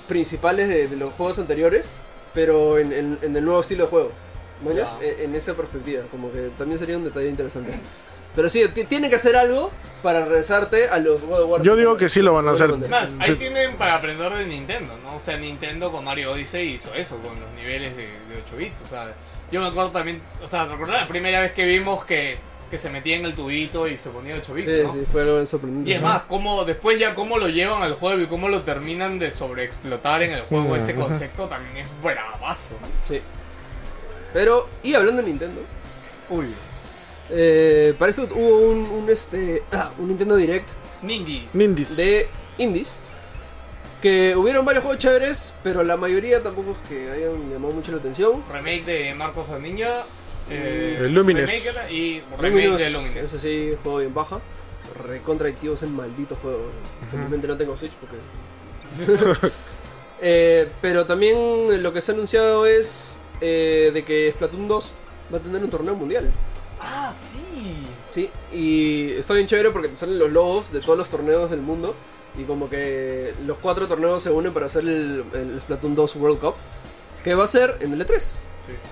principales 0.07 0.69
de, 0.69 0.88
de 0.88 0.95
los 0.97 1.13
juegos 1.13 1.38
anteriores, 1.38 1.99
pero 2.34 2.79
en, 2.79 2.93
en- 2.93 3.19
en 3.21 3.36
el 3.36 3.45
nuevo 3.45 3.61
estilo 3.61 3.84
de 3.84 3.89
juego. 3.91 4.11
¿Mañas? 4.65 4.97
Ya. 4.99 5.07
En, 5.07 5.19
en 5.21 5.36
esa 5.36 5.53
perspectiva, 5.53 6.03
como 6.09 6.31
que 6.31 6.49
también 6.57 6.79
sería 6.79 6.97
un 6.97 7.03
detalle 7.03 7.29
interesante. 7.29 7.73
Pero 8.36 8.49
sí, 8.49 8.67
ti- 8.73 8.86
tienen 8.86 9.09
que 9.09 9.15
hacer 9.17 9.36
algo 9.36 9.71
para 10.01 10.25
regresarte 10.25 10.89
a 10.89 10.99
los 10.99 11.21
God 11.21 11.41
of 11.43 11.49
War. 11.51 11.61
Yo 11.61 11.75
digo 11.75 11.95
que 11.97 12.09
sí 12.09 12.21
lo 12.21 12.34
van 12.34 12.47
a 12.47 12.51
hacer. 12.51 12.75
Más, 12.89 13.15
ahí 13.19 13.27
Sí. 13.31 13.36
tienen 13.36 13.75
para 13.77 13.95
aprender 13.95 14.34
de 14.34 14.45
Nintendo, 14.47 14.97
¿no? 15.03 15.15
O 15.15 15.19
sea, 15.19 15.38
Nintendo 15.38 15.91
con 15.91 16.03
Mario 16.03 16.31
Odyssey 16.31 16.73
hizo 16.73 16.93
eso, 16.93 17.17
con 17.19 17.39
los 17.39 17.49
niveles 17.55 17.95
de, 17.95 18.03
de 18.07 18.41
8 18.45 18.55
bits. 18.57 18.81
O 18.84 18.88
sea, 18.88 19.13
yo 19.51 19.61
me 19.61 19.67
acuerdo 19.67 19.91
también, 19.91 20.21
o 20.43 20.47
sea, 20.47 20.65
recordar 20.65 21.01
la 21.01 21.07
primera 21.07 21.39
vez 21.41 21.51
que 21.53 21.63
vimos 21.65 22.03
que, 22.05 22.38
que 22.71 22.77
se 22.79 22.89
metía 22.89 23.15
en 23.17 23.25
el 23.25 23.36
tubito 23.36 23.88
y 23.88 23.97
se 23.97 24.09
ponía 24.09 24.36
8 24.36 24.53
bits, 24.55 24.65
Sí, 24.65 24.81
¿no? 24.84 24.91
sí, 24.93 25.03
fue 25.11 25.21
algo 25.21 25.45
sorprendente. 25.45 25.91
Y 25.91 25.93
es 25.93 26.01
más, 26.01 26.23
cómo, 26.23 26.65
después 26.65 26.99
ya 26.99 27.13
cómo 27.13 27.38
lo 27.38 27.47
llevan 27.47 27.84
al 27.84 27.93
juego 27.93 28.19
y 28.19 28.25
cómo 28.27 28.49
lo 28.49 28.61
terminan 28.63 29.19
de 29.19 29.29
sobreexplotar 29.29 30.23
en 30.23 30.31
el 30.34 30.41
juego, 30.41 30.65
Ujú. 30.65 30.75
ese 30.75 30.95
concepto 30.95 31.45
también 31.47 31.77
es 31.86 31.89
bravazo. 32.01 32.73
Sí. 33.05 33.21
Pero, 34.34 34.67
y 34.81 34.95
hablando 34.95 35.21
de 35.21 35.29
Nintendo, 35.29 35.61
Uy, 36.29 36.53
eh, 37.30 37.93
para 37.97 38.11
eso 38.11 38.28
hubo 38.36 38.59
un, 38.69 38.80
un, 38.86 39.09
este, 39.09 39.63
ah, 39.71 39.91
un 39.97 40.09
Nintendo 40.09 40.36
Direct 40.36 40.69
Nindies. 41.03 41.97
De 41.97 42.28
indies. 42.57 42.99
Que 44.01 44.36
hubieron 44.36 44.65
varios 44.65 44.84
juegos 44.84 44.99
chéveres, 44.99 45.53
pero 45.63 45.84
la 45.84 45.95
mayoría 45.95 46.41
tampoco 46.43 46.71
es 46.71 46.89
que 46.89 47.09
hayan 47.09 47.49
llamado 47.49 47.74
mucho 47.74 47.91
la 47.91 47.99
atención. 47.99 48.43
remake 48.51 48.86
de 48.86 49.13
Marcos 49.13 49.47
Ninja. 49.61 50.05
Eh, 50.49 51.07
Lumines. 51.09 51.49
remake 51.49 51.91
y 51.91 52.21
remake 52.38 52.51
Luminous, 52.51 52.82
de 52.82 52.89
Lumines. 52.91 53.34
Ese 53.34 53.39
sí, 53.39 53.78
juego 53.82 53.99
bien 53.99 54.13
baja. 54.13 54.39
Recontraactivo 55.07 55.76
ese 55.76 55.88
maldito 55.88 56.36
juego. 56.36 56.69
Felizmente 57.09 57.47
no 57.47 57.57
tengo 57.57 57.78
Switch 57.78 57.93
porque. 57.93 58.17
Eh, 60.26 60.69
pero 60.82 61.05
también 61.05 61.84
lo 61.84 61.91
que 61.91 61.99
se 61.99 62.11
ha 62.11 62.15
anunciado 62.15 62.65
es 62.65 63.19
eh, 63.41 63.91
de 63.93 64.05
que 64.05 64.32
Splatoon 64.32 64.69
2 64.69 64.93
va 65.34 65.38
a 65.38 65.41
tener 65.41 65.61
un 65.61 65.69
torneo 65.69 65.95
mundial. 65.95 66.32
Ah, 66.86 67.13
sí. 67.15 67.86
Sí, 68.11 68.29
y 68.51 69.11
está 69.13 69.34
bien 69.34 69.47
chévere 69.47 69.71
porque 69.71 69.88
te 69.88 69.95
salen 69.95 70.19
los 70.19 70.31
logos 70.31 70.71
de 70.71 70.81
todos 70.81 70.97
los 70.97 71.09
torneos 71.09 71.49
del 71.49 71.61
mundo. 71.61 71.95
Y 72.38 72.43
como 72.43 72.69
que 72.69 73.34
los 73.45 73.57
cuatro 73.59 73.88
torneos 73.88 74.21
se 74.23 74.31
unen 74.31 74.53
para 74.53 74.65
hacer 74.65 74.81
el, 74.84 75.23
el 75.34 75.61
Splatoon 75.61 75.95
2 75.95 76.15
World 76.17 76.39
Cup. 76.39 76.55
Que 77.23 77.36
va 77.36 77.43
a 77.45 77.47
ser 77.47 77.77
en 77.81 77.93
el 77.93 78.05
E3, 78.05 78.17
Sí. 78.19 78.41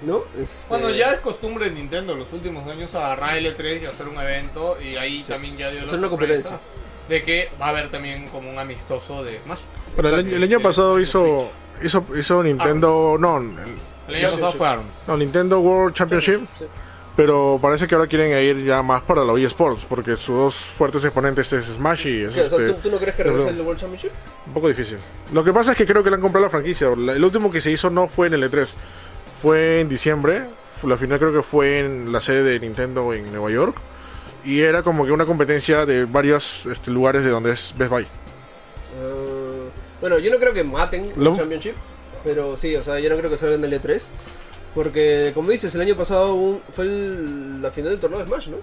¿no? 0.04 0.24
Este- 0.38 0.68
Cuando 0.68 0.90
ya 0.90 1.12
es 1.14 1.20
costumbre 1.22 1.66
de 1.70 1.72
Nintendo 1.76 2.16
los 2.16 2.32
últimos 2.34 2.68
años 2.70 2.94
agarrar 2.96 3.38
el 3.38 3.46
E3 3.46 3.82
y 3.82 3.86
hacer 3.86 4.08
un 4.08 4.18
evento 4.20 4.78
y 4.82 4.96
ahí 4.96 5.24
también 5.24 5.58
ya 5.58 5.70
dio 5.70 5.86
la 5.86 5.94
una 5.98 6.10
competencia. 6.10 6.60
de 7.10 7.24
que 7.24 7.50
va 7.60 7.68
a 7.68 7.70
haber 7.70 7.90
también 7.92 8.28
como 8.30 8.50
un 8.50 8.58
amistoso 8.60 9.24
de 9.24 9.40
Smash. 9.42 9.60
Pero 9.96 10.10
el, 10.10 10.16
año- 10.16 10.36
el 10.36 10.44
año 10.44 10.60
pasado 10.62 11.00
hizo, 11.00 11.50
hizo, 11.84 12.06
hizo 12.18 12.44
Nintendo. 12.44 13.18
No, 13.20 13.38
el- 13.38 13.56
El 14.08 14.16
año 14.16 14.32
pasado 14.32 14.52
fue 14.54 14.68
ARMS. 14.68 14.86
no, 15.08 15.18
Nintendo 15.18 15.60
World 15.60 15.96
Championship. 15.96 16.42
Sí. 16.60 16.66
Pero 17.22 17.60
parece 17.62 17.88
que 17.88 17.94
ahora 17.94 18.08
quieren 18.08 18.32
ir 18.44 18.66
ya 18.66 18.82
más 18.82 19.04
para 19.04 19.24
la 19.24 19.32
Wii 19.34 19.46
Sports. 19.46 19.86
Porque 19.88 20.18
sus 20.18 20.36
dos 20.36 20.56
fuertes 20.56 21.04
exponentes 21.04 21.54
es 21.54 21.66
Smash 21.66 22.08
y 22.08 22.24
es 22.24 22.32
¿Qué? 22.32 22.42
Este, 22.42 22.68
¿tú, 22.70 22.74
tú 22.82 22.90
no 22.90 22.98
crees 22.98 23.16
que 23.16 23.22
regrese 23.22 23.50
el 23.50 23.62
World 23.62 23.80
Championship? 23.80 24.10
un 24.48 24.54
poco 24.54 24.68
difícil. 24.68 24.98
Lo 25.32 25.44
que 25.44 25.54
pasa 25.54 25.74
es 25.74 25.78
que 25.78 25.86
creo 25.86 26.04
que 26.04 26.10
le 26.10 26.16
han 26.16 26.22
comprado 26.22 26.48
la 26.48 26.50
franquicia. 26.50 26.88
El 26.88 27.24
último 27.24 27.52
que 27.52 27.62
se 27.62 27.70
hizo 27.70 27.92
no 27.92 28.08
fue 28.08 28.26
en 28.26 28.34
el 28.34 28.50
E3. 28.50 28.68
fue 29.40 29.82
en 29.82 29.90
diciembre. 29.90 30.46
La 30.82 30.98
final 30.98 31.20
creo 31.20 31.32
que 31.32 31.44
fue 31.44 31.82
en 31.82 32.12
la 32.12 32.22
sede 32.22 32.42
de 32.42 32.60
Nintendo 32.60 33.14
en 33.14 33.32
Nueva 33.32 33.52
York. 33.52 33.76
Y 34.44 34.62
era 34.62 34.82
como 34.82 35.06
que 35.06 35.12
una 35.12 35.28
competencia 35.28 35.86
de 35.86 36.06
varios 36.06 36.66
este, 36.66 36.90
lugares 36.90 37.24
de 37.24 37.30
donde 37.30 37.52
es 37.52 37.72
Best 37.78 37.92
Buy. 37.92 38.08
Ah, 39.00 39.70
bueno, 40.02 40.18
yo 40.18 40.32
no 40.32 40.40
creo 40.40 40.54
que 40.54 40.64
maten 40.64 41.14
el 41.16 41.36
Championship, 41.36 41.76
pero 42.24 42.58
sí, 42.58 42.76
o 42.76 42.84
sea, 42.84 43.00
yo 43.00 43.12
no 43.12 43.18
creo 43.18 43.30
que 43.30 43.38
salgan 43.38 43.62
del 43.62 43.80
E3. 43.80 44.10
Porque, 44.74 45.32
como 45.34 45.52
dices, 45.52 45.74
el 45.76 45.82
año 45.82 45.96
pasado 45.96 46.34
un- 46.36 46.62
fue 46.74 46.86
el- 46.86 47.62
la 47.62 47.72
final 47.72 47.92
del 47.92 48.00
torneo 48.00 48.20
de 48.20 48.26
Smash, 48.26 48.50
¿no? 48.50 48.58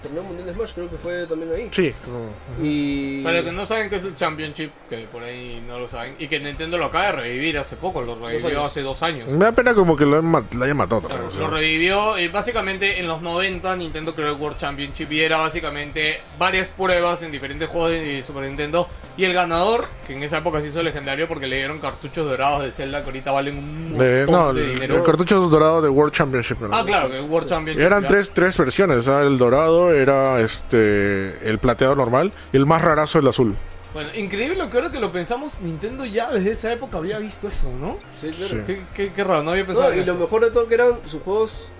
El 0.00 0.02
torneo 0.10 0.22
mundial 0.22 0.46
de 0.46 0.54
Smash, 0.54 0.72
creo 0.74 0.88
que 0.90 0.96
fue 0.96 1.26
también 1.26 1.50
ahí. 1.52 1.68
Sí. 1.72 1.92
como- 2.04 2.30
Y. 2.64 3.22
Para 3.24 3.36
los 3.38 3.44
que 3.46 3.52
no 3.52 3.66
saben 3.66 3.90
qué 3.90 3.96
es 3.96 4.04
el 4.04 4.14
Championship, 4.16 4.70
que 4.88 4.98
por 5.10 5.22
ahí 5.24 5.62
no 5.66 5.78
lo 5.78 5.88
saben, 5.88 6.14
y 6.18 6.28
que 6.28 6.38
Nintendo 6.38 6.78
lo 6.78 6.84
acaba 6.86 7.06
de 7.06 7.12
revivir 7.12 7.58
hace 7.58 7.74
poco, 7.76 8.00
lo 8.02 8.14
revivió 8.14 8.48
años. 8.48 8.64
hace 8.66 8.82
dos 8.82 9.02
años. 9.02 9.28
Me 9.28 9.44
da 9.44 9.52
pena 9.52 9.74
como 9.74 9.96
que 9.96 10.06
lo, 10.06 10.22
mat- 10.22 10.54
lo 10.54 10.64
hayan 10.64 10.76
matado 10.76 11.00
también. 11.02 11.22
o 11.28 11.30
sea. 11.32 11.40
Lo 11.40 11.48
revivió 11.50 12.18
y 12.18 12.28
básicamente 12.28 13.00
en 13.00 13.08
los 13.08 13.20
90 13.22 13.74
Nintendo 13.76 14.14
creó 14.14 14.28
el 14.34 14.40
World 14.40 14.58
Championship 14.58 15.10
y 15.10 15.20
era 15.20 15.38
básicamente 15.38 16.20
varias 16.38 16.68
pruebas 16.68 17.22
en 17.22 17.32
diferentes 17.32 17.68
juegos 17.68 17.90
de 17.90 18.22
Super 18.22 18.44
Nintendo 18.44 18.88
y 19.16 19.24
el 19.24 19.32
ganador, 19.32 19.84
que 20.06 20.14
en 20.14 20.22
esa 20.22 20.38
época 20.38 20.60
se 20.60 20.68
hizo 20.68 20.80
legendario 20.82 21.26
porque 21.26 21.48
le 21.48 21.56
dieron 21.56 21.80
cartuchos 21.80 22.24
dorados 22.24 22.62
de 22.62 22.70
Zelda 22.70 23.00
que 23.02 23.06
ahorita 23.06 23.32
valen 23.32 23.58
un 23.58 23.88
montón 23.90 23.98
De- 24.06 24.26
no, 24.30 24.52
de 24.54 24.66
dinero. 24.74 24.96
el 24.96 25.02
cartucho 25.02 25.40
dorado 25.40 25.82
de 25.82 25.88
World 25.88 26.12
Championship. 26.14 26.60
¿no? 26.60 26.68
Ah, 26.76 26.84
claro, 26.86 27.10
que 27.10 27.18
el 27.18 27.24
World 27.24 27.48
Championship. 27.48 27.84
Eran 27.84 28.02
ya. 28.02 28.08
tres, 28.08 28.30
tres 28.32 28.56
versiones. 28.56 29.04
¿sabes? 29.04 29.26
El 29.26 29.38
dorado 29.38 29.87
era 29.92 30.40
este 30.40 31.48
el 31.48 31.58
plateado 31.58 31.94
normal 31.96 32.32
y 32.52 32.56
el 32.56 32.66
más 32.66 32.82
rarazo 32.82 33.18
el 33.18 33.28
azul. 33.28 33.54
Bueno, 33.94 34.10
increíble 34.14 34.68
que 34.70 34.76
ahora 34.76 34.92
que 34.92 35.00
lo 35.00 35.10
pensamos, 35.10 35.60
Nintendo 35.60 36.04
ya 36.04 36.30
desde 36.30 36.50
esa 36.50 36.72
época 36.72 36.98
había 36.98 37.18
visto 37.18 37.48
eso, 37.48 37.70
¿no? 37.80 37.98
Sí, 38.20 38.28
claro. 38.28 38.48
Sí. 38.48 38.58
Qué, 38.66 38.80
qué- 38.94 39.12
qué 39.12 39.24
raro, 39.24 39.42
no 39.42 39.52
había 39.52 39.66
pensado 39.66 39.88
No, 39.88 39.94
en 39.94 40.02
y 40.02 40.04
lo 40.04 40.14
mejor 40.16 40.44
de 40.44 40.50
todo 40.50 40.68
que 40.68 40.74
eran 40.74 40.98
sus 41.06 41.22
juegos 41.22 41.70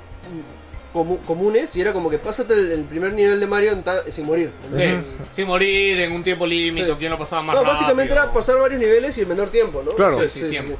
comu- 0.94 1.20
comunes 1.26 1.74
y 1.76 1.80
era 1.80 1.92
como 1.92 2.08
que 2.10 2.18
pásate 2.18 2.54
el, 2.54 2.72
el 2.72 2.84
primer 2.84 3.12
nivel 3.12 3.38
de 3.38 3.46
Mario 3.46 3.72
sin 4.10 4.24
morir. 4.26 4.50
Sí, 4.74 4.84
sin 5.32 5.46
morir 5.46 6.00
en 6.00 6.12
un 6.12 6.22
tiempo 6.22 6.46
límite, 6.46 6.86
Sí. 6.86 6.92
o 6.92 6.98
quién 6.98 7.10
lo 7.10 7.18
pasaba 7.18 7.42
más 7.42 7.56
No, 7.56 7.62
básicamente 7.64 8.14
rápido. 8.14 8.24
era 8.24 8.32
pasar 8.34 8.58
varios 8.58 8.80
niveles 8.80 9.16
y 9.18 9.20
el 9.20 9.26
menor 9.26 9.50
tiempo, 9.50 9.82
¿no? 9.84 9.92
Claro. 9.92 10.18
Sí, 10.28 10.40
sí, 10.40 10.48
tiempo. 10.50 10.76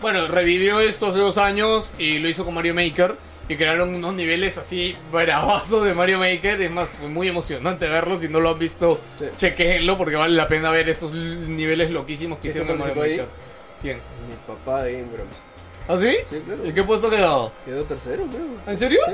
Bueno, 0.00 0.28
revivió 0.28 0.78
esto 0.78 1.08
hace 1.08 1.18
dos 1.18 1.38
años 1.38 1.92
y 1.98 2.18
lo 2.20 2.28
hizo 2.28 2.44
con 2.44 2.54
Mario 2.54 2.72
Maker. 2.74 3.16
Y 3.48 3.56
crearon 3.56 3.94
unos 3.94 4.14
niveles 4.14 4.58
así 4.58 4.94
bravazos 5.10 5.82
de 5.84 5.94
Mario 5.94 6.18
Maker. 6.18 6.60
Es 6.60 6.70
más, 6.70 6.90
fue 6.90 7.08
muy 7.08 7.28
emocionante 7.28 7.88
verlo. 7.88 8.16
Si 8.18 8.28
no 8.28 8.40
lo 8.40 8.50
han 8.50 8.58
visto, 8.58 9.00
Sí. 9.18 9.24
chequenlo 9.38 9.96
porque 9.96 10.16
vale 10.16 10.34
la 10.36 10.46
pena 10.48 10.70
ver 10.70 10.88
esos 10.88 11.12
niveles 11.12 11.90
loquísimos 11.90 12.38
que 12.38 12.42
¿Quién 12.42 12.50
hicieron 12.50 12.70
en 12.72 12.78
Mario 12.78 12.94
Maker. 13.02 13.26
¿Quién? 13.80 13.96
Mi 14.28 14.34
papá 14.46 14.82
de 14.82 14.92
Grumps. 15.02 15.36
¿Ah, 15.88 15.96
sí? 15.96 16.14
Sí, 16.28 16.42
claro. 16.44 16.64
¿En 16.64 16.74
qué 16.74 16.82
puesto 16.84 17.08
quedó? 17.08 17.50
Quedó 17.64 17.84
tercero, 17.84 18.26
creo. 18.26 18.44
¿En 18.66 18.76
serio? 18.76 19.00
Sí, 19.06 19.12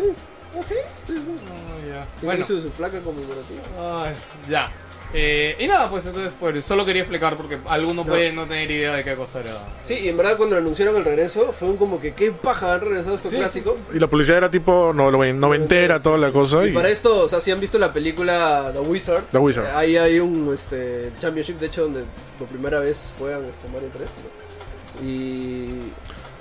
¿Ah, 0.58 0.62
sí? 0.62 0.74
sí, 1.06 1.12
sí. 1.14 1.20
No, 1.22 1.88
ya. 1.88 2.04
Sí, 2.18 2.26
Bueno, 2.26 2.40
hizo 2.40 2.60
su 2.60 2.70
placa 2.70 2.98
conmemorativa. 3.00 3.62
ay, 4.04 4.14
ya. 4.50 4.72
Eh, 5.16 5.54
y 5.60 5.68
nada, 5.68 5.88
pues 5.88 6.04
entonces, 6.06 6.32
pues, 6.40 6.64
solo 6.64 6.84
quería 6.84 7.02
explicar 7.02 7.36
porque 7.36 7.56
alguno 7.68 8.02
No. 8.02 8.04
puede 8.04 8.32
no 8.32 8.46
tener 8.48 8.68
idea 8.68 8.96
de 8.96 9.04
qué 9.04 9.14
cosa 9.14 9.38
era. 9.40 9.52
Sí, 9.84 9.94
y 9.94 10.08
en 10.08 10.16
verdad 10.16 10.36
cuando 10.36 10.56
anunciaron 10.56 10.96
el 10.96 11.04
regreso 11.04 11.52
fue 11.52 11.68
un 11.68 11.76
como 11.76 12.00
que 12.00 12.14
qué 12.14 12.32
paja 12.32 12.74
han 12.74 12.80
regresado 12.80 13.14
estos 13.14 13.30
Sí, 13.30 13.38
clásicos. 13.38 13.74
sí, 13.90 13.96
Y 13.96 14.00
la 14.00 14.08
publicidad 14.08 14.38
era 14.38 14.50
tipo 14.50 14.92
no- 14.92 15.12
noven- 15.12 15.38
noventera, 15.38 16.00
toda 16.00 16.18
la 16.18 16.32
cosa. 16.32 16.66
Y 16.66 16.70
Y, 16.70 16.72
para 16.72 16.88
esto, 16.90 17.22
o 17.24 17.28
sea, 17.28 17.40
si 17.40 17.52
han 17.52 17.60
visto 17.60 17.78
la 17.78 17.92
película 17.92 18.70
The 18.72 18.80
Wizard, 18.80 19.22
The 19.30 19.38
Wizard. 19.38 19.66
eh, 19.66 19.72
ahí 19.72 19.96
hay 19.96 20.18
un 20.18 20.52
este, 20.52 21.12
championship, 21.20 21.60
de 21.60 21.66
hecho, 21.66 21.82
donde 21.82 22.04
por 22.36 22.48
primera 22.48 22.80
vez 22.80 23.14
juegan 23.16 23.44
este 23.44 23.68
Mario 23.72 23.90
3. 23.92 24.08
¿no? 24.08 25.08
Y 25.08 25.68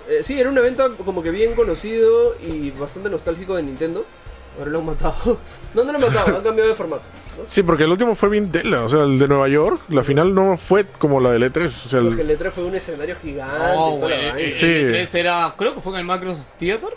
eh, 0.10 0.24
sí, 0.24 0.40
era 0.40 0.50
un 0.50 0.58
evento 0.58 0.96
como 1.06 1.22
que 1.22 1.30
bien 1.32 1.54
conocido 1.54 2.36
y 2.42 2.72
bastante 2.72 3.10
nostálgico 3.10 3.56
de 3.56 3.64
Nintendo. 3.64 4.04
Ahora 4.58 4.72
lo 4.72 4.80
han 4.80 4.86
matado. 4.88 5.38
No, 5.76 5.84
no 5.84 5.92
lo 5.92 5.98
han 5.98 6.14
matado, 6.14 6.38
han 6.38 6.44
cambiado 6.44 6.70
de 6.70 6.76
formato. 6.76 7.04
Sí, 7.48 7.64
porque 7.64 7.84
el 7.84 7.92
último 7.92 8.16
fue 8.16 8.30
bien 8.30 8.52
tela. 8.52 8.84
O 8.84 8.90
sea, 8.90 9.04
el 9.04 9.18
de 9.20 9.28
Nueva 9.28 9.48
York, 9.48 9.82
la 9.90 10.04
final 10.04 10.34
no 10.34 10.58
fue 10.58 10.86
como 10.86 11.20
la 11.20 11.32
del 11.32 11.44
E3. 11.44 11.68
O 11.68 11.90
sea, 11.90 12.00
el- 12.00 12.08
Porque 12.08 12.22
el 12.22 12.32
E3 12.32 12.52
fue 12.52 12.64
un 12.66 12.76
escenario 12.76 13.16
gigante 13.22 13.58
No, 13.58 13.96
y 13.96 14.00
toda 14.00 14.10
la 14.10 14.16
güey, 14.16 14.32
vaina. 14.32 14.40
el- 14.40 14.54
Sí. 14.54 14.66
el 14.66 14.96
E3 14.96 15.16
era, 15.16 15.54
creo 15.58 15.76
que 15.76 15.82
fue 15.82 15.94
en 15.94 16.00
el 16.00 16.06
Microsoft 16.06 16.46
Theater. 16.60 16.90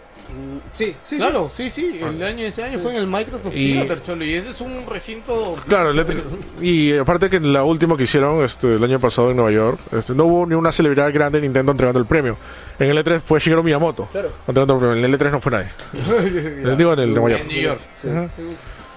Sí, 0.73 0.95
sí, 1.05 1.17
Claro, 1.19 1.49
sí, 1.55 1.71
sí, 1.71 2.01
el 2.03 2.21
año 2.23 2.45
ese 2.45 2.65
año 2.65 2.81
fue 2.81 2.91
en 2.91 2.97
el 2.99 3.07
Microsoft 3.07 3.55
Y- 3.55 3.75
Theater, 3.75 4.03
cholo, 4.03 4.25
y 4.25 4.35
ese 4.35 4.51
es 4.51 4.61
un 4.61 4.85
recinto 4.85 5.55
Claro, 5.69 5.91
el 5.91 5.99
E3 6.01 6.17
y 6.61 6.97
aparte 6.99 7.31
que 7.31 7.37
en 7.37 7.53
la 7.53 7.63
última 7.63 7.97
que 7.97 8.03
hicieron 8.03 8.45
este, 8.45 8.75
el 8.75 8.83
año 8.83 8.99
pasado 8.99 9.31
en 9.31 9.37
Nueva 9.37 9.53
York, 9.53 9.79
este, 9.93 10.15
no 10.15 10.25
hubo 10.25 10.45
ni 10.45 10.55
una 10.57 10.73
celebridad 10.73 11.13
grande 11.15 11.39
de 11.41 11.47
Nintendo 11.47 11.71
entregando 11.73 12.01
el 12.01 12.07
premio. 12.07 12.37
En 12.79 12.91
el 12.91 12.99
E3 12.99 13.21
fue 13.21 13.39
Shigeru 13.39 13.63
Miyamoto 13.63 14.09
Claro. 14.11 14.31
entregando 14.49 14.75
el 14.75 14.81
premio. 14.81 14.97
En 14.97 15.05
el 15.05 15.19
E3 15.19 15.31
no 15.31 15.41
fue 15.41 15.53
nadie. 15.53 15.71
Les 16.65 16.77
digo 16.77 16.93
en 16.93 16.99
el 16.99 17.15
Nueva 17.15 17.31
York. 17.31 17.43
en 17.43 17.49
New 17.49 17.61
York. 17.63 17.81
Sí. 17.95 18.09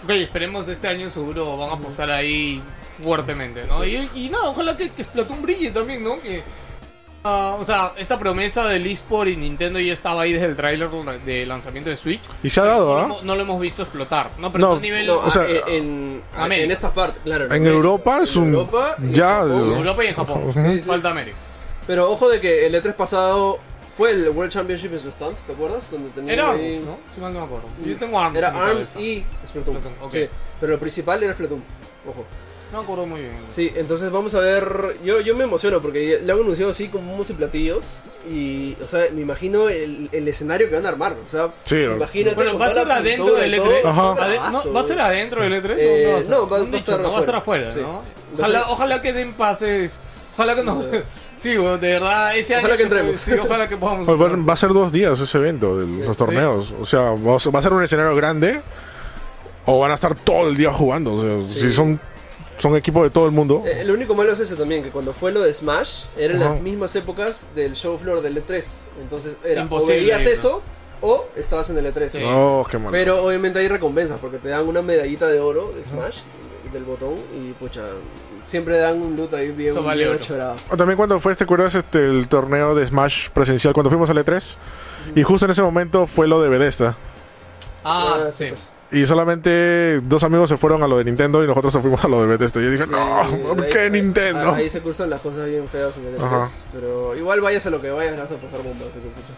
Ok, 0.04 0.10
esperemos 0.12 0.68
este 0.68 0.88
año 0.88 1.10
seguro 1.10 1.58
van 1.58 1.70
a 1.72 1.74
apostar 1.74 2.10
ahí 2.12 2.62
fuertemente, 3.02 3.66
¿no? 3.68 3.84
Y, 3.86 4.10
y 4.16 4.30
nada, 4.30 4.46
ojalá 4.50 4.76
que, 4.78 4.90
que 4.92 5.04
Splatoon 5.04 5.42
brille 5.42 5.72
también, 5.72 6.04
¿no? 6.04 6.22
Que, 6.22 6.42
ah, 7.24 7.58
o 7.60 7.66
sea, 7.66 7.94
esta 7.98 8.18
promesa 8.18 8.66
del 8.68 8.86
eSport 8.88 9.30
y 9.30 9.36
Nintendo 9.36 9.80
ya 9.80 9.92
estaba 9.94 10.22
ahí 10.24 10.34
desde 10.34 10.48
el 10.48 10.56
tráiler 10.56 10.90
de 11.26 11.46
lanzamiento 11.46 11.90
de 11.90 11.96
Switch. 11.98 12.22
Y 12.44 12.50
se 12.50 12.62
ha 12.62 12.64
No, 12.64 12.70
dado, 12.70 12.86
lo 12.94 12.98
¿ah? 13.00 13.04
hemos- 13.06 13.24
no 13.24 13.36
lo 13.36 13.42
hemos 13.42 13.62
visto 13.62 13.82
explotar, 13.84 14.30
¿no? 14.38 14.52
Pero 14.52 14.62
No, 14.68 14.72
no 14.74 14.78
a 14.78 14.82
nivel... 14.82 15.08
No, 15.08 15.18
O 15.20 15.32
sea, 15.32 15.42
ah, 15.44 15.70
en, 15.70 16.24
en, 16.38 16.52
en 16.52 16.72
estas 16.72 16.92
partes, 16.94 17.22
claro. 17.24 17.54
En 17.54 17.68
Europa 17.68 18.20
es 18.24 18.36
En 18.36 18.42
un- 18.44 18.54
Europa 18.54 18.96
en 19.00 19.14
ya, 19.14 19.42
en 19.42 19.50
Europa 19.52 20.04
y 20.04 20.08
en 20.08 20.16
Japón. 20.16 20.44
Ujú. 20.48 20.60
Sí, 20.62 20.76
sí. 20.76 20.82
Falta 20.82 21.10
América. 21.12 21.38
Pero 21.88 22.10
ojo 22.12 22.30
de 22.30 22.40
que 22.40 22.68
el 22.68 22.76
E3 22.76 22.94
pasado 22.94 23.60
fue 24.00 24.12
el 24.12 24.30
World 24.30 24.50
Championship 24.50 24.94
en 24.94 25.00
su 25.00 25.10
stand, 25.10 25.36
¿te 25.46 25.52
acuerdas? 25.52 25.92
Donde 25.92 26.10
tenía 26.12 26.32
Era 26.34 26.52
ahí- 26.52 26.76
ARMS, 26.78 26.86
¿no? 26.86 26.98
Si 27.14 27.20
mal 27.20 27.34
no 27.34 27.40
me 27.42 27.46
acuerdo. 27.48 27.68
Yo 27.86 27.98
tengo 27.98 28.18
ARMS 28.18 28.38
Era 28.38 28.48
ARMS 28.48 28.96
y 28.96 29.26
Splatoon. 29.46 29.78
Sí, 30.10 30.26
pero 30.62 30.72
lo 30.72 30.80
principal 30.80 31.22
era 31.22 31.34
Splatoon. 31.34 31.62
Ojo. 32.08 32.26
No 32.72 32.78
me 32.78 32.84
acuerdo 32.84 33.06
muy 33.08 33.22
bien. 33.22 33.34
Sí, 33.50 33.72
entonces 33.76 34.10
vamos 34.12 34.34
a 34.36 34.40
ver. 34.40 34.98
Yo, 35.04 35.20
yo 35.20 35.36
me 35.36 35.44
emociono 35.44 35.82
porque 35.82 36.20
le 36.24 36.32
han 36.32 36.40
anunciado 36.40 36.72
así 36.72 36.88
como 36.88 37.14
unos 37.14 37.30
platillos. 37.32 37.84
Y, 38.30 38.78
o 38.82 38.86
sea, 38.88 39.06
me 39.12 39.22
imagino 39.22 39.68
el, 39.70 40.08
el 40.12 40.28
escenario 40.28 40.70
que 40.70 40.76
van 40.76 40.86
a 40.86 40.90
armar. 40.90 41.18
O 41.26 41.30
sea, 41.30 41.52
Sí, 41.66 41.78
imagínate. 41.84 42.36
Bueno, 42.36 42.52
con 42.52 42.62
¿va 42.62 42.68
a 42.68 42.74
ser 42.74 42.92
adentro 42.92 43.36
del 43.36 43.54
y 43.56 43.58
E3? 43.58 43.64
todo, 43.82 43.88
Ajá. 43.90 44.12
un 44.12 44.18
Ade- 44.20 44.34
bravazo, 44.34 44.68
no, 44.70 44.74
¿Va 44.76 44.80
a 44.82 44.84
ser 44.84 45.02
adentro 45.02 45.42
del 45.44 45.54
E3 45.54 45.76
Eh, 45.80 46.24
o 46.26 46.30
no, 46.30 46.48
va- 46.48 46.58
a 46.58 46.62
estar 46.78 47.00
no 47.02 47.12
va 47.12 47.18
a 47.18 47.20
estar 47.22 47.36
afuera. 47.36 47.72
Sí. 47.72 47.80
¿no? 47.82 48.04
Ojalá, 48.38 48.70
ojalá 48.70 49.02
que 49.02 49.14
den 49.14 49.34
pases. 49.34 49.98
Ojalá 50.40 50.56
que 50.56 50.64
no. 50.64 50.82
Sí, 51.36 51.50
de 51.54 51.78
verdad, 51.78 52.38
ese 52.38 52.54
Ojalá 52.58 52.70
año. 52.70 52.78
que 52.78 52.84
entremos. 52.84 53.20
Sí, 53.20 53.32
ojalá 53.34 53.68
que 53.68 53.76
podamos. 53.78 54.08
Va, 54.22 54.28
va 54.46 54.54
a 54.54 54.56
ser 54.58 54.70
dos 54.74 54.92
días 54.92 55.20
ese 55.20 55.38
evento 55.38 55.78
de 55.78 56.06
los 56.06 56.16
torneos. 56.18 56.74
O 56.80 56.86
sea, 56.86 57.12
va 57.16 57.36
a 57.36 57.62
ser- 57.62 57.74
un 57.74 57.84
escenario 57.84 58.16
grande 58.16 58.62
o 59.66 59.80
van 59.80 59.92
a 59.92 59.96
estar 59.96 60.16
todo 60.16 60.50
el 60.50 60.56
día 60.58 60.72
jugando. 60.72 61.14
O 61.16 61.22
sea, 61.22 61.48
Sí. 61.48 61.62
si 61.62 61.74
son, 61.74 62.00
son 62.58 62.76
equipos 62.76 63.04
de 63.04 63.10
todo 63.10 63.26
el 63.26 63.32
mundo. 63.32 63.64
Eh, 63.66 63.84
lo 63.86 63.94
único 63.94 64.16
malo 64.16 64.32
es 64.34 64.40
ese 64.40 64.56
también, 64.56 64.84
que 64.84 64.90
cuando 64.90 65.14
fue 65.14 65.32
lo 65.32 65.42
de 65.42 65.54
Smash, 65.54 66.06
eran 66.18 66.40
las 66.40 66.62
mismas 66.62 66.96
épocas 66.96 67.48
del 67.56 67.76
show 67.76 67.98
floor 67.98 68.22
del 68.22 68.38
E3. 68.46 68.66
Entonces 69.02 69.36
era 69.44 69.62
Imposible 69.62 69.94
o 69.96 70.00
veías 70.00 70.22
ir, 70.22 70.28
¿no? 70.28 70.34
eso 70.34 70.62
o 71.02 71.26
estabas 71.38 71.70
en 71.70 71.78
el 71.78 71.86
E3. 71.94 72.10
Sí. 72.10 72.22
Oh, 72.26 72.66
qué 72.70 72.78
mal. 72.78 72.92
Pero 72.92 73.24
obviamente 73.26 73.60
hay 73.60 73.68
recompensas 73.70 74.20
porque 74.20 74.38
te 74.40 74.50
dan 74.50 74.68
una 74.68 74.82
medallita 74.82 75.28
de 75.28 75.40
oro 75.40 75.72
de 75.74 75.86
Smash 75.86 76.18
del 76.74 76.84
botón 76.84 77.16
y 77.36 77.52
pucha, 77.54 77.82
siempre 78.44 78.78
dan 78.78 79.02
un 79.02 79.16
loot 79.16 79.34
ahí 79.34 79.52
bien, 79.52 79.72
Eso 79.72 79.84
vale 79.84 80.00
bien 80.04 80.10
oro. 80.10 80.20
achorado. 80.20 80.56
O 80.70 80.78
también 80.78 80.98
cuando 80.98 81.20
fue, 81.20 81.36
¿te 81.36 81.44
acuerdas 81.44 81.76
este, 81.76 82.06
el 82.06 82.28
torneo 82.28 82.76
de 82.76 82.88
Smash 82.88 83.30
presencial 83.30 83.74
cuando 83.74 83.90
fuimos 83.90 84.10
al 84.10 84.18
E3? 84.18 84.58
Y 85.16 85.24
justo 85.24 85.46
en 85.46 85.52
ese 85.52 85.62
momento 85.62 86.08
fue 86.08 86.28
lo 86.28 86.42
de 86.42 86.50
Bethesda. 86.50 86.96
Ah, 87.84 88.18
Ah, 88.28 88.32
sí. 88.32 88.46
pues. 88.50 88.70
Y 88.92 89.06
solamente 89.06 90.02
dos 90.02 90.24
amigos 90.24 90.50
se 90.50 90.58
fueron 90.58 90.82
a 90.82 90.88
lo 90.88 90.98
de 90.98 91.04
Nintendo 91.04 91.44
y 91.44 91.48
nosotros 91.48 91.72
nos 91.76 91.82
fuimos 91.82 92.04
a 92.04 92.08
lo 92.08 92.22
de 92.22 92.28
Bethesda. 92.28 92.60
Y 92.60 92.64
yo 92.66 92.72
dije, 92.72 92.86
Sí, 92.88 92.92
no, 92.92 93.54
¿por 93.56 93.64
ahí- 93.64 93.70
qué 93.72 93.80
ahí- 93.82 93.92
Nintendo? 93.92 94.52
Ahí 94.54 94.68
se 94.68 94.82
cruzan 94.82 95.12
las 95.12 95.22
cosas 95.22 95.46
bien 95.48 95.68
feas 95.68 95.96
en 95.98 96.08
el 96.08 96.16
E3. 96.18 96.24
Ajá. 96.26 96.48
Pero 96.74 97.16
igual 97.16 97.40
vayas 97.40 97.66
a 97.68 97.70
lo 97.70 97.80
que 97.82 97.92
vayas, 97.92 98.18
vas 98.18 98.32
a 98.32 98.36
pasar 98.36 98.64
bombas. 98.64 98.88
así 98.90 99.00
que, 99.00 99.10
pucha. 99.10 99.34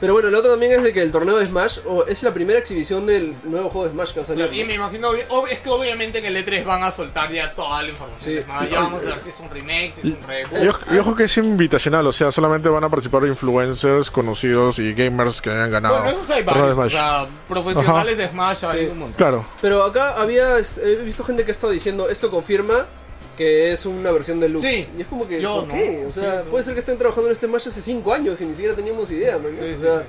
Pero 0.00 0.12
bueno, 0.12 0.28
lo 0.30 0.38
otro 0.40 0.50
también 0.50 0.72
es 0.72 0.82
de 0.82 0.92
que 0.92 1.00
el 1.00 1.10
torneo 1.12 1.36
de 1.38 1.46
Smash 1.46 1.78
o, 1.86 2.04
es 2.04 2.22
la 2.22 2.34
primera 2.34 2.58
exhibición 2.58 3.06
del 3.06 3.34
nuevo 3.44 3.70
juego 3.70 3.86
de 3.86 3.92
Smash 3.94 4.10
que 4.12 4.20
va 4.20 4.22
a 4.24 4.26
salir. 4.26 4.52
Y 4.52 4.64
me 4.64 4.74
imagino, 4.74 5.12
ob- 5.12 5.48
es 5.48 5.60
que 5.60 5.70
obviamente 5.70 6.18
en 6.18 6.26
el 6.26 6.36
E3 6.44 6.64
van 6.64 6.82
a 6.82 6.90
soltar 6.90 7.30
ya 7.32 7.52
toda 7.54 7.82
la 7.82 7.88
información. 7.90 8.20
Sí. 8.20 8.34
de 8.34 8.42
Smash. 8.44 8.68
Ya 8.70 8.80
vamos 8.80 9.02
a 9.02 9.06
ver 9.06 9.18
si 9.20 9.30
es 9.30 9.40
un 9.40 9.50
remake, 9.50 9.94
si 9.94 10.00
es 10.00 10.14
un 10.18 10.22
reboot. 10.26 10.62
Y, 10.62 10.68
ojo- 10.68 10.80
y 10.94 10.98
ojo 10.98 11.14
que 11.14 11.24
es 11.24 11.36
invitacional, 11.38 12.06
o 12.06 12.12
sea, 12.12 12.30
solamente 12.32 12.68
van 12.68 12.84
a 12.84 12.88
participar 12.90 13.24
influencers 13.24 14.10
conocidos 14.10 14.78
y 14.78 14.92
gamers 14.94 15.40
que 15.40 15.50
hayan 15.50 15.70
ganado. 15.70 15.94
Bueno, 16.02 16.10
esos 16.18 16.30
hay 16.30 16.42
de 16.42 16.50
varios. 16.50 16.68
O 16.70 16.74
Smash. 16.74 16.92
sea, 16.92 17.26
profesionales 17.48 18.18
de 18.18 18.28
Smash 18.28 18.64
hay 18.64 18.80
Sí. 18.86 18.90
un 18.90 18.98
montón. 18.98 19.16
Claro. 19.16 19.46
Pero 19.62 19.82
acá 19.84 20.20
había, 20.20 20.58
es- 20.58 20.78
he 20.78 20.96
visto 20.96 21.24
gente 21.24 21.44
que 21.44 21.50
ha 21.50 21.52
estado 21.52 21.72
diciendo, 21.72 22.08
esto 22.10 22.30
confirma 22.30 22.86
que 23.36 23.72
es 23.72 23.84
una 23.86 24.10
versión 24.12 24.40
deluxe. 24.40 24.68
Sí. 24.70 24.88
Y 24.98 25.02
es 25.02 25.06
como 25.08 25.26
que, 25.26 25.40
Yo 25.40 25.60
¿por 25.60 25.68
no. 25.68 25.74
qué? 25.74 26.04
O 26.08 26.12
sea, 26.12 26.32
Sí, 26.32 26.38
no. 26.44 26.50
puede 26.50 26.64
ser 26.64 26.74
que 26.74 26.80
estén 26.80 26.98
trabajando 26.98 27.28
en 27.28 27.32
este 27.32 27.46
Smash 27.46 27.68
hace 27.68 27.80
5 27.82 28.12
años 28.12 28.40
y 28.40 28.46
ni 28.46 28.54
siquiera 28.54 28.74
teníamos 28.74 29.10
idea, 29.10 29.38
man. 29.38 29.52
Sí, 29.60 29.74
o 29.76 29.80
sea. 29.80 30.04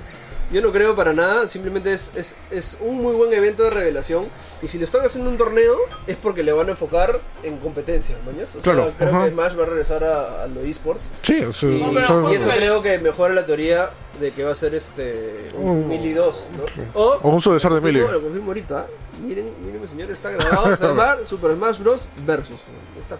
Yo 0.52 0.62
no 0.62 0.70
creo 0.70 0.94
para 0.94 1.12
nada, 1.12 1.48
simplemente 1.48 1.92
es, 1.92 2.12
es, 2.14 2.36
es 2.52 2.78
un 2.80 3.02
muy 3.02 3.14
buen 3.14 3.32
evento 3.32 3.64
de 3.64 3.70
revelación. 3.70 4.28
Y 4.62 4.68
si 4.68 4.78
lo 4.78 4.84
están 4.84 5.04
haciendo 5.04 5.28
un 5.28 5.36
torneo, 5.36 5.76
es 6.06 6.16
porque 6.16 6.42
le 6.44 6.52
van 6.52 6.68
a 6.68 6.70
enfocar 6.70 7.20
en 7.42 7.56
competencia, 7.58 8.16
¿mañas? 8.24 8.54
O 8.54 8.60
Claro, 8.60 8.84
sea, 8.84 8.92
creo 8.96 9.10
ajá. 9.10 9.24
que 9.24 9.30
Smash 9.32 9.58
va 9.58 9.62
a 9.64 9.66
regresar 9.66 10.04
a, 10.04 10.44
a 10.44 10.46
los 10.46 10.64
esports. 10.64 11.10
Sí, 11.22 11.40
o 11.42 11.52
sea, 11.52 11.68
Y, 11.70 11.82
No, 11.82 11.92
pero, 11.92 12.06
son- 12.06 12.30
y 12.32 12.36
eso 12.36 12.50
creo 12.50 12.80
que 12.80 12.98
mejora 13.00 13.34
la 13.34 13.44
teoría 13.44 13.90
de 14.20 14.30
que 14.30 14.44
va 14.44 14.52
a 14.52 14.54
ser 14.54 14.74
este 14.74 15.50
un 15.58 15.68
Uh, 15.68 15.86
Mili 15.88 16.12
2, 16.12 16.48
¿no? 16.56 17.00
O, 17.00 17.18
o 17.22 17.28
un 17.30 17.40
sucesor 17.42 17.80
de. 17.82 17.92
No, 17.92 18.12
lo 18.12 18.22
confirmo 18.22 18.46
ahorita. 18.48 18.86
Miren, 19.26 19.52
miren, 19.64 19.86
señor, 19.88 20.10
está 20.10 20.30
grabado. 20.30 20.76
Se 20.76 20.82
va 20.84 20.86
a 20.86 20.88
llamar 20.92 21.26
Super 21.26 21.52
Smash 21.54 21.78
Bros. 21.78 22.08
Versus. 22.24 22.58
Está. 23.00 23.16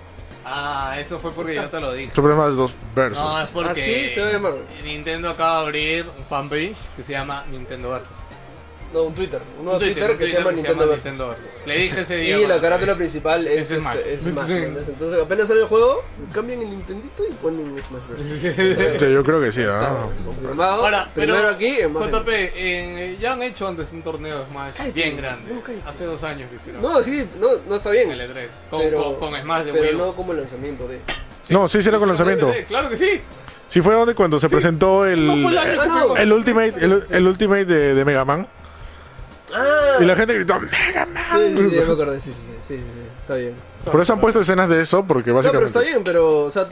Ah, 0.48 0.94
eso 1.00 1.18
fue 1.18 1.32
porque 1.32 1.56
yo 1.56 1.68
te 1.68 1.80
lo 1.80 1.92
dije. 1.92 2.14
Super 2.14 2.32
Smash 2.34 2.54
2 2.54 2.74
Versus. 2.94 3.18
No, 3.18 3.40
es 3.40 3.50
porque 3.50 3.70
Así 3.70 4.08
se 4.08 4.20
va 4.22 4.28
a 4.28 4.32
llamar. 4.32 4.54
Nintendo 4.84 5.30
acaba 5.30 5.56
de 5.56 5.62
abrir 5.64 6.06
un 6.16 6.24
fanpage 6.26 6.76
que 6.94 7.02
se 7.02 7.12
llama 7.12 7.44
Nintendo 7.50 7.90
Versus. 7.90 8.12
No, 8.96 9.02
un 9.02 9.14
Twitter. 9.14 9.40
Un 9.54 9.58
Un 9.60 9.64
nuevo 9.66 9.78
Twitter, 9.80 10.10
un 10.10 10.16
que 10.18 10.26
se 10.26 10.38
llama 10.38 10.52
Nintendo 10.52 10.88
Versus. 10.88 11.04
Nintendo 11.04 11.28
Versus. 11.28 11.44
Le 11.66 11.76
dije 11.76 12.00
ese 12.00 12.16
día. 12.24 12.40
Y 12.40 12.46
la 12.46 12.60
carátula 12.60 12.94
principal 12.96 13.46
es, 13.46 13.70
Es 13.70 13.80
Smash. 13.82 13.96
este, 13.96 14.14
es 14.14 14.22
Smash. 14.22 14.48
¿no? 14.48 14.54
Entonces 14.78 15.22
apenas 15.22 15.48
sale 15.48 15.60
el 15.60 15.66
juego, 15.66 16.02
cambian 16.32 16.62
el 16.62 16.70
Nintendito 16.70 17.22
y 17.28 17.32
ponen 17.34 17.76
Smash 17.78 18.02
Bros. 18.08 18.22
Sí, 18.98 19.12
yo 19.12 19.22
creo 19.22 19.40
que 19.40 19.52
sí, 19.52 19.60
Está 19.60 19.90
ah. 19.90 20.08
confirmado. 20.24 20.82
Ahora, 20.84 21.10
pero 21.14 21.34
Primero 21.34 21.54
aquí 21.54 21.66
en. 21.80 21.92
JP, 21.92 22.28
en- 22.54 23.18
ya 23.18 23.34
han 23.34 23.42
hecho 23.42 23.66
antes 23.68 23.92
un 23.92 24.02
torneo 24.02 24.38
de 24.40 24.46
Smash 24.46 24.74
Cállate, 24.76 24.92
bien 24.92 25.16
grande. 25.18 25.52
no. 25.52 25.62
Hace 25.90 26.04
dos 26.06 26.24
años 26.24 26.50
lo 26.50 26.56
hicieron. 26.56 26.80
No, 26.80 27.02
sí, 27.02 27.28
no, 27.38 27.48
no 27.68 27.76
está 27.76 27.90
En 27.90 28.08
bien. 28.08 28.10
el 28.12 28.30
E3. 28.30 28.48
Con, 28.70 28.80
Pero, 28.80 29.18
con, 29.18 29.30
con 29.32 29.40
Smash 29.42 29.64
de 29.66 29.72
Wii 29.72 29.80
pero 29.82 29.96
U. 29.96 29.98
no 30.06 30.16
como 30.16 30.32
lanzamiento 30.32 30.88
de. 30.88 31.00
No, 31.50 31.68
sí, 31.68 31.82
sí 31.82 31.88
era 31.88 31.98
con 31.98 32.08
lanzamiento. 32.08 32.50
Claro 32.66 32.88
que 32.88 32.96
sí. 32.96 33.20
Sí 33.68 33.80
fue 33.82 33.94
donde 33.94 34.14
cuando 34.14 34.38
se 34.38 34.48
presentó 34.48 35.04
el, 35.04 35.26
No 35.26 35.34
el 35.50 35.54
que 35.54 35.58
Ah, 35.80 35.86
no. 35.88 36.16
el 36.16 36.32
Ultimate, 36.32 36.74
el, 36.80 37.02
el 37.10 37.26
Ultimate 37.26 37.64
de, 37.64 37.94
de 37.94 38.04
Mega 38.04 38.24
Man. 38.24 38.46
Ah, 39.54 39.98
Y 40.00 40.04
la 40.04 40.16
gente 40.16 40.34
gritó 40.34 40.58
Mega 40.60 41.06
Man. 41.06 41.24
sí, 41.32 41.54
sí, 41.56 41.70
sí, 41.70 41.76
ya 41.76 41.84
me 41.86 41.92
acordé. 41.92 42.20
Sí, 42.20 42.32
sí, 42.32 42.40
sí, 42.40 42.52
sí, 42.60 42.76
sí, 42.76 42.82
sí, 42.82 43.00
está 43.20 43.34
bien. 43.36 43.54
Por 43.90 44.00
eso 44.00 44.12
han 44.12 44.20
puesto 44.20 44.40
escenas 44.40 44.68
de 44.68 44.82
eso, 44.82 45.04
porque 45.04 45.30
No, 45.30 45.36
pero 45.40 45.52
básicamente... 45.60 45.66
está 45.66 45.80
bien, 45.80 46.02
pero, 46.04 46.40
o 46.44 46.50
sea, 46.50 46.66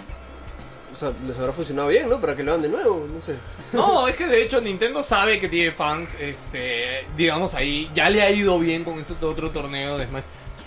o 0.93 0.97
sea, 0.97 1.13
les 1.27 1.39
habrá 1.39 1.53
funcionado 1.53 1.89
bien, 1.89 2.09
¿no? 2.09 2.21
Para 2.21 2.35
que 2.37 2.43
lo 2.43 2.53
hagan 2.53 2.63
de 2.63 2.69
nuevo, 2.69 3.07
no 3.13 3.23
sé. 3.23 3.37
No, 3.73 4.07
es 4.09 4.17
que 4.17 4.27
de 4.27 4.43
hecho 4.43 4.61
Nintendo 4.61 5.03
sabe 5.03 5.41
que 5.41 5.49
tiene 5.49 5.73
fans, 5.73 6.17
este, 6.21 7.07
digamos 7.17 7.55
ahí, 7.55 7.91
ya 7.95 8.09
le 8.11 8.23
ha 8.23 8.31
ido 8.31 8.59
bien 8.59 8.85
con 8.85 8.99
ese 9.01 9.15
otro 9.21 9.51
torneo 9.51 9.99
de 9.99 10.07
Smash. 10.07 10.25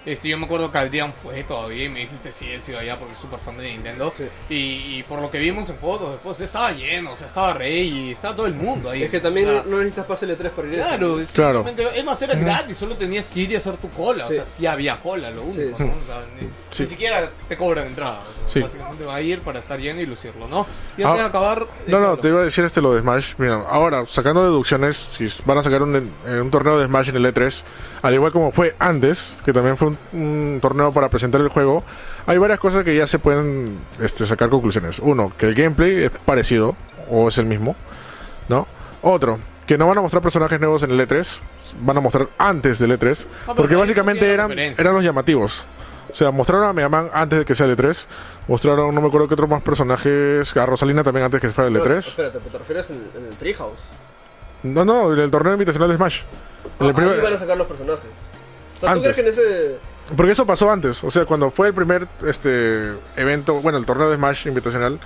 Este, 0.07 0.29
yo 0.29 0.37
me 0.37 0.45
acuerdo 0.45 0.71
que 0.71 0.77
Adrián 0.77 1.11
fue 1.13 1.43
todavía 1.43 1.83
y 1.83 1.89
me 1.89 1.99
dijiste 1.99 2.31
sí, 2.31 2.49
he 2.49 2.59
sido 2.61 2.79
allá 2.79 2.97
porque 2.97 3.13
es 3.13 3.19
súper 3.19 3.39
fan 3.39 3.57
de 3.57 3.69
Nintendo. 3.71 4.13
Sí. 4.15 4.23
Y, 4.49 4.55
y 4.99 5.03
por 5.03 5.21
lo 5.21 5.29
que 5.29 5.37
vimos 5.37 5.69
en 5.69 5.75
fotos 5.77 6.11
después, 6.13 6.39
estaba 6.39 6.71
lleno, 6.71 7.11
o 7.11 7.17
sea, 7.17 7.27
estaba 7.27 7.53
Rey 7.53 7.87
y 8.07 8.11
estaba 8.13 8.33
todo 8.35 8.45
el 8.47 8.53
mundo 8.53 8.89
ahí. 8.89 9.03
Es 9.03 9.11
que 9.11 9.19
también 9.19 9.49
O 9.49 9.51
sea, 9.51 9.63
no 9.67 9.77
necesitas 9.79 10.05
pase 10.05 10.25
L3 10.25 10.49
para 10.51 10.67
ir 10.69 10.75
a 10.75 10.79
eso. 10.79 10.87
Claro, 10.87 11.19
es 11.19 11.31
Claro. 11.33 11.65
es 11.67 12.05
más, 12.05 12.21
era 12.21 12.35
gratis, 12.35 12.77
solo 12.77 12.95
tenías 12.95 13.25
que 13.25 13.41
ir 13.41 13.51
y 13.51 13.57
hacer 13.57 13.75
tu 13.77 13.89
cola. 13.89 14.23
Sí. 14.25 14.33
O 14.33 14.35
sea, 14.37 14.45
sí 14.45 14.65
había 14.65 14.95
cola, 15.01 15.29
lo 15.29 15.43
único. 15.43 15.77
Sí. 15.77 15.83
¿no? 15.83 15.91
O 15.91 16.05
sea, 16.05 16.25
ni, 16.39 16.47
Sí. 16.71 16.83
ni 16.83 16.89
siquiera 16.89 17.29
te 17.49 17.57
cobran 17.57 17.87
entrada. 17.87 18.21
o 18.21 18.25
sea, 18.25 18.47
Sí. 18.47 18.61
Básicamente 18.61 19.03
va 19.03 19.15
a 19.15 19.21
ir 19.21 19.41
para 19.41 19.59
estar 19.59 19.77
lleno 19.77 19.99
y 19.99 20.05
lucirlo, 20.05 20.47
¿no? 20.47 20.65
Y 20.97 21.03
Ah, 21.03 21.07
antes 21.09 21.23
de 21.23 21.27
acabar. 21.29 21.65
No, 21.87 21.99
no, 21.99 22.17
te 22.17 22.29
iba 22.29 22.39
a 22.39 22.43
decir 22.43 22.63
este 22.63 22.79
lo 22.81 22.93
de 22.93 23.01
Smash. 23.01 23.33
Mira, 23.37 23.65
ahora, 23.69 24.05
sacando 24.07 24.41
deducciones, 24.43 24.95
si 24.95 25.27
van 25.45 25.57
a 25.57 25.63
sacar 25.63 25.81
un, 25.83 25.95
eh, 26.25 26.39
un 26.39 26.49
torneo 26.49 26.79
de 26.79 26.85
Smash 26.87 27.09
en 27.09 27.17
el 27.17 27.25
E3, 27.25 27.61
al 28.01 28.13
igual 28.13 28.31
como 28.31 28.51
fue 28.51 28.75
antes, 28.79 29.35
que 29.45 29.53
también 29.53 29.77
fue 29.77 29.89
un, 29.89 29.97
un 30.13 30.59
torneo 30.61 30.91
para 30.91 31.09
presentar 31.09 31.41
el 31.41 31.49
juego, 31.49 31.83
hay 32.25 32.37
varias 32.37 32.59
cosas 32.59 32.83
que 32.83 32.95
ya 32.95 33.07
se 33.07 33.19
pueden 33.19 33.79
este, 34.01 34.25
sacar 34.25 34.49
conclusiones. 34.49 34.99
Uno, 34.99 35.31
que 35.37 35.47
el 35.47 35.55
gameplay 35.55 36.05
es 36.05 36.11
parecido, 36.25 36.75
o 37.09 37.29
es 37.29 37.37
el 37.37 37.45
mismo, 37.45 37.75
¿no? 38.49 38.67
Otro, 39.01 39.39
que 39.65 39.77
no 39.77 39.87
van 39.87 39.97
a 39.97 40.01
mostrar 40.01 40.21
personajes 40.21 40.59
nuevos 40.59 40.83
en 40.83 40.91
el 40.91 40.99
E3, 41.07 41.25
van 41.81 41.97
a 41.97 42.01
mostrar 42.01 42.27
antes 42.37 42.79
del 42.79 42.91
E3, 42.99 43.17
Ah, 43.25 43.27
pero 43.47 43.55
porque 43.55 43.75
básicamente 43.75 44.31
eran, 44.33 44.51
eran 44.57 44.93
los 44.93 45.03
llamativos. 45.03 45.65
O 46.09 46.15
sea, 46.15 46.31
mostraron 46.31 46.67
a 46.67 46.73
Mega 46.73 46.87
Man 46.89 47.09
antes 47.13 47.39
de 47.39 47.45
que 47.45 47.53
sea 47.53 47.65
el 47.65 47.75
E3, 47.77 48.05
mostraron, 48.47 48.95
no 48.95 49.01
me 49.01 49.07
acuerdo 49.07 49.27
qué 49.27 49.33
otros 49.33 49.49
más 49.49 49.61
personajes, 49.61 50.55
a 50.55 50.65
Rosalina 50.65 51.03
también 51.03 51.25
antes 51.25 51.41
que 51.41 51.49
fuera 51.49 51.67
el 51.67 51.73
No, 51.73 51.83
E3. 51.83 51.97
espérate, 51.99 52.39
¿te 52.39 52.57
refieres 52.57 52.89
en, 52.89 53.07
en 53.17 53.25
el 53.27 53.35
Treehouse? 53.35 53.81
No, 54.63 54.83
no, 54.85 55.13
en 55.13 55.19
el 55.19 55.29
torneo 55.29 55.53
invitacional 55.53 55.89
de 55.89 55.95
Smash. 55.95 56.21
En 56.79 56.85
el 56.87 56.93
primer- 56.93 57.13
ahí 57.15 57.21
van 57.23 57.33
a 57.33 57.39
sacar 57.39 57.57
los 57.57 57.67
personajes. 57.67 58.05
O 58.77 58.79
sea, 58.79 58.93
¿tú 58.93 59.01
crees 59.01 59.15
que 59.15 59.21
en 59.21 59.27
ese... 59.27 59.77
Porque 60.15 60.31
eso 60.31 60.45
pasó 60.45 60.71
antes. 60.71 61.03
O 61.03 61.11
sea, 61.11 61.25
cuando 61.25 61.51
fue 61.51 61.67
el 61.67 61.73
primer 61.73 62.07
este 62.25 62.93
evento, 63.15 63.61
bueno, 63.61 63.77
el 63.77 63.85
torneo 63.85 64.09
de 64.09 64.15
Smash 64.15 64.47
invitacional, 64.47 64.99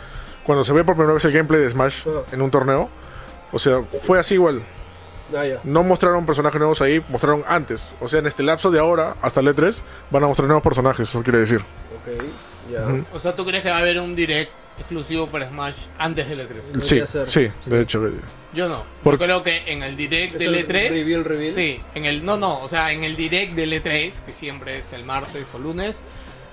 cuando 0.44 0.64
se 0.64 0.74
ve 0.74 0.84
por 0.84 0.96
primera 0.96 1.14
vez 1.16 1.26
el 1.26 1.32
gameplay 1.32 1.62
de 1.62 1.70
Smash 1.72 2.02
Ajá. 2.08 2.20
en 2.32 2.42
un 2.42 2.52
torneo, 2.52 2.90
o 3.52 3.58
sea, 3.60 3.82
fue 4.06 4.20
así 4.20 4.36
igual. 4.36 4.62
Ah, 5.36 5.46
ya. 5.46 5.60
No 5.64 5.82
mostraron 5.84 6.26
personajes 6.26 6.60
nuevos 6.60 6.82
ahí, 6.82 7.02
mostraron 7.10 7.44
antes. 7.48 7.82
O 8.02 8.10
sea, 8.10 8.20
en 8.20 8.28
este 8.28 8.44
lapso 8.44 8.70
de 8.70 8.80
ahora 8.80 9.16
hasta 9.22 9.40
el 9.40 9.48
E3 9.48 9.76
van 10.12 10.24
a 10.24 10.28
mostrar 10.28 10.48
nuevos 10.48 10.64
personajes, 10.64 11.08
eso 11.08 11.24
quiere 11.24 11.40
decir. 11.40 11.60
Ok, 11.62 12.24
ya. 12.72 12.82
Ujú. 12.86 13.06
O 13.14 13.20
sea, 13.20 13.34
¿tú 13.36 13.46
crees 13.46 13.64
que 13.64 13.70
va 13.70 13.78
a 13.78 13.80
haber 13.80 14.00
un 14.00 14.14
direct 14.16 14.52
exclusivo 14.78 15.28
para 15.28 15.48
Smash 15.50 15.86
antes 15.98 16.28
del 16.30 16.42
E3? 16.42 16.62
Podría 16.62 17.08
Sí, 17.08 17.24
sí, 17.28 17.50
sí. 17.62 17.70
de 17.70 17.82
hecho. 17.82 18.02
Yo 18.54 18.68
no. 18.68 18.84
Por- 19.04 19.14
Yo 19.18 19.26
creo 19.26 19.44
que 19.44 19.64
en 19.72 19.82
el 19.84 19.96
direct 19.96 20.36
del 20.36 20.56
el 20.56 20.68
E3. 20.68 20.90
reveal, 20.90 21.24
reveal. 21.26 21.54
Sí, 21.56 21.80
en 21.96 22.06
el. 22.06 22.26
No, 22.26 22.38
no, 22.38 22.60
o 22.62 22.68
sea, 22.70 22.92
en 22.92 23.04
el 23.04 23.16
direct 23.16 23.54
del 23.54 23.72
E3, 23.74 24.20
que 24.26 24.34
siempre 24.34 24.80
es 24.80 24.92
el 24.94 25.06
martes 25.06 25.48
o 25.54 25.60
lunes, 25.60 26.02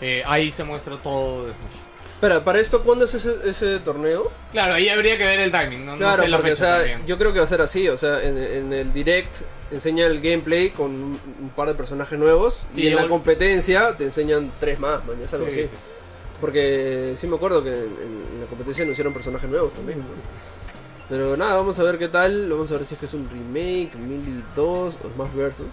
eh, 0.01 0.23
ahí 0.27 0.51
se 0.51 0.63
muestra 0.65 0.97
todo 0.97 1.47
de. 1.47 1.53
Espera, 2.15 2.43
¿para 2.45 2.59
esto 2.59 2.83
cuándo 2.83 3.05
es 3.05 3.15
ese, 3.15 3.33
ese 3.45 3.79
torneo? 3.79 4.31
Claro, 4.51 4.75
ahí 4.75 4.89
habría 4.89 5.17
que 5.17 5.25
ver 5.25 5.39
el 5.39 5.53
timing, 5.53 5.87
no, 5.87 5.93
no 5.93 5.99
Claro, 5.99 6.23
sé 6.23 6.29
la 6.29 6.37
porque, 6.39 6.53
o 6.53 6.57
sea, 6.57 7.05
yo 7.07 7.17
creo 7.17 7.33
que 7.33 7.39
va 7.39 7.45
a 7.45 7.49
ser 7.49 7.61
así, 7.61 7.89
o 7.89 7.97
sea, 7.97 8.21
en, 8.23 8.37
en 8.39 8.73
el 8.73 8.93
direct 8.93 9.37
enseña 9.71 10.07
el 10.07 10.21
gameplay 10.21 10.71
con 10.71 10.91
un, 10.91 11.21
un 11.41 11.51
par 11.51 11.69
de 11.69 11.75
personajes 11.75 12.19
nuevos 12.19 12.67
y, 12.75 12.83
Y 12.83 12.89
en 12.89 12.97
la 12.97 13.07
competencia 13.07 13.97
te 13.97 14.05
enseñan 14.05 14.51
tres 14.59 14.81
más, 14.81 15.05
man, 15.07 15.17
es 15.25 15.33
algo 15.33 15.47
Sí, 15.47 15.53
así. 15.53 15.63
sí. 15.69 15.75
Porque 16.41 17.13
sí 17.17 17.27
me 17.29 17.37
acuerdo 17.37 17.63
que 17.63 17.71
en, 17.71 17.77
en 17.77 18.41
la 18.41 18.47
competencia 18.49 18.83
anunciaron 18.83 19.13
personajes 19.13 19.49
nuevos 19.49 19.73
también. 19.75 19.99
¿no? 20.01 20.05
Pero 21.09 21.37
nada, 21.37 21.55
vamos 21.55 21.79
a 21.79 21.83
ver 21.85 21.99
qué 21.99 22.09
tal, 22.09 22.51
vamos 22.51 22.71
a 22.71 22.75
ver 22.77 22.85
si 22.85 22.95
es 22.95 23.01
que 23.01 23.07
es 23.07 23.15
un 23.15 23.29
remake, 23.31 23.95
Melee 23.97 24.43
2 24.55 24.99
o 25.05 25.09
Smash 25.15 25.33
Versus. 25.35 25.67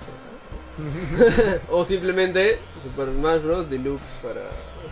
o 1.72 1.84
simplemente 1.86 2.60
Super 2.82 3.08
Smash 3.10 3.42
Bros. 3.42 3.70
Deluxe 3.70 4.20
para... 4.22 4.42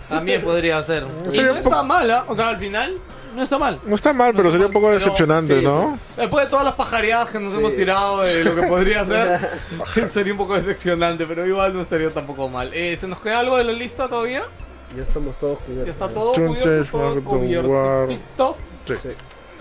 También 0.10 0.41
podría 0.41 0.82
ser. 0.84 1.04
Y 1.34 1.38
no 1.39 1.56
está 1.56 1.70
poco- 1.70 1.84
mala, 1.86 2.26
o 2.28 2.36
sea, 2.36 2.50
al 2.50 2.58
final, 2.58 2.98
no 3.36 3.41
está 3.44 3.58
mal. 3.58 3.80
No 3.86 3.96
está 3.96 4.12
mal, 4.14 4.34
pero 4.36 4.52
sería 4.52 4.66
un 4.68 4.74
poco 4.74 4.88
Pero- 4.88 5.00
decepcionante, 5.00 5.60
sí, 5.60 5.66
¿no? 5.66 5.98
Después 6.18 6.46
de 6.46 6.50
todas 6.52 6.66
las 6.66 6.76
pajareadas 6.76 7.30
que 7.30 7.39
nos 7.39 7.52
Sí. 7.54 7.60
hemos 7.60 7.76
tirado 7.76 8.22
de 8.22 8.44
lo 8.44 8.56
que 8.56 8.64
podría 8.64 9.06
ser, 9.06 9.39
sería 10.10 10.34
un 10.34 10.38
poco 10.39 10.56
decepcionante, 10.56 11.26
pero 11.26 11.46
igual 11.46 11.74
no 11.74 11.82
estaría 11.82 12.10
tampoco 12.10 12.50
mal. 12.50 12.70
Eh, 12.74 12.96
¿Se 12.98 13.08
nos 13.08 13.22
queda 13.22 13.39
algo 13.39 13.58
de 13.58 13.64
la 13.64 13.72
lista 13.74 14.08
todavía? 14.10 14.44
Ya 14.96 15.04
estamos 15.04 15.38
todos 15.39 15.60
cubiertos. 15.60 15.86
Ya 15.86 15.91
está 15.91 16.10
todo 16.14 16.34
cubierto, 16.34 16.91
todo 16.91 17.24
cubierto. 17.24 18.58
Sí. 18.88 19.10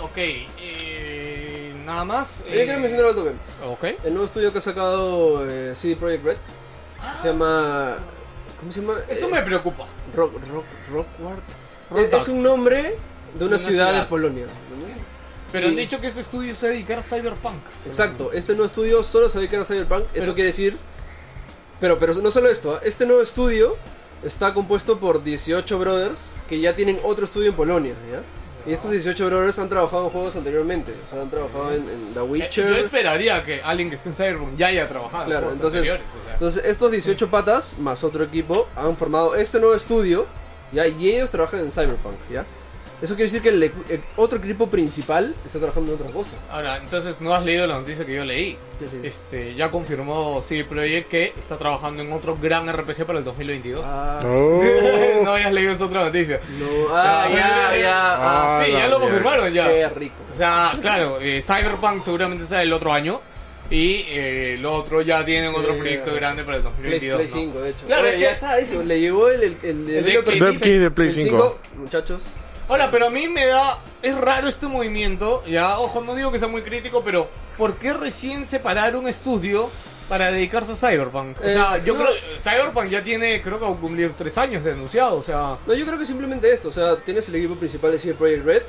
Ok, 0.03 0.17
eh, 0.17 1.73
nada 1.85 2.05
más. 2.05 2.45
Yo 2.45 2.51
quiero 2.51 2.73
eh, 2.73 2.79
mencionar 2.79 3.07
algo 3.07 3.25
que 3.25 3.31
ok. 3.65 3.85
El 4.05 4.13
nuevo 4.15 4.25
estudio 4.27 4.53
que 4.53 4.59
ha 4.59 4.63
sacado 4.63 5.49
eh, 5.49 5.75
CD 5.75 5.97
Projekt 5.97 6.25
Red 6.25 6.37
se 7.21 7.29
llama. 7.29 7.97
¿Cómo 8.59 8.73
se 8.73 8.81
llama? 8.81 8.95
Esto 9.09 9.27
Eh, 9.27 9.31
me 9.33 9.43
preocupa. 9.43 9.87
Rock, 10.15 10.35
rock, 10.53 10.65
Rockward. 10.91 11.41
Rock 11.91 12.13
Es, 12.15 12.29
un 12.29 12.43
nombre 12.43 12.83
de 13.35 13.45
una, 13.45 13.47
una 13.47 13.59
ciudad, 13.59 13.89
ciudad. 13.89 14.03
de 14.03 14.09
Polonia. 14.09 14.47
Pero 15.53 15.69
han 15.69 15.77
dicho 15.77 16.01
que 16.01 16.07
este 16.07 16.21
estudio 16.21 16.55
se 16.55 16.67
va 16.67 16.71
a 16.71 16.75
dedicar 16.75 16.99
a 16.99 17.03
Cyberpunk. 17.03 17.61
Exacto, 17.87 18.33
este 18.33 18.53
nuevo 18.53 18.67
estudio 18.67 19.03
solo 19.03 19.29
se 19.29 19.39
dedica 19.39 19.61
a 19.61 19.65
Cyberpunk. 19.65 20.07
Eso 20.15 20.35
quiere 20.35 20.47
decir. 20.47 20.79
Pero, 21.79 21.99
pero 21.99 22.15
no 22.15 22.31
solo 22.31 22.49
esto, 22.49 22.77
¿ah? 22.77 22.81
este 22.85 23.05
nuevo 23.05 23.21
estudio 23.23 23.77
está 24.23 24.55
compuesto 24.55 24.99
por 24.99 25.23
18 25.23 25.79
brothers 25.79 26.37
que 26.49 26.61
ya 26.61 26.75
tienen 26.75 27.01
otro 27.03 27.25
estudio 27.25 27.51
en 27.51 27.57
Polonia. 27.57 27.95
¿ya? 28.11 28.23
Y 28.67 28.73
estos 28.73 28.91
18 28.91 29.27
brothers 29.27 29.59
han 29.59 29.69
trabajado 29.69 30.05
en 30.05 30.11
juegos 30.11 30.37
anteriormente. 30.37 30.95
O 31.05 31.09
sea, 31.09 31.23
han 31.23 31.31
trabajado 31.31 31.73
en, 31.73 31.89
en 31.89 32.15
The 32.15 32.21
Eh, 32.21 32.23
Witcher. 32.23 32.69
yo 32.69 32.77
esperaría 32.77 33.43
que 33.45 33.61
alguien 33.63 33.89
que 33.91 33.97
esté 33.97 34.09
en 34.11 34.15
Cyberpunk 34.15 34.57
ya 34.57 34.69
haya 34.69 34.87
trabajado. 34.87 35.25
Claro, 35.25 35.41
juegos 35.41 35.55
entonces, 35.57 35.79
anteriores, 35.81 36.07
o 36.21 36.25
sea. 36.25 36.33
entonces 36.35 36.65
estos 36.67 36.91
18 36.93 37.29
patas 37.31 37.79
más 37.79 38.05
otro 38.05 38.23
equipo 38.25 38.69
han 38.77 38.97
formado 38.97 39.35
este 39.35 39.59
nuevo 39.59 39.75
estudio, 39.75 40.27
¿ya? 40.73 40.87
Y 40.87 41.09
ellos 41.11 41.31
trabajan 41.31 41.61
en 41.61 41.73
Cyberpunk, 41.73 42.15
¿ya? 42.31 42.45
Eso 43.03 43.15
quiere 43.17 43.25
decir 43.25 43.43
que 43.43 43.49
el, 43.49 43.63
el 43.65 44.01
otro 44.17 44.39
equipo 44.39 44.69
principal 44.71 45.35
está 45.45 45.59
trabajando 45.59 45.93
en 45.93 46.01
otra 46.01 46.13
cosa. 46.13 46.37
Ahora, 46.51 46.77
entonces 46.77 47.17
no 47.21 47.35
has 47.35 47.45
leído 47.45 47.67
la 47.67 47.75
noticia 47.79 48.07
que 48.07 48.15
yo 48.15 48.25
leí. 48.25 48.57
Este, 49.03 49.55
ya 49.57 49.71
confirmó 49.73 50.41
CD 50.43 50.65
Projekt 50.65 51.09
que 51.11 51.33
está 51.37 51.57
trabajando 51.59 52.03
en 52.03 52.13
otro 52.13 52.37
gran 52.41 52.73
RPG 52.73 53.05
para 53.05 53.19
el 53.19 53.25
2022. 53.25 53.85
Ah, 53.85 54.21
Oh. 54.25 54.63
no 55.25 55.33
habías 55.33 55.53
leído 55.53 55.73
esa 55.73 55.85
otra 55.87 56.05
noticia. 56.05 56.41
no, 56.51 56.67
ah, 56.91 57.29
ya, 57.29 57.77
ya. 57.77 58.15
Ah, 58.15 58.61
Ah, 58.61 58.63
sí, 58.65 58.73
ya 58.73 58.87
lo 58.87 59.01
confirmaron 59.01 59.53
ya. 59.53 59.67
qué 59.69 59.89
rico. 59.89 60.15
O 60.31 60.35
sea, 60.35 60.73
claro, 60.81 61.19
eh, 61.21 61.43
Cyberpunk 61.43 62.03
seguramente 62.03 62.45
sea 62.45 62.63
el 62.63 62.73
otro 62.73 62.93
año. 62.93 63.21
Y 63.71 64.05
eh, 64.09 64.55
el 64.55 64.67
otro 64.67 65.01
ya 65.03 65.25
tienen 65.25 65.55
otro 65.55 65.77
proyecto 65.79 66.11
eh, 66.11 66.15
grande 66.17 66.45
para 66.45 66.59
el 66.59 66.63
Play, 66.63 67.01
2022. 67.01 67.17
Play 67.17 67.29
¿no? 67.47 67.53
5, 67.53 67.61
de 67.65 67.71
hecho. 67.71 67.87
Claro, 67.87 68.09
Oye, 68.09 68.21
ya 68.21 68.31
está 68.33 68.59
eso. 68.59 68.83
Le 68.83 69.01
llegó 69.01 69.29
el, 69.31 69.43
el, 69.43 69.89
el, 69.89 70.05
Dev 70.05 70.25
kit 70.25 70.61
Key 70.63 70.79
de 70.79 70.91
Play 70.91 71.09
del 71.09 71.17
5. 71.17 71.59
Muchachos, 71.79 72.35
Ahora, 72.73 72.91
pero 72.91 73.07
a 73.09 73.11
mí 73.11 73.29
me 73.29 73.45
da. 73.47 73.79
Es 74.01 74.17
raro 74.17 74.49
este 74.49 74.67
movimiento. 74.67 75.45
Ya, 75.47 75.79
ojo, 75.79 76.01
no 76.01 76.15
digo 76.15 76.33
que 76.33 76.39
sea 76.39 76.49
muy 76.49 76.63
crítico, 76.63 77.03
pero 77.05 77.29
¿por 77.59 77.77
qué 77.77 77.93
recién 77.93 78.47
separar 78.47 78.97
un 78.97 79.07
estudio 79.07 79.69
para 80.09 80.31
dedicarse 80.33 80.73
a 80.73 80.75
Cyberpunk? 80.75 81.39
O 81.41 81.45
Eh, 81.45 81.53
sea, 81.53 81.85
yo 81.85 81.95
no. 81.95 82.01
creo. 82.05 82.15
Cyberpunk 82.41 82.89
ya 82.89 83.03
tiene, 83.05 83.43
creo 83.43 83.59
que 83.59 83.67
va 83.67 83.71
a 83.73 83.77
cumplir 83.77 84.15
tres 84.17 84.39
años 84.39 84.65
de 84.65 84.73
anunciado. 84.73 85.17
O 85.17 85.23
sea. 85.23 85.59
No, 85.67 85.75
yo 85.75 85.85
creo 85.85 85.99
que 85.99 86.05
simplemente 86.07 86.51
esto, 86.51 86.69
o 86.69 86.73
sea, 86.73 86.97
tienes 86.97 87.29
el 87.29 87.35
equipo 87.37 87.57
principal 87.57 87.93
de 87.93 87.99
CD 87.99 88.15
Projekt 88.15 88.45
Red 88.47 88.63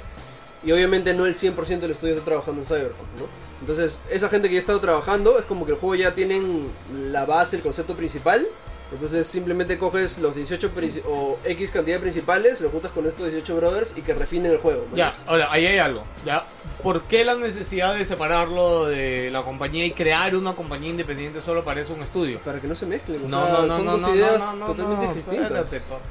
y 0.65 0.71
obviamente 0.73 1.13
no 1.13 1.25
el 1.25 1.33
100% 1.33 1.79
del 1.79 1.91
estudio 1.91 2.13
está 2.13 2.25
trabajando 2.25 2.59
en 2.61 2.67
Cyberpunk, 2.67 3.07
¿no? 3.19 3.25
Entonces, 3.61 3.99
esa 4.11 4.27
gente 4.27 4.49
que 4.49 4.55
ya 4.55 4.59
ha 4.59 4.59
estado 4.59 4.81
trabajando 4.81 5.39
es 5.39 5.45
como 5.45 5.65
que 5.65 5.71
el 5.71 5.77
juego 5.77 5.95
ya 5.95 6.13
tienen 6.13 6.69
la 7.09 7.23
base, 7.25 7.55
el 7.55 7.61
concepto 7.61 7.95
principal. 7.95 8.45
Entonces, 8.93 9.27
simplemente 9.27 9.77
coges 9.77 10.17
los 10.19 10.35
18 10.35 10.71
princi- 10.73 11.01
o 11.07 11.37
X 11.43 11.71
cantidad 11.71 11.97
de 11.97 12.01
principales, 12.01 12.61
lo 12.61 12.69
juntas 12.69 12.91
con 12.91 13.05
estos 13.07 13.25
18 13.25 13.55
brothers 13.55 13.93
y 13.97 14.01
que 14.01 14.13
refinen 14.13 14.51
el 14.51 14.57
juego. 14.59 14.85
¿no? 14.91 14.95
Ya, 14.97 15.11
ahora, 15.27 15.51
ahí 15.51 15.65
hay 15.65 15.77
algo. 15.79 16.03
¿ya? 16.25 16.43
¿Por 16.81 17.03
qué 17.03 17.23
la 17.25 17.35
necesidad 17.35 17.95
de 17.95 18.05
separarlo 18.05 18.85
de 18.85 19.29
la 19.31 19.41
compañía 19.43 19.85
y 19.85 19.91
crear 19.91 20.35
una 20.35 20.53
compañía 20.53 20.89
independiente 20.89 21.41
solo 21.41 21.63
para 21.63 21.81
eso 21.81 21.93
un 21.93 22.01
estudio? 22.03 22.39
Para 22.39 22.59
que 22.59 22.67
no 22.67 22.75
se 22.75 22.85
mezclen, 22.85 23.29
No, 23.29 23.43
sea, 23.45 23.53
no, 23.53 23.61
no, 23.67 23.75
son 23.75 23.85
no, 23.85 23.91
dos 23.93 24.01
no, 24.01 24.15
ideas 24.15 24.43
no, 24.43 24.55
no, 24.55 24.65
totalmente 24.67 25.05
no, 25.07 25.13
distintas. 25.13 25.43
espérate, 25.51 25.79
papá. 25.81 26.01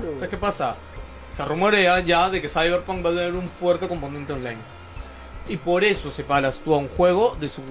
Claro. 0.00 0.12
¿Sabes 0.16 0.28
qué 0.30 0.36
pasa? 0.36 0.76
Se 1.30 1.44
rumorea 1.46 2.00
ya 2.00 2.28
de 2.28 2.42
que 2.42 2.48
Cyberpunk 2.48 3.04
va 3.04 3.08
a 3.10 3.14
tener 3.14 3.32
un 3.34 3.48
fuerte 3.48 3.88
componente 3.88 4.34
online. 4.34 4.58
Y 5.48 5.56
por 5.56 5.82
eso 5.84 6.10
separas 6.10 6.58
tú 6.64 6.72
a 6.74 6.78
un 6.78 6.88
juego 6.88 7.36
de 7.40 7.48
su 7.48 7.62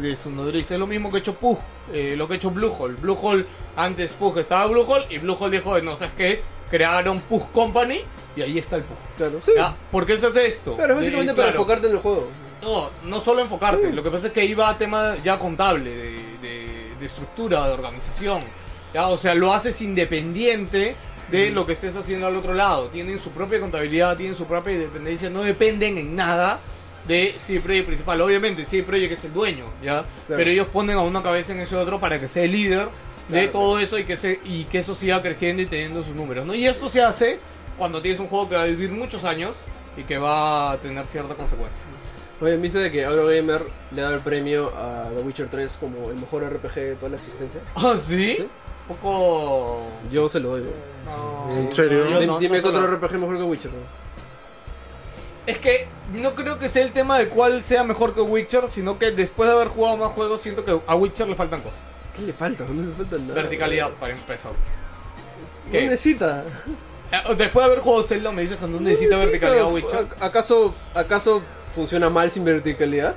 de 0.00 0.16
su 0.16 0.30
nodriza. 0.30 0.74
Es 0.74 0.80
lo 0.80 0.86
mismo 0.86 1.10
que 1.10 1.16
ha 1.18 1.20
hecho 1.20 1.34
Pug, 1.34 1.58
eh, 1.92 2.14
lo 2.16 2.26
que 2.26 2.34
ha 2.34 2.36
hecho 2.36 2.50
Bluehole. 2.50 2.96
Bluehole, 2.96 3.46
antes 3.76 4.14
Pug 4.14 4.38
estaba 4.38 4.66
Bluehole 4.66 5.06
y 5.10 5.18
Bluehole 5.18 5.56
dijo, 5.58 5.78
no 5.80 5.96
sabes 5.96 6.14
qué, 6.16 6.42
crearon 6.70 7.20
Pug 7.20 7.50
Company 7.52 8.00
y 8.36 8.42
ahí 8.42 8.58
está 8.58 8.76
el 8.76 8.82
Pug. 8.82 8.96
Claro, 9.16 9.38
sí. 9.42 9.52
¿Ya? 9.56 9.74
¿Por 9.92 10.04
qué 10.04 10.16
se 10.18 10.26
hace 10.26 10.46
esto? 10.46 10.74
Claro, 10.76 10.96
básicamente 10.96 11.32
para 11.32 11.48
claro. 11.48 11.58
enfocarte 11.58 11.86
en 11.86 11.92
el 11.92 11.98
juego. 12.00 12.28
No, 12.62 12.90
no 13.04 13.20
solo 13.20 13.40
enfocarte. 13.42 13.92
Lo 13.92 14.02
que 14.02 14.10
pasa 14.10 14.26
es 14.28 14.32
que 14.32 14.44
iba 14.44 14.68
a 14.68 14.76
tema 14.76 15.14
ya 15.22 15.38
contable, 15.38 15.90
de, 15.94 16.12
de- 16.42 16.76
de 16.98 17.06
estructura, 17.06 17.66
de 17.68 17.72
organización. 17.74 18.42
¿ya? 18.92 19.08
O 19.08 19.16
sea, 19.16 19.34
lo 19.34 19.52
haces 19.52 19.80
independiente 19.82 20.96
de 21.30 21.50
lo 21.50 21.66
que 21.66 21.72
estés 21.74 21.96
haciendo 21.96 22.26
al 22.26 22.36
otro 22.36 22.54
lado. 22.54 22.88
Tienen 22.88 23.18
su 23.20 23.30
propia 23.30 23.60
contabilidad, 23.60 24.16
tienen 24.16 24.34
su 24.34 24.46
propia 24.46 24.72
independencia, 24.72 25.28
no 25.30 25.42
dependen 25.42 25.98
en 25.98 26.16
nada 26.16 26.60
de 27.06 27.34
CD 27.38 27.60
Projekt 27.60 27.86
principal. 27.86 28.20
Obviamente, 28.20 28.64
CD 28.64 28.82
Projekt 28.82 29.12
es 29.12 29.24
el 29.24 29.32
dueño, 29.32 29.66
¿ya? 29.82 30.04
Pero 30.28 30.50
ellos 30.50 30.66
ponen 30.68 30.96
a 30.96 31.02
una 31.02 31.22
cabeza 31.22 31.52
en 31.52 31.60
ese 31.60 31.76
otro 31.76 32.00
para 32.00 32.18
que 32.18 32.28
sea 32.28 32.44
el 32.44 32.52
líder 32.52 32.88
de 33.28 33.42
Claro. 33.42 33.50
todo 33.52 33.78
eso 33.78 33.98
y 33.98 34.04
que, 34.04 34.16
se, 34.16 34.38
y 34.44 34.64
que 34.64 34.78
eso 34.78 34.94
siga 34.94 35.20
creciendo 35.22 35.60
y 35.62 35.66
teniendo 35.66 36.02
sus 36.02 36.14
números, 36.14 36.46
¿no? 36.46 36.54
Y 36.54 36.66
esto 36.66 36.88
se 36.88 37.02
hace 37.02 37.38
cuando 37.76 38.00
tienes 38.00 38.20
un 38.20 38.28
juego 38.28 38.48
que 38.48 38.54
va 38.56 38.62
a 38.62 38.66
vivir 38.66 38.90
muchos 38.90 39.24
años 39.24 39.56
y 39.96 40.02
que 40.04 40.18
va 40.18 40.72
a 40.72 40.76
tener 40.78 41.04
cierta 41.06 41.34
consecuencia. 41.34 41.84
Oye, 42.40 42.56
¿viste 42.58 42.78
de 42.80 42.90
que 42.90 43.02
Eurogamer 43.02 43.62
le 43.92 44.02
da 44.02 44.12
el 44.14 44.20
premio 44.20 44.68
a 44.76 45.08
The 45.16 45.22
Witcher 45.22 45.48
3 45.48 45.76
como 45.80 46.10
el 46.10 46.16
mejor 46.16 46.44
RPG 46.44 46.74
de 46.74 46.94
toda 46.96 47.08
la 47.10 47.16
existencia? 47.16 47.60
¿Ah, 47.74 47.94
sí? 47.96 48.36
Sí. 48.36 48.48
Un 48.88 48.96
poco... 48.96 49.88
Yo 50.12 50.28
se 50.28 50.38
lo 50.38 50.50
doy. 50.50 50.60
güey. 50.60 50.72
No, 51.06 51.48
¿En 51.50 51.72
serio? 51.72 52.04
no- 52.26 52.38
Dime 52.38 52.60
no 52.60 52.68
otro 52.68 52.86
RPG 52.86 53.12
mejor 53.14 53.36
que 53.38 53.42
Witcher. 53.42 53.70
Es 55.46 55.58
que 55.58 55.86
no 56.12 56.34
creo 56.34 56.58
que 56.58 56.68
sea 56.68 56.82
el 56.82 56.92
tema 56.92 57.18
de 57.18 57.28
cuál 57.28 57.62
sea 57.64 57.84
mejor 57.84 58.14
que 58.14 58.20
Witcher, 58.20 58.68
sino 58.68 58.98
que 58.98 59.12
después 59.12 59.48
de 59.48 59.54
haber 59.54 59.68
jugado 59.68 59.96
más 59.96 60.12
juegos, 60.12 60.40
siento 60.40 60.64
que 60.64 60.78
a 60.86 60.94
Witcher 60.96 61.28
le 61.28 61.34
faltan 61.36 61.60
cosas. 61.60 61.78
¿Qué 62.16 62.22
le 62.22 62.32
falta? 62.32 62.64
No 62.68 62.82
le 62.86 62.92
falta 62.94 63.16
nada. 63.18 63.34
Verticalidad, 63.34 63.90
para 63.92 64.12
empezar. 64.14 64.52
No 64.52 65.72
¿Qué? 65.72 65.82
necesita. 65.82 66.44
Eh, 67.12 67.34
Después 67.36 67.64
de 67.66 67.72
haber 67.72 67.78
jugado 67.80 68.02
Zelda, 68.02 68.32
me 68.32 68.42
dices 68.42 68.58
que 68.58 68.66
no 68.66 68.80
necesita 68.80 69.18
verticalidad 69.18 69.72
Witcher. 69.72 70.06
¿A- 70.20 70.26
¿Acaso, 70.26 70.74
¿Acaso 70.94 71.42
funciona 71.74 72.10
mal 72.10 72.30
sin 72.30 72.44
verticalidad? 72.44 73.14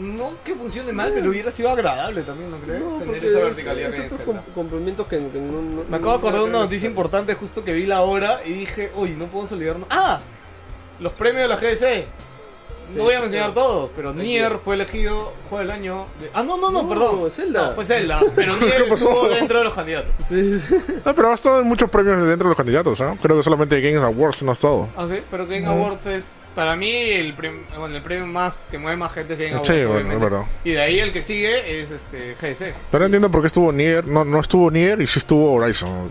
No 0.00 0.30
que 0.44 0.54
funcione 0.54 0.92
mal, 0.92 1.12
pero 1.14 1.30
hubiera 1.30 1.50
sido 1.50 1.70
agradable 1.70 2.22
también, 2.22 2.50
¿no 2.50 2.58
crees? 2.58 2.82
No, 2.82 2.94
Tener 2.98 3.16
esa 3.24 3.38
es- 3.38 3.44
verticalidad 3.44 3.88
es 3.88 3.94
que 3.96 4.02
hay 4.02 4.40
complementos 4.54 5.06
que, 5.06 5.16
que 5.18 5.38
no, 5.38 5.84
Me 5.88 5.96
acabo 5.96 6.12
de 6.12 6.18
acordar 6.18 6.40
de 6.40 6.44
una 6.46 6.52
no- 6.58 6.62
noticia 6.64 6.88
importante 6.88 7.34
justo 7.34 7.64
que 7.64 7.72
vi 7.72 7.86
la 7.86 8.02
hora 8.02 8.40
y 8.44 8.52
dije, 8.52 8.90
uy, 8.96 9.10
no 9.10 9.26
podemos 9.26 9.52
olvidarnos. 9.52 9.88
¡Ah! 9.90 10.20
Los 11.00 11.12
premios 11.12 11.42
de 11.42 11.48
la 11.48 11.56
GDC. 11.56 12.06
No 12.96 13.02
voy 13.02 13.12
a 13.12 13.20
mencionar 13.20 13.52
todos, 13.52 13.90
pero 13.94 14.14
Nier 14.14 14.52
fue 14.64 14.74
elegido 14.74 15.34
juego 15.50 15.58
del 15.58 15.70
año. 15.70 16.06
de- 16.20 16.30
Ah, 16.32 16.42
no, 16.42 16.56
no, 16.56 16.70
no, 16.70 16.84
No, 16.84 16.88
perdón. 16.88 17.30
Zelda. 17.30 17.68
No, 17.68 17.74
fue 17.74 17.84
Zelda, 17.84 18.18
pero 18.34 18.56
Nier 18.60 18.84
¿Qué 18.84 18.88
pasó? 18.88 19.10
estuvo 19.10 19.28
dentro 19.28 19.58
de 19.58 19.64
los 19.66 19.74
candidatos. 19.74 20.10
Sí, 20.26 20.58
sí. 20.58 20.74
Ah, 21.04 21.12
pero 21.14 21.30
ha 21.30 21.34
estado 21.34 21.60
en 21.60 21.66
muchos 21.66 21.90
premios 21.90 22.16
dentro 22.26 22.46
de 22.46 22.48
los 22.48 22.56
candidatos, 22.56 22.98
¿ah? 23.02 23.14
Creo 23.20 23.36
que 23.36 23.42
solamente 23.44 23.78
Games 23.82 24.02
Awards 24.02 24.40
no 24.42 24.52
ha 24.52 24.54
estado. 24.54 24.88
Ah, 24.96 25.06
sí, 25.06 25.18
pero 25.30 25.46
Game 25.46 25.66
Awards 25.66 26.06
es 26.06 26.36
para 26.54 26.76
mí 26.76 26.90
el, 26.90 27.34
prim- 27.34 27.66
bueno, 27.78 27.94
el 27.94 28.02
premio 28.02 28.26
más 28.26 28.66
que 28.70 28.78
mueve 28.78 28.96
más 28.96 29.12
gente 29.12 29.34
es 29.34 29.38
Game 29.38 29.50
Awards. 29.52 29.68
Sí, 29.68 29.74
bueno, 29.74 29.90
obviamente. 29.92 30.16
es 30.16 30.22
verdad. 30.22 30.42
Y 30.64 30.70
de 30.72 30.80
ahí 30.80 30.98
el 31.00 31.12
que 31.12 31.20
sigue 31.20 31.82
es 31.82 31.90
este 31.90 32.36
GDC. 32.40 32.74
Pero 32.90 33.00
no 33.00 33.04
entiendo 33.04 33.30
por 33.30 33.42
qué 33.42 33.48
estuvo 33.48 33.70
Nier, 33.70 34.06
no, 34.06 34.24
no 34.24 34.40
estuvo 34.40 34.70
Nier 34.70 35.02
y 35.02 35.06
sí 35.06 35.18
estuvo 35.18 35.52
Horizon. 35.52 36.10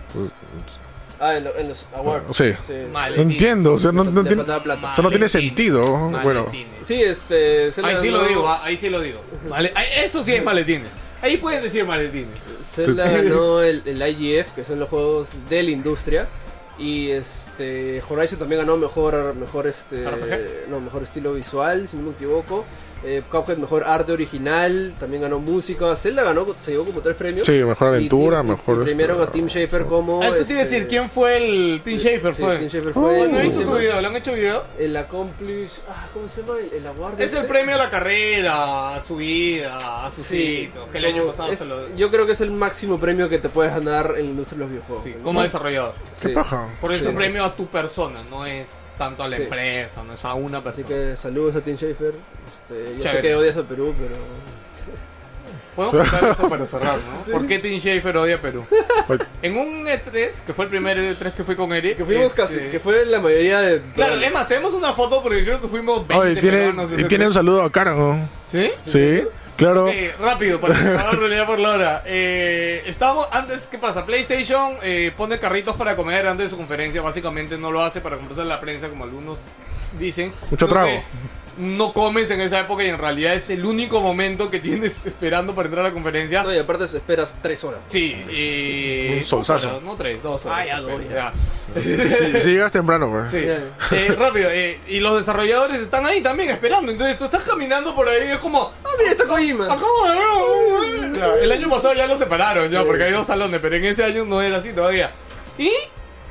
Ah, 1.20 1.36
en, 1.36 1.44
lo- 1.44 1.56
en 1.56 1.68
los 1.68 1.86
awards. 1.94 2.36
Sí. 2.36 2.54
No 2.92 3.22
entiendo, 3.22 3.74
o 3.74 3.78
sea, 3.78 3.90
no, 3.92 4.04
tiene, 4.04 4.36
faltaba 4.36 4.62
plata. 4.62 4.90
o 4.90 4.94
sea, 4.94 5.02
no 5.02 5.10
tiene 5.10 5.24
Maletines. 5.26 5.32
sentido. 5.32 6.10
Bueno. 6.22 6.46
Sí, 6.82 7.02
este. 7.02 7.70
Ahí 7.82 7.96
sí 8.00 8.08
lo 8.10 8.24
digo, 8.26 8.48
ah, 8.48 8.60
ahí 8.64 8.76
sí 8.76 8.88
lo 8.88 9.00
digo. 9.00 9.20
Vale, 9.48 9.72
ahí- 9.74 10.04
Eso 10.04 10.22
sí 10.22 10.32
es 10.34 10.44
maletines. 10.44 10.88
Ahí 11.20 11.36
pueden 11.38 11.62
decir 11.62 11.84
maletines. 11.84 12.38
Zelda 12.62 13.04
Sí. 13.08 13.14
ganó 13.16 13.62
el, 13.62 13.82
el 13.84 14.00
IGF, 14.00 14.52
que 14.54 14.64
son 14.64 14.78
los 14.78 14.88
juegos 14.88 15.30
de 15.48 15.62
la 15.64 15.70
industria. 15.72 16.28
Y 16.78 17.10
este 17.10 18.00
Horizon 18.08 18.38
también 18.38 18.60
ganó 18.60 18.76
mejor 18.76 19.34
mejor 19.34 19.66
este 19.66 20.08
RPG. 20.08 20.68
no 20.70 20.78
mejor 20.80 21.02
estilo 21.02 21.32
visual, 21.34 21.88
si 21.88 21.96
no 21.96 22.04
me 22.04 22.10
equivoco. 22.12 22.64
Eh, 23.04 23.22
Cuphead 23.30 23.58
mejor 23.58 23.84
arte 23.84 24.10
original, 24.12 24.94
también 24.98 25.22
ganó 25.22 25.38
música. 25.38 25.94
Zelda 25.96 26.24
ganó, 26.24 26.46
se 26.58 26.72
llevó 26.72 26.84
como 26.84 27.00
tres 27.00 27.14
premios. 27.16 27.46
sí, 27.46 27.52
mejor 27.52 27.88
aventura, 27.88 28.40
y, 28.40 28.46
mejor. 28.48 28.82
y 28.82 28.84
premiaron 28.86 29.18
este, 29.18 29.28
a 29.28 29.32
Tim 29.32 29.46
Schafer 29.48 29.86
como. 29.86 30.20
Ah, 30.22 30.28
Eso 30.28 30.44
te 30.44 30.52
iba 30.52 30.60
a 30.60 30.64
este, 30.64 30.74
decir, 30.76 30.88
¿quién 30.88 31.08
fue 31.08 31.36
el 31.36 31.82
Tim 31.84 31.96
Schafer? 31.98 32.34
sí, 32.34 32.42
fue? 32.42 32.58
Tim 32.58 32.68
Schafer 32.68 32.88
Oh, 32.90 32.92
fue. 33.00 33.18
no 33.18 33.24
he 33.24 33.28
¿cómo 33.28 33.40
visto 33.40 33.62
su 33.62 33.72
video, 33.74 34.00
¿lo 34.00 34.08
han 34.08 34.16
hecho 34.16 34.32
video? 34.34 34.64
El 34.78 34.96
Accomplish. 34.96 35.80
Ah, 35.88 36.08
¿cómo 36.12 36.28
se 36.28 36.40
llama? 36.42 36.54
El, 36.58 36.72
el 36.74 36.86
award 36.88 37.20
Es 37.20 37.32
el 37.32 37.38
este? 37.38 37.48
premio 37.48 37.74
a 37.76 37.78
la 37.78 37.90
carrera, 37.90 38.94
a 38.96 39.00
su 39.00 39.16
vida, 39.16 40.06
a 40.06 40.10
sus 40.10 40.24
Sí, 40.24 40.68
hitos. 40.72 40.88
Que 40.90 40.98
el 40.98 41.04
año 41.04 41.18
como- 41.18 41.30
pasado 41.30 41.52
es- 41.52 41.58
se 41.60 41.66
lo. 41.66 41.94
Yo 41.96 42.10
creo 42.10 42.26
que 42.26 42.32
es 42.32 42.40
el 42.40 42.50
máximo 42.50 42.98
premio 42.98 43.28
que 43.28 43.38
te 43.38 43.48
puedes 43.48 43.72
ganar 43.72 44.14
en 44.16 44.24
la 44.24 44.30
industria 44.30 44.58
de 44.58 44.64
los 44.64 44.70
videojuegos. 44.72 45.04
Sí, 45.04 45.14
¿no? 45.16 45.22
como 45.24 45.42
desarrollador. 45.42 45.94
¿Qué 46.20 46.28
Sí. 46.30 46.34
paja? 46.34 46.68
Por 46.80 46.90
eso 46.92 47.04
Sí, 47.04 47.04
es 47.04 47.14
un 47.14 47.14
sí. 47.14 47.18
premio 47.24 47.44
a 47.44 47.54
tu 47.54 47.66
persona, 47.66 48.22
no 48.28 48.44
es 48.44 48.87
tanto 48.98 49.22
a 49.22 49.28
la 49.28 49.36
Sí. 49.36 49.42
empresa, 49.44 50.02
no 50.04 50.12
es 50.14 50.24
a 50.24 50.34
una 50.34 50.58
Así 50.58 50.64
persona. 50.82 50.88
que 50.88 51.16
saludos 51.16 51.56
a 51.56 51.60
Tim 51.62 51.76
Schafer. 51.76 52.14
Este, 52.46 52.96
yo 52.96 53.02
sé 53.02 53.08
Chévere. 53.08 53.22
que 53.22 53.34
odias 53.36 53.56
a 53.56 53.62
Perú, 53.62 53.94
pero. 53.98 54.16
Podemos 55.76 56.08
contar 56.10 56.30
eso 56.32 56.48
para 56.48 56.66
cerrar, 56.66 56.96
¿no? 56.96 57.32
¿Por 57.32 57.46
qué 57.46 57.60
Tim 57.60 57.78
Schafer 57.78 58.16
odia 58.16 58.36
a 58.36 58.40
Perú? 58.42 58.64
En 59.42 59.56
un 59.56 59.86
E3, 59.86 60.40
que 60.44 60.52
fue 60.52 60.64
el 60.64 60.70
primer 60.70 60.98
E3 60.98 61.32
que 61.32 61.44
fui 61.44 61.54
con 61.54 61.72
Eric. 61.72 61.96
Que 61.98 62.04
fuimos 62.04 62.26
este, 62.26 62.36
casi, 62.42 62.58
que 62.70 62.80
fue 62.80 63.06
la 63.06 63.20
mayoría 63.20 63.60
de. 63.60 63.82
Claro, 63.94 64.16
es 64.16 64.32
más, 64.34 64.48
tenemos 64.48 64.74
una 64.74 64.92
foto 64.92 65.22
porque 65.22 65.44
creo 65.44 65.60
que 65.60 65.68
fuimos 65.68 66.06
20 66.06 66.26
Oye, 66.26 66.40
tiene, 66.40 66.72
y 66.98 67.04
tiene 67.04 67.26
un 67.26 67.32
E3. 67.32 67.34
saludo 67.34 67.62
a 67.62 67.70
Cara, 67.70 67.94
¿no? 67.94 68.28
¿Sí? 68.46 68.70
Sí, 68.82 69.22
claro. 69.58 69.86
Rápido, 70.18 70.60
para 70.60 71.10
realidad 71.12 71.46
por 71.46 71.58
la 71.58 71.70
hora. 71.70 72.02
Eh, 72.06 72.82
estábamos, 72.86 73.28
antes, 73.32 73.66
¿qué 73.66 73.76
pasa? 73.76 74.06
PlayStation 74.06 74.78
eh, 74.82 75.12
pone 75.16 75.38
carritos 75.38 75.76
para 75.76 75.94
comer 75.96 76.26
antes 76.26 76.46
de 76.46 76.50
su 76.50 76.56
conferencia. 76.56 77.02
Básicamente 77.02 77.58
no 77.58 77.70
lo 77.70 77.82
hace 77.82 78.00
para 78.00 78.16
conversar 78.16 78.46
a 78.46 78.48
la 78.48 78.60
prensa, 78.60 78.88
como 78.88 79.04
algunos 79.04 79.42
dicen. 79.98 80.32
Mucho 80.50 80.66
Creo 80.66 80.68
trago. 80.68 80.88
que 80.88 81.37
No 81.58 81.92
comes 81.92 82.30
en 82.30 82.40
esa 82.40 82.60
época 82.60 82.84
y 82.84 82.88
en 82.88 82.98
realidad 82.98 83.34
es 83.34 83.50
el 83.50 83.64
único 83.66 84.00
momento 84.00 84.50
que 84.50 84.60
tienes 84.60 85.04
esperando 85.06 85.54
para 85.54 85.66
entrar 85.66 85.84
a 85.84 85.88
la 85.88 85.94
conferencia. 85.94 86.42
No, 86.44 86.54
y 86.54 86.58
aparte 86.58 86.84
esperas 86.84 87.32
tres 87.42 87.62
horas. 87.64 87.80
Sí, 87.84 88.12
y. 88.30 89.18
Un 89.18 89.24
solsazo. 89.24 89.68
horas, 89.70 89.82
no 89.82 89.96
tres, 89.96 90.22
dos 90.22 90.46
horas. 90.46 90.66
Ya, 90.66 90.76
pero 90.84 90.98
no, 90.98 91.04
ya. 91.10 91.32
Si, 91.82 92.40
si 92.40 92.48
llegas 92.50 92.72
temprano, 92.72 93.10
pues. 93.10 93.30
Sí. 93.30 93.38
Eh, 93.38 94.16
rápido, 94.18 94.48
eh, 94.50 94.80
y 94.86 95.00
los 95.00 95.16
desarrolladores 95.18 95.80
están 95.80 96.06
ahí 96.06 96.20
también 96.20 96.50
esperando. 96.50 96.90
Entonces 96.92 97.18
tú 97.18 97.24
estás 97.24 97.42
caminando 97.42 97.94
por 97.94 98.08
ahí 98.08 98.28
y 98.28 98.30
es 98.32 98.38
como. 98.38 98.72
Ah, 98.84 98.88
mira, 98.98 99.10
está 99.10 99.24
Kojima. 99.26 99.66
Acabo 99.66 100.04
de 100.04 100.10
ver. 101.00 101.12
Claro, 101.12 101.36
el 101.38 101.50
año 101.52 101.68
pasado 101.68 101.94
ya 101.94 102.06
lo 102.06 102.16
separaron, 102.16 102.70
ya, 102.70 102.80
Sí. 102.80 102.86
porque 102.86 103.04
hay 103.04 103.12
dos 103.12 103.26
salones, 103.26 103.60
pero 103.60 103.76
en 103.76 103.84
ese 103.84 104.04
año 104.04 104.24
no 104.24 104.40
era 104.40 104.58
así 104.58 104.72
todavía. 104.72 105.10
Y 105.58 105.70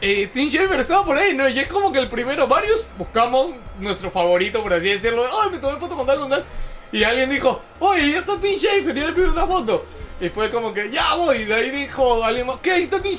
eh, 0.02 0.30
Tim 0.34 0.50
Schafer 0.50 0.80
estaba 0.80 1.06
por 1.06 1.18
ahí, 1.18 1.34
¿no? 1.34 1.48
Y 1.48 1.60
es 1.60 1.68
como 1.68 1.92
que 1.92 2.00
el 2.00 2.10
primero, 2.10 2.48
varios 2.48 2.88
buscamos 2.98 3.52
nuestro 3.80 4.12
favorito, 4.12 4.62
por 4.62 4.74
así 4.74 4.90
decirlo. 4.90 5.28
Ay, 5.44 5.52
me 5.52 5.60
tomé 5.60 5.80
foto 5.80 5.96
con 5.96 6.06
tal, 6.06 6.20
con 6.20 6.30
tal. 6.30 6.46
Y 6.92 7.04
alguien 7.04 7.30
dijo, 7.30 7.62
oye, 7.80 8.12
ya 8.12 8.20
está 8.20 8.40
Tim 8.40 8.58
Schafer, 8.58 8.98
y 8.98 9.02
yo 9.02 9.08
le 9.08 9.14
pido 9.14 9.32
una 9.32 9.48
foto. 9.48 9.86
Y 10.20 10.30
fue 10.30 10.50
como 10.50 10.74
que, 10.74 10.90
ya 10.92 11.16
voy. 11.16 11.38
Y 11.38 11.46
de 11.46 11.54
ahí 11.54 11.70
dijo 11.70 12.24
alguien 12.24 12.48
¿qué? 12.62 12.72
Ahí 12.72 12.84
está 12.84 13.02
Tim. 13.02 13.16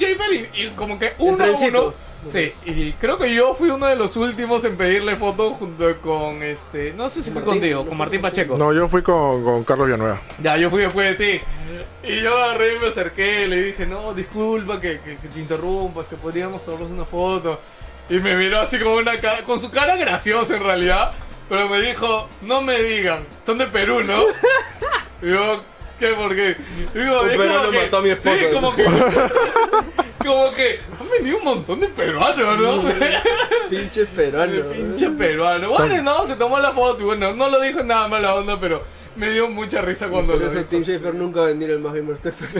Y, 0.54 0.68
como 0.70 0.98
que 0.98 1.14
uno 1.18 1.44
a 1.44 1.50
uno. 1.50 1.94
Sí, 2.26 2.52
y 2.66 2.92
creo 2.94 3.16
que 3.16 3.32
yo 3.32 3.54
fui 3.54 3.70
uno 3.70 3.86
de 3.86 3.94
los 3.96 4.16
últimos 4.16 4.64
en 4.64 4.76
pedirle 4.76 5.16
foto 5.16 5.54
junto 5.54 5.96
con 6.00 6.42
este. 6.42 6.92
No 6.94 7.08
sé 7.08 7.22
si 7.22 7.30
fue 7.30 7.42
contigo, 7.42 7.82
¿no 7.84 7.88
con 7.88 7.98
Martín? 7.98 8.20
Pacheco. 8.20 8.56
No, 8.58 8.72
yo 8.72 8.88
fui 8.88 9.02
con, 9.02 9.44
con 9.44 9.64
Carlos 9.64 9.86
Villanueva. 9.86 10.20
Ya, 10.42 10.56
yo 10.56 10.68
fui 10.68 10.82
después 10.82 11.16
de 11.16 11.38
ti. 11.38 11.44
Y 12.02 12.20
yo 12.20 12.36
agarré 12.36 12.74
y 12.74 12.78
me 12.80 12.88
acerqué, 12.88 13.46
le 13.46 13.62
dije, 13.62 13.86
no, 13.86 14.12
disculpa 14.14 14.80
que, 14.80 15.00
que- 15.00 15.16
que 15.16 15.28
te 15.28 15.38
interrumpa, 15.40 16.02
te 16.02 16.16
podríamos 16.16 16.64
tomarnos 16.64 16.90
una 16.90 17.04
foto. 17.04 17.60
Y 18.10 18.14
me 18.14 18.34
miró 18.36 18.60
así 18.60 18.78
como 18.78 18.96
una 18.96 19.20
cara, 19.20 19.42
con 19.44 19.60
su 19.60 19.70
cara 19.70 19.96
graciosa 19.96 20.56
en 20.56 20.62
realidad. 20.64 21.12
Pero 21.48 21.68
me 21.68 21.80
dijo, 21.80 22.28
no 22.42 22.60
me 22.62 22.82
digan, 22.82 23.24
son 23.42 23.58
de 23.58 23.66
Perú, 23.68 24.02
¿no? 24.02 24.24
Y 25.22 25.30
yo, 25.30 25.62
¿qué? 25.98 26.08
¿Por 26.08 26.34
qué? 26.34 26.56
Digo, 26.94 27.22
Un 27.22 27.28
peruano 27.28 27.72
mató 27.72 27.96
a 27.98 28.02
mi 28.02 28.10
esposa. 28.10 28.36
Sí, 28.38 28.44
como 28.52 28.74
que... 28.74 28.84
como 30.26 30.52
que 30.52 30.80
han 31.00 31.10
venido 31.10 31.38
un 31.38 31.44
montón 31.44 31.80
de 31.80 31.88
peruanos, 31.88 32.60
¿no? 32.60 32.82
Pinche 33.68 34.06
peruano. 34.06 34.62
Pinche 34.72 35.10
peruano. 35.10 35.70
Bueno, 35.70 36.02
no, 36.02 36.26
se 36.26 36.36
tomó 36.36 36.58
la 36.58 36.72
foto 36.72 37.00
y 37.02 37.04
bueno, 37.04 37.32
no 37.32 37.48
lo 37.48 37.60
dijo 37.60 37.82
nada 37.82 38.08
mala 38.08 38.34
onda, 38.34 38.58
pero 38.60 38.82
me 39.16 39.30
dio 39.30 39.48
mucha 39.48 39.82
risa 39.82 40.08
cuando 40.08 40.34
Por 40.34 40.42
lo 40.42 40.48
eso 40.48 40.58
dijo. 40.58 40.68
Tim 40.70 40.82
Schafer 40.82 41.14
nunca 41.14 41.40
va 41.40 41.46
a 41.46 41.48
venir 41.50 41.70
al 41.70 41.78
Más 41.80 41.94
Gamer 41.94 42.18
Tech 42.18 42.34
Fest. 42.34 42.58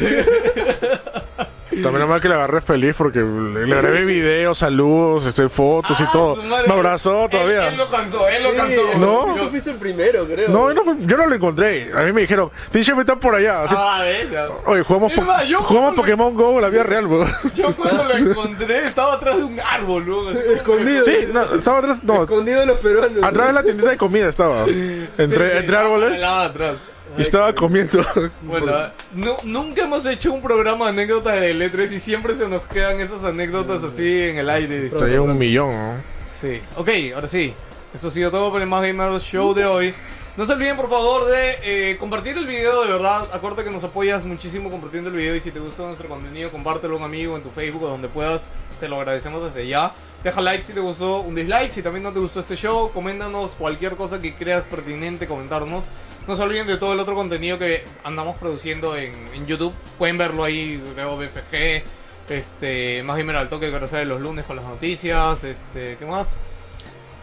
También 1.83 2.01
nomás 2.01 2.21
que 2.23 2.29
le 2.29 2.35
agarré 2.35 2.61
feliz 2.61 2.95
porque 2.97 3.21
le, 3.21 3.67
grabé 3.67 4.05
videos, 4.05 4.59
saludos, 4.59 5.27
este, 5.27 5.49
fotos 5.49 5.99
y 6.01 6.05
Ah, 6.05 6.11
todo. 6.13 6.37
Me 6.43 6.73
abrazó 6.73 7.25
Él- 7.25 7.31
todavía. 7.31 7.69
Él, 7.69 7.77
lo 7.77 7.91
cansó, 7.91 8.29
él 8.29 8.43
lo 8.43 8.51
Sí, 8.51 8.57
cansó. 8.57 8.83
No. 8.99 9.35
Tú 9.39 9.49
fuiste 9.51 9.71
el 9.71 9.77
primero, 9.77 10.27
creo. 10.27 10.49
No, 10.49 10.73
yo 10.73 10.83
no, 10.85 10.97
yo 11.01 11.17
lo 11.17 11.35
encontré. 11.35 11.91
A 11.95 12.03
mí 12.03 12.13
me 12.13 12.23
dijeron, 12.23 12.51
T-Shirt 12.71 12.99
está 13.01 13.17
por 13.17 13.35
allá. 13.35 13.65
Así, 13.65 13.75
Ah, 13.77 14.01
ves. 14.03 14.27
Oye, 14.67 14.83
jugamos, 14.83 15.13
Es 15.13 15.19
po- 15.19 15.25
más, 15.25 15.47
yo 15.47 15.59
jugamos 15.61 15.95
Pokémon 15.95 16.35
Go 16.35 16.57
en 16.57 16.63
la 16.63 16.69
vida 16.71 16.83
real, 16.83 17.07
weón. 17.07 17.29
Yo 17.55 17.73
cuando 17.77 18.05
lo 18.05 18.17
encontré 18.17 18.85
estaba 18.87 19.15
atrás 19.15 19.37
de 19.37 19.45
un 19.45 19.61
árbol, 19.61 20.05
que- 20.33 20.53
Escondido. 20.55 21.05
Sí, 21.05 21.29
no, 21.33 21.55
estaba 21.55 21.79
atrás, 21.79 21.99
no, 22.05 22.23
Escondido 22.23 22.61
de 22.61 22.67
los 22.67 22.79
peruanos. 22.79 23.23
atrás 23.23 23.47
de 23.49 23.53
la 23.53 23.63
tiendita 23.63 23.91
de 23.91 23.97
comida 23.97 24.29
estaba. 24.29 24.65
Entre, 24.65 24.75
Sí, 24.75 25.09
sí, 25.17 25.59
entre 25.59 25.77
árboles. 25.77 26.23
atrás. 26.23 26.77
Estaba 27.17 27.55
comiendo. 27.55 28.05
Bueno, 28.43 28.73
nu- 29.15 29.37
nunca 29.45 29.83
hemos 29.83 30.05
hecho 30.07 30.33
un 30.33 30.43
programa 30.43 30.87
de 30.87 30.91
anécdotas 30.93 31.41
de 31.41 31.55
L3 31.55 31.93
y 31.93 31.99
siempre 31.99 32.35
se 32.35 32.49
nos 32.49 32.63
quedan 32.65 33.01
esas 33.01 33.25
anécdotas 33.25 33.83
así 33.85 34.07
en 34.23 34.39
el 34.39 34.51
aire. 34.51 34.91
Traía 34.91 35.23
un 35.23 35.37
millón, 35.39 35.71
¿no? 35.73 35.95
Sí, 36.41 36.61
ok, 36.77 36.89
ahora 37.15 37.29
sí. 37.29 37.55
Eso 37.95 38.09
ha 38.09 38.11
sido 38.11 38.31
todo 38.31 38.51
por 38.51 38.61
el 38.61 38.67
Más 38.69 38.83
Gamer 38.83 39.19
Show 39.21 39.55
de 39.55 39.65
hoy. 39.65 39.95
No 40.37 40.45
se 40.47 40.53
olviden 40.53 40.77
por 40.77 40.89
favor 40.89 41.25
de 41.27 41.57
eh, 41.91 41.97
compartir 41.97 42.37
el 42.39 42.47
video, 42.47 42.85
de 42.85 42.93
verdad. 42.93 43.27
Acuérdate 43.33 43.65
que 43.65 43.71
nos 43.73 43.83
apoyas 43.83 44.25
muchísimo 44.25 44.71
compartiendo 44.71 45.11
el 45.11 45.17
video 45.17 45.35
y 45.35 45.41
si 45.41 45.51
te 45.51 45.59
gusta 45.59 45.83
nuestro 45.83 46.09
contenido, 46.09 46.51
compártelo 46.53 46.95
a 46.95 46.99
un 46.99 47.05
amigo 47.05 47.37
en 47.37 47.43
tu 47.43 47.51
Facebook 47.51 47.83
o 47.83 47.89
donde 47.89 48.09
puedas. 48.09 48.49
Te 48.79 48.89
lo 48.89 48.97
agradecemos 48.99 49.43
desde 49.43 49.67
ya. 49.67 49.93
Deja 50.23 50.41
like 50.41 50.65
si 50.65 50.73
te 50.73 50.81
gustó, 50.81 51.21
un 51.21 51.35
dislike 51.35 51.71
si 51.71 51.83
también 51.83 52.03
no 52.03 52.13
te 52.13 52.19
gustó 52.19 52.41
este 52.41 52.57
show. 52.57 52.91
Coméntanos 52.93 53.53
cualquier 53.53 53.95
cosa 53.95 54.21
que 54.21 54.35
creas 54.35 54.65
pertinente 54.65 55.27
comentarnos. 55.27 55.85
No 56.27 56.37
se 56.37 56.43
olviden 56.43 56.67
de 56.67 56.77
todo 56.77 56.93
el 56.93 57.01
otro 57.01 57.15
contenido 57.15 57.59
que 57.59 57.85
andamos 58.05 58.37
produciendo 58.37 58.97
en, 58.97 59.13
en 59.33 59.47
YouTube. 59.47 59.73
Pueden 59.97 60.19
verlo 60.19 60.45
ahí, 60.45 60.83
creo 60.95 61.17
BFG. 61.17 61.85
Este, 62.29 63.03
más 63.05 63.17
Gamer 63.17 63.37
al 63.37 63.49
toque 63.49 63.71
que 63.71 63.89
sale 63.89 64.05
los 64.05 64.21
lunes 64.21 64.45
con 64.45 64.57
las 64.57 64.65
noticias. 64.65 65.45
Este, 65.45 65.97
¿qué 65.97 66.05
más? 66.05 66.37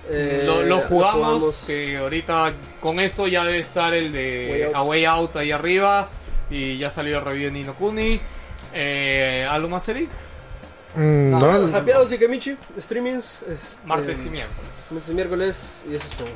Eh, 0.09 0.43
lo, 0.45 0.63
lo 0.63 0.79
jugamos, 0.81 1.21
jugamos. 1.21 1.63
que 1.67 1.97
ahorita 1.97 2.53
con 2.79 2.99
esto 2.99 3.27
ya 3.27 3.43
debe 3.43 3.59
estar 3.59 3.93
el 3.93 4.11
Way 4.11 4.59
de 4.59 4.65
Out. 4.65 4.75
A 4.75 4.81
Way 4.83 5.05
Out 5.05 5.35
ahí 5.35 5.51
arriba. 5.51 6.09
Y 6.49 6.77
ya 6.77 6.89
salió 6.89 7.19
el 7.19 7.25
review 7.25 7.45
de 7.45 7.51
Nino 7.51 7.73
Kuni. 7.73 8.19
Eh, 8.73 9.47
¿Algo 9.49 9.69
más, 9.69 9.87
Eric? 9.89 10.09
Mm, 10.95 11.33
Ah, 11.35 11.39
no, 11.39 11.77
Happy 11.77 11.91
Sikemichi, 12.07 12.57
streamings. 12.79 13.41
este, 13.49 13.85
Martes 13.87 14.25
y 14.25 14.29
miércoles. 14.29 14.87
Martes 14.91 15.09
y 15.09 15.13
miércoles, 15.13 15.85
y 15.89 15.95
eso 15.95 16.05
es 16.09 16.15
todo. 16.15 16.27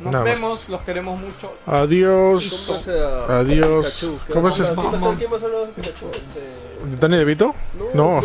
Nos 0.00 0.12
Nada 0.12 0.24
más. 0.24 0.34
vemos, 0.34 0.68
los 0.68 0.80
queremos 0.82 1.20
mucho. 1.20 1.52
Adiós. 1.66 2.80
A 3.28 3.38
Adiós. 3.38 3.84
Pikachu. 3.86 4.18
¿Qué 4.26 4.32
¿Cómo 4.32 4.48
vas 4.48 4.54
es 4.58 4.60
a- 4.66 4.72
eso? 4.72 4.74
¿Quién 4.80 4.92
va 4.92 4.96
a 4.96 5.00
ser- 5.00 5.14
quién 5.18 5.32
va 5.32 5.36
a 5.36 5.40
ser 5.40 5.50
los 5.50 5.68
Pikachu? 5.70 6.06
Este... 6.12 6.96
¿Dani 7.00 7.16
De 7.18 7.24
Vito? 7.24 7.54
No. 7.94 8.20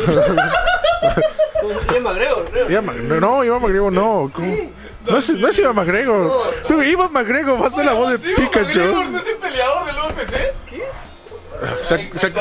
Ian 1.93 2.03
McGregor, 2.03 2.45
creo. 2.45 2.69
Iván 2.71 3.19
no, 3.19 3.43
Iván 3.43 3.61
McGregor 3.61 3.91
no. 3.93 4.29
¿Cómo? 4.33 4.55
Sí. 4.55 4.73
No 5.09 5.17
es, 5.17 5.29
no 5.29 5.47
es 5.47 5.59
Iván 5.59 5.75
McGregor. 5.75 6.31
Tú, 6.67 6.81
Iván 6.81 7.11
McGregor, 7.13 7.61
va 7.61 7.67
a 7.67 7.71
ser 7.71 7.85
la 7.85 7.93
voz 7.93 8.09
de 8.11 8.17
Digo, 8.17 8.41
McGregor 8.41 8.67
Pikachu. 8.67 9.11
¿No 9.11 9.17
es 9.19 9.27
el 9.27 9.35
peleador 9.37 9.85
del 9.85 9.95
UFC? 9.97 10.53
Se- 11.83 12.09
se- 12.13 12.19
se- 12.19 12.31